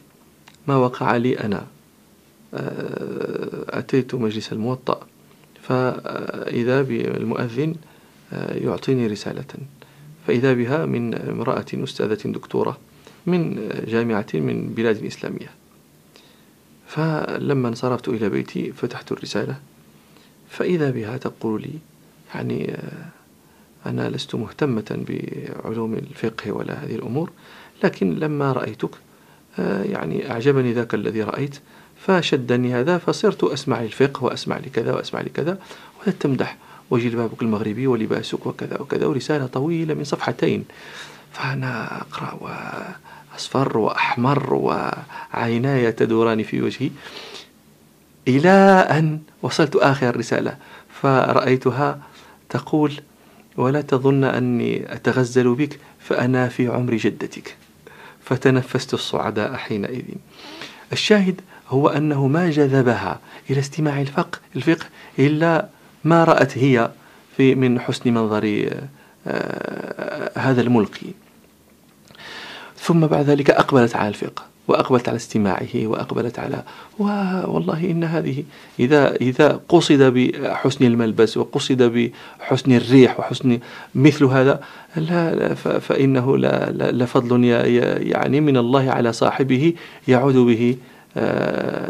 ما 0.67 0.77
وقع 0.77 1.17
لي 1.17 1.41
أنا. 1.41 1.67
آه، 2.55 3.79
أتيت 3.79 4.15
مجلس 4.15 4.53
الموطأ. 4.53 5.07
فإذا 5.63 6.83
بالمؤذن 6.83 7.75
آه، 8.33 8.55
يعطيني 8.55 9.07
رسالة. 9.07 9.45
فإذا 10.27 10.53
بها 10.53 10.87
من 10.87 11.15
امرأة 11.15 11.67
أستاذة 11.75 12.19
دكتورة 12.25 12.79
من 13.27 13.69
جامعة 13.87 14.27
من 14.35 14.75
بلاد 14.77 15.05
إسلامية. 15.05 15.51
فلما 16.87 17.69
انصرفت 17.69 18.09
إلى 18.09 18.29
بيتي 18.29 18.73
فتحت 18.73 19.13
الرسالة. 19.13 19.57
فإذا 20.51 20.91
بها 20.91 21.17
تقول 21.17 21.63
لي 21.63 21.79
يعني 22.35 22.75
آه، 22.75 23.09
أنا 23.87 24.11
لست 24.11 24.35
مهتمة 24.35 25.05
بعلوم 25.09 25.95
الفقه 25.95 26.53
ولا 26.53 26.85
هذه 26.85 26.95
الأمور 26.95 27.31
لكن 27.85 28.15
لما 28.15 28.53
رأيتك 28.53 28.91
آه، 29.59 29.83
يعني 29.83 30.31
أعجبني 30.31 30.73
ذاك 30.73 30.95
الذي 30.95 31.23
رأيت 31.23 31.61
فشدني 32.07 32.75
هذا 32.75 32.99
فصرت 32.99 33.45
أسمع 33.45 33.81
الفقه 33.81 34.25
وأسمع 34.25 34.59
لكذا 34.59 34.93
وأسمع 34.93 35.21
لكذا 35.21 35.59
ولا 36.01 36.15
تمدح 36.21 36.57
وجلبابك 36.91 37.43
المغربي 37.43 37.87
ولباسك 37.87 38.47
وكذا 38.47 38.81
وكذا 38.81 39.07
ورسالة 39.07 39.47
طويلة 39.47 39.95
من 39.95 40.05
صفحتين. 40.05 40.65
فأنا 41.33 42.01
أقرأ 42.01 42.39
وأصفر 43.35 43.79
وأحمر 43.79 44.55
وعيناي 44.55 45.93
تدوران 45.93 46.43
في 46.43 46.63
وجهي. 46.63 46.91
إلى 48.29 48.51
أن 48.91 49.21
وصلت 49.43 49.77
آخر 49.77 50.09
الرسالة 50.09 50.57
فرأيتها 51.03 51.99
تقول 52.49 52.93
ولا 53.57 53.81
تظن 53.81 54.25
أني 54.25 54.95
أتغزل 54.95 55.55
بك 55.55 55.79
فأنا 56.01 56.49
في 56.49 56.69
عمر 56.69 56.95
جدتك. 56.95 57.57
فتنفست 58.25 58.95
الصعداء 58.95 59.57
حينئذ. 59.57 60.05
الشاهد 60.93 61.41
هو 61.71 61.89
أنه 61.89 62.27
ما 62.27 62.51
جذبها 62.51 63.21
إلى 63.51 63.61
استماع 63.61 64.01
الفقه, 64.01 64.39
الفقه 64.57 64.87
إلا 65.19 65.69
ما 66.05 66.25
رأت 66.25 66.59
هي 66.59 66.91
في 67.37 67.55
من 67.55 67.81
حسن 67.81 68.15
منظر 68.15 68.71
آه، 69.27 70.39
هذا 70.39 70.61
الملقي. 70.61 71.07
ثم 72.77 73.07
بعد 73.07 73.25
ذلك 73.25 73.51
أقبلت 73.51 73.97
على 73.97 74.09
الفقه 74.09 74.51
وأقبلت 74.69 75.09
على 75.09 75.17
استماعه 75.17 75.75
وأقبلت 75.75 76.39
على 76.39 76.63
والله 76.99 77.91
إن 77.91 78.05
هذه 78.05 78.45
إذا 78.81 79.15
إذا 79.15 79.61
قصد 79.69 80.03
بحسن 80.03 80.85
الملبس 80.85 81.37
وقصد 81.37 81.83
بحسن 81.83 82.73
الريح 82.73 83.21
وحسن 83.21 83.59
مثل 83.95 84.25
هذا 84.25 84.61
لا, 84.97 85.35
لا 85.35 85.55
فإنه 85.55 86.39
لا, 86.39 86.71
لا 86.71 86.93
لفضل 86.93 87.45
يعني 87.45 88.41
من 88.41 88.57
الله 88.57 88.91
على 88.91 89.13
صاحبه 89.13 89.75
يعود 90.09 90.37
به 90.37 90.77
آه، 90.77 90.90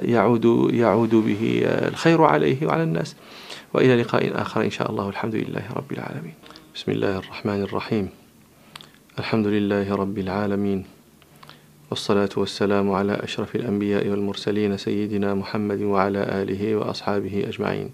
يعود 0.02 0.70
يعود 0.74 1.14
به 1.14 1.62
الخير 1.64 2.22
عليه 2.22 2.66
وعلى 2.66 2.82
الناس. 2.82 3.16
وإلى 3.74 4.02
لقاء 4.02 4.42
آخر 4.42 4.62
إن 4.62 4.70
شاء 4.70 4.90
الله. 4.90 5.08
الحمد 5.08 5.34
لله 5.34 5.62
رب 5.76 5.92
العالمين. 5.92 6.34
بسم 6.74 6.92
الله 6.92 7.18
الرحمن 7.18 7.62
الرحيم. 7.62 8.08
الحمد 9.18 9.46
لله 9.46 9.94
رب 9.94 10.18
العالمين. 10.18 10.84
والصلاة 11.90 12.28
والسلام 12.36 12.90
على 12.90 13.12
أشرف 13.12 13.56
الأنبياء 13.56 14.08
والمرسلين 14.08 14.76
سيدنا 14.76 15.34
محمد 15.34 15.82
وعلى 15.82 16.18
آله 16.18 16.76
وأصحابه 16.76 17.44
أجمعين. 17.48 17.90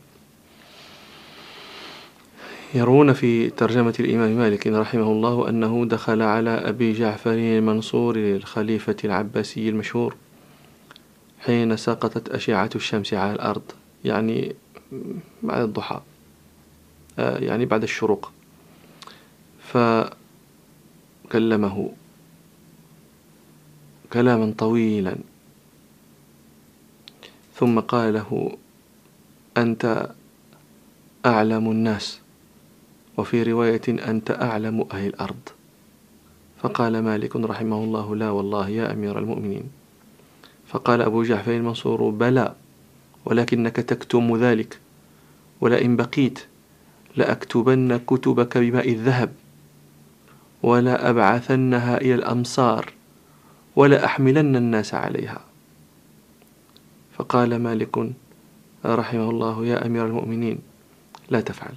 يرون 2.75 3.13
في 3.13 3.51
ترجمة 3.51 3.95
الإمام 4.01 4.31
مالك 4.31 4.67
رحمه 4.67 5.13
الله 5.13 5.49
أنه 5.49 5.87
دخل 5.91 6.23
على 6.23 6.51
أبي 6.51 6.93
جعفر 6.93 7.33
المنصور 7.33 8.17
الخليفة 8.17 8.97
العباسي 9.05 9.69
المشهور. 9.69 10.15
حين 11.47 11.77
سقطت 11.77 12.29
أشعة 12.29 12.71
الشمس 12.75 13.15
على 13.15 13.33
الأرض 13.33 13.63
يعني 14.05 14.57
بعد 15.43 15.63
الضحى 15.63 16.01
آه، 17.19 17.39
يعني 17.39 17.65
بعد 17.65 17.83
الشروق. 17.83 18.33
فكلمه 21.25 21.93
كلاما 24.13 24.55
طويلا. 24.59 25.17
ثم 27.55 27.81
قال 27.81 28.15
له 28.15 28.57
أنت 29.57 30.11
أعلم 31.27 31.71
الناس 31.71 32.21
وفي 33.17 33.43
رواية 33.43 33.83
أنت 33.89 34.31
أعلم 34.31 34.87
أهل 34.93 35.07
الأرض. 35.07 35.49
فقال 36.63 37.03
مالك 37.03 37.37
رحمه 37.37 37.85
الله 37.85 38.17
لا 38.17 38.31
والله 38.31 38.69
يا 38.69 38.93
أمير 38.93 39.19
المؤمنين. 39.19 39.76
فقال 40.69 41.03
أبو 41.03 41.23
جعفر 41.23 41.53
المنصور 41.57 42.11
بلى 42.11 42.55
ولكنك 43.25 43.77
تكتم 43.77 44.37
ذلك 44.37 44.79
ولئن 45.61 45.97
بقيت 45.97 46.39
لأكتبن 47.17 47.97
كتبك 47.97 48.59
بماء 48.59 48.93
الذهب 48.93 49.33
ولا 50.63 51.11
أبعثنها 51.11 51.97
إلى 51.97 52.15
الأمصار 52.15 52.93
ولا 53.77 54.05
أحملن 54.05 54.57
الناس 54.57 54.95
عليها. 54.95 55.41
فقال 57.19 57.57
مالك 57.57 58.13
رحمه 58.85 59.31
الله 59.31 59.67
يا 59.67 59.87
أمير 59.87 60.07
المؤمنين 60.07 60.59
لا 61.31 61.41
تفعل. 61.41 61.75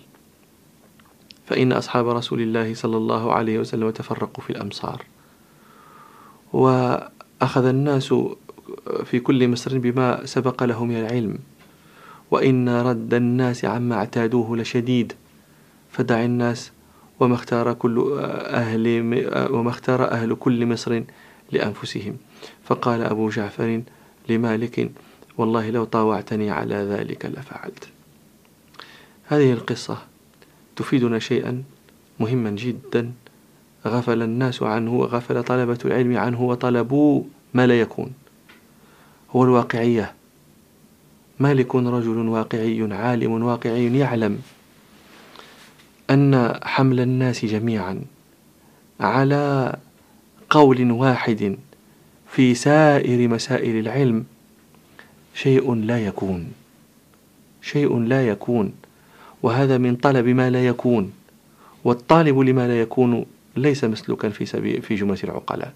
فإن 1.46 1.72
أصحاب 1.72 2.08
رسول 2.08 2.42
الله 2.42 2.74
صلى 2.74 2.98
الله 2.98 3.34
عليه 3.34 3.60
وسلم 3.60 3.90
تفرقوا 3.90 4.44
في 4.44 4.50
الأمصار 4.50 5.06
وأخذ 6.54 7.66
الناس 7.66 8.14
في 9.06 9.20
كل 9.20 9.48
مصر 9.48 9.78
بما 9.78 10.26
سبق 10.26 10.64
له 10.64 10.86
من 10.86 10.96
العلم. 10.96 11.38
وإن 12.32 12.70
رد 12.70 13.14
الناس 13.14 13.66
عما 13.66 13.96
اعتادوه 13.96 14.58
لشديد. 14.58 15.14
فدع 15.92 16.26
الناس 16.26 16.72
وما 17.20 17.36
اختار 17.36 17.74
كل 17.74 18.20
أهل 18.46 18.86
وما 19.52 19.70
اختار 19.70 20.12
أهل 20.12 20.36
كل 20.36 20.66
مصر 20.66 21.04
لأنفسهم. 21.52 22.18
فقال 22.64 23.02
أبو 23.02 23.30
جعفر 23.30 23.82
لمالك 24.30 24.92
والله 25.38 25.70
لو 25.70 25.84
طاوعتني 25.84 26.52
على 26.52 26.76
ذلك 26.76 27.26
لفعلت. 27.26 27.90
هذه 29.26 29.54
القصة 29.54 29.98
تفيدنا 30.76 31.20
شيئا 31.20 31.64
مهما 32.20 32.50
جدا. 32.50 33.12
غفل 33.88 34.22
الناس 34.22 34.64
عنه 34.64 34.94
وغفل 34.94 35.44
طلبة 35.44 35.78
العلم 35.86 36.18
عنه 36.18 36.42
وطلبوا 36.42 37.24
ما 37.54 37.68
لا 37.68 37.82
يكون. 37.82 38.14
هو 39.32 39.44
الواقعية. 39.44 40.14
مالك 41.40 41.76
رجل 41.76 42.28
واقعي 42.28 42.88
عالم 42.92 43.44
واقعي 43.44 43.98
يعلم 43.98 44.42
أن 46.10 46.60
حمل 46.64 47.00
الناس 47.00 47.46
جميعا 47.46 48.02
على 49.00 49.76
قول 50.50 50.92
واحد 50.92 51.58
في 52.32 52.56
سائر 52.56 53.28
مسائل 53.28 53.80
العلم 53.80 54.26
شيء 55.34 55.74
لا 55.74 56.06
يكون 56.06 56.52
شيء 57.62 58.00
لا 58.00 58.28
يكون 58.28 58.74
وهذا 59.44 59.78
من 59.78 59.96
طلب 59.96 60.28
ما 60.28 60.50
لا 60.50 60.68
يكون 60.68 61.14
والطالب 61.84 62.40
لما 62.40 62.68
لا 62.68 62.82
يكون 62.82 63.26
ليس 63.56 63.84
مسلوكا 63.84 64.30
في 64.30 64.46
سبيل 64.46 64.82
في 64.82 64.96
جملة 64.96 65.18
العقلاء. 65.24 65.74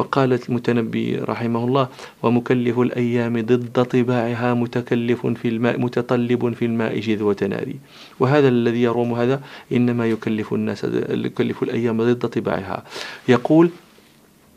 وقالت 0.00 0.48
المتنبي 0.48 1.16
رحمه 1.16 1.64
الله 1.64 1.88
ومكلف 2.22 2.78
الأيام 2.78 3.40
ضد 3.40 3.82
طباعها 3.84 4.54
متكلف 4.54 5.26
في 5.26 5.48
الماء 5.48 5.80
متطلب 5.80 6.54
في 6.54 6.64
الماء 6.64 6.98
جذوة 6.98 7.36
ناري. 7.42 7.76
وهذا 8.20 8.48
الذي 8.48 8.82
يروم 8.82 9.12
هذا 9.14 9.40
إنما 9.72 10.06
يكلف 10.06 10.54
الناس 10.54 10.84
يكلف 11.10 11.62
الأيام 11.62 12.02
ضد 12.02 12.28
طباعها. 12.28 12.84
يقول 13.28 13.70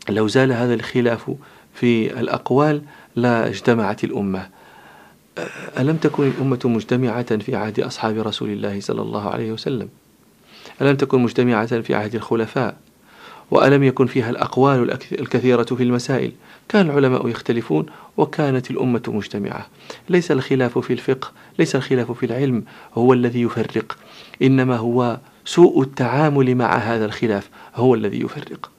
لو 0.08 0.28
زال 0.28 0.52
هذا 0.52 0.74
الخلاف 0.74 1.30
في 1.74 2.20
الأقوال 2.20 2.82
لا 3.16 3.48
اجتمعت 3.48 4.04
الأمة. 4.04 4.48
ألم 5.78 5.96
تكن 5.96 6.26
الأمة 6.26 6.60
مجتمعة 6.64 7.36
في 7.36 7.56
عهد 7.56 7.80
أصحاب 7.80 8.18
رسول 8.18 8.50
الله 8.50 8.80
صلى 8.80 9.02
الله 9.02 9.28
عليه 9.28 9.52
وسلم؟ 9.52 9.88
ألم 10.82 10.96
تكن 10.96 11.20
مجتمعة 11.20 11.80
في 11.80 11.94
عهد 11.94 12.14
الخلفاء؟ 12.14 12.83
وألم 13.50 13.82
يكن 13.82 14.06
فيها 14.06 14.30
الأقوال 14.30 14.98
الكثيرة 15.12 15.62
في 15.62 15.82
المسائل. 15.82 16.32
كان 16.68 16.90
العلماء 16.90 17.28
يختلفون 17.28 17.86
وكانت 18.16 18.70
الأمة 18.70 19.02
مجتمعة. 19.08 19.66
ليس 20.08 20.30
الخلاف 20.30 20.78
في 20.78 20.92
الفقه 20.92 21.32
ليس 21.58 21.76
الخلاف 21.76 22.12
في 22.12 22.26
العلم 22.26 22.64
هو 22.94 23.12
الذي 23.12 23.42
يفرق. 23.42 23.96
إنما 24.42 24.76
هو 24.76 25.18
سوء 25.44 25.82
التعامل 25.82 26.54
مع 26.54 26.76
هذا 26.76 27.04
الخلاف 27.04 27.48
هو 27.74 27.94
الذي 27.94 28.20
يفرق. 28.20 28.70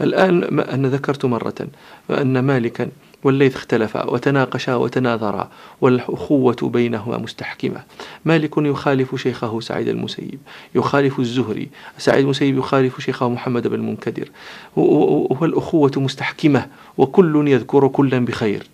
الآن 0.00 0.60
أنا 0.60 0.88
ذكرت 0.88 1.24
مرة 1.24 1.68
أن 2.10 2.38
مالكا 2.38 2.88
والليث 3.24 3.56
اختلفا 3.56 4.10
وتناقشا 4.10 4.74
وتناظرا 4.74 5.50
والأخوة 5.80 6.56
بينهما 6.62 7.18
مستحكمة. 7.18 7.82
مالك 8.24 8.52
يخالف 8.56 9.14
شيخه 9.14 9.60
سعيد 9.60 9.88
المسيب 9.88 10.38
يخالف 10.74 11.20
الزهري 11.20 11.68
سعيد 11.98 12.24
المسيب 12.24 12.58
يخالف 12.58 13.00
شيخه 13.00 13.28
محمد 13.28 13.66
بن 13.66 13.74
المنكدر. 13.74 14.28
والأخوة 14.76 15.92
مستحكمة 15.96 16.66
وكل 16.98 17.48
يذكر 17.48 17.88
كلا 17.88 18.18
بخير. 18.18 18.66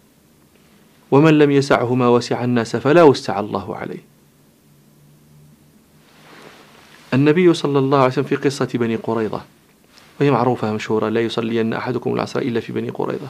ومن 1.10 1.38
لم 1.38 1.50
يسعه 1.50 1.94
ما 1.94 2.08
وسع 2.08 2.44
الناس 2.44 2.76
فلا 2.76 3.02
وسع 3.02 3.40
الله 3.40 3.76
عليه. 3.76 4.10
النبي 7.14 7.54
صلى 7.54 7.78
الله 7.78 7.98
عليه 7.98 8.08
وسلم 8.08 8.24
في 8.24 8.36
قصة 8.36 8.68
بني 8.74 8.96
قريظة 8.96 9.40
وهي 10.20 10.30
معروفة 10.30 10.72
مشهورة 10.72 11.08
لا 11.08 11.20
يصلين 11.20 11.72
أحدكم 11.72 12.14
العصر 12.14 12.40
إلا 12.40 12.60
في 12.60 12.72
بني 12.72 12.90
قريظة. 12.90 13.28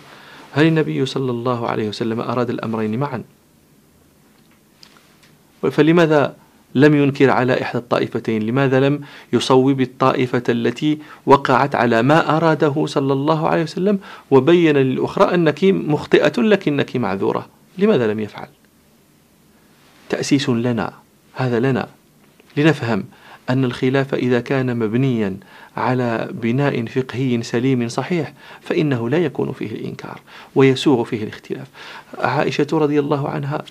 هل 0.53 0.67
النبي 0.67 1.07
صلى 1.07 1.31
الله 1.31 1.69
عليه 1.69 1.89
وسلم 1.89 2.21
أراد 2.21 2.51
الأمرين 2.51 2.99
معا؟ 2.99 3.23
فلماذا 5.71 6.37
لم 6.75 6.95
ينكر 6.95 7.31
على 7.31 7.63
إحدى 7.63 7.79
الطائفتين؟ 7.79 8.43
لماذا 8.43 8.81
لم 8.81 9.01
يصوب 9.33 9.81
الطائفة 9.81 10.43
التي 10.49 10.99
وقعت 11.27 11.75
على 11.75 12.03
ما 12.03 12.37
أراده 12.37 12.87
صلى 12.87 13.13
الله 13.13 13.49
عليه 13.49 13.63
وسلم 13.63 13.99
وبين 14.31 14.77
للأخرى 14.77 15.35
أنك 15.35 15.65
مخطئة 15.65 16.43
لكنك 16.43 16.97
معذورة؟ 16.97 17.47
لماذا 17.79 18.13
لم 18.13 18.21
يفعل؟ 18.21 18.49
تأسيس 20.09 20.49
لنا 20.49 20.93
هذا 21.35 21.61
لنا. 21.61 21.89
لنفهم 22.57 23.05
أن 23.51 23.65
الخلاف 23.65 24.15
إذا 24.15 24.41
كان 24.41 24.77
مبنيا 24.77 25.37
على 25.77 26.29
بناء 26.33 26.87
فقهي 26.87 27.43
سليم 27.43 27.89
صحيح 27.89 28.33
فإنه 28.61 29.09
لا 29.09 29.19
يكون 29.19 29.53
فيه 29.53 29.71
الإنكار 29.71 30.21
ويسوغ 30.55 31.05
فيه 31.05 31.23
الاختلاف. 31.23 31.67
عائشة 32.19 32.67
رضي 32.73 33.01
الله 33.01 33.29
عنها 33.29 33.63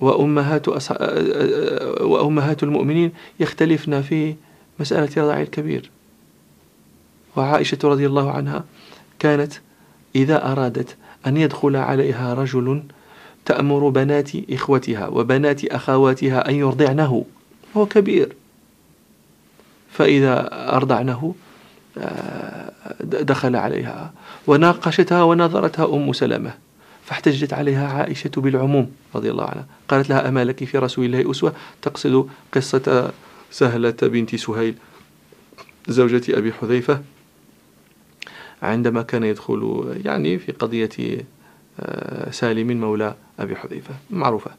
وأمهات, 0.00 0.68
أصح... 0.68 0.96
وأمهات 2.00 2.62
المؤمنين 2.62 3.12
يختلفن 3.40 4.02
في 4.02 4.34
مسألة 4.80 5.08
رضاع 5.16 5.40
الكبير. 5.40 5.90
وعائشة 7.36 7.78
رضي 7.84 8.06
الله 8.06 8.30
عنها 8.30 8.64
كانت 9.18 9.52
إذا 10.16 10.52
أرادت 10.52 10.96
أن 11.26 11.36
يدخل 11.36 11.76
عليها 11.76 12.34
رجل 12.34 12.82
تأمر 13.44 13.88
بنات 13.88 14.30
إخوتها 14.50 15.08
وبنات 15.08 15.64
أخواتها 15.64 16.48
أن 16.48 16.54
يرضعنه 16.54 17.24
هو 17.76 17.86
كبير. 17.86 18.36
فإذا 19.92 20.48
أرضعنه 20.76 21.34
آه، 21.98 22.72
دخل 23.00 23.56
عليها. 23.56 24.12
وناقشتها 24.46 25.22
ونظرتها 25.22 25.94
أم 25.94 26.12
سلمة 26.12 26.54
فاحتجت 27.04 27.52
عليها 27.52 27.88
عائشة 27.88 28.30
بالعموم 28.36 28.92
رضي 29.14 29.30
الله 29.30 29.44
عنها. 29.44 29.66
قالت 29.88 30.10
لها 30.10 30.28
أما 30.28 30.44
لك 30.44 30.64
في 30.64 30.78
رسول 30.78 31.04
الله 31.04 31.30
أسوة؟ 31.30 31.52
تقصد 31.82 32.28
قصة 32.54 33.12
سهلة 33.50 33.94
بنت 34.02 34.36
سهيل 34.36 34.74
زوجة 35.88 36.38
أبي 36.38 36.52
حذيفة 36.52 37.02
عندما 38.62 39.02
كان 39.02 39.24
يدخل 39.24 39.92
يعني 40.04 40.38
في 40.38 40.52
قضية 40.52 40.90
آه، 41.80 42.30
سالم 42.30 42.80
مولى 42.80 43.14
أبي 43.38 43.56
حذيفة. 43.56 43.94
معروفة. 44.10 44.50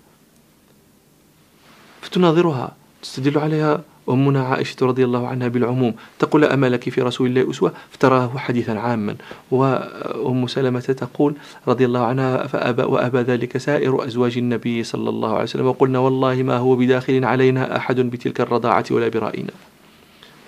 فتناظرها 2.02 2.76
تستدل 3.02 3.40
عليها 3.40 3.84
أمنا 4.10 4.44
عائشة 4.44 4.76
رضي 4.82 5.06
الله 5.06 5.28
عنها 5.28 5.48
بالعموم 5.48 5.94
تقول 6.20 6.46
أما 6.46 6.70
لك 6.70 6.90
في 6.90 7.02
رسول 7.02 7.28
الله 7.28 7.52
أسوة 7.52 7.74
فتراه 7.92 8.38
حديثا 8.38 8.72
عاما 8.72 9.16
وأم 9.52 10.48
سلمة 10.48 10.80
تقول 10.80 11.36
رضي 11.68 11.86
الله 11.86 12.06
عنها 12.06 12.48
فأبى 12.48 12.84
وأبى 12.84 13.18
ذلك 13.18 13.58
سائر 13.58 14.06
أزواج 14.06 14.38
النبي 14.38 14.84
صلى 14.84 15.10
الله 15.10 15.34
عليه 15.34 15.44
وسلم 15.44 15.66
وقلنا 15.66 16.00
والله 16.00 16.44
ما 16.44 16.58
هو 16.58 16.76
بداخل 16.76 17.26
علينا 17.26 17.78
أحد 17.78 18.00
بتلك 18.00 18.42
الرضاعة 18.42 18.86
ولا 18.92 19.08
برائنا. 19.08 19.52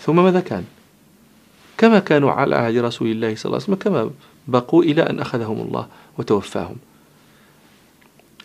ثم 0.01 0.23
ماذا 0.23 0.39
كان؟ 0.39 0.63
كما 1.77 1.99
كانوا 1.99 2.31
على 2.31 2.55
عهد 2.55 2.77
رسول 2.77 3.07
الله 3.07 3.35
صلى 3.35 3.45
الله 3.45 3.55
عليه 3.55 3.65
وسلم 3.65 3.75
كما 3.75 4.09
بقوا 4.47 4.83
إلى 4.83 5.01
أن 5.01 5.19
أخذهم 5.19 5.61
الله 5.61 5.87
وتوفاهم. 6.17 6.75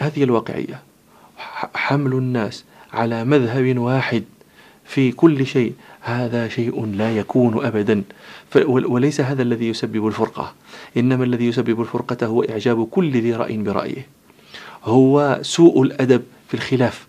هذه 0.00 0.24
الواقعية. 0.24 0.82
حمل 1.74 2.12
الناس 2.12 2.64
على 2.92 3.24
مذهب 3.24 3.78
واحد. 3.78 4.24
في 4.88 5.12
كل 5.12 5.46
شيء. 5.46 5.72
هذا 6.00 6.48
شيء 6.48 6.86
لا 6.86 7.16
يكون 7.16 7.66
أبدا. 7.66 8.02
وليس 8.66 9.20
هذا 9.20 9.42
الذي 9.42 9.68
يسبب 9.68 10.06
الفرقة. 10.06 10.54
إنما 10.96 11.24
الذي 11.24 11.46
يسبب 11.46 11.80
الفرقة 11.80 12.26
هو 12.26 12.42
إعجاب 12.42 12.86
كل 12.86 13.12
ذي 13.12 13.34
رأي 13.34 13.56
برأيه. 13.56 14.06
هو 14.84 15.38
سوء 15.42 15.82
الأدب 15.82 16.22
في 16.48 16.54
الخلاف. 16.54 17.06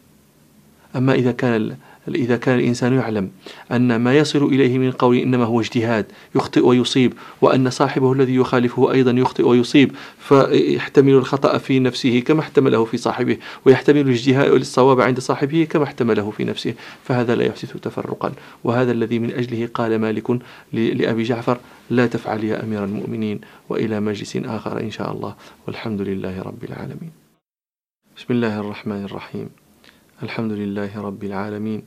أما 0.96 1.14
إذا 1.14 1.32
كان 1.32 1.78
إذا 2.08 2.38
كان 2.38 2.60
الإنسان 2.60 2.94
يعلم 2.94 3.30
أن 3.72 3.96
ما 3.96 4.18
يصل 4.18 4.44
إليه 4.44 4.78
من 4.78 4.92
قول 4.92 5.18
إنما 5.18 5.44
هو 5.44 5.60
اجتهاد 5.60 6.06
يخطئ 6.36 6.66
ويصيب 6.66 7.14
وأن 7.42 7.70
صاحبه 7.70 8.14
الذي 8.14 8.36
يخالفه 8.36 8.92
أيضا 8.92 9.12
يخطئ 9.12 9.48
ويصيب 9.48 9.92
فيحتمل 10.20 11.14
الخطأ 11.14 11.58
في 11.58 11.80
نفسه 11.80 12.20
كما 12.20 12.40
احتمله 12.40 12.86
في 12.86 12.98
صاحبه 12.98 13.38
ويحتمل 13.66 14.02
الاجتهاد 14.02 14.52
الصواب 14.52 15.02
عند 15.02 15.20
صاحبه 15.20 15.68
كما 15.70 15.84
احتمله 15.84 16.32
في 16.32 16.44
نفسه 16.44 16.74
فهذا 17.04 17.36
لا 17.36 17.46
يحدث 17.46 17.78
تفرقا. 17.78 18.32
وهذا 18.64 18.92
الذي 18.92 19.20
من 19.20 19.32
أجله 19.32 19.70
قال 19.74 20.00
مالك 20.00 20.40
لأبي 20.74 21.24
جعفر 21.24 21.58
لا 21.90 22.08
تفعل 22.08 22.44
يا 22.44 22.64
أمير 22.64 22.84
المؤمنين 22.84 23.42
وإلى 23.70 24.00
مجلس 24.00 24.38
آخر 24.38 24.80
إن 24.80 24.92
شاء 24.92 25.12
الله. 25.12 25.36
والحمد 25.68 26.02
لله 26.02 26.42
رب 26.42 26.64
العالمين. 26.64 27.12
بسم 28.18 28.34
الله 28.34 28.60
الرحمن 28.60 29.04
الرحيم. 29.04 29.50
الحمد 30.24 30.52
لله 30.52 31.02
رب 31.02 31.24
العالمين 31.24 31.84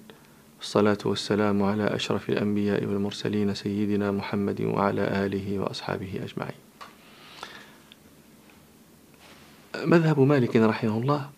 والصلاة 0.59 0.99
والسلام 1.05 1.63
على 1.63 1.85
أشرف 1.85 2.31
الأنبياء 2.31 2.85
والمرسلين 2.85 3.55
سيدنا 3.55 4.11
محمد 4.11 4.61
وعلى 4.61 5.27
آله 5.27 5.59
وأصحابه 5.59 6.21
أجمعين. 6.25 6.59
مذهب 9.85 10.21
مالك 10.21 10.57
رحمه 10.57 10.99
الله 10.99 11.31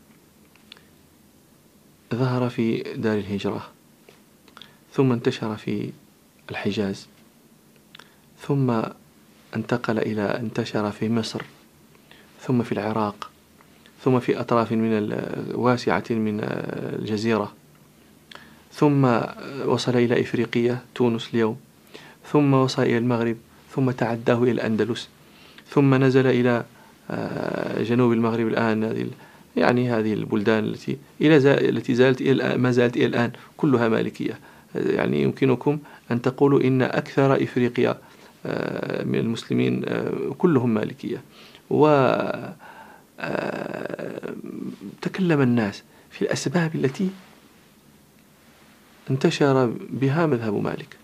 ظهر 2.15 2.49
في 2.51 2.83
دار 2.97 3.19
الهجرة 3.19 3.71
ثم 4.93 5.13
انتشر 5.13 5.57
في 5.57 5.91
الحجاز 6.51 7.09
ثم 8.39 8.83
انتقل 9.57 9.99
إلى 9.99 10.23
انتشر 10.23 10.91
في 10.91 11.09
مصر 11.09 11.43
ثم 12.41 12.63
في 12.63 12.73
العراق 12.73 13.34
ثم 14.05 14.21
في 14.21 14.41
أطراف 14.41 14.73
من 14.73 15.17
واسعة 15.55 16.05
من 16.11 16.41
الجزيرة. 16.43 17.53
ثم 18.73 19.05
وصل 19.67 19.97
إلى 19.97 20.21
إفريقيا 20.21 20.79
تونس 20.95 21.31
اليوم. 21.35 21.57
ثم 22.33 22.55
وصل 22.55 22.83
إلى 22.83 22.99
المغرب 22.99 23.37
ثم 23.71 23.91
تعداه 23.91 24.43
إلى 24.43 24.51
الأندلس. 24.51 25.09
ثم 25.69 25.95
نزل 25.95 26.27
إلى 26.27 26.65
آه، 27.11 27.83
جنوب 27.83 28.13
المغرب 28.13 28.49
الآن 28.49 29.11
يعني 29.57 29.91
هذه 29.91 30.13
البلدان 30.13 30.65
التي 30.65 30.97
إلى 31.21 31.37
التي 31.69 31.95
زالت 31.95 32.21
إلى 32.21 32.57
ما 32.57 32.71
زالت 32.71 32.97
إلى 32.97 33.07
الآن 33.07 33.33
كلها 33.57 33.89
مالكية. 33.89 34.39
يعني 34.75 35.23
يمكنكم 35.23 35.79
أن 36.11 36.23
تقولوا 36.23 36.61
إن 36.61 36.83
أكثر 36.83 37.43
إفريقيا 37.43 37.99
آه، 38.47 39.05
من 39.05 39.19
المسلمين 39.19 39.83
آه، 39.85 40.13
كلهم 40.39 40.75
مالكية. 40.75 41.23
و 41.71 41.87
تكلم 45.03 45.41
الناس 45.41 45.83
في 46.11 46.23
الأسباب 46.23 46.75
التي 46.75 47.11
انتشر 49.11 49.67
بها 49.91 50.27
مذهب 50.27 50.55
مالك. 50.55 50.97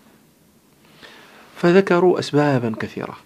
فذكروا 1.55 2.19
أسبابا 2.19 2.73
كثيرة. 2.79 3.17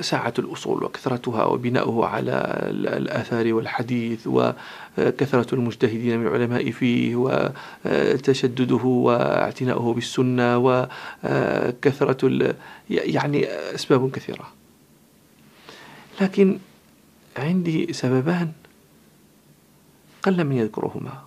ساعة 0.00 0.34
الأصول 0.38 0.84
وكثرتها 0.84 1.44
وبناؤه 1.44 2.06
على 2.06 2.30
الآثار 2.70 3.54
والحديث 3.54 4.26
وكثرة 4.26 5.54
المجتهدين 5.54 6.18
من 6.18 6.26
العلماء 6.26 6.70
فيه 6.70 7.16
وتشدده 7.16 8.84
واعتناؤه 8.84 9.94
بالسنة 9.94 10.58
وكثرة 10.58 12.54
يعني 12.90 13.46
أسباب 13.48 14.10
كثيرة. 14.10 14.52
لكن 16.20 16.58
عندي 17.36 17.92
سببان 17.92 18.52
قل 20.22 20.44
من 20.44 20.56
يذكرهما. 20.56 21.26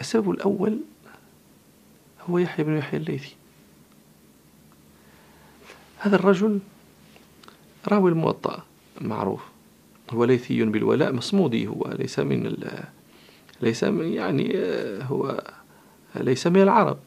السبب 0.00 0.30
الأول 0.30 0.80
هو 2.30 2.38
يحيى 2.38 2.64
بن 2.64 2.76
يحيى 2.76 3.00
الليثي. 3.00 3.34
هذا 5.98 6.16
الرجل 6.16 6.60
راوي 7.88 8.10
الموطأ 8.10 8.62
معروف. 9.00 9.42
هو 10.10 10.24
ليثي 10.24 10.64
بالولاء 10.64 11.12
مصمودي 11.12 11.66
هو 11.66 11.92
ليس 11.98 12.18
من 12.18 12.56
ليس 13.60 13.84
من 13.84 14.12
يعني 14.12 14.52
هو 15.02 15.44
ليس 16.16 16.46
من 16.46 16.62
العرب. 16.62 16.98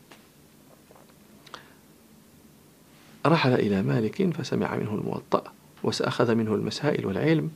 رحل 3.27 3.53
إلى 3.53 3.81
مالك 3.81 4.33
فسمع 4.33 4.75
منه 4.75 4.95
الموطأ 4.95 5.43
وسأخذ 5.83 6.35
منه 6.35 6.55
المسائل 6.55 7.05
والعلم 7.05 7.51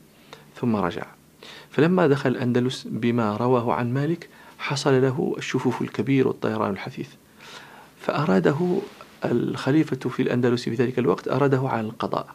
ثم 0.56 0.76
رجع. 0.76 1.06
فلما 1.70 2.08
دخل 2.08 2.30
الأندلس 2.30 2.88
بما 2.88 3.38
رواه 3.38 3.74
عن 3.74 3.94
مالك 3.94 4.30
حصل 4.60 5.02
له 5.02 5.36
الشفوف 5.38 5.82
الكبير 5.82 6.28
والطيران 6.28 6.72
الحثيث. 6.72 7.10
فأراده 8.00 8.80
الخليفة 9.26 10.10
في 10.10 10.22
الأندلس 10.22 10.64
في 10.64 10.76
ذلك 10.76 11.00
الوقت 11.00 11.28
أراده 11.28 11.62
على 11.70 11.88
القضاء. 11.88 12.28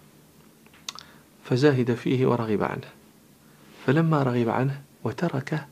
فزاهد 1.45 1.95
فيه 1.95 2.27
ورغب 2.27 2.63
عنه. 2.63 2.89
فلما 3.87 4.23
رغب 4.23 4.49
عنه 4.49 4.81
وتركه 5.05 5.67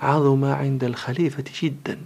عظم 0.00 0.44
عند 0.44 0.84
الخليفة 0.84 1.44
جدا. 1.62 1.98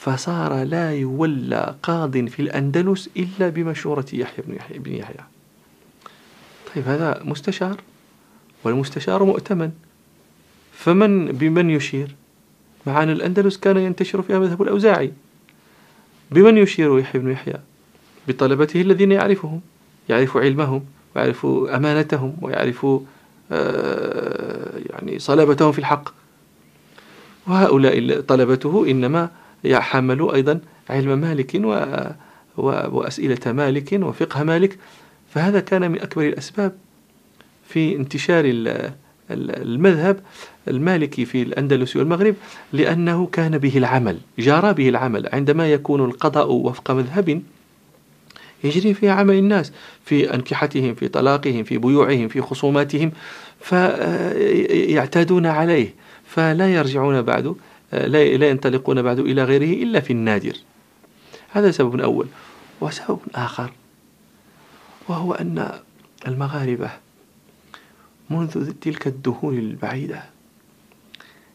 فصار 0.00 0.62
لا 0.62 0.92
يولى 0.92 1.74
قاض 1.82 2.28
في 2.28 2.42
الأندلس 2.42 3.10
إلا 3.16 3.48
بمشورة 3.48 4.06
يحيى 4.12 4.44
بن 4.48 4.54
يحيى 4.54 4.78
بن 4.78 4.92
يحيى. 4.92 5.24
طيب 6.74 6.88
هذا 6.88 7.22
مستشار 7.24 7.80
والمستشار 8.64 9.24
مؤتمن. 9.24 9.70
فمن 10.72 11.32
بمن 11.32 11.70
يشير؟ 11.70 12.14
مع 12.86 13.02
أن 13.02 13.10
الأندلس 13.10 13.56
كان 13.56 13.76
ينتشر 13.76 14.22
فيها 14.22 14.38
مذهب 14.38 14.62
الأوزاعي. 14.62 15.12
بمن 16.30 16.58
يشير 16.58 16.98
يحيى 16.98 17.20
بن 17.20 17.30
يحيى؟ 17.30 17.60
بطلبته 18.28 18.80
الذين 18.80 19.12
يعرفهم 19.12 19.60
يعرف 20.08 20.36
علمهم 20.36 20.84
ويعرف 21.16 21.46
أمانتهم 21.46 22.36
ويعرف 22.42 22.86
آه، 23.52 24.78
يعني 24.90 25.18
صلابتهم 25.18 25.72
في 25.72 25.78
الحق. 25.78 26.08
وهؤلاء 27.46 28.20
طلبته 28.20 28.90
إنما 28.90 29.39
يحملوا 29.64 30.34
أيضا 30.34 30.60
علم 30.90 31.18
مالك 31.18 31.54
و 31.64 31.84
وأسئلة 32.96 33.52
مالك 33.52 33.92
وفقه 33.92 34.42
مالك. 34.42 34.78
فهذا 35.34 35.60
كان 35.60 35.90
من 35.90 36.00
أكبر 36.00 36.28
الأسباب 36.28 36.72
في 37.68 37.96
انتشار 37.96 38.44
المذهب 39.30 40.20
المالكي 40.68 41.24
في 41.24 41.42
الأندلس 41.42 41.96
والمغرب 41.96 42.34
لأنه 42.72 43.26
كان 43.26 43.58
به 43.58 43.78
العمل 43.78 44.18
جرى 44.38 44.72
به 44.72 44.88
العمل. 44.88 45.28
عندما 45.32 45.72
يكون 45.72 46.04
القضاء 46.04 46.52
وفق 46.52 46.90
مذهب 46.90 47.42
يجري 48.64 48.94
في 48.94 49.08
عمل 49.08 49.34
الناس 49.34 49.72
في 50.04 50.34
أنكحتهم 50.34 50.94
في 50.94 51.08
طلاقهم 51.08 51.64
في 51.64 51.78
بيوعهم 51.78 52.28
في 52.28 52.40
خصوماتهم 52.40 53.12
فيعتادون 53.60 55.46
عليه 55.46 55.94
فلا 56.26 56.74
يرجعون 56.74 57.22
بعد. 57.22 57.54
لا 57.92 58.50
ينطلقون 58.50 59.02
بعد 59.02 59.18
إلى 59.18 59.44
غيره 59.44 59.82
إلا 59.82 60.00
في 60.00 60.12
النادر. 60.12 60.56
هذا 61.50 61.70
سبب 61.70 62.00
أول. 62.00 62.26
وسبب 62.80 63.18
آخر 63.34 63.72
وهو 65.08 65.32
أن 65.32 65.80
المغاربة 66.26 66.90
منذ 68.30 68.72
تلك 68.80 69.06
الدهور 69.06 69.52
البعيدة 69.52 70.22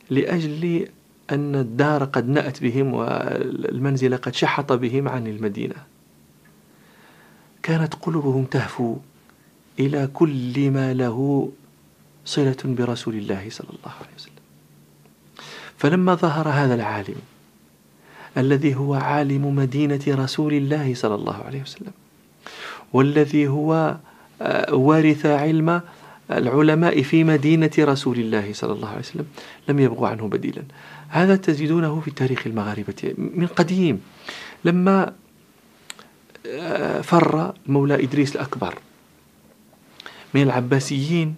لأجل 0.10 0.88
أن 1.32 1.56
الدار 1.56 2.03
قد 2.03 2.30
نأت 2.30 2.62
بهم 2.62 2.94
والمنزل 2.94 4.18
قد 4.18 4.36
شحط 4.36 4.72
بهم 4.72 5.07
عن 5.07 5.28
المدينة 5.28 5.76
كانت 7.64 7.94
قلوبهم 7.95 8.45
تهفو 8.45 8.98
إلى 9.80 10.07
كل 10.14 10.72
ما 10.72 10.94
له 10.94 11.49
صلة 12.26 12.57
برسول 12.64 13.16
الله 13.16 13.49
صلى 13.49 13.70
الله 13.70 13.94
عليه 14.02 14.16
وسلم. 14.16 14.35
فلما 15.78 16.16
ظهر 16.16 16.50
هذا 16.50 16.76
العالم 16.76 17.16
الذي 18.38 18.76
هو 18.76 18.94
عالم 18.94 19.56
مدينة 19.56 20.02
رسول 20.08 20.54
الله 20.54 20.94
صلى 20.94 21.16
الله 21.16 21.44
عليه 21.44 21.62
وسلم 21.62 21.92
والذي 22.94 23.48
هو 23.48 23.98
آه، 24.42 24.74
وارث 24.76 25.26
علم 25.26 25.82
العلماء 26.32 27.02
في 27.02 27.24
مدينة 27.24 27.72
رسول 27.80 28.20
الله 28.20 28.54
صلى 28.54 28.74
الله 28.74 28.90
عليه 28.90 29.00
وسلم 29.00 29.26
لم 29.70 29.80
يبغوا 29.80 30.08
عنه 30.08 30.28
بديلا. 30.28 30.64
هذا 31.10 31.36
تجدونه 31.36 32.00
في 32.00 32.12
تاريخ 32.12 32.48
المغاربة 32.48 33.14
من 33.18 33.48
قديم. 33.48 34.02
لما 34.66 35.14
آه، 36.48 37.02
فر 37.02 37.54
مولى 37.68 38.04
إدريس 38.04 38.36
الأكبر 38.36 38.80
من 40.34 40.42
العباسيين 40.42 41.36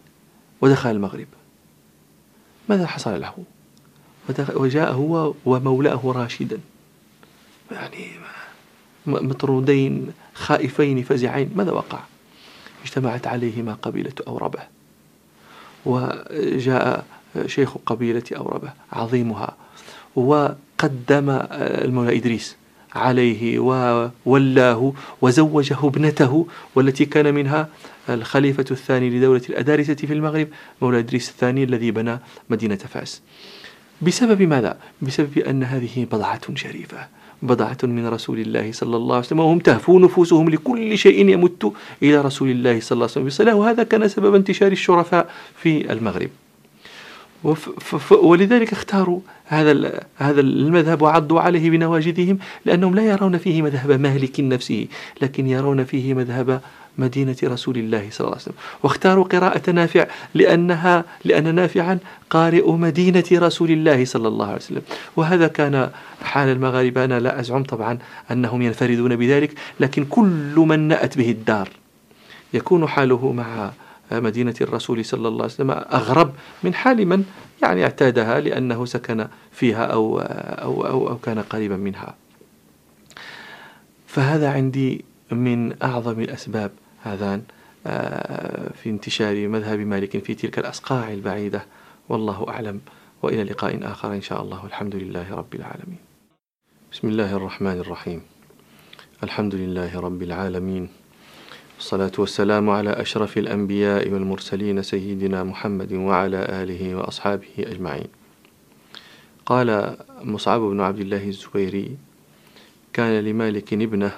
ودخل 0.61 0.91
المغرب 0.91 1.27
ماذا 2.69 2.87
حصل 2.87 3.21
له؟ 3.21 3.33
وجاء 4.55 4.91
هو 4.93 5.33
ومولاه 5.45 6.01
راشدا. 6.05 6.59
يعني 7.71 8.07
مطرودين 9.05 10.13
خائفين 10.33 11.03
فزعين. 11.03 11.51
ماذا 11.55 11.71
وقع؟ 11.71 11.99
اجتمعت 12.83 13.27
عليهما 13.27 13.73
قبيلة 13.73 14.13
أوربة. 14.27 14.59
وجاء 15.85 17.05
شيخ 17.45 17.77
قبيلة 17.85 18.23
أوربة 18.37 18.73
عظيمها. 18.91 19.55
وقدم 20.15 21.29
المولى 21.51 22.17
إدريس 22.17 22.55
عليه 22.95 23.59
وولاه 23.59 24.93
وزوجه 25.21 25.77
ابنته 25.83 26.47
والتي 26.75 27.05
كان 27.05 27.33
منها 27.33 27.69
الخليفة 28.09 28.65
الثاني 28.71 29.09
لدولة 29.09 29.41
الأدارسة 29.49 29.93
في 29.93 30.13
المغرب 30.13 30.47
مولى 30.81 30.99
إدريس 30.99 31.29
الثاني 31.29 31.63
الذي 31.63 31.91
بنى 31.91 32.19
مدينة 32.49 32.75
فاس. 32.75 33.21
بسبب 34.01 34.41
ماذا؟ 34.41 34.77
بسبب 35.01 35.37
أن 35.37 35.63
هذه 35.63 36.07
بضعة 36.11 36.55
شريفة 36.55 37.07
بضعة 37.41 37.77
من 37.83 38.07
رسول 38.07 38.39
الله 38.39 38.71
صلى 38.71 38.95
الله 38.95 39.15
عليه 39.15 39.25
وسلم 39.25 39.39
وهم 39.39 39.59
تهفو 39.59 39.99
نفوسهم 39.99 40.49
لكل 40.49 40.97
شيء 40.97 41.29
يمت 41.29 41.73
إلى 42.03 42.21
رسول 42.21 42.49
الله 42.49 42.79
صلى 42.79 42.95
الله 42.95 43.09
عليه 43.15 43.25
وسلم 43.25 43.57
وهذا 43.57 43.83
كان 43.83 44.07
سبب 44.07 44.35
انتشار 44.35 44.71
الشرفاء 44.71 45.29
في 45.55 45.91
المغرب 45.91 46.29
ولذلك 48.11 48.71
اختاروا 48.71 49.19
هذا 49.45 50.03
هذا 50.15 50.41
المذهب 50.41 51.01
وعضوا 51.01 51.41
عليه 51.41 51.69
بنواجذهم 51.69 52.37
لأنهم 52.65 52.95
لا 52.95 53.05
يرون 53.05 53.37
فيه 53.37 53.61
مذهب 53.61 53.91
مالك 53.91 54.39
نفسه 54.39 54.87
لكن 55.21 55.47
يرون 55.47 55.83
فيه 55.83 56.13
مذهب 56.13 56.61
مدينة 56.97 57.35
رسول 57.43 57.77
الله 57.77 58.07
صلى 58.11 58.25
الله 58.25 58.37
عليه 58.37 58.41
وسلم. 58.41 58.55
واختاروا 58.83 59.23
قراءة 59.23 59.71
نافع 59.71 60.07
لأنها 60.33 61.05
لأن 61.25 61.55
نافعا 61.55 61.99
قارئ 62.29 62.71
مدينة 62.71 63.23
رسول 63.33 63.71
الله 63.71 64.05
صلى 64.05 64.27
الله 64.27 64.45
عليه 64.45 64.55
وسلم. 64.55 64.81
وهذا 65.15 65.47
كان 65.47 65.89
حال 66.23 66.49
المغاربة. 66.49 67.05
أنا 67.05 67.19
لا 67.19 67.39
أزعم 67.39 67.63
طبعا 67.63 67.97
أنهم 68.31 68.61
ينفردون 68.61 69.15
بذلك 69.15 69.51
لكن 69.79 70.05
كل 70.05 70.55
من 70.67 70.79
نأت 70.79 71.17
به 71.17 71.31
الدار 71.31 71.69
يكون 72.53 72.87
حاله 72.87 73.31
مع 73.31 73.71
مدينة 74.11 74.55
الرسول 74.61 75.05
صلى 75.05 75.27
الله 75.27 75.43
عليه 75.43 75.53
وسلم 75.53 75.71
أغرب 75.71 76.33
من 76.63 76.73
حال 76.73 77.05
من 77.05 77.23
يعني 77.63 77.83
اعتادها 77.83 78.39
لأنه 78.39 78.85
سكن 78.85 79.27
فيها 79.51 79.85
أو, 79.85 80.19
أو, 80.19 80.85
أو, 80.85 81.09
أو 81.09 81.17
كان 81.17 81.39
قريبا 81.39 81.75
منها. 81.75 82.15
فهذا 84.07 84.51
عندي 84.51 85.05
من 85.31 85.83
أعظم 85.83 86.19
الأسباب 86.19 86.71
هذان 87.03 87.43
آه، 87.87 88.73
في 88.73 88.89
انتشار 88.89 89.47
مذهب 89.47 89.79
مالك 89.79 90.23
في 90.23 90.35
تلك 90.35 90.59
الأصقاع 90.59 91.13
البعيدة. 91.13 91.65
والله 92.09 92.45
أعلم. 92.49 92.81
وإلى 93.23 93.43
لقاء 93.43 93.91
آخر 93.91 94.13
إن 94.13 94.21
شاء 94.21 94.41
الله. 94.41 94.65
الحمد 94.65 94.95
لله 94.95 95.35
رب 95.35 95.55
العالمين. 95.55 95.97
بسم 96.91 97.07
الله 97.07 97.35
الرحمن 97.35 97.79
الرحيم. 97.79 98.21
الحمد 99.23 99.55
لله 99.55 99.99
رب 99.99 100.23
العالمين. 100.23 100.89
والصلاة 101.75 102.11
والسلام 102.17 102.69
على 102.69 102.89
أشرف 102.89 103.37
الأنبياء 103.37 104.09
والمرسلين 104.09 104.81
سيدنا 104.81 105.43
محمد 105.43 105.93
وعلى 105.93 106.37
آله 106.63 106.95
وأصحابه 106.95 107.53
أجمعين. 107.59 108.07
قال 109.45 109.97
مصعب 110.21 110.61
بن 110.61 110.81
عبد 110.81 110.99
الله 110.99 111.27
الزبيري 111.27 111.97
كان 112.93 113.23
لمالك 113.23 113.73
ابنة 113.73 114.11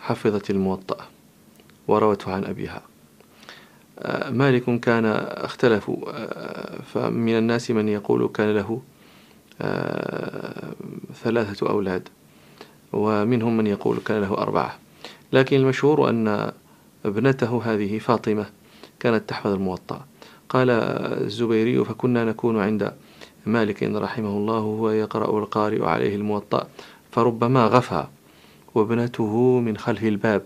حفظت 0.00 0.50
الموطأ. 0.50 1.17
وروته 1.88 2.32
عن 2.32 2.44
أبيها. 2.44 2.82
آه، 3.98 4.30
مالك 4.30 4.80
كان 4.80 5.04
اختلفوا 5.44 5.96
آه، 6.08 6.82
فمن 6.82 7.38
الناس 7.38 7.70
من 7.70 7.88
يقول 7.88 8.28
كان 8.28 8.54
له 8.54 8.82
آه، 9.60 10.72
ثلاثة 11.24 11.70
أولاد 11.70 12.08
ومنهم 12.92 13.56
من 13.56 13.66
يقول 13.66 13.98
كان 13.98 14.20
له 14.20 14.34
أربعة. 14.38 14.78
لكن 15.32 15.56
المشهور 15.56 16.10
أن 16.10 16.52
ابنته 17.04 17.62
هذه 17.64 17.98
فاطمة 17.98 18.46
كانت 19.00 19.28
تحفظ 19.28 19.50
الموطأ. 19.50 20.04
قال 20.48 20.70
الزبيري 20.70 21.84
فكنا 21.84 22.24
نكون 22.24 22.58
عند 22.58 22.92
مالك 23.46 23.82
رحمه 23.82 24.28
الله 24.28 24.58
وهو 24.58 24.90
يقرأ 24.90 25.38
القارئ 25.38 25.84
عليه 25.84 26.16
الموطأ 26.16 26.68
فربما 27.12 27.66
غفى 27.66 28.04
وابنته 28.74 29.60
من 29.60 29.76
خلف 29.76 30.04
الباب. 30.04 30.42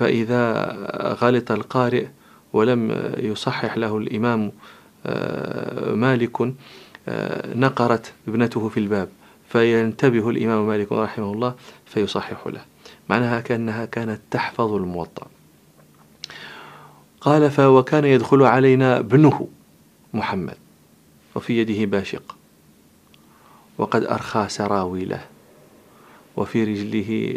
فإذا 0.00 0.72
غلط 1.22 1.52
القارئ 1.52 2.06
ولم 2.52 3.12
يصحح 3.18 3.76
له 3.76 3.98
الإمام 3.98 4.52
آه، 5.06 5.94
مالك 5.94 6.40
آه، 7.08 7.54
نقرت 7.54 8.12
ابنته 8.28 8.68
في 8.68 8.80
الباب 8.80 9.08
فينتبه 9.48 10.30
الإمام 10.30 10.68
مالك 10.68 10.92
رحمه 10.92 11.32
الله 11.32 11.54
فيصحح 11.86 12.46
له. 12.46 12.64
معناها 13.08 13.40
كأنها 13.40 13.84
كانت 13.84 14.20
تحفظ 14.30 14.72
الموطأ. 14.72 15.26
قال 17.20 17.60
وكان 17.60 18.04
يدخل 18.04 18.42
علينا 18.42 18.98
ابنه 18.98 19.48
محمد 20.14 20.56
وفي 21.34 21.58
يده 21.58 21.84
باشق 21.84 22.36
وقد 23.78 24.04
أرخى 24.04 24.46
سراويله 24.48 25.20
وفي 26.36 26.64
رجله 26.64 27.36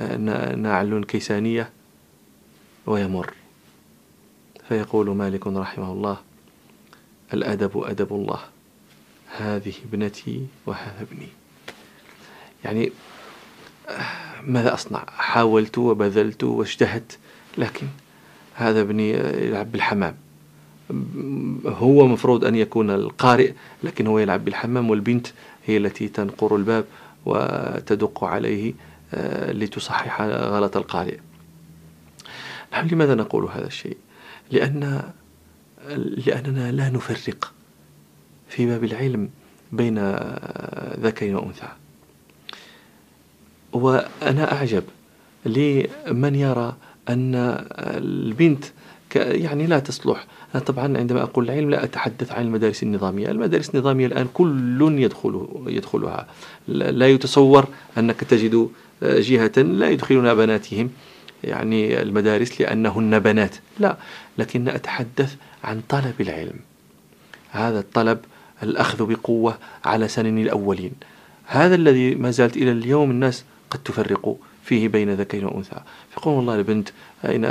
آه، 0.00 0.54
نعل 0.56 1.04
كيسانية 1.04 1.70
ويمر. 2.86 3.32
فيقول 4.68 5.10
مالك 5.10 5.46
رحمه 5.46 5.92
الله 5.92 6.16
الأدب 7.34 7.78
أدب 7.84 8.12
الله. 8.12 8.40
هذه 9.36 9.72
ابنتي 9.92 10.46
وهذا 10.66 11.02
ابني. 11.02 11.28
يعني 12.64 12.92
ماذا 14.42 14.74
أصنع؟ 14.74 15.04
حاولت 15.08 15.78
وبذلت 15.78 16.44
واجتهدت 16.44 17.18
لكن 17.58 17.86
هذا 18.54 18.80
ابني 18.80 19.10
يلعب 19.46 19.72
بالحمام. 19.72 20.16
هو 21.66 22.06
مفروض 22.06 22.44
أن 22.44 22.54
يكون 22.54 22.90
القارئ 22.90 23.52
لكن 23.82 24.06
هو 24.06 24.18
يلعب 24.18 24.44
بالحمام 24.44 24.90
والبنت 24.90 25.26
هي 25.66 25.76
التي 25.76 26.08
تنقر 26.08 26.56
الباب 26.56 26.84
وتدق 27.26 28.24
عليه 28.24 28.74
آه، 29.14 29.52
لتصحح 29.52 30.22
غلط 30.22 30.76
القارئ. 30.76 31.18
لماذا 32.82 33.14
نقول 33.14 33.44
هذا 33.44 33.66
الشيء؟ 33.66 33.96
لأن 34.50 35.02
لأننا 36.26 36.72
لا 36.72 36.90
نفرق 36.90 37.52
في 38.48 38.66
باب 38.66 38.84
العلم 38.84 39.30
بين 39.72 39.98
ذكر 41.00 41.36
وأنثى 41.36 41.68
وأنا 43.72 44.52
أعجب 44.52 44.82
لمن 45.46 46.34
يرى 46.34 46.76
أن 47.08 47.34
البنت 47.78 48.64
يعني 49.16 49.66
لا 49.66 49.78
تصلح. 49.78 50.26
أنا 50.54 50.62
طبعا 50.62 50.98
عندما 50.98 51.22
أقول 51.22 51.44
العلم 51.44 51.70
لا 51.70 51.84
أتحدث 51.84 52.32
عن 52.32 52.44
المدارس 52.44 52.82
النظامية. 52.82 53.30
المدارس 53.30 53.70
النظامية 53.74 54.06
الآن 54.06 54.28
كل 54.34 54.98
يدخل 54.98 55.48
يدخلها. 55.66 56.26
لا 56.68 57.08
يتصور 57.08 57.68
أنك 57.98 58.20
تجد 58.20 58.68
جهة 59.02 59.52
لا 59.56 59.90
يدخلون 59.90 60.34
بناتهم. 60.34 60.90
يعني 61.48 62.02
المدارس 62.02 62.60
لأنهن 62.60 63.18
بنات. 63.18 63.56
لا 63.78 63.96
لكن 64.38 64.68
أتحدث 64.68 65.36
عن 65.64 65.82
طلب 65.88 66.20
العلم. 66.20 66.56
هذا 67.50 67.78
الطلب 67.78 68.18
الأخذ 68.62 69.06
بقوة 69.06 69.58
على 69.84 70.08
سنن 70.08 70.38
الأولين. 70.38 70.92
هذا 71.46 71.74
الذي 71.74 72.14
ما 72.14 72.30
زالت 72.30 72.56
إلى 72.56 72.70
اليوم 72.70 73.10
الناس 73.10 73.44
قد 73.70 73.82
تفرق 73.82 74.36
فيه 74.64 74.88
بين 74.88 75.14
ذكر 75.14 75.46
وأنثى. 75.46 75.80
فيقول 76.10 76.34
والله 76.34 76.54
البنت 76.54 76.88
أين 77.24 77.48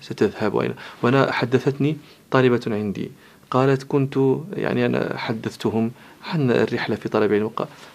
ستذهب 0.00 0.54
وأين؟ 0.54 0.74
وأنا 1.02 1.32
حدثتني 1.32 1.96
طالبة 2.30 2.60
عندي. 2.66 3.10
قالت 3.50 3.82
كنت 3.82 4.18
يعني 4.52 4.86
أنا 4.86 5.18
حدثتهم 5.18 5.90
عن 6.24 6.50
الرحلة 6.50 6.96
في 6.96 7.08
طلب 7.08 7.32
العلم 7.32 7.50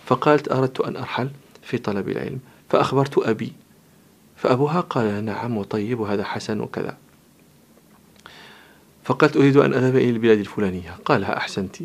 فقالت 0.05 0.51
أردت 0.51 0.81
أن 0.81 0.95
أرحل 0.95 1.29
في 1.63 1.77
طلب 1.77 2.09
العلم 2.09 2.39
فأخبرت 2.69 3.17
أبي 3.17 3.53
فأبوها 4.35 4.81
قال 4.81 5.25
نعم 5.25 5.57
وطيب 5.57 5.99
وهذا 5.99 6.23
حسن 6.23 6.59
وكذا. 6.59 6.97
فقالت 9.03 9.37
أريد 9.37 9.57
أن 9.57 9.73
أذهب 9.73 9.95
إلى 9.95 10.09
البلاد 10.09 10.39
الفلانية. 10.39 10.95
قالها 11.05 11.37
أحسنت 11.37 11.75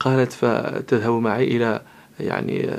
قالت 0.00 0.32
فتذهب 0.32 1.12
معي 1.12 1.56
إلى 1.56 1.82
يعني 2.20 2.70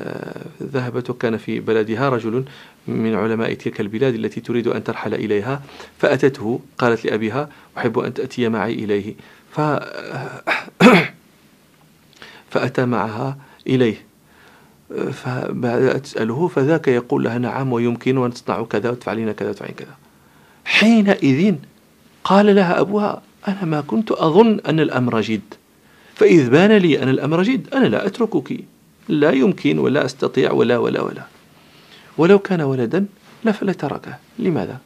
ذهبت 0.64 1.10
وكان 1.10 1.38
في 1.38 1.60
بلدها 1.60 2.10
رجل 2.10 2.46
من 2.88 3.16
علماء 3.16 3.54
تلك 3.54 3.82
البلاد 3.82 4.14
التي 4.14 4.42
تريد 4.42 4.68
أن 4.68 4.84
ترحل 4.84 5.14
إليها 5.14 5.62
فأتته. 5.98 6.60
قالت 6.78 7.06
لأبيها 7.06 7.50
أحب 7.78 8.00
أن 8.00 8.14
تأتي 8.14 8.50
معي 8.50 8.74
إليه. 8.74 9.16
ف 9.52 9.62
فأتى 12.52 12.86
معها 12.86 13.38
إليه. 13.68 14.13
فبعد 14.94 16.02
تسأله 16.02 16.48
فذاك 16.48 16.88
يقول 16.88 17.24
لها 17.24 17.38
نعم 17.38 17.74
ويمكن 17.74 18.18
ونصنع 18.18 18.64
كذا 18.64 18.90
وتفعلين 18.90 19.32
كذا 19.32 19.50
وتفعلين 19.50 19.76
كذا. 19.76 19.96
حينئذ 20.66 21.56
قال 22.24 22.56
لها 22.56 22.80
أبوها 22.80 23.22
أنا 23.48 23.66
ما 23.66 23.82
كنت 23.82 24.12
أظن 24.12 24.60
أن 24.60 24.80
الأمر 24.80 25.22
جد. 25.22 25.54
فإذ 26.16 26.50
بان 26.50 26.72
لي 26.72 27.04
أن 27.04 27.10
الأمر 27.10 27.44
جد 27.44 27.74
أنا 27.74 27.86
لا 27.86 28.06
أتركك. 28.06 28.60
لا 29.10 29.32
يمكن 29.32 29.80
ولا 29.80 30.06
أستطيع 30.06 30.52
ولا 30.52 30.78
ولا 30.78 31.02
ولا. 31.02 31.24
ولو 32.18 32.40
كان 32.40 32.62
ولدا 32.62 33.06
لتركه 33.46 34.18
لماذا؟ 34.40 34.78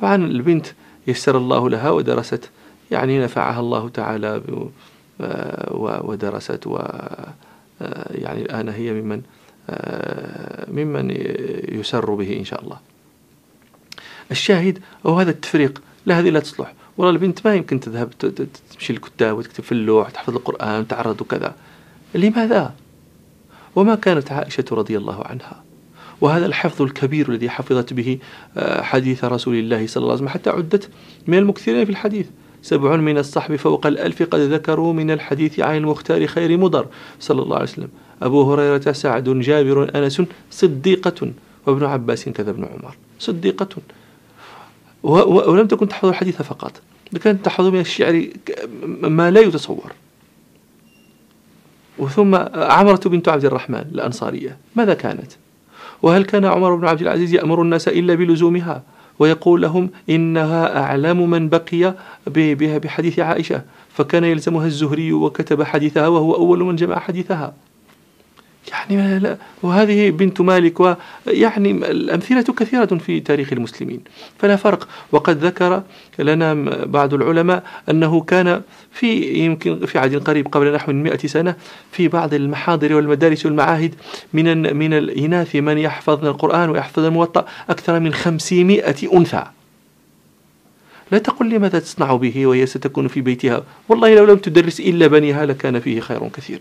طبعا 0.00 0.14
البنت 0.14 0.66
يسر 1.06 1.38
الله 1.38 1.70
لها 1.70 1.90
ودرست 1.90 2.50
يعني 2.90 3.18
نفعها 3.22 3.60
الله 3.60 3.88
تعالى 3.88 4.42
ودرست 6.04 6.66
و 6.66 6.78
يعني 8.10 8.42
الآن 8.42 8.68
هي 8.68 8.92
ممن 8.92 9.22
ممن 10.68 11.10
يسر 11.68 12.14
به 12.14 12.36
إن 12.38 12.44
شاء 12.44 12.64
الله. 12.64 12.78
الشاهد 14.30 14.78
هو 15.06 15.20
هذا 15.20 15.30
التفريق. 15.30 15.82
لا 16.06 16.20
هذه 16.20 16.30
لا 16.30 16.40
تصلح. 16.40 16.74
والله 16.96 17.12
البنت 17.12 17.46
ما 17.46 17.54
يمكن 17.54 17.80
تذهب 17.80 18.10
تمشي 18.72 18.92
الكتاب 18.92 19.36
وتكتب 19.36 19.64
في 19.64 19.72
اللوح 19.72 20.10
تحفظ 20.10 20.36
القرآن 20.36 20.80
وتعرض 20.80 21.20
وكذا. 21.20 21.54
لماذا؟ 22.14 22.74
وما 23.76 23.94
كانت 23.94 24.32
عائشة 24.32 24.64
رضي 24.72 24.96
الله 24.96 25.24
عنها. 25.24 25.62
وهذا 26.20 26.46
الحفظ 26.46 26.82
الكبير 26.82 27.28
الذي 27.28 27.50
حفظت 27.50 27.92
به 27.92 28.18
آه، 28.56 28.82
حديث 28.82 29.24
رسول 29.24 29.54
الله 29.54 29.86
صلى 29.86 30.00
الله 30.00 30.12
عليه 30.12 30.22
وسلم 30.22 30.34
حتى 30.34 30.50
عدت 30.50 30.90
من 31.26 31.38
المكثرين 31.38 31.84
في 31.84 31.90
الحديث. 31.90 32.26
سبع 32.68 32.96
من 32.96 33.18
الصحب 33.18 33.56
فوق 33.56 33.86
الألف 33.86 34.22
قد 34.22 34.40
ذكروا 34.40 34.92
من 34.92 35.10
الحديث 35.10 35.60
عن 35.60 35.76
المختار 35.76 36.26
خير 36.26 36.58
مضر 36.58 36.86
صلى 37.20 37.42
الله 37.42 37.56
عليه 37.56 37.64
وسلم. 37.64 37.88
أبو 38.22 38.52
هريرة 38.52 38.92
سعد 38.92 39.28
جابر 39.28 39.90
أنس 39.94 40.22
صديقة 40.50 41.32
وابن 41.66 41.84
عباس 41.84 42.28
كذا 42.28 42.50
ابن 42.50 42.64
عمر. 42.64 42.94
صديقة. 43.18 43.68
ولم 45.02 45.66
تكن 45.66 45.88
تحفظ 45.88 46.08
الحديث 46.08 46.42
فقط 46.42 46.72
كانت 47.22 47.44
تحفظ 47.44 47.66
من 47.66 47.80
الشعر 47.80 48.26
ما 48.86 49.30
لا 49.30 49.40
يتصور. 49.40 49.92
وثم 51.98 52.34
عمرة 52.54 53.00
بنت 53.06 53.28
عبد 53.28 53.44
الرحمن 53.44 53.84
الأنصارية 53.94 54.56
ماذا 54.76 54.94
كانت؟ 54.94 55.32
وهل 56.02 56.24
كان 56.24 56.44
عمر 56.44 56.74
بن 56.74 56.86
عبد 56.86 57.00
العزيز 57.00 57.34
يأمر 57.34 57.62
الناس 57.62 57.88
إلا 57.88 58.14
بلزومها؟ 58.14 58.82
ويقول 59.18 59.62
لهم 59.62 59.90
إنها 60.10 60.78
أعلم 60.78 61.30
من 61.30 61.48
بقي 61.48 61.94
بحديث 62.78 63.18
عائشة 63.18 63.62
فكان 63.88 64.24
يلزمها 64.24 64.66
الزهري 64.66 65.12
وكتب 65.12 65.62
حديثها 65.62 66.08
وهو 66.08 66.34
أول 66.34 66.64
من 66.64 66.76
جمع 66.76 66.98
حديثها. 66.98 67.54
يعني 68.70 69.18
لا 69.18 69.36
وهذه 69.62 70.10
بنت 70.10 70.40
مالك 70.40 70.80
ويعني 70.80 71.70
الأمثلة 71.70 72.42
كثيرة 72.42 72.86
في 72.86 73.20
تاريخ 73.20 73.52
المسلمين. 73.52 74.00
فلا 74.38 74.56
فرق. 74.56 74.88
وقد 75.12 75.44
ذكر 75.44 75.82
لنا 76.18 76.54
بعض 76.84 77.14
العلماء 77.14 77.62
أنه 77.90 78.20
كان 78.20 78.62
في 78.92 79.22
يمكن 79.22 79.86
في 79.86 79.98
عهد 79.98 80.16
قريب 80.28 80.48
قبل 80.48 80.72
نحو 80.72 80.92
من 80.92 81.02
مئة 81.02 81.26
سنة 81.26 81.54
في 81.92 82.08
بعض 82.08 82.34
المحاضر 82.34 82.94
والمدارس 82.94 83.46
والمعاهد 83.46 83.94
من 84.32 84.76
من 84.76 84.92
الإناث 84.92 85.56
من 85.56 85.78
يحفظن 85.78 86.26
القرآن 86.26 86.70
ويحفظ 86.70 87.04
الموطأ 87.04 87.46
أكثر 87.70 88.00
من 88.00 88.14
خمسمائة 88.14 89.16
أنثى. 89.16 89.44
لا 91.12 91.18
تقل 91.18 91.48
لي 91.48 91.58
ماذا 91.58 91.78
تصنع 91.78 92.16
به 92.16 92.46
وهي 92.46 92.66
ستكون 92.66 93.08
في 93.08 93.20
بيتها. 93.20 93.62
والله 93.88 94.14
لو 94.14 94.24
لم 94.24 94.36
تدرس 94.36 94.80
إلا 94.80 95.06
بنيها 95.06 95.46
لكان 95.46 95.80
فيه 95.80 96.00
خير 96.00 96.28
كثير. 96.28 96.60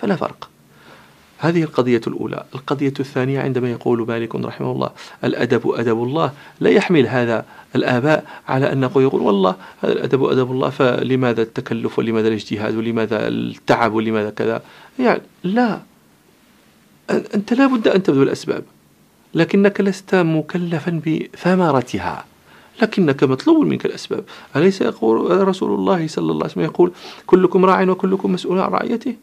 فلا 0.00 0.16
فرق. 0.16 0.48
هذه 1.38 1.62
القضية 1.62 2.00
الأولى. 2.06 2.44
القضية 2.54 2.92
الثانية 3.00 3.40
عندما 3.40 3.70
يقول 3.70 4.06
مالك 4.08 4.34
رحمه 4.34 4.72
الله 4.72 4.90
الأدب 5.24 5.70
أدب 5.70 6.02
الله 6.02 6.32
لا 6.60 6.70
يحمل 6.70 7.06
هذا 7.06 7.44
الآباء 7.76 8.24
على 8.48 8.72
أن 8.72 8.82
يقول 8.82 9.22
والله 9.22 9.56
هذا 9.82 9.92
الأدب 9.92 10.24
أدب 10.24 10.50
الله 10.50 10.70
فلماذا 10.70 11.42
التكلف 11.42 11.98
ولماذا 11.98 12.28
الاجتهاد 12.28 12.76
ولماذا 12.76 13.28
التعب 13.28 13.92
ولماذا 13.92 14.30
كذا؟ 14.30 14.62
يعني 14.98 15.22
لا. 15.44 15.80
أنت 17.10 17.52
لا 17.52 17.66
بد 17.66 17.88
أن 17.88 18.02
تبذل 18.02 18.22
الأسباب. 18.22 18.64
لكنك 19.34 19.80
لست 19.80 20.14
مكلفا 20.14 21.00
بثمرتها 21.06 22.24
لكنك 22.82 23.24
مطلوب 23.24 23.66
منك 23.66 23.86
الأسباب. 23.86 24.24
أليس 24.56 24.80
يقول 24.80 25.48
رسول 25.48 25.74
الله 25.74 26.06
صلى 26.06 26.32
الله 26.32 26.42
عليه 26.42 26.52
وسلم 26.52 26.64
يقول 26.64 26.92
كلكم 27.26 27.64
راع 27.64 27.82
وكلكم 27.82 28.32
مسؤول 28.32 28.58
عن 28.60 28.70
رعيته؟ 28.70 29.14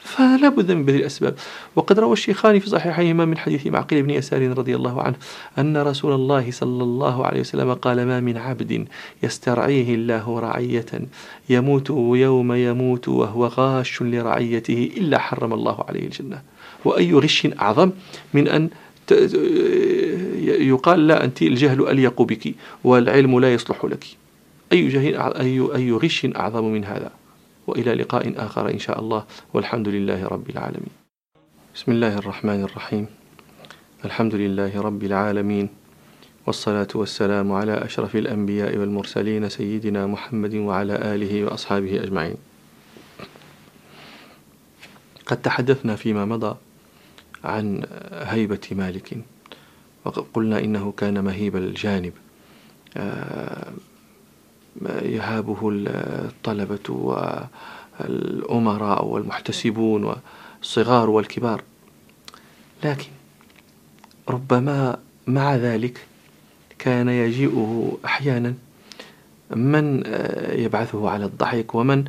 فلا 0.00 0.48
بد 0.48 0.72
من 0.72 0.84
بذل 0.84 1.00
الأسباب. 1.00 1.34
وقد 1.76 1.98
روى 1.98 2.12
الشيخان 2.12 2.58
في 2.58 2.68
صحيحيهما 2.68 3.24
من 3.24 3.38
حديث 3.38 3.66
معقل 3.66 4.02
بن 4.02 4.10
يسار 4.10 4.58
رضي 4.58 4.76
الله 4.76 5.02
عنه 5.02 5.16
أن 5.58 5.76
رسول 5.76 6.12
الله 6.12 6.50
صلى 6.50 6.82
الله 6.82 7.26
عليه 7.26 7.40
وسلم 7.40 7.74
قال 7.74 8.06
ما 8.06 8.20
من 8.20 8.36
عبد 8.36 8.86
يسترعيه 9.22 9.94
الله 9.94 10.38
رعية 10.40 10.86
يموت 11.50 11.90
يوم 12.14 12.52
يموت 12.52 13.08
وهو 13.08 13.46
غاش 13.46 14.02
لرعيته 14.02 14.90
إلا 14.96 15.18
حرم 15.18 15.52
الله 15.52 15.84
عليه 15.88 16.04
الجنة. 16.04 16.42
وأي 16.84 17.12
غش 17.12 17.48
أعظم 17.60 17.90
من 18.34 18.48
أن 18.48 18.70
يقال 20.44 21.06
لا 21.06 21.24
أنت 21.24 21.42
الجهل 21.42 21.88
أليق 21.88 22.22
بك 22.22 22.54
والعلم 22.84 23.40
لا 23.40 23.54
يصلح 23.54 23.84
لك. 23.84 24.06
أي, 24.72 24.88
جهل 24.88 25.14
أي, 25.16 25.68
أي 25.74 25.92
غش 25.92 26.26
أعظم 26.36 26.64
من 26.64 26.84
هذا. 26.84 27.19
وإلى 27.70 27.94
لقاء 27.94 28.34
آخر 28.36 28.70
إن 28.70 28.78
شاء 28.78 29.00
الله. 29.00 29.24
والحمد 29.54 29.88
لله 29.88 30.26
رب 30.26 30.50
العالمين. 30.50 30.94
بسم 31.74 31.92
الله 31.92 32.18
الرحمن 32.18 32.60
الرحيم. 32.66 33.06
الحمد 34.04 34.34
لله 34.34 34.80
رب 34.80 35.02
العالمين. 35.02 35.68
والصلاة 36.46 36.88
والسلام 36.94 37.52
على 37.52 37.74
أشرف 37.84 38.16
الأنبياء 38.16 38.76
والمرسلين 38.76 39.48
سيدنا 39.48 40.06
محمد 40.06 40.54
وعلى 40.54 40.94
آله 41.14 41.44
وأصحابه 41.44 42.02
أجمعين. 42.02 42.36
قد 45.26 45.42
تحدثنا 45.42 45.96
فيما 45.96 46.24
مضى 46.24 46.56
عن 47.44 47.86
هيبة 48.12 48.66
مالك. 48.72 49.18
وقلنا 50.04 50.58
إنه 50.58 50.92
كان 50.96 51.24
مهيب 51.24 51.56
الجانب. 51.56 52.12
آه، 52.96 53.72
يهابه 55.02 55.58
الطلبة 55.72 57.16
والأمراء 58.00 59.04
والمحتسبون 59.04 60.14
والصغار 60.60 61.10
والكبار. 61.10 61.62
لكن 62.84 63.08
ربما 64.28 64.98
مع 65.26 65.56
ذلك 65.56 66.06
كان 66.78 67.08
يجيئه 67.08 67.98
أحيانا 68.04 68.54
من 69.50 70.02
يبعثه 70.52 71.10
على 71.10 71.24
الضحك 71.24 71.74
ومن 71.74 72.04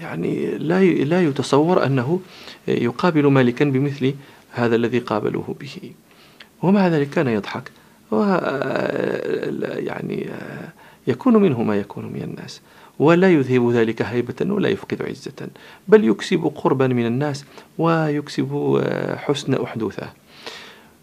يعني 0.00 0.58
لا 0.58 0.84
لا 0.84 1.22
يتصور 1.22 1.86
أنه 1.86 2.20
يقابل 2.68 3.26
مالكا 3.26 3.64
بمثل 3.64 4.14
هذا 4.52 4.76
الذي 4.76 4.98
قابلوه 4.98 5.56
به. 5.60 5.92
ومع 6.62 6.88
ذلك 6.88 7.10
كان 7.10 7.28
يضحك. 7.28 7.70
و 8.10 8.22
يعني 9.62 10.30
يكون 11.06 11.36
منه 11.36 11.62
ما 11.62 11.76
يكون 11.76 12.04
من 12.04 12.22
الناس. 12.22 12.60
ولا 12.98 13.30
يذهب 13.30 13.70
ذلك 13.70 14.02
هيبة 14.02 14.52
ولا 14.52 14.68
يفقد 14.68 15.02
عزة 15.02 15.48
بل 15.88 16.04
يكسب 16.04 16.52
قربا 16.54 16.86
من 16.86 17.06
الناس 17.06 17.44
ويكسب 17.78 18.78
آه، 18.84 19.16
حسن 19.16 19.54
أحدوثه. 19.54 20.12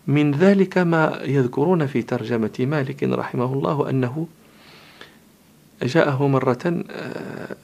من 0.07 0.31
ذلك 0.31 0.77
ما 0.77 1.21
يذكرون 1.25 1.87
في 1.87 2.01
ترجمة 2.01 2.51
مالك 2.59 3.03
رحمه 3.03 3.53
الله 3.53 3.89
أنه 3.89 4.27
جاءه 5.83 6.27
مرة 6.27 6.83
آه، 6.91 7.55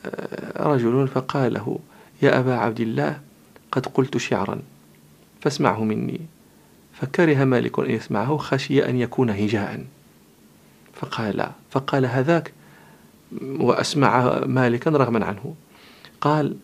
رجل 0.60 1.08
فقال 1.08 1.54
له 1.54 1.80
يا 2.22 2.40
أبا 2.40 2.54
عبد 2.56 2.80
الله 2.80 3.20
قد 3.72 3.86
قلت 3.86 4.18
شعرا 4.18 4.62
فاسمعه 5.42 5.84
مني. 5.84 6.20
فكره 6.94 7.44
مالك 7.44 7.80
أن 7.80 7.92
يسمعه 7.92 8.38
خشي 8.38 8.90
أن 8.90 8.96
يكون 8.96 9.30
هجاء. 9.30 9.86
فقال 10.96 11.38
لا 11.38 11.52
فقال 11.72 12.06
هذاك 12.06 12.54
وأسمع 13.42 14.40
مالكا 14.46 14.92
رغما 14.92 15.26
عنه. 15.26 15.56
قال 16.22 16.58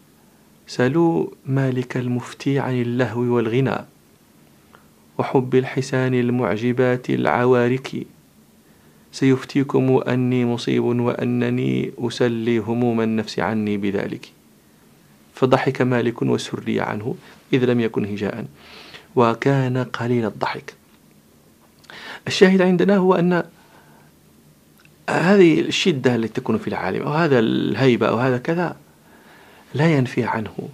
سلوا 0.67 1.27
مالك 1.45 1.97
المفتي 1.97 2.59
عن 2.59 2.81
اللهو 2.81 3.21
والغنى 3.21 3.77
وحب 5.17 5.55
الحسان 5.55 6.13
المعجبات 6.13 7.09
العوارك. 7.09 8.07
سيفتيكم 9.11 9.97
أني 10.07 10.45
مصيب 10.45 10.83
وأنني 10.83 11.91
أسلي 11.99 12.57
هموم 12.57 13.01
النفس 13.01 13.39
عني 13.39 13.77
بذلك. 13.77 14.31
فضحك 15.33 15.81
مالك 15.81 16.21
وسري 16.21 16.81
عنه 16.81 17.15
إذ 17.53 17.65
لم 17.65 17.79
يكن 17.79 18.05
هجاء. 18.05 18.45
وكان 19.15 19.77
قليل 19.77 20.25
الضحك. 20.25 20.73
الشاهد 22.27 22.61
عندنا 22.61 22.97
هو 22.97 23.15
أن 23.15 23.43
هذه 25.09 25.59
الشدة 25.59 26.15
التي 26.15 26.41
تكون 26.41 26.57
في 26.57 26.67
العالم 26.67 27.01
أو 27.01 27.13
هذا 27.13 27.39
الهيبة 27.39 28.07
أو 28.07 28.17
هذا 28.17 28.37
كذا 28.37 28.75
لا 29.73 29.97
ينفي 29.97 30.23
عنه 30.23 30.69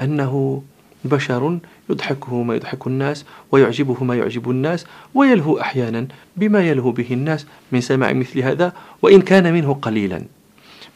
أنه 0.00 0.62
بشر 1.04 1.58
يضحكه 1.90 2.42
ما 2.42 2.54
يضحك 2.54 2.86
الناس 2.86 3.24
ويعجبه 3.52 4.04
ما 4.04 4.16
يعجب 4.16 4.50
الناس 4.50 4.86
ويلهو 5.14 5.60
أحيانا 5.60 6.06
بما 6.36 6.68
يلهو 6.68 6.90
به 6.90 7.08
الناس 7.10 7.46
من 7.72 7.80
سماع 7.80 8.12
مثل 8.12 8.38
هذا 8.38 8.72
وإن 9.02 9.20
كان 9.20 9.52
منه 9.52 9.74
قليلا. 9.74 10.22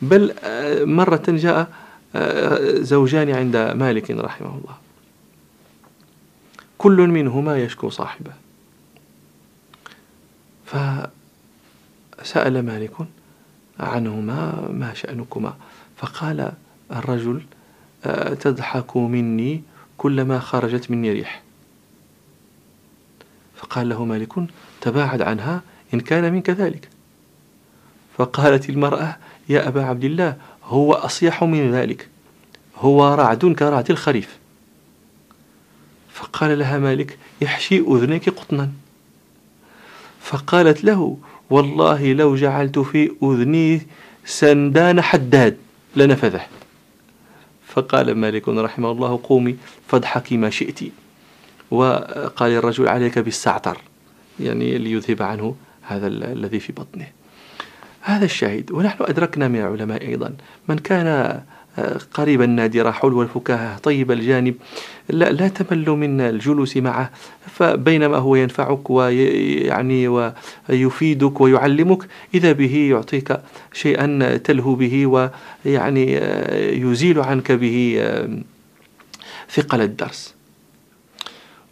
بل 0.02 0.34
آه، 0.44 0.84
مرة 0.84 1.22
جاء 1.28 1.68
آه، 2.16 2.74
زوجان 2.80 3.30
عند 3.30 3.56
مالك 3.56 4.10
رحمه 4.10 4.48
الله. 4.48 4.76
كل 6.78 6.96
منهما 6.96 7.58
يشكو 7.58 7.90
صاحبه. 7.90 8.32
ف 10.66 10.76
سأل 12.26 12.66
مالك 12.66 12.92
عنهما 13.80 14.68
ما 14.70 14.94
شأنكما. 14.94 15.56
فقال 15.96 16.52
الرجل 16.92 17.42
تضحك 18.40 18.96
مني 18.96 19.62
كلما 19.98 20.38
خرجت 20.38 20.90
مني 20.90 21.12
ريح. 21.12 21.42
فقال 23.56 23.88
له 23.88 24.04
مالك 24.04 24.32
تباعد 24.80 25.22
عنها 25.22 25.62
إن 25.94 26.00
كان 26.00 26.32
منك 26.32 26.50
ذلك. 26.50 26.88
فقالت 28.18 28.70
المرأة 28.70 29.16
يا 29.48 29.68
أبا 29.68 29.84
عبد 29.84 30.04
الله 30.04 30.36
هو 30.64 30.92
أصيح 30.92 31.44
من 31.44 31.72
ذلك 31.74 32.08
هو 32.76 33.14
رعد 33.14 33.46
كرعد 33.46 33.90
الخريف. 33.90 34.38
فقال 36.12 36.58
لها 36.58 36.78
مالك 36.78 37.18
يحشي 37.40 37.78
أذنيك 37.78 38.28
قطنا. 38.28 38.70
فقالت 40.20 40.84
له 40.84 41.18
والله 41.50 42.12
لو 42.12 42.36
جعلت 42.36 42.78
في 42.78 43.12
أذني 43.22 43.86
سندان 44.24 45.00
حداد 45.00 45.56
لنفذه. 45.96 46.40
فقال 47.66 48.14
مالك 48.14 48.48
رحمه 48.48 48.90
الله 48.90 49.20
قومي 49.22 49.56
فاضحكي 49.88 50.36
ما 50.36 50.50
شئت. 50.50 50.80
وقال 51.70 52.52
الرجل 52.52 52.88
عليك 52.88 53.18
بالسعتر. 53.18 53.78
يعني 54.40 54.78
ليذهب 54.78 55.22
عنه 55.22 55.56
هذا 55.82 56.06
الذي 56.06 56.60
في 56.60 56.72
بطنه. 56.72 57.06
هذا 58.00 58.24
الشاهد. 58.24 58.72
ونحن 58.72 59.04
أدركنا 59.04 59.48
من 59.48 59.60
العلماء 59.60 60.02
أيضا 60.02 60.36
من 60.68 60.78
كان 60.78 61.40
قريب 62.14 62.42
النادرة 62.42 62.90
حلو 62.90 63.22
الفكاهة 63.22 63.78
طيب 63.78 64.12
الجانب. 64.12 64.54
لا, 65.08 65.32
لا 65.32 65.48
تمل 65.48 65.90
من 65.90 66.20
الجلوس 66.20 66.76
معه 66.76 67.10
فبينما 67.46 68.16
هو 68.16 68.36
ينفعك 68.36 68.90
ويعني 68.90 70.08
ويفيدك 70.68 71.40
ويعلمك 71.40 72.08
إذا 72.34 72.52
به 72.52 72.76
يعطيك 72.90 73.36
شيئا 73.72 74.36
تلهو 74.36 74.74
به 74.74 75.06
ويعني 75.06 76.12
يزيل 76.82 77.20
عنك 77.20 77.52
به 77.52 78.02
ثقل 79.50 79.80
الدرس. 79.80 80.34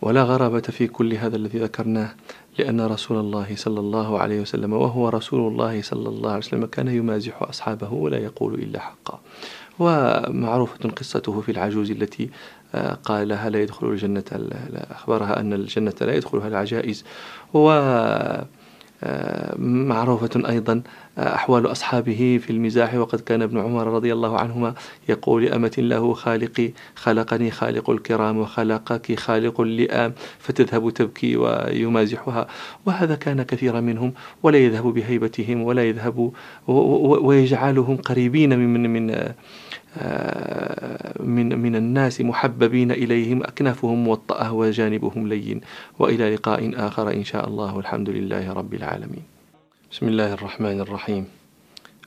ولا 0.02 0.22
غرابة 0.22 0.60
في 0.60 0.86
كل 0.86 1.14
هذا 1.14 1.36
الذي 1.36 1.58
ذكرناه 1.58 2.14
لأن 2.58 2.80
رسول 2.80 3.16
الله 3.20 3.46
صلى 3.54 3.80
الله 3.80 4.18
عليه 4.18 4.40
وسلم 4.40 4.72
وهو 4.72 5.08
رسول 5.08 5.52
الله 5.52 5.82
صلى 5.82 6.08
الله 6.08 6.30
عليه 6.30 6.38
وسلم 6.38 6.66
كان 6.66 6.88
يمازح 6.88 7.42
أصحابه 7.42 7.92
ولا 7.92 8.18
يقول 8.18 8.54
إلا 8.54 8.80
حقا. 8.80 9.20
ومعروفة 9.78 10.88
قصته 10.88 11.40
في 11.40 11.52
العجوز 11.52 11.90
التي 11.90 12.30
آه، 12.74 12.94
قال 12.94 13.28
لها 13.28 13.50
لا 13.50 13.62
يدخل 13.62 13.86
الجنة 13.86 14.24
أخبرها 14.90 15.40
أن 15.40 15.52
الجنة 15.52 15.94
لا 16.00 16.14
يدخلها 16.14 16.48
العجائز. 16.48 17.04
و 17.54 17.70
معروفة 19.58 20.48
أيضا 20.48 20.82
أحوال 21.18 21.70
أصحابه 21.70 22.40
في 22.42 22.50
المزاح. 22.50 22.94
وقد 22.94 23.20
كان 23.20 23.42
ابن 23.42 23.58
عمر 23.58 23.86
رضي 23.86 24.12
الله 24.12 24.38
عنهما 24.38 24.74
يقول 25.08 25.44
لأمة 25.44 25.72
له 25.78 26.14
خالقي 26.14 26.72
خلقني 26.94 27.50
خالق 27.50 27.90
الكرام 27.90 28.38
وخلقك 28.38 29.18
خالق 29.20 29.60
اللئام 29.60 30.12
فتذهب 30.38 30.90
تبكي 30.90 31.36
ويمازحها. 31.36 32.46
وهذا 32.86 33.14
كان 33.14 33.42
كثيرا 33.42 33.80
منهم 33.80 34.12
ولا 34.42 34.58
يذهب 34.58 34.84
بهيبتهم 34.84 35.62
ولا 35.62 35.84
يذهب 35.84 36.32
ويجعلهم 37.26 37.96
قريبين 37.96 38.58
من 38.58 38.92
من 38.92 39.34
من 41.20 41.58
من 41.58 41.76
الناس 41.76 42.20
محببين 42.20 42.90
إليهم 42.90 43.42
أكنافهم 43.42 44.04
موطأة 44.04 44.52
وجانبهم 44.52 45.28
لين. 45.28 45.60
وإلى 45.98 46.34
لقاء 46.34 46.60
آخر 46.86 47.12
إن 47.12 47.24
شاء 47.24 47.48
الله 47.48 47.76
والحمد 47.76 48.10
لله 48.10 48.52
رب 48.52 48.74
العالمين. 48.74 49.22
بسم 49.92 50.08
الله 50.08 50.32
الرحمن 50.34 50.80
الرحيم. 50.80 51.24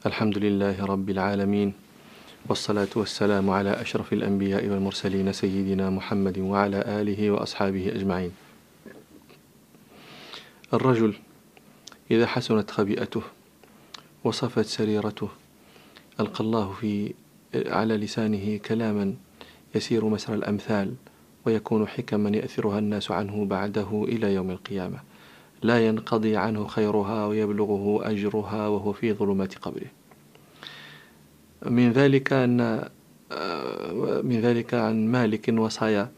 الحمد 0.05 0.37
لله 0.37 0.85
رب 0.85 1.09
العالمين 1.09 1.73
والصلاة 2.49 2.93
والسلام 2.95 3.49
على 3.49 3.81
أشرف 3.81 4.13
الأنبياء 4.13 4.67
والمرسلين 4.67 5.33
سيدنا 5.33 5.89
محمد 5.89 6.39
وعلى 6.39 6.79
آله 7.01 7.31
وأصحابه 7.31 7.91
أجمعين. 7.95 8.31
الرجل 10.73 11.13
إذا 12.11 12.27
حسنت 12.27 12.71
خبيئته 12.71 13.21
وصفت 14.23 14.65
سريرته 14.65 15.29
ألقى 16.19 16.41
الله 16.43 16.73
في 16.81 17.13
على 17.55 17.97
لسانه 17.97 18.57
كلاما 18.57 19.13
يسير 19.75 20.05
مسر 20.05 20.33
الأمثال 20.33 20.93
ويكون 21.45 21.87
حكما 21.87 22.29
يأثرها 22.29 22.79
الناس 22.79 23.11
عنه 23.11 23.45
بعده 23.45 24.05
إلى 24.07 24.33
يوم 24.33 24.51
القيامة. 24.51 24.99
لا 25.61 25.87
ينقضي 25.87 26.37
عنه 26.37 26.67
خيرها 26.67 27.25
ويبلغه 27.25 28.09
أجرها 28.09 28.67
وهو 28.67 28.93
في 28.93 29.13
ظلمات 29.13 29.57
قبره. 29.57 29.87
من 31.65 31.91
ذلك 31.91 32.33
أن 32.33 32.89
من 34.23 34.39
ذلك 34.41 34.73
عن 34.73 35.07
مالك 35.07 35.53
وصايا 35.57 36.11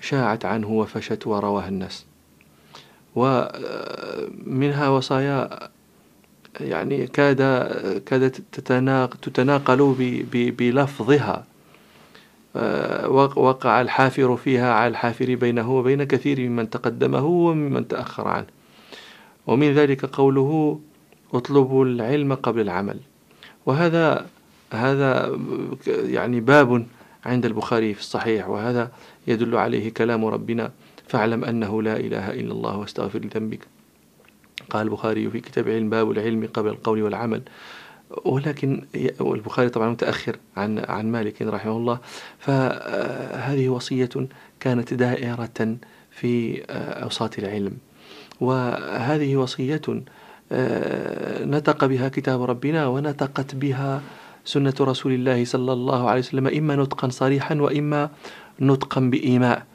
شاعت 0.00 0.44
عنه 0.44 0.70
وفشت 0.70 1.26
ورواها 1.26 1.68
الناس. 1.68 2.06
ومنها 3.14 4.88
وصايا 4.88 5.68
يعني 6.60 7.06
كاد 7.06 7.38
كادت 8.06 8.42
تتناقل 9.22 9.94
بلفظها. 10.32 11.44
آه، 12.56 13.08
وقع 13.36 13.80
الحافر 13.80 14.36
فيها 14.36 14.72
على 14.72 14.90
الحافر 14.90 15.34
بينه 15.34 15.72
وبين 15.72 16.04
كثير 16.04 16.40
ممن 16.40 16.70
تقدمه 16.70 17.24
وممن 17.24 17.88
تأخر 17.88 18.28
عنه. 18.28 18.46
ومن 19.46 19.74
ذلك 19.74 20.04
قوله 20.04 20.80
اطلبوا 21.34 21.84
العلم 21.84 22.34
قبل 22.34 22.60
العمل. 22.60 23.00
وهذا 23.66 24.26
هذا 24.72 25.38
يعني 25.86 26.40
باب 26.40 26.86
عند 27.26 27.46
البخاري 27.46 27.94
في 27.94 28.00
الصحيح 28.00 28.48
وهذا 28.48 28.90
يدل 29.26 29.56
عليه 29.56 29.92
كلام 29.92 30.24
ربنا 30.24 30.70
فاعلم 31.08 31.44
أنه 31.44 31.82
لا 31.82 31.96
إله 31.96 32.30
إلا 32.30 32.52
الله 32.52 32.76
واستغفر 32.76 33.18
لذنبك. 33.18 33.73
قال 34.70 34.82
البخاري 34.86 35.30
في 35.30 35.40
كتاب 35.40 35.68
علم 35.68 35.90
باب 35.90 36.10
العلم 36.10 36.48
قبل 36.54 36.68
القول 36.68 37.02
والعمل. 37.02 37.42
ولكن 38.24 38.84
البخاري 39.20 39.68
طبعا 39.68 39.90
متأخر 39.90 40.36
عن 40.56 40.78
عن 40.78 41.12
مالك 41.12 41.42
رحمه 41.42 41.76
الله. 41.76 41.98
فهذه 42.38 43.68
وصية 43.68 44.10
كانت 44.60 44.94
دائرة 44.94 45.76
في 46.10 46.62
أوساط 47.02 47.38
العلم. 47.38 47.76
وهذه 48.40 49.36
وصية 49.36 49.82
نطق 51.40 51.84
بها 51.84 52.08
كتاب 52.08 52.42
ربنا 52.42 52.86
ونطقت 52.86 53.54
بها 53.54 54.02
سنة 54.44 54.74
رسول 54.80 55.12
الله 55.12 55.44
صلى 55.44 55.72
الله 55.72 56.10
عليه 56.10 56.20
وسلم 56.20 56.46
إما 56.46 56.76
نطقا 56.76 57.08
صريحا 57.08 57.54
وإما 57.54 58.10
نطقا 58.60 59.00
بإيماء. 59.00 59.66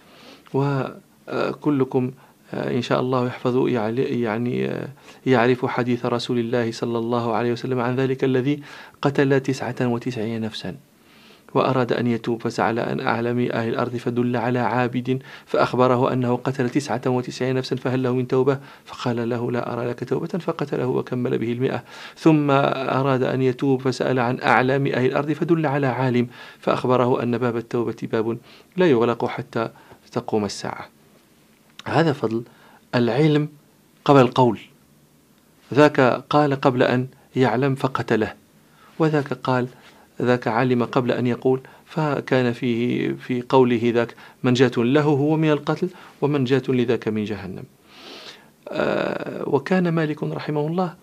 وكلكم 0.53 2.11
آه، 2.17 2.28
إن 2.53 2.81
شاء 2.81 2.99
الله 2.99 3.27
يحفظ 3.27 3.67
يعني 3.67 4.65
آه، 4.65 4.87
يعرف 5.25 5.65
حديث 5.65 6.05
رسول 6.05 6.39
الله 6.39 6.71
صلى 6.71 6.97
الله 6.97 7.33
عليه 7.33 7.51
وسلم 7.51 7.79
عن 7.79 7.95
ذلك 7.95 8.23
الذي 8.23 8.59
قتل 9.01 9.39
تسعة 9.39 9.75
وتسعين 9.81 10.41
نفسا 10.41 10.75
وأراد 11.53 11.93
أن 11.93 12.07
يتوب 12.07 12.41
فسأل 12.41 12.79
عن 12.79 12.99
أعلم 12.99 13.49
أهل 13.51 13.69
الأرض 13.69 13.95
فدل 13.95 14.37
على 14.37 14.59
عابد 14.59 15.19
فأخبره 15.45 16.13
أنه 16.13 16.35
قتل 16.35 16.69
تسعة 16.69 17.01
وتسعين 17.07 17.55
نفسا 17.55 17.75
فهل 17.75 18.03
له 18.03 18.15
من 18.15 18.27
توبة؟ 18.27 18.59
فقال 18.85 19.29
له 19.29 19.51
لا 19.51 19.73
أرى 19.73 19.89
لك 19.89 20.09
توبة 20.09 20.27
فقتله 20.27 20.87
وكمل 20.87 21.37
به 21.37 21.51
المئة. 21.51 21.83
ثم 22.15 22.51
أراد 22.51 23.23
أن 23.23 23.41
يتوب 23.41 23.81
فسأل 23.81 24.19
عن 24.19 24.39
أعلام 24.41 24.87
أهل 24.87 25.05
الأرض 25.05 25.31
فدل 25.31 25.65
على 25.65 25.87
عالم 25.87 26.27
فأخبره 26.59 27.23
أن 27.23 27.37
باب 27.37 27.57
التوبة 27.57 27.97
باب 28.03 28.37
لا 28.77 28.85
يغلق 28.85 29.25
حتى 29.25 29.69
تقوم 30.11 30.45
الساعة. 30.45 30.98
هذا 31.85 32.13
فضل 32.13 32.43
العلم 32.95 33.49
قبل 34.05 34.21
القول. 34.21 34.59
ذاك 35.73 36.01
قال 36.29 36.61
قبل 36.61 36.83
أن 36.83 37.07
يعلم 37.35 37.75
فقتله 37.75 38.33
وذاك 38.99 39.33
قال 39.33 39.67
ذاك 40.21 40.47
علم 40.47 40.83
قبل 40.83 41.11
أن 41.11 41.27
يقول 41.27 41.61
فكان 41.85 42.53
فيه 42.53 43.13
في 43.13 43.43
قوله 43.49 43.91
ذاك 43.95 44.15
منجاة 44.43 44.71
له 44.77 45.01
هو 45.01 45.37
من 45.37 45.51
القتل 45.51 45.89
ومنجاة 46.21 46.63
لذاك 46.69 47.07
من 47.07 47.23
جهنم. 47.23 47.63
آه 48.69 49.49
وكان 49.49 49.89
مالك 49.89 50.23
رحمه 50.23 50.67
الله 50.67 50.95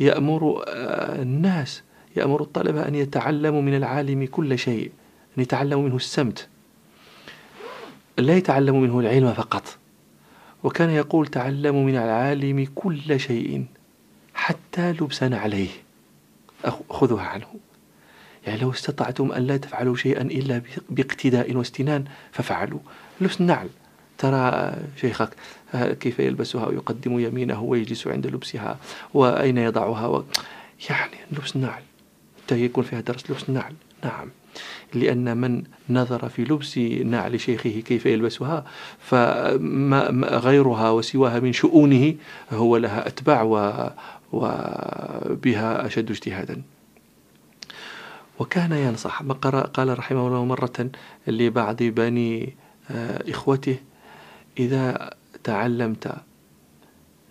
يأمر 0.00 0.64
آه 0.68 1.22
الناس 1.22 1.82
يأمر 2.16 2.42
الطلبة 2.42 2.88
أن 2.88 2.94
يتعلموا 2.94 3.62
من 3.62 3.76
العالم 3.76 4.26
كل 4.26 4.58
شيء 4.58 4.90
أن 5.38 5.42
يتعلموا 5.42 5.82
منه 5.82 5.96
السمت. 5.96 6.48
لا 8.18 8.36
يتعلموا 8.36 8.80
منه 8.80 9.00
العلم 9.00 9.32
فقط. 9.32 9.76
وكان 10.64 10.90
يقول 10.90 11.26
تعلموا 11.26 11.84
من 11.84 11.96
العالم 11.96 12.68
كل 12.74 13.20
شيء 13.20 13.66
حتى 14.34 14.92
لبسا 14.92 15.30
عليه. 15.32 15.68
خذوها 16.90 17.24
عنه. 17.24 17.46
يعني 18.46 18.60
لو 18.60 18.70
استطعتم 18.70 19.32
أن 19.32 19.42
لا 19.42 19.56
تفعلوا 19.56 19.96
شيئا 19.96 20.22
إلا 20.22 20.62
باقتداء 20.88 21.56
واستنان 21.56 22.04
ففعلوا. 22.32 22.80
لبس 23.20 23.40
النعل 23.40 23.68
ترى 24.18 24.72
شيخك 25.00 25.36
كيف 26.00 26.18
يلبسها 26.18 26.66
ويقدم 26.66 27.18
يمينه 27.18 27.62
ويجلس 27.62 28.06
عند 28.06 28.26
لبسها 28.26 28.78
وأين 29.14 29.58
يضعها 29.58 30.06
و... 30.06 30.24
يعني 30.90 31.16
لبس 31.32 31.56
النعل 31.56 31.82
حتى 32.44 32.64
يكون 32.64 32.84
فيها 32.84 33.00
درس 33.00 33.30
لبس 33.30 33.48
النعل 33.48 33.74
نعم. 34.04 34.30
لأن 34.94 35.36
من 35.36 35.62
نظر 35.90 36.28
في 36.28 36.44
لبس 36.44 36.78
نعل 36.78 37.40
شيخه 37.40 37.80
كيف 37.80 38.06
يلبسها 38.06 38.64
فما 38.98 40.08
غيرها 40.22 40.90
وسواها 40.90 41.40
من 41.40 41.52
شؤونه 41.52 42.14
هو 42.52 42.76
لها 42.76 43.06
أتباع 43.06 43.42
وبها 44.32 45.86
أشد 45.86 46.10
اجتهادا. 46.10 46.62
وكان 48.38 48.72
ينصح 48.72 49.22
قال 49.74 49.98
رحمه 49.98 50.26
الله 50.26 50.44
مرة 50.44 50.90
لبعض 51.26 51.82
بني 51.82 52.56
آه، 52.90 53.30
إخوته 53.30 53.76
إذا 54.58 55.10
تعلمت 55.44 56.14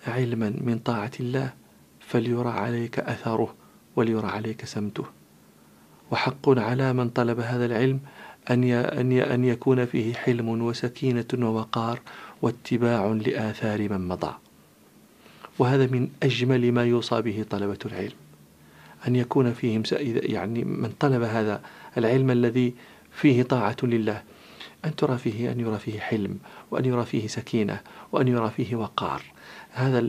علما 0.07 0.53
من 0.61 0.79
طاعة 0.79 1.11
الله 1.19 1.53
فليرى 1.99 2.49
عليك 2.49 2.99
أثره 2.99 3.55
وليرى 3.95 4.27
عليك 4.27 4.65
سمته. 4.65 5.05
وحق 6.13 6.49
على 6.59 6.93
من 6.93 7.09
طلب 7.09 7.39
هذا 7.39 7.65
العلم 7.65 7.99
أن 8.51 8.63
أن 9.21 9.43
يكون 9.43 9.85
فيه 9.85 10.13
حلم 10.13 10.61
وسكينة 10.61 11.25
ووقار 11.33 11.99
واتباع 12.41 13.05
لآثار 13.05 13.89
من 13.89 14.07
مضى. 14.07 14.33
وهذا 15.59 15.87
من 15.87 16.09
أجمل 16.23 16.71
ما 16.71 16.83
يوصى 16.85 17.21
به 17.21 17.45
طلبة 17.49 17.77
العلم. 17.85 18.17
أن 19.07 19.15
يكون 19.15 19.53
فيهم 19.53 19.83
يعني 20.35 20.63
من 20.63 20.93
طلب 20.99 21.21
هذا 21.21 21.61
العلم 21.97 22.31
الذي 22.31 22.73
فيه 23.11 23.43
طاعة 23.43 23.77
لله 23.83 24.21
أن 24.85 24.95
ترى 24.95 25.17
فيه 25.17 25.51
أن 25.51 25.59
يرى 25.59 25.79
فيه 25.79 25.99
حلم 25.99 26.37
وأن 26.71 26.85
يرى 26.85 27.05
فيه 27.05 27.27
سكينة 27.27 27.81
وأن 28.11 28.27
يرى 28.27 28.49
فيه 28.49 28.75
وقار. 28.75 29.21
هذا 29.71 29.99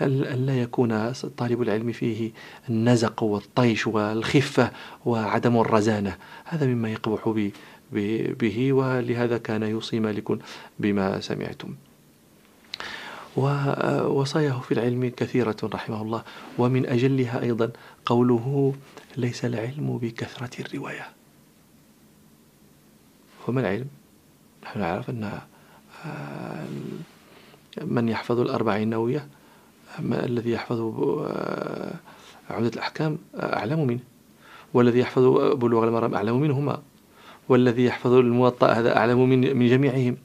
أن 0.00 0.46
لا 0.46 0.62
يكون 0.62 1.12
طالب 1.12 1.62
العلم 1.62 1.92
فيه 1.92 2.32
النزق 2.68 3.22
والطيش 3.22 3.86
والخفة 3.86 4.70
وعدم 5.04 5.60
الرزانة. 5.60 6.16
هذا 6.44 6.66
مما 6.66 6.88
يقبح 6.92 7.50
به 8.40 8.72
ولهذا 8.72 9.38
كان 9.38 9.62
يوصي 9.62 10.00
مالك 10.00 10.38
بما 10.78 11.20
سمعتم. 11.20 11.74
ووصاياه 13.36 14.60
في 14.60 14.74
العلم 14.74 15.08
كثيرة 15.16 15.56
رحمه 15.64 16.02
الله 16.02 16.22
ومن 16.58 16.86
أجلها 16.86 17.42
أيضا 17.42 17.70
قوله 18.06 18.74
ليس 19.16 19.44
العلم 19.44 19.98
بكثرة 19.98 20.60
الرواية. 20.60 21.08
وما 23.48 23.60
العلم؟ 23.60 23.86
نحن 24.70 24.80
نعرف 24.80 25.10
أن 25.10 25.40
آه، 26.06 26.66
من 27.84 28.08
يحفظ 28.08 28.40
الأربعين 28.40 28.82
النووية 28.82 29.28
الذي 30.00 30.50
يحفظ 30.50 30.80
آه، 30.80 31.92
عمدة 32.50 32.68
الأحكام 32.68 33.18
أعلم 33.34 33.86
منه. 33.86 34.00
والذي 34.74 34.98
يحفظ 34.98 35.22
بلوغ 35.54 35.84
المرام 35.84 36.14
أعلم 36.14 36.40
منهما 36.40 36.82
والذي 37.48 37.84
يحفظ 37.84 38.12
الموطأ 38.12 38.72
هذا 38.72 38.96
أعلم 38.96 39.28
من, 39.28 39.56
من 39.56 39.68
جميعهم. 39.68 40.16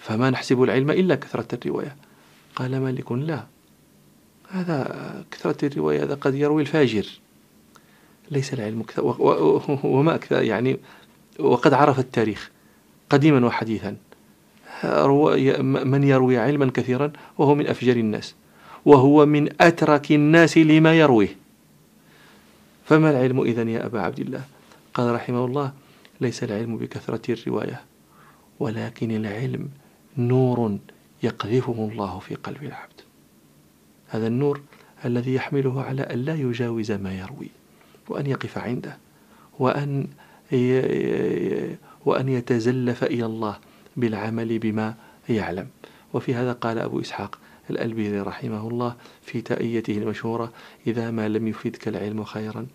فما 0.00 0.30
نحسب 0.30 0.62
العلم 0.62 0.90
إلا 0.90 1.14
كثرة 1.14 1.46
الرواية. 1.54 1.96
قال 2.56 2.80
مالك 2.80 3.12
لا. 3.12 3.44
هذا 4.48 5.24
كثرة 5.30 5.66
الرواية 5.66 6.02
هذا 6.02 6.14
قد 6.14 6.34
يروي 6.34 6.62
الفاجر. 6.62 7.06
ليس 8.30 8.54
العلم 8.54 8.82
كثر 8.82 9.16
وما 9.84 10.14
أكثر 10.14 10.42
يعني 10.42 10.78
وقد 11.38 11.74
عرف 11.74 11.98
التاريخ. 11.98 12.50
قديما 13.10 13.46
وحديثا. 13.46 13.96
من 15.64 16.04
يروي 16.04 16.38
علما 16.38 16.70
كثيرا 16.74 17.12
وهو 17.38 17.54
من 17.54 17.66
أفجر 17.66 17.96
الناس. 17.96 18.34
وهو 18.84 19.26
من 19.26 19.48
أترك 19.60 20.12
الناس 20.12 20.58
لما 20.58 20.94
يرويه. 20.94 21.36
فما 22.84 23.10
العلم 23.10 23.40
إذن 23.40 23.68
يا 23.68 23.86
أبا 23.86 24.00
عبد 24.00 24.20
الله؟ 24.20 24.42
قال 24.94 25.14
رحمه 25.14 25.44
الله 25.44 25.72
ليس 26.20 26.44
العلم 26.44 26.76
بكثرة 26.76 27.32
الرواية 27.32 27.80
ولكن 28.60 29.10
العلم 29.10 29.68
نور 30.18 30.78
يقذفه 31.22 31.88
الله 31.92 32.18
في 32.18 32.34
قلب 32.34 32.62
العبد. 32.62 33.00
هذا 34.08 34.26
النور 34.26 34.60
الذي 35.04 35.34
يحمله 35.34 35.82
على 35.82 36.02
أن 36.02 36.18
لا 36.18 36.34
يجاوز 36.34 36.92
ما 36.92 37.14
يروي 37.14 37.48
وأن 38.08 38.26
يقف 38.26 38.58
عنده 38.58 38.96
وأن 39.58 40.06
وأن 42.06 42.28
يتزلف 42.28 43.04
إلى 43.04 43.26
الله 43.26 43.58
بالعمل 43.96 44.58
بما 44.58 44.94
يعلم. 45.28 45.68
وفي 46.14 46.34
هذا 46.34 46.52
قال 46.52 46.78
أبو 46.78 47.00
إسحاق 47.00 47.38
الألبيري 47.70 48.20
رحمه 48.20 48.68
الله 48.68 48.96
في 49.22 49.40
تأيته 49.40 49.98
المشهورة 49.98 50.52
إذا 50.86 51.10
ما 51.10 51.28
لم 51.28 51.48
يفدك 51.48 51.88
العلم 51.88 52.24
خيرا 52.24 52.66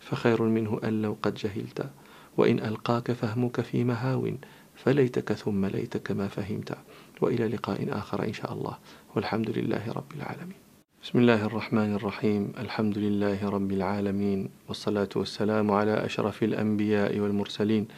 فخير 0.00 0.42
منه 0.42 0.80
أن 0.84 1.02
لو 1.02 1.16
قد 1.22 1.34
جهلت. 1.34 1.90
وإن 2.36 2.58
ألقاك 2.58 3.12
فهمك 3.12 3.60
في 3.60 3.84
مهاو 3.84 4.30
فليتك 4.74 5.32
ثم 5.32 5.66
ليتك 5.66 6.10
ما 6.10 6.28
فهمت. 6.28 6.76
وإلى 7.20 7.48
لقاء 7.48 7.88
آخر 7.90 8.24
إن 8.24 8.32
شاء 8.32 8.52
الله. 8.52 8.78
والحمد 9.16 9.50
لله 9.50 9.92
رب 9.92 10.12
العالمين. 10.16 10.62
بسم 11.02 11.18
الله 11.18 11.46
الرحمن 11.46 11.94
الرحيم. 11.94 12.52
الحمد 12.58 12.98
لله 12.98 13.48
رب 13.48 13.72
العالمين 13.72 14.48
والصلاة 14.68 15.08
والسلام 15.16 15.70
على 15.70 16.04
أشرف 16.04 16.42
الأنبياء 16.42 17.18
والمرسلين 17.18 17.88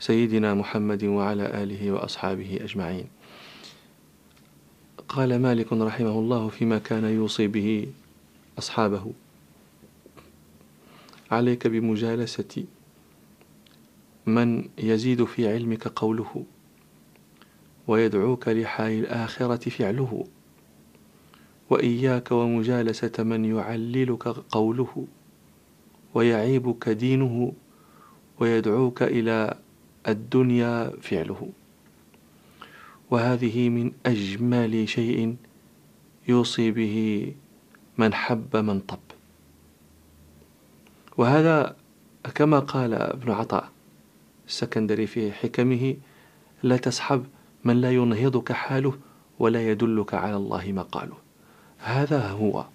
سيدنا 0.00 0.54
محمد 0.54 1.04
وعلى 1.04 1.62
آله 1.62 1.92
وأصحابه 1.92 2.58
أجمعين. 2.62 3.06
قال 5.08 5.38
مالك 5.42 5.72
رحمه 5.72 6.18
الله 6.18 6.48
فيما 6.48 6.78
كان 6.78 7.04
يوصي 7.04 7.46
به 7.46 7.86
أصحابه. 8.58 9.12
عليك 11.30 11.66
بمجالسة 11.66 12.64
من 14.26 14.68
يزيد 14.78 15.24
في 15.24 15.52
علمك 15.52 15.88
قوله 15.88 16.44
ويدعوك 17.86 18.48
لحال 18.48 18.92
الآخرة 18.92 19.70
فعله. 19.70 20.24
وإياك 21.70 22.32
ومجالسة 22.32 23.12
من 23.18 23.44
يعللك 23.44 24.28
قوله 24.28 25.06
ويعيبك 26.14 26.88
دينه 26.88 27.52
ويدعوك 28.40 29.02
إلى 29.02 29.58
الدنيا 30.08 30.92
فعله. 31.02 31.48
وهذه 33.10 33.68
من 33.68 33.92
أجمل 34.06 34.88
شيء 34.88 35.36
يوصي 36.28 36.70
به 36.70 36.96
من 37.98 38.14
حب 38.14 38.56
من 38.56 38.80
طب. 38.80 38.98
وهذا 41.16 41.76
كما 42.34 42.58
قال 42.58 42.94
ابن 42.94 43.30
عطاء 43.30 43.70
السكندري 44.46 45.06
في 45.06 45.32
حكمه 45.32 45.96
لا 46.62 46.76
تصحب 46.76 47.26
من 47.64 47.80
لا 47.80 47.92
ينهضك 47.92 48.52
حاله 48.52 48.98
ولا 49.38 49.70
يدلك 49.70 50.14
على 50.14 50.36
الله 50.36 50.72
مقاله. 50.72 51.16
هذا 51.78 52.28
هو. 52.28 52.66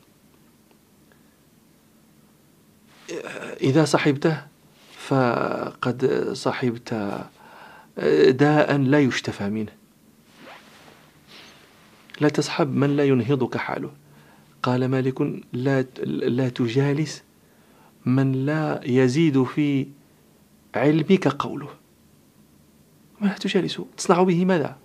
إذا 3.61 3.85
صحبته 3.85 4.52
فقد 5.07 6.29
صحبت 6.33 6.93
داء 8.29 8.77
لا 8.77 8.99
يشتفى 8.99 9.49
منه. 9.49 9.71
لا 12.21 12.29
تصحب 12.29 12.75
من 12.75 12.95
لا 12.95 13.03
ينهضك 13.03 13.57
حاله. 13.57 13.91
قال 14.63 14.85
مالك 14.87 15.21
لا, 15.53 15.85
لا 16.05 16.49
تجالس 16.49 17.23
من 18.05 18.45
لا 18.45 18.81
يزيد 18.85 19.43
في 19.43 19.87
علمك 20.75 21.27
قوله. 21.27 21.69
ما 23.21 23.33
تجالسه 23.33 23.85
تصنع 23.97 24.23
به 24.23 24.45
ماذا؟ 24.45 24.77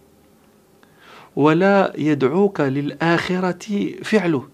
ولا 1.37 1.93
يدعوك 1.99 2.61
للآخرة 2.61 3.93
فعله. 4.03 4.49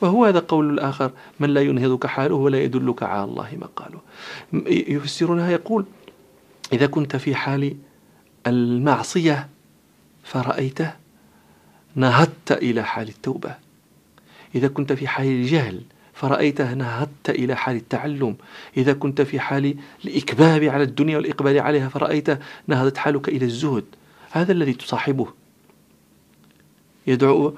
وهو 0.00 0.24
هذا 0.24 0.38
قول 0.38 0.70
الآخر. 0.70 1.10
من 1.40 1.54
لا 1.54 1.60
ينهضك 1.60 2.06
حاله 2.06 2.34
ولا 2.34 2.62
يدلك 2.62 3.02
على 3.02 3.24
الله 3.24 3.48
مقاله. 3.60 4.00
يفسرونها 4.66 5.50
يقول 5.50 5.84
إذا 6.72 6.86
كنت 6.86 7.16
في 7.16 7.34
حال 7.34 7.76
المعصية 8.46 9.48
فرأيته 10.24 10.92
نهضت 11.94 12.52
إلى 12.52 12.82
حال 12.82 13.08
التوبة. 13.08 13.54
إذا 14.54 14.68
كنت 14.68 14.92
في 14.92 15.08
حال 15.08 15.26
الجهل 15.26 15.80
فرأيته 16.14 16.74
نهضت 16.74 17.30
إلى 17.30 17.54
حال 17.54 17.76
التعلم. 17.76 18.36
إذا 18.76 18.92
كنت 18.92 19.20
في 19.20 19.40
حال 19.40 19.74
الإكباب 20.04 20.64
على 20.64 20.82
الدنيا 20.82 21.16
والإقبال 21.16 21.58
عليها 21.58 21.88
فرأيت 21.88 22.38
نهضت 22.66 22.96
حالك 22.96 23.28
إلى 23.28 23.44
الزهد. 23.44 23.84
هذا 24.30 24.52
الذي 24.52 24.72
تصاحبه. 24.72 25.39
يدعو 27.10 27.54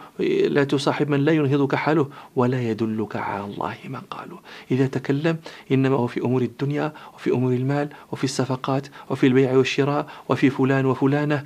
لا 0.57 0.65
تصاحب 0.65 1.09
من 1.09 1.21
لا 1.25 1.33
ينهضك 1.33 1.75
حاله 1.75 2.09
ولا 2.37 2.61
يدلك 2.71 3.17
على 3.17 3.45
الله 3.45 3.77
ما 3.89 4.03
قالوا. 4.11 4.39
إذا 4.71 4.87
تكلم 4.87 5.37
إنما 5.73 5.97
هو 5.97 6.07
في 6.07 6.21
أمور 6.21 6.43
الدنيا 6.43 6.93
وفي 7.15 7.31
أمور 7.31 7.53
المال 7.53 7.89
وفي 8.13 8.25
الصفقات 8.25 8.87
وفي 9.11 9.27
البيع 9.27 9.57
والشراء 9.57 10.07
وفي 10.29 10.51
فلان 10.51 10.87
وفلانة. 10.87 11.45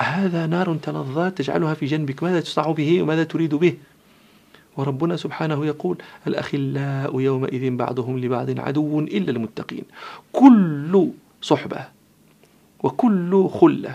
هذا 0.00 0.46
نار 0.46 0.76
تلظى 0.82 1.30
تجعلها 1.30 1.74
في 1.74 1.86
جنبك. 1.86 2.22
ماذا 2.22 2.40
تصنع 2.40 2.70
به 2.70 3.02
وماذا 3.02 3.24
تريد 3.24 3.54
به؟ 3.54 3.74
وربنا 4.76 5.16
سبحانه 5.16 5.66
يقول 5.66 5.96
الأخلاء 6.26 7.20
يومئذ 7.20 7.76
بعضهم 7.76 8.18
لبعض 8.18 8.60
عدو 8.60 9.00
إلا 9.00 9.30
المتقين. 9.30 9.84
كل 10.32 11.08
صحبة 11.42 11.80
وكل 12.82 13.48
خلة 13.48 13.94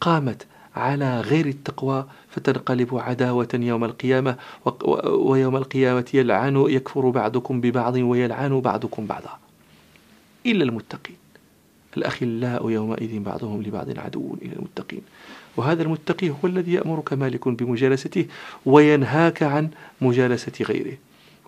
قامت 0.00 0.46
على 0.76 1.20
غير 1.20 1.46
التقوى 1.46 2.06
فتنقلب 2.30 2.98
عداوة 2.98 3.48
يوم 3.54 3.84
القيامة 3.84 4.36
ويوم 5.06 5.56
القيامة 5.56 6.04
يلعن 6.14 6.64
يكفر 6.68 7.10
بعضكم 7.10 7.60
ببعض 7.60 7.94
ويلعن 7.94 8.60
بعضكم 8.60 9.06
بعضا. 9.06 9.38
إلا 10.46 10.64
المتقين. 10.64 11.16
الأخلاء 11.96 12.70
يومئذ 12.70 13.20
بعضهم 13.20 13.62
لبعض 13.62 13.98
عدو 13.98 14.36
إلى 14.42 14.52
المتقين. 14.52 15.00
وهذا 15.56 15.82
المتقي 15.82 16.30
هو 16.30 16.36
الذي 16.44 16.72
يأمرك 16.72 17.12
مالك 17.12 17.48
بمجالسته 17.48 18.26
وينهاك 18.66 19.42
عن 19.42 19.70
مجالسة 20.00 20.52
غيره. 20.64 20.96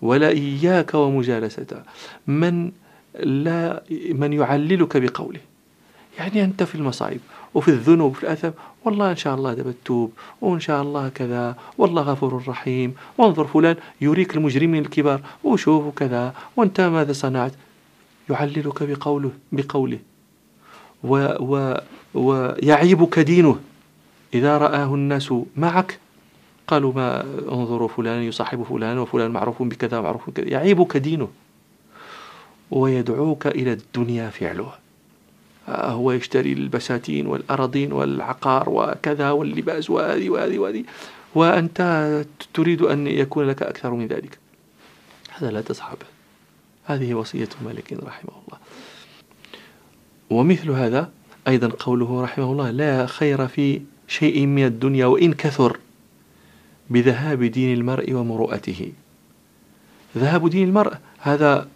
ولا 0.01 0.29
إياك 0.29 0.93
ومجالسة. 0.93 1.83
من 2.27 2.71
لا 3.19 3.83
من 4.11 4.33
يعللك 4.33 4.97
بقوله. 4.97 5.39
يعني 6.17 6.43
أنت 6.43 6.63
في 6.63 6.75
المصائب. 6.75 7.19
وفي 7.57 7.67
الذنوب 7.67 8.15
في 8.15 8.23
الأثم 8.23 8.53
والله 8.85 9.11
إن 9.11 9.15
شاء 9.15 9.35
الله 9.35 9.53
دابا 9.53 9.71
تتوب 9.71 10.11
وإن 10.41 10.59
شاء 10.59 10.81
الله 10.81 11.09
كذا 11.09 11.55
والله 11.77 12.01
غفور 12.01 12.43
رحيم. 12.47 12.93
وانظر 13.17 13.45
فلان 13.47 13.75
يريك 14.01 14.35
المجرمين 14.35 14.81
الكبار 14.85 15.21
وشوف 15.43 15.95
كذا 15.95 16.33
وانت 16.55 16.81
ماذا 16.81 17.13
صنعت؟ 17.13 17.53
يعللك 18.29 18.83
بقوله 18.83 19.31
بقوله. 19.51 19.99
و 21.03 21.13
و 21.39 21.53
ويعيبك 22.13 23.19
دينه. 23.19 23.59
إذا 24.33 24.57
رآه 24.57 24.93
الناس 24.93 25.33
معك 25.55 25.99
قالوا 26.67 26.93
ما 26.93 27.21
انظروا 27.51 27.87
فلان 27.87 28.21
يصاحب 28.21 28.63
فلان 28.63 28.97
وفلان 28.97 29.31
معروف 29.31 29.63
بكذا 29.63 29.97
ومعروف 29.97 30.29
بكذا. 30.29 30.47
يعيبك 30.47 30.97
دينه. 30.97 31.27
ويدعوك 32.71 33.47
إلى 33.47 33.71
الدنيا 33.73 34.29
فعله. 34.29 34.86
هو 35.69 36.11
يشتري 36.11 36.53
البساتين 36.53 37.27
والأراضين 37.27 37.93
والعقار 37.93 38.69
وكذا 38.69 39.31
واللباس 39.31 39.89
وهذه 39.89 40.29
وهذه 40.29 40.59
وهذه. 40.59 40.83
وأنت 41.35 42.25
تريد 42.53 42.81
أن 42.81 43.07
يكون 43.07 43.47
لك 43.47 43.63
أكثر 43.63 43.93
من 43.93 44.07
ذلك. 44.07 44.37
هذا 45.37 45.51
لا 45.51 45.61
تصحبه 45.61 46.05
هذه 46.85 47.13
وصية 47.13 47.49
مالك 47.65 47.93
رحمه 47.93 48.31
الله. 48.47 48.59
ومثل 50.29 50.69
هذا 50.69 51.11
أيضا 51.47 51.67
قوله 51.79 52.21
رحمه 52.21 52.51
الله 52.51 52.71
لا 52.71 53.05
خير 53.05 53.47
في 53.47 53.81
شيء 54.07 54.45
من 54.45 54.65
الدنيا 54.65 55.05
وإن 55.05 55.33
كثر 55.33 55.77
بذهاب 56.89 57.43
دين 57.43 57.73
المرء 57.77 58.13
ومروءته. 58.13 58.91
ذهاب 60.17 60.49
دين 60.49 60.67
المرء 60.67 60.93
هذا 61.19 61.67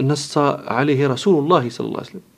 نص 0.00 0.38
عليه 0.38 1.06
رسول 1.06 1.44
الله 1.44 1.70
صلى 1.70 1.86
الله 1.86 1.98
عليه 1.98 2.10
وسلم. 2.10 2.35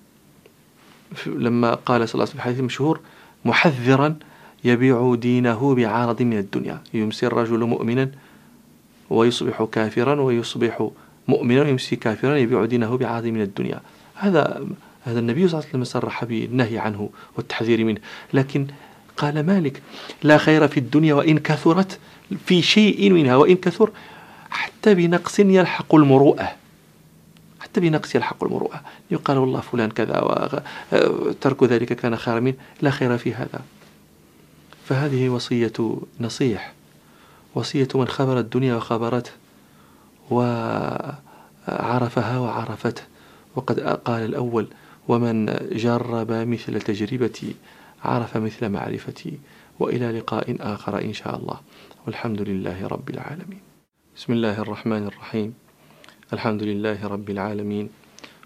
لما 1.26 1.74
قال 1.74 2.08
صلى 2.08 2.14
الله 2.14 2.22
عليه 2.22 2.22
وسلم 2.22 2.26
في 2.26 2.34
الحديث 2.34 2.60
المشهور 2.60 3.00
محذرا 3.44 4.16
يبيع 4.64 5.14
دينه 5.14 5.74
بعارض 5.74 6.22
من 6.22 6.38
الدنيا. 6.38 6.82
يمسي 6.94 7.26
الرجل 7.26 7.64
مؤمنا 7.64 8.10
ويصبح 9.10 9.68
كافرا 9.72 10.20
ويصبح 10.20 10.88
مؤمنا 11.28 11.62
ويمسي 11.62 11.96
كافرا 11.96 12.36
يبيع 12.36 12.64
دينه 12.64 12.96
بعارض 12.96 13.26
من 13.26 13.42
الدنيا. 13.42 13.80
هذا 14.14 14.66
هذا 15.04 15.18
النبي 15.18 15.48
صلى 15.48 15.58
الله 15.58 15.68
عليه 15.68 15.68
وسلم 15.68 15.84
صرح 15.84 16.24
بالنهي 16.24 16.78
عنه 16.78 17.10
والتحذير 17.36 17.84
منه. 17.84 18.00
لكن 18.32 18.66
قال 19.16 19.46
مالك 19.46 19.82
لا 20.22 20.38
خير 20.38 20.68
في 20.68 20.80
الدنيا 20.80 21.14
وإن 21.14 21.38
كثرت 21.38 21.98
في 22.46 22.62
شيء 22.62 23.10
منها 23.10 23.36
وإن 23.36 23.56
كثر 23.56 23.90
حتى 24.50 24.94
بنقص 24.94 25.38
يلحق 25.40 25.94
المروءة. 25.94 26.48
حتى 27.68 27.80
بنقص 27.80 28.14
يلحق 28.14 28.44
المروءة. 28.44 28.80
يقال 29.10 29.38
والله 29.38 29.60
فلان 29.60 29.90
كذا 29.90 30.20
وترك 30.92 31.64
ذلك 31.64 31.92
كان 31.92 32.16
خيرا 32.16 32.40
منه 32.40 32.54
لا 32.82 32.90
خير 32.90 33.18
في 33.18 33.34
هذا. 33.34 33.60
فهذه 34.84 35.28
وصية 35.28 35.96
نصيح. 36.20 36.72
وصية 37.54 37.88
من 37.94 38.08
خبر 38.08 38.38
الدنيا 38.38 38.74
وخبرته 38.74 39.30
وعرفها 40.30 41.18
وعرفته. 42.38 43.02
وقد 43.56 43.80
قال 43.80 44.24
الأول 44.24 44.68
ومن 45.08 45.46
جرب 45.72 46.32
مثل 46.32 46.80
تجربتي 46.80 47.54
عرف 48.04 48.36
مثل 48.36 48.68
معرفتي 48.68 49.38
وإلى 49.80 50.18
لقاء 50.18 50.56
آخر 50.60 51.02
إن 51.02 51.12
شاء 51.12 51.36
الله. 51.36 51.60
والحمد 52.06 52.42
لله 52.42 52.86
رب 52.86 53.10
العالمين. 53.10 53.60
بسم 54.16 54.32
الله 54.32 54.58
الرحمن 54.58 55.06
الرحيم. 55.06 55.67
الحمد 56.32 56.62
لله 56.62 57.06
رب 57.06 57.30
العالمين 57.30 57.90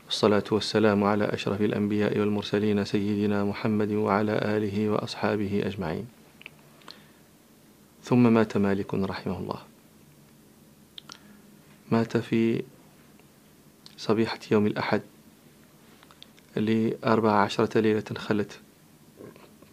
والصلاة 0.04 0.44
والسلام 0.50 1.04
على 1.04 1.24
أشرف 1.24 1.60
الأنبياء 1.60 2.18
والمرسلين 2.18 2.84
سيدنا 2.84 3.44
محمد 3.44 3.92
وعلى 3.92 4.32
آله 4.32 4.90
وأصحابه 4.90 5.62
أجمعين. 5.64 6.06
ثم 8.02 8.32
مات 8.32 8.56
مالك 8.56 8.94
رحمه 8.94 9.38
الله. 9.38 9.62
مات 11.90 12.16
في 12.16 12.62
صبيحة 13.96 14.38
يوم 14.50 14.66
الأحد 14.66 15.02
لأربع 16.56 17.32
عشرة 17.32 17.80
ليلة 17.80 18.04
خلت 18.16 18.60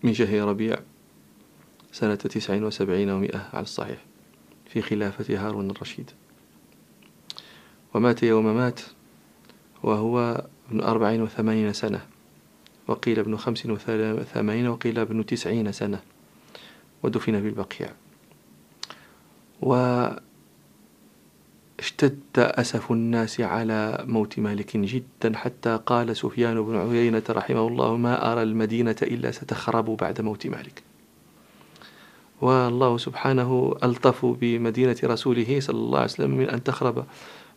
من 0.04 0.14
شهر 0.14 0.42
ربيع 0.42 0.80
سنة 1.92 2.16
تسعين 2.16 2.64
وسبعين 2.64 3.10
ومئة 3.10 3.50
على 3.54 3.64
الصحيح 3.64 4.06
في 4.66 4.82
خلافة 4.82 5.48
هارون 5.48 5.72
الرشيد. 5.72 6.12
ومات 7.94 8.24
يوم 8.24 8.56
مات 8.56 8.80
وهو 9.84 10.46
ابن 10.70 10.82
أربعين 10.82 11.22
وثمانين 11.22 11.74
سنة 11.74 12.02
وقيل 12.88 13.20
ابن 13.20 13.38
خمس 13.38 13.66
وثمانين 13.66 14.68
وقيل 14.68 15.00
ابن 15.00 15.26
تسعين 15.26 15.72
سنة 15.72 16.00
ودفن 17.04 17.42
بالبقيع. 17.42 17.90
واشتد 19.62 20.20
أسف 22.38 22.92
الناس 22.92 23.42
على 23.42 24.06
موت 24.08 24.40
مالك 24.40 24.78
جدا 24.78 25.38
حتى 25.38 25.80
قال 25.86 26.18
سفيان 26.18 26.62
بن 26.62 26.76
عيينة 26.78 27.24
رحمه 27.30 27.68
الله 27.68 27.98
ما 27.98 28.32
أرى 28.32 28.44
المدينة 28.44 28.96
إلا 29.02 29.32
ستخرب 29.32 29.86
بعد 29.86 30.22
موت 30.22 30.48
مالك. 30.48 30.84
والله 32.42 32.98
سبحانه 32.98 33.76
ألطف 33.84 34.26
بمدينة 34.26 34.98
رسوله 35.04 35.60
صلى 35.60 35.78
الله 35.78 36.00
عليه 36.00 36.10
وسلم 36.10 36.32
من 36.32 36.50
أن 36.50 36.64
تخرب 36.64 37.06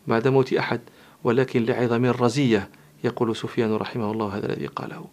بعد 0.06 0.28
موت 0.28 0.52
أحد 0.52 0.80
ولكن 1.24 1.64
لعظم 1.64 2.04
الرزية 2.04 2.68
يقول 3.04 3.36
سفيان 3.36 3.74
رحمه 3.74 4.12
الله 4.12 4.36
هذا 4.36 4.52
الذي 4.52 4.66
قاله. 4.66 5.04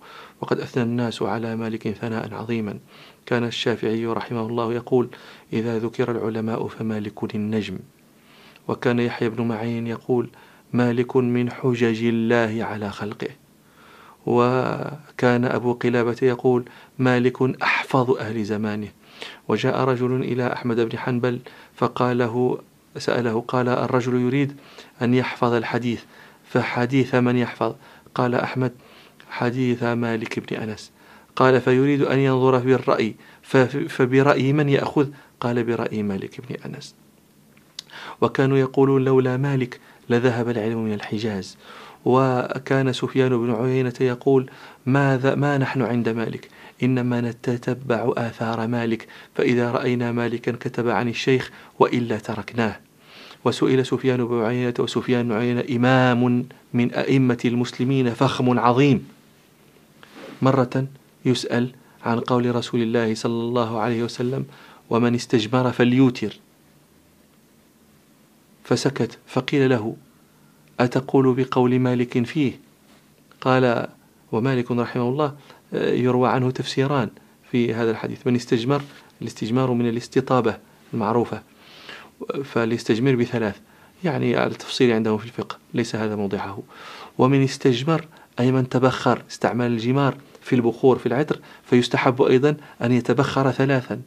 وقد 0.42 0.60
أثنى 0.60 0.84
الناس 0.84 1.22
على 1.22 1.56
مالك 1.56 1.88
ثناء 1.88 2.34
عظيما. 2.34 2.80
كان 3.26 3.44
الشافعي 3.44 4.06
رحمه 4.06 4.42
الله 4.42 4.74
يقول 4.74 5.10
إذا 5.54 5.80
ذكر 5.80 6.12
العلماء 6.12 6.68
فمالك 6.68 7.36
النجم 7.36 7.80
وكان 8.68 9.00
يحيى 9.00 9.30
بن 9.30 9.48
معين 9.48 9.88
يقول 9.88 10.30
مالك 10.74 11.18
من 11.18 11.52
حجج 11.52 12.04
الله 12.04 12.64
على 12.64 12.90
خلقه 12.90 13.30
وكان 14.26 15.46
أبو 15.46 15.74
قلابة 15.74 16.18
يقول 16.22 16.66
مالك 17.00 17.62
أحفظ 17.62 18.12
أهل 18.12 18.44
زمانه 18.44 18.88
وجاء 19.48 19.80
رجل 19.84 20.22
إلى 20.22 20.54
أحمد 20.54 20.80
بن 20.80 20.98
حنبل 20.98 21.40
فقال 21.76 22.18
له 22.18 22.60
سأله 22.98 23.44
قال 23.48 23.70
الرجل 23.70 24.22
يريد 24.22 24.56
أن 25.02 25.14
يحفظ 25.14 25.54
الحديث 25.54 26.02
فحديث 26.50 27.16
من 27.16 27.38
يحفظ؟ 27.38 27.76
قال 28.16 28.36
أحمد 28.36 28.72
حديث 29.30 29.84
مالك 29.84 30.40
بن 30.40 30.58
أنس. 30.58 30.92
قال 31.36 31.62
فيريد 31.62 32.02
أن 32.02 32.20
ينظر 32.20 32.58
بالرأي 32.58 33.16
فبرأي 33.88 34.54
من 34.54 34.70
يأخذ؟ 34.70 35.08
قال 35.40 35.64
برأي 35.64 36.04
مالك 36.04 36.42
بن 36.42 36.56
أنس. 36.66 36.96
وكانوا 38.22 38.58
يقولون 38.58 39.06
لولا 39.06 39.38
مالك 39.38 39.80
لذهب 40.10 40.50
العلم 40.50 40.84
من 40.84 40.94
الحجاز. 40.94 41.58
وكان 42.06 42.94
سفيان 42.94 43.30
بن 43.30 43.56
عيينة 43.56 43.94
يقول 44.02 44.50
ماذا 44.86 45.36
ما 45.36 45.58
نحن 45.58 45.82
عند 45.82 46.10
مالك؟ 46.10 46.50
إنما 46.84 47.22
نتتبع 47.22 48.14
آثار 48.18 48.68
مالك 48.68 49.08
فإذا 49.36 49.72
رأينا 49.72 50.12
مالكا 50.12 50.52
كتب 50.52 50.90
عن 50.90 51.10
الشيخ 51.10 51.52
وإلا 51.80 52.20
تركناه. 52.20 52.80
وسئل 53.46 53.86
سفيان 53.86 54.26
بن 54.26 54.42
عيينة 54.44 54.74
وسفيان 54.80 55.28
بن 55.28 55.32
عيينة 55.32 55.64
إمام 55.72 56.46
من 56.74 56.94
أئمة 56.94 57.38
المسلمين 57.46 58.14
فخم 58.14 58.60
عظيم. 58.60 59.08
مرة 60.42 60.88
يسأل 61.26 61.72
عن 62.06 62.20
قول 62.20 62.56
رسول 62.56 62.82
الله 62.82 63.16
صلى 63.16 63.42
الله 63.44 63.80
عليه 63.80 64.04
وسلم 64.04 64.46
ومن 64.90 65.16
استجمر 65.16 65.72
فليوتر. 65.72 66.40
فسكت 68.64 69.18
فقيل 69.28 69.70
له 69.70 69.96
أتقول 70.80 71.36
بقول 71.36 71.80
مالك 71.80 72.26
فيه؟ 72.26 72.60
قال 73.42 73.88
ومالك 74.32 74.72
رحمه 74.72 75.10
الله 75.10 75.36
يروى 75.74 76.30
عنه 76.30 76.52
تفسيران 76.52 77.10
في 77.52 77.74
هذا 77.74 77.92
الحديث. 77.92 78.28
من 78.28 78.36
استجمر 78.36 78.82
الاستجمار 79.22 79.72
من 79.72 79.90
الاستطابة 79.90 80.58
المعروفة 80.94 81.42
فليستجمر 82.44 83.16
بثلاث. 83.16 83.56
يعني 84.04 84.46
التفصيل 84.46 84.92
عندهم 84.92 85.18
في 85.18 85.26
الفقه 85.26 85.58
ليس 85.74 85.96
هذا 85.96 86.16
موضعه 86.16 86.64
ومن 87.18 87.44
استجمر 87.44 88.06
أي 88.40 88.52
من 88.52 88.70
تبخر 88.70 89.24
استعمل 89.32 89.66
الجمار 89.66 90.18
في 90.42 90.56
البخور 90.56 90.98
في 90.98 91.06
العطر 91.06 91.40
فيستحب 91.64 92.22
أيضا 92.22 92.56
أن 92.82 92.92
يتبخر 92.92 93.52
ثلاثا. 93.52 94.02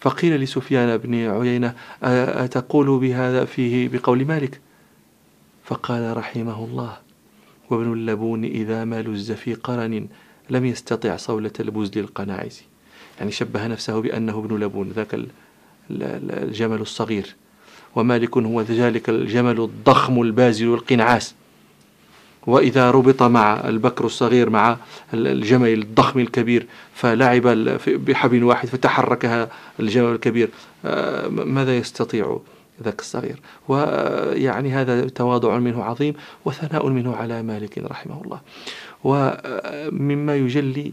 فقيل 0.00 0.40
لسفيان 0.40 0.96
بن 0.96 1.14
عيينة 1.14 1.74
أتقول 2.02 2.98
بهذا 2.98 3.44
فيه 3.44 3.88
بقول 3.88 4.24
مالك؟ 4.24 4.60
فقال 5.64 6.16
رحمه 6.16 6.64
الله 6.64 6.96
وابن 7.70 7.92
اللبون 7.92 8.44
إذا 8.44 8.84
ما 8.84 9.02
لز 9.02 9.32
في 9.32 9.54
قرن 9.54 10.08
لم 10.50 10.64
يستطع 10.64 11.16
صولة 11.16 11.50
البزل 11.60 12.00
القناعس 12.00 12.62
يعني 13.18 13.32
شبه 13.32 13.66
نفسه 13.66 14.00
بأنه 14.00 14.38
ابن 14.38 14.56
لبون 14.56 14.92
ذاك 14.96 15.20
الجمل 15.90 16.80
الصغير. 16.80 17.34
ومالك 17.94 18.36
هو 18.36 18.60
ذلك 18.60 19.08
الجمل 19.08 19.60
الضخم 19.60 20.22
البازل 20.22 20.74
القنعاس. 20.74 21.34
وإذا 22.46 22.90
ربط 22.90 23.22
مع 23.22 23.68
البكر 23.68 24.04
الصغير 24.04 24.50
مع 24.50 24.76
الجمل 25.14 25.72
الضخم 25.72 26.20
الكبير 26.20 26.66
فلعب 26.94 27.42
بحبل 27.86 28.44
واحد 28.44 28.68
فتحركها 28.68 29.48
الجمل 29.80 30.12
الكبير. 30.12 30.48
آه، 30.84 31.28
ماذا 31.28 31.76
يستطيع 31.76 32.38
ذاك 32.82 33.00
الصغير؟ 33.00 33.40
ويعني 33.68 34.72
هذا 34.72 35.08
تواضع 35.08 35.58
منه 35.58 35.84
عظيم 35.84 36.14
وثناء 36.44 36.88
منه 36.88 37.16
على 37.16 37.42
مالك 37.42 37.78
رحمه 37.78 38.22
الله. 38.24 38.40
ومما 39.04 40.36
يجلي 40.36 40.92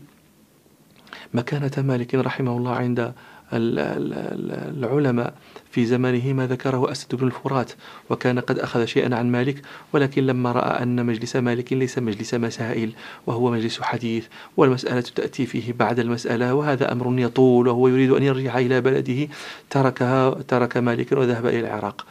مكانة 1.33 1.71
مالك 1.77 2.15
رحمه 2.15 2.57
الله 2.57 2.75
عند 2.75 3.13
العلماء 3.53 5.33
في 5.71 5.85
زمانه 5.85 6.33
ما 6.33 6.47
ذكره 6.47 6.91
أسد 6.91 7.15
بن 7.15 7.27
الفرات 7.27 7.71
وكان 8.09 8.39
قد 8.39 8.59
أخذ 8.59 8.85
شيئا 8.85 9.15
عن 9.15 9.31
مالك 9.31 9.61
ولكن 9.93 10.25
لما 10.25 10.51
رأى 10.51 10.83
أن 10.83 11.05
مجلس 11.05 11.35
مالك 11.35 11.73
ليس 11.73 11.97
مجلس 11.99 12.33
مسائل 12.33 12.91
وهو 13.27 13.51
مجلس 13.51 13.81
حديث 13.81 14.25
والمسألة 14.57 15.01
تأتي 15.01 15.45
فيه 15.45 15.73
بعد 15.73 15.99
المسألة 15.99 16.53
وهذا 16.53 16.91
أمر 16.91 17.19
يطول 17.19 17.67
وهو 17.67 17.87
يريد 17.87 18.11
أن 18.11 18.23
يرجع 18.23 18.59
إلى 18.59 18.81
بلده 18.81 19.27
تركها 19.69 20.29
ترك 20.29 20.77
مالك 20.77 21.11
وذهب 21.11 21.45
إلى 21.45 21.59
العراق. 21.59 22.05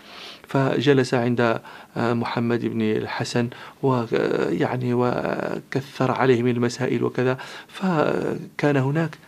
فجلس 0.52 1.14
عند 1.14 1.60
آه، 1.96 2.12
محمد 2.12 2.64
بن 2.64 2.82
الحسن 2.82 3.48
ويعني 3.82 4.94
وكثر 4.94 6.10
عليه 6.10 6.42
من 6.42 6.50
المسائل 6.50 7.04
وكذا 7.04 7.38
فكان 7.68 8.76
هناك 8.76 9.18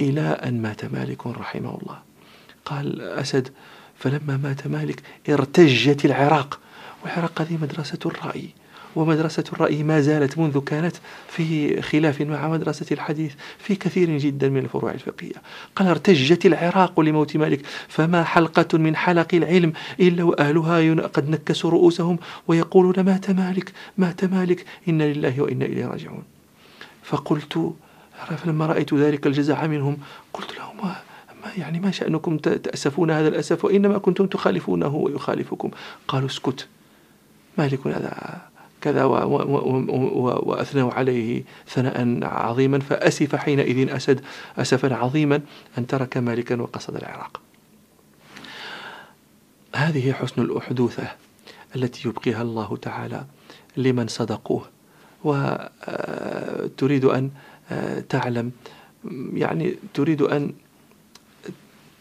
إلى 0.00 0.20
أن 0.20 0.62
مات 0.62 0.84
مالك 0.84 1.26
رحمه 1.26 1.78
الله. 1.82 1.98
قال 2.64 3.00
أسد 3.00 3.48
فلما 3.98 4.36
مات 4.36 4.66
مالك 4.66 5.02
ارتجت 5.28 6.04
العراق 6.04 6.60
والعراق 7.02 7.40
هذه 7.40 7.58
مدرسة 7.62 7.98
الرأي. 8.06 8.48
ومدرسة 8.96 9.44
الرأي 9.52 9.82
ما 9.82 10.00
زالت 10.00 10.38
منذ 10.38 10.60
كانت 10.60 10.96
في 11.28 11.82
خلاف 11.82 12.20
مع 12.20 12.48
مدرسة 12.48 12.86
الحديث 12.92 13.32
في 13.58 13.74
كثير 13.74 14.18
جدا 14.18 14.48
من 14.48 14.58
الفروع 14.58 14.90
الفقهية. 14.90 15.42
قال 15.76 15.88
ارتجت 15.88 16.46
العراق 16.46 17.00
لموت 17.00 17.36
مالك 17.36 17.60
فما 17.88 18.24
حلقة 18.24 18.78
من 18.78 18.96
حلق 18.96 19.28
العلم 19.34 19.72
إلا 20.00 20.24
وأهلها 20.24 21.06
قد 21.06 21.28
نكسوا 21.30 21.70
رؤوسهم 21.70 22.18
ويقولون 22.48 23.00
مات 23.00 23.30
مالك 23.30 23.72
مات 23.98 24.24
مالك 24.24 24.64
إنا 24.88 25.04
لله 25.04 25.40
وإنا 25.40 25.64
إليه 25.64 25.86
راجعون. 25.86 26.22
فقلت 27.02 27.72
فلما 28.36 28.66
رأيت 28.66 28.94
ذلك 28.94 29.26
الجزع 29.26 29.66
منهم 29.66 29.98
قلت 30.32 30.58
لهم 30.58 30.76
ما 30.82 30.96
يعني 31.56 31.80
ما 31.80 31.90
شأنكم 31.90 32.38
تأسفون 32.38 33.10
هذا 33.10 33.28
الأسف 33.28 33.64
وإنما 33.64 33.98
كنتم 33.98 34.26
تخالفونه 34.26 34.94
ويخالفكم. 34.94 35.70
قالوا 36.08 36.28
اسكت 36.28 36.68
مالك 37.58 37.86
هذا 37.86 38.51
كذا 38.82 39.04
وأثنوا 40.44 40.92
عليه 40.92 41.42
ثناء 41.68 42.18
عظيما. 42.22 42.78
فأسف 42.78 43.36
حينئذ 43.36 43.90
أسد 43.90 44.20
أسفا 44.58 44.94
عظيما 44.94 45.40
أن 45.78 45.86
ترك 45.86 46.16
مالكا 46.16 46.62
وقصد 46.62 46.96
العراق. 46.96 47.40
هذه 49.74 50.12
حسن 50.12 50.42
الأحدوثة 50.42 51.08
التي 51.76 52.08
يبقيها 52.08 52.42
الله 52.42 52.76
تعالى 52.76 53.24
لمن 53.76 54.08
صدقوه. 54.08 54.68
وتريد 55.24 57.04
أن 57.04 57.30
تعلم 58.08 58.52
يعني 59.34 59.74
تريد 59.94 60.22
أن 60.22 60.52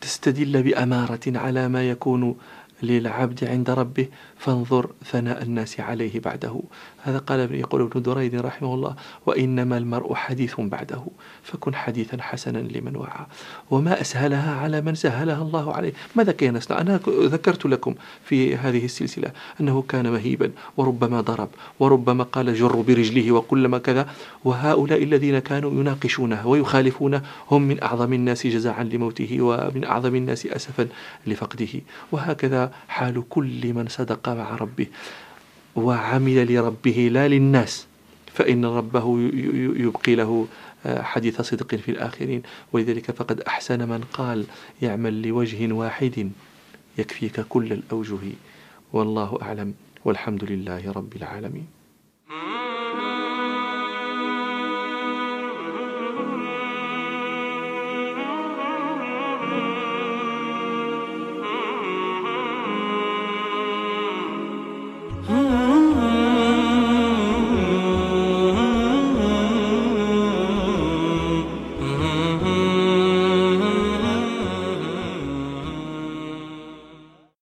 تستدل 0.01 0.63
بأمارة 0.63 1.19
على 1.27 1.67
ما 1.67 1.89
يكون 1.89 2.35
للعبد 2.83 3.43
عند 3.43 3.69
ربه 3.69 4.07
فانظر 4.41 4.89
ثناء 5.05 5.43
الناس 5.43 5.79
عليه 5.79 6.19
بعده. 6.19 6.61
هذا 7.03 7.17
قال 7.17 7.55
يقول 7.55 7.81
ابن 7.81 8.01
دريد 8.01 8.35
رحمه 8.35 8.73
الله 8.73 8.95
وإنما 9.25 9.77
المرء 9.77 10.13
حديث 10.13 10.59
بعده 10.59 11.03
فكن 11.43 11.75
حديثا 11.75 12.21
حسنا 12.21 12.57
لمن 12.57 12.95
وعى. 12.95 13.25
وما 13.71 14.01
أسهلها 14.01 14.55
على 14.55 14.81
من 14.81 14.95
سهلها 14.95 15.41
الله 15.41 15.73
عليه. 15.73 15.93
ماذا 16.15 16.31
كان 16.31 16.55
يصنع؟ 16.55 16.81
أنا 16.81 16.99
ذكرت 17.07 17.65
لكم 17.65 17.95
في 18.25 18.55
هذه 18.55 18.85
السلسلة 18.85 19.31
أنه 19.61 19.81
كان 19.81 20.11
مهيبا 20.11 20.51
وربما 20.77 21.21
ضرب 21.21 21.49
وربما 21.79 22.23
قال 22.23 22.55
جر 22.55 22.81
برجله 22.81 23.31
وكلما 23.31 23.77
كذا. 23.77 24.09
وهؤلاء 24.45 25.03
الذين 25.03 25.39
كانوا 25.39 25.71
يناقشونه 25.71 26.47
ويخالفونه 26.47 27.21
هم 27.51 27.61
من 27.61 27.83
أعظم 27.83 28.13
الناس 28.13 28.47
جزاعا 28.47 28.83
لموته 28.83 29.37
ومن 29.41 29.83
أعظم 29.83 30.15
الناس 30.15 30.45
أسفا 30.45 30.87
لفقده. 31.27 31.81
وهكذا 32.11 32.71
حال 32.87 33.23
كل 33.29 33.73
من 33.73 33.87
صدق 33.87 34.30
مع 34.33 34.55
ربه 34.55 34.87
وعمل 35.75 36.53
لربه 36.55 37.09
لا 37.11 37.27
للناس 37.27 37.87
فإن 38.33 38.65
ربه 38.65 39.19
يبقي 39.75 40.15
له 40.15 40.47
آه، 40.85 41.01
حديث 41.01 41.41
صدق 41.41 41.75
في 41.75 41.91
الآخرين. 41.91 42.43
ولذلك 42.73 43.11
فقد 43.11 43.41
أحسن 43.41 43.89
من 43.89 44.03
قال 44.13 44.45
يعمل 44.81 45.27
لوجه 45.27 45.73
واحد 45.73 46.31
يكفيك 46.97 47.41
كل 47.41 47.73
الأوجه. 47.73 48.19
والله 48.93 49.39
أعلم. 49.41 49.73
والحمد 50.05 50.43
لله 50.43 50.91
رب 50.91 51.15
العالمين. 51.15 51.67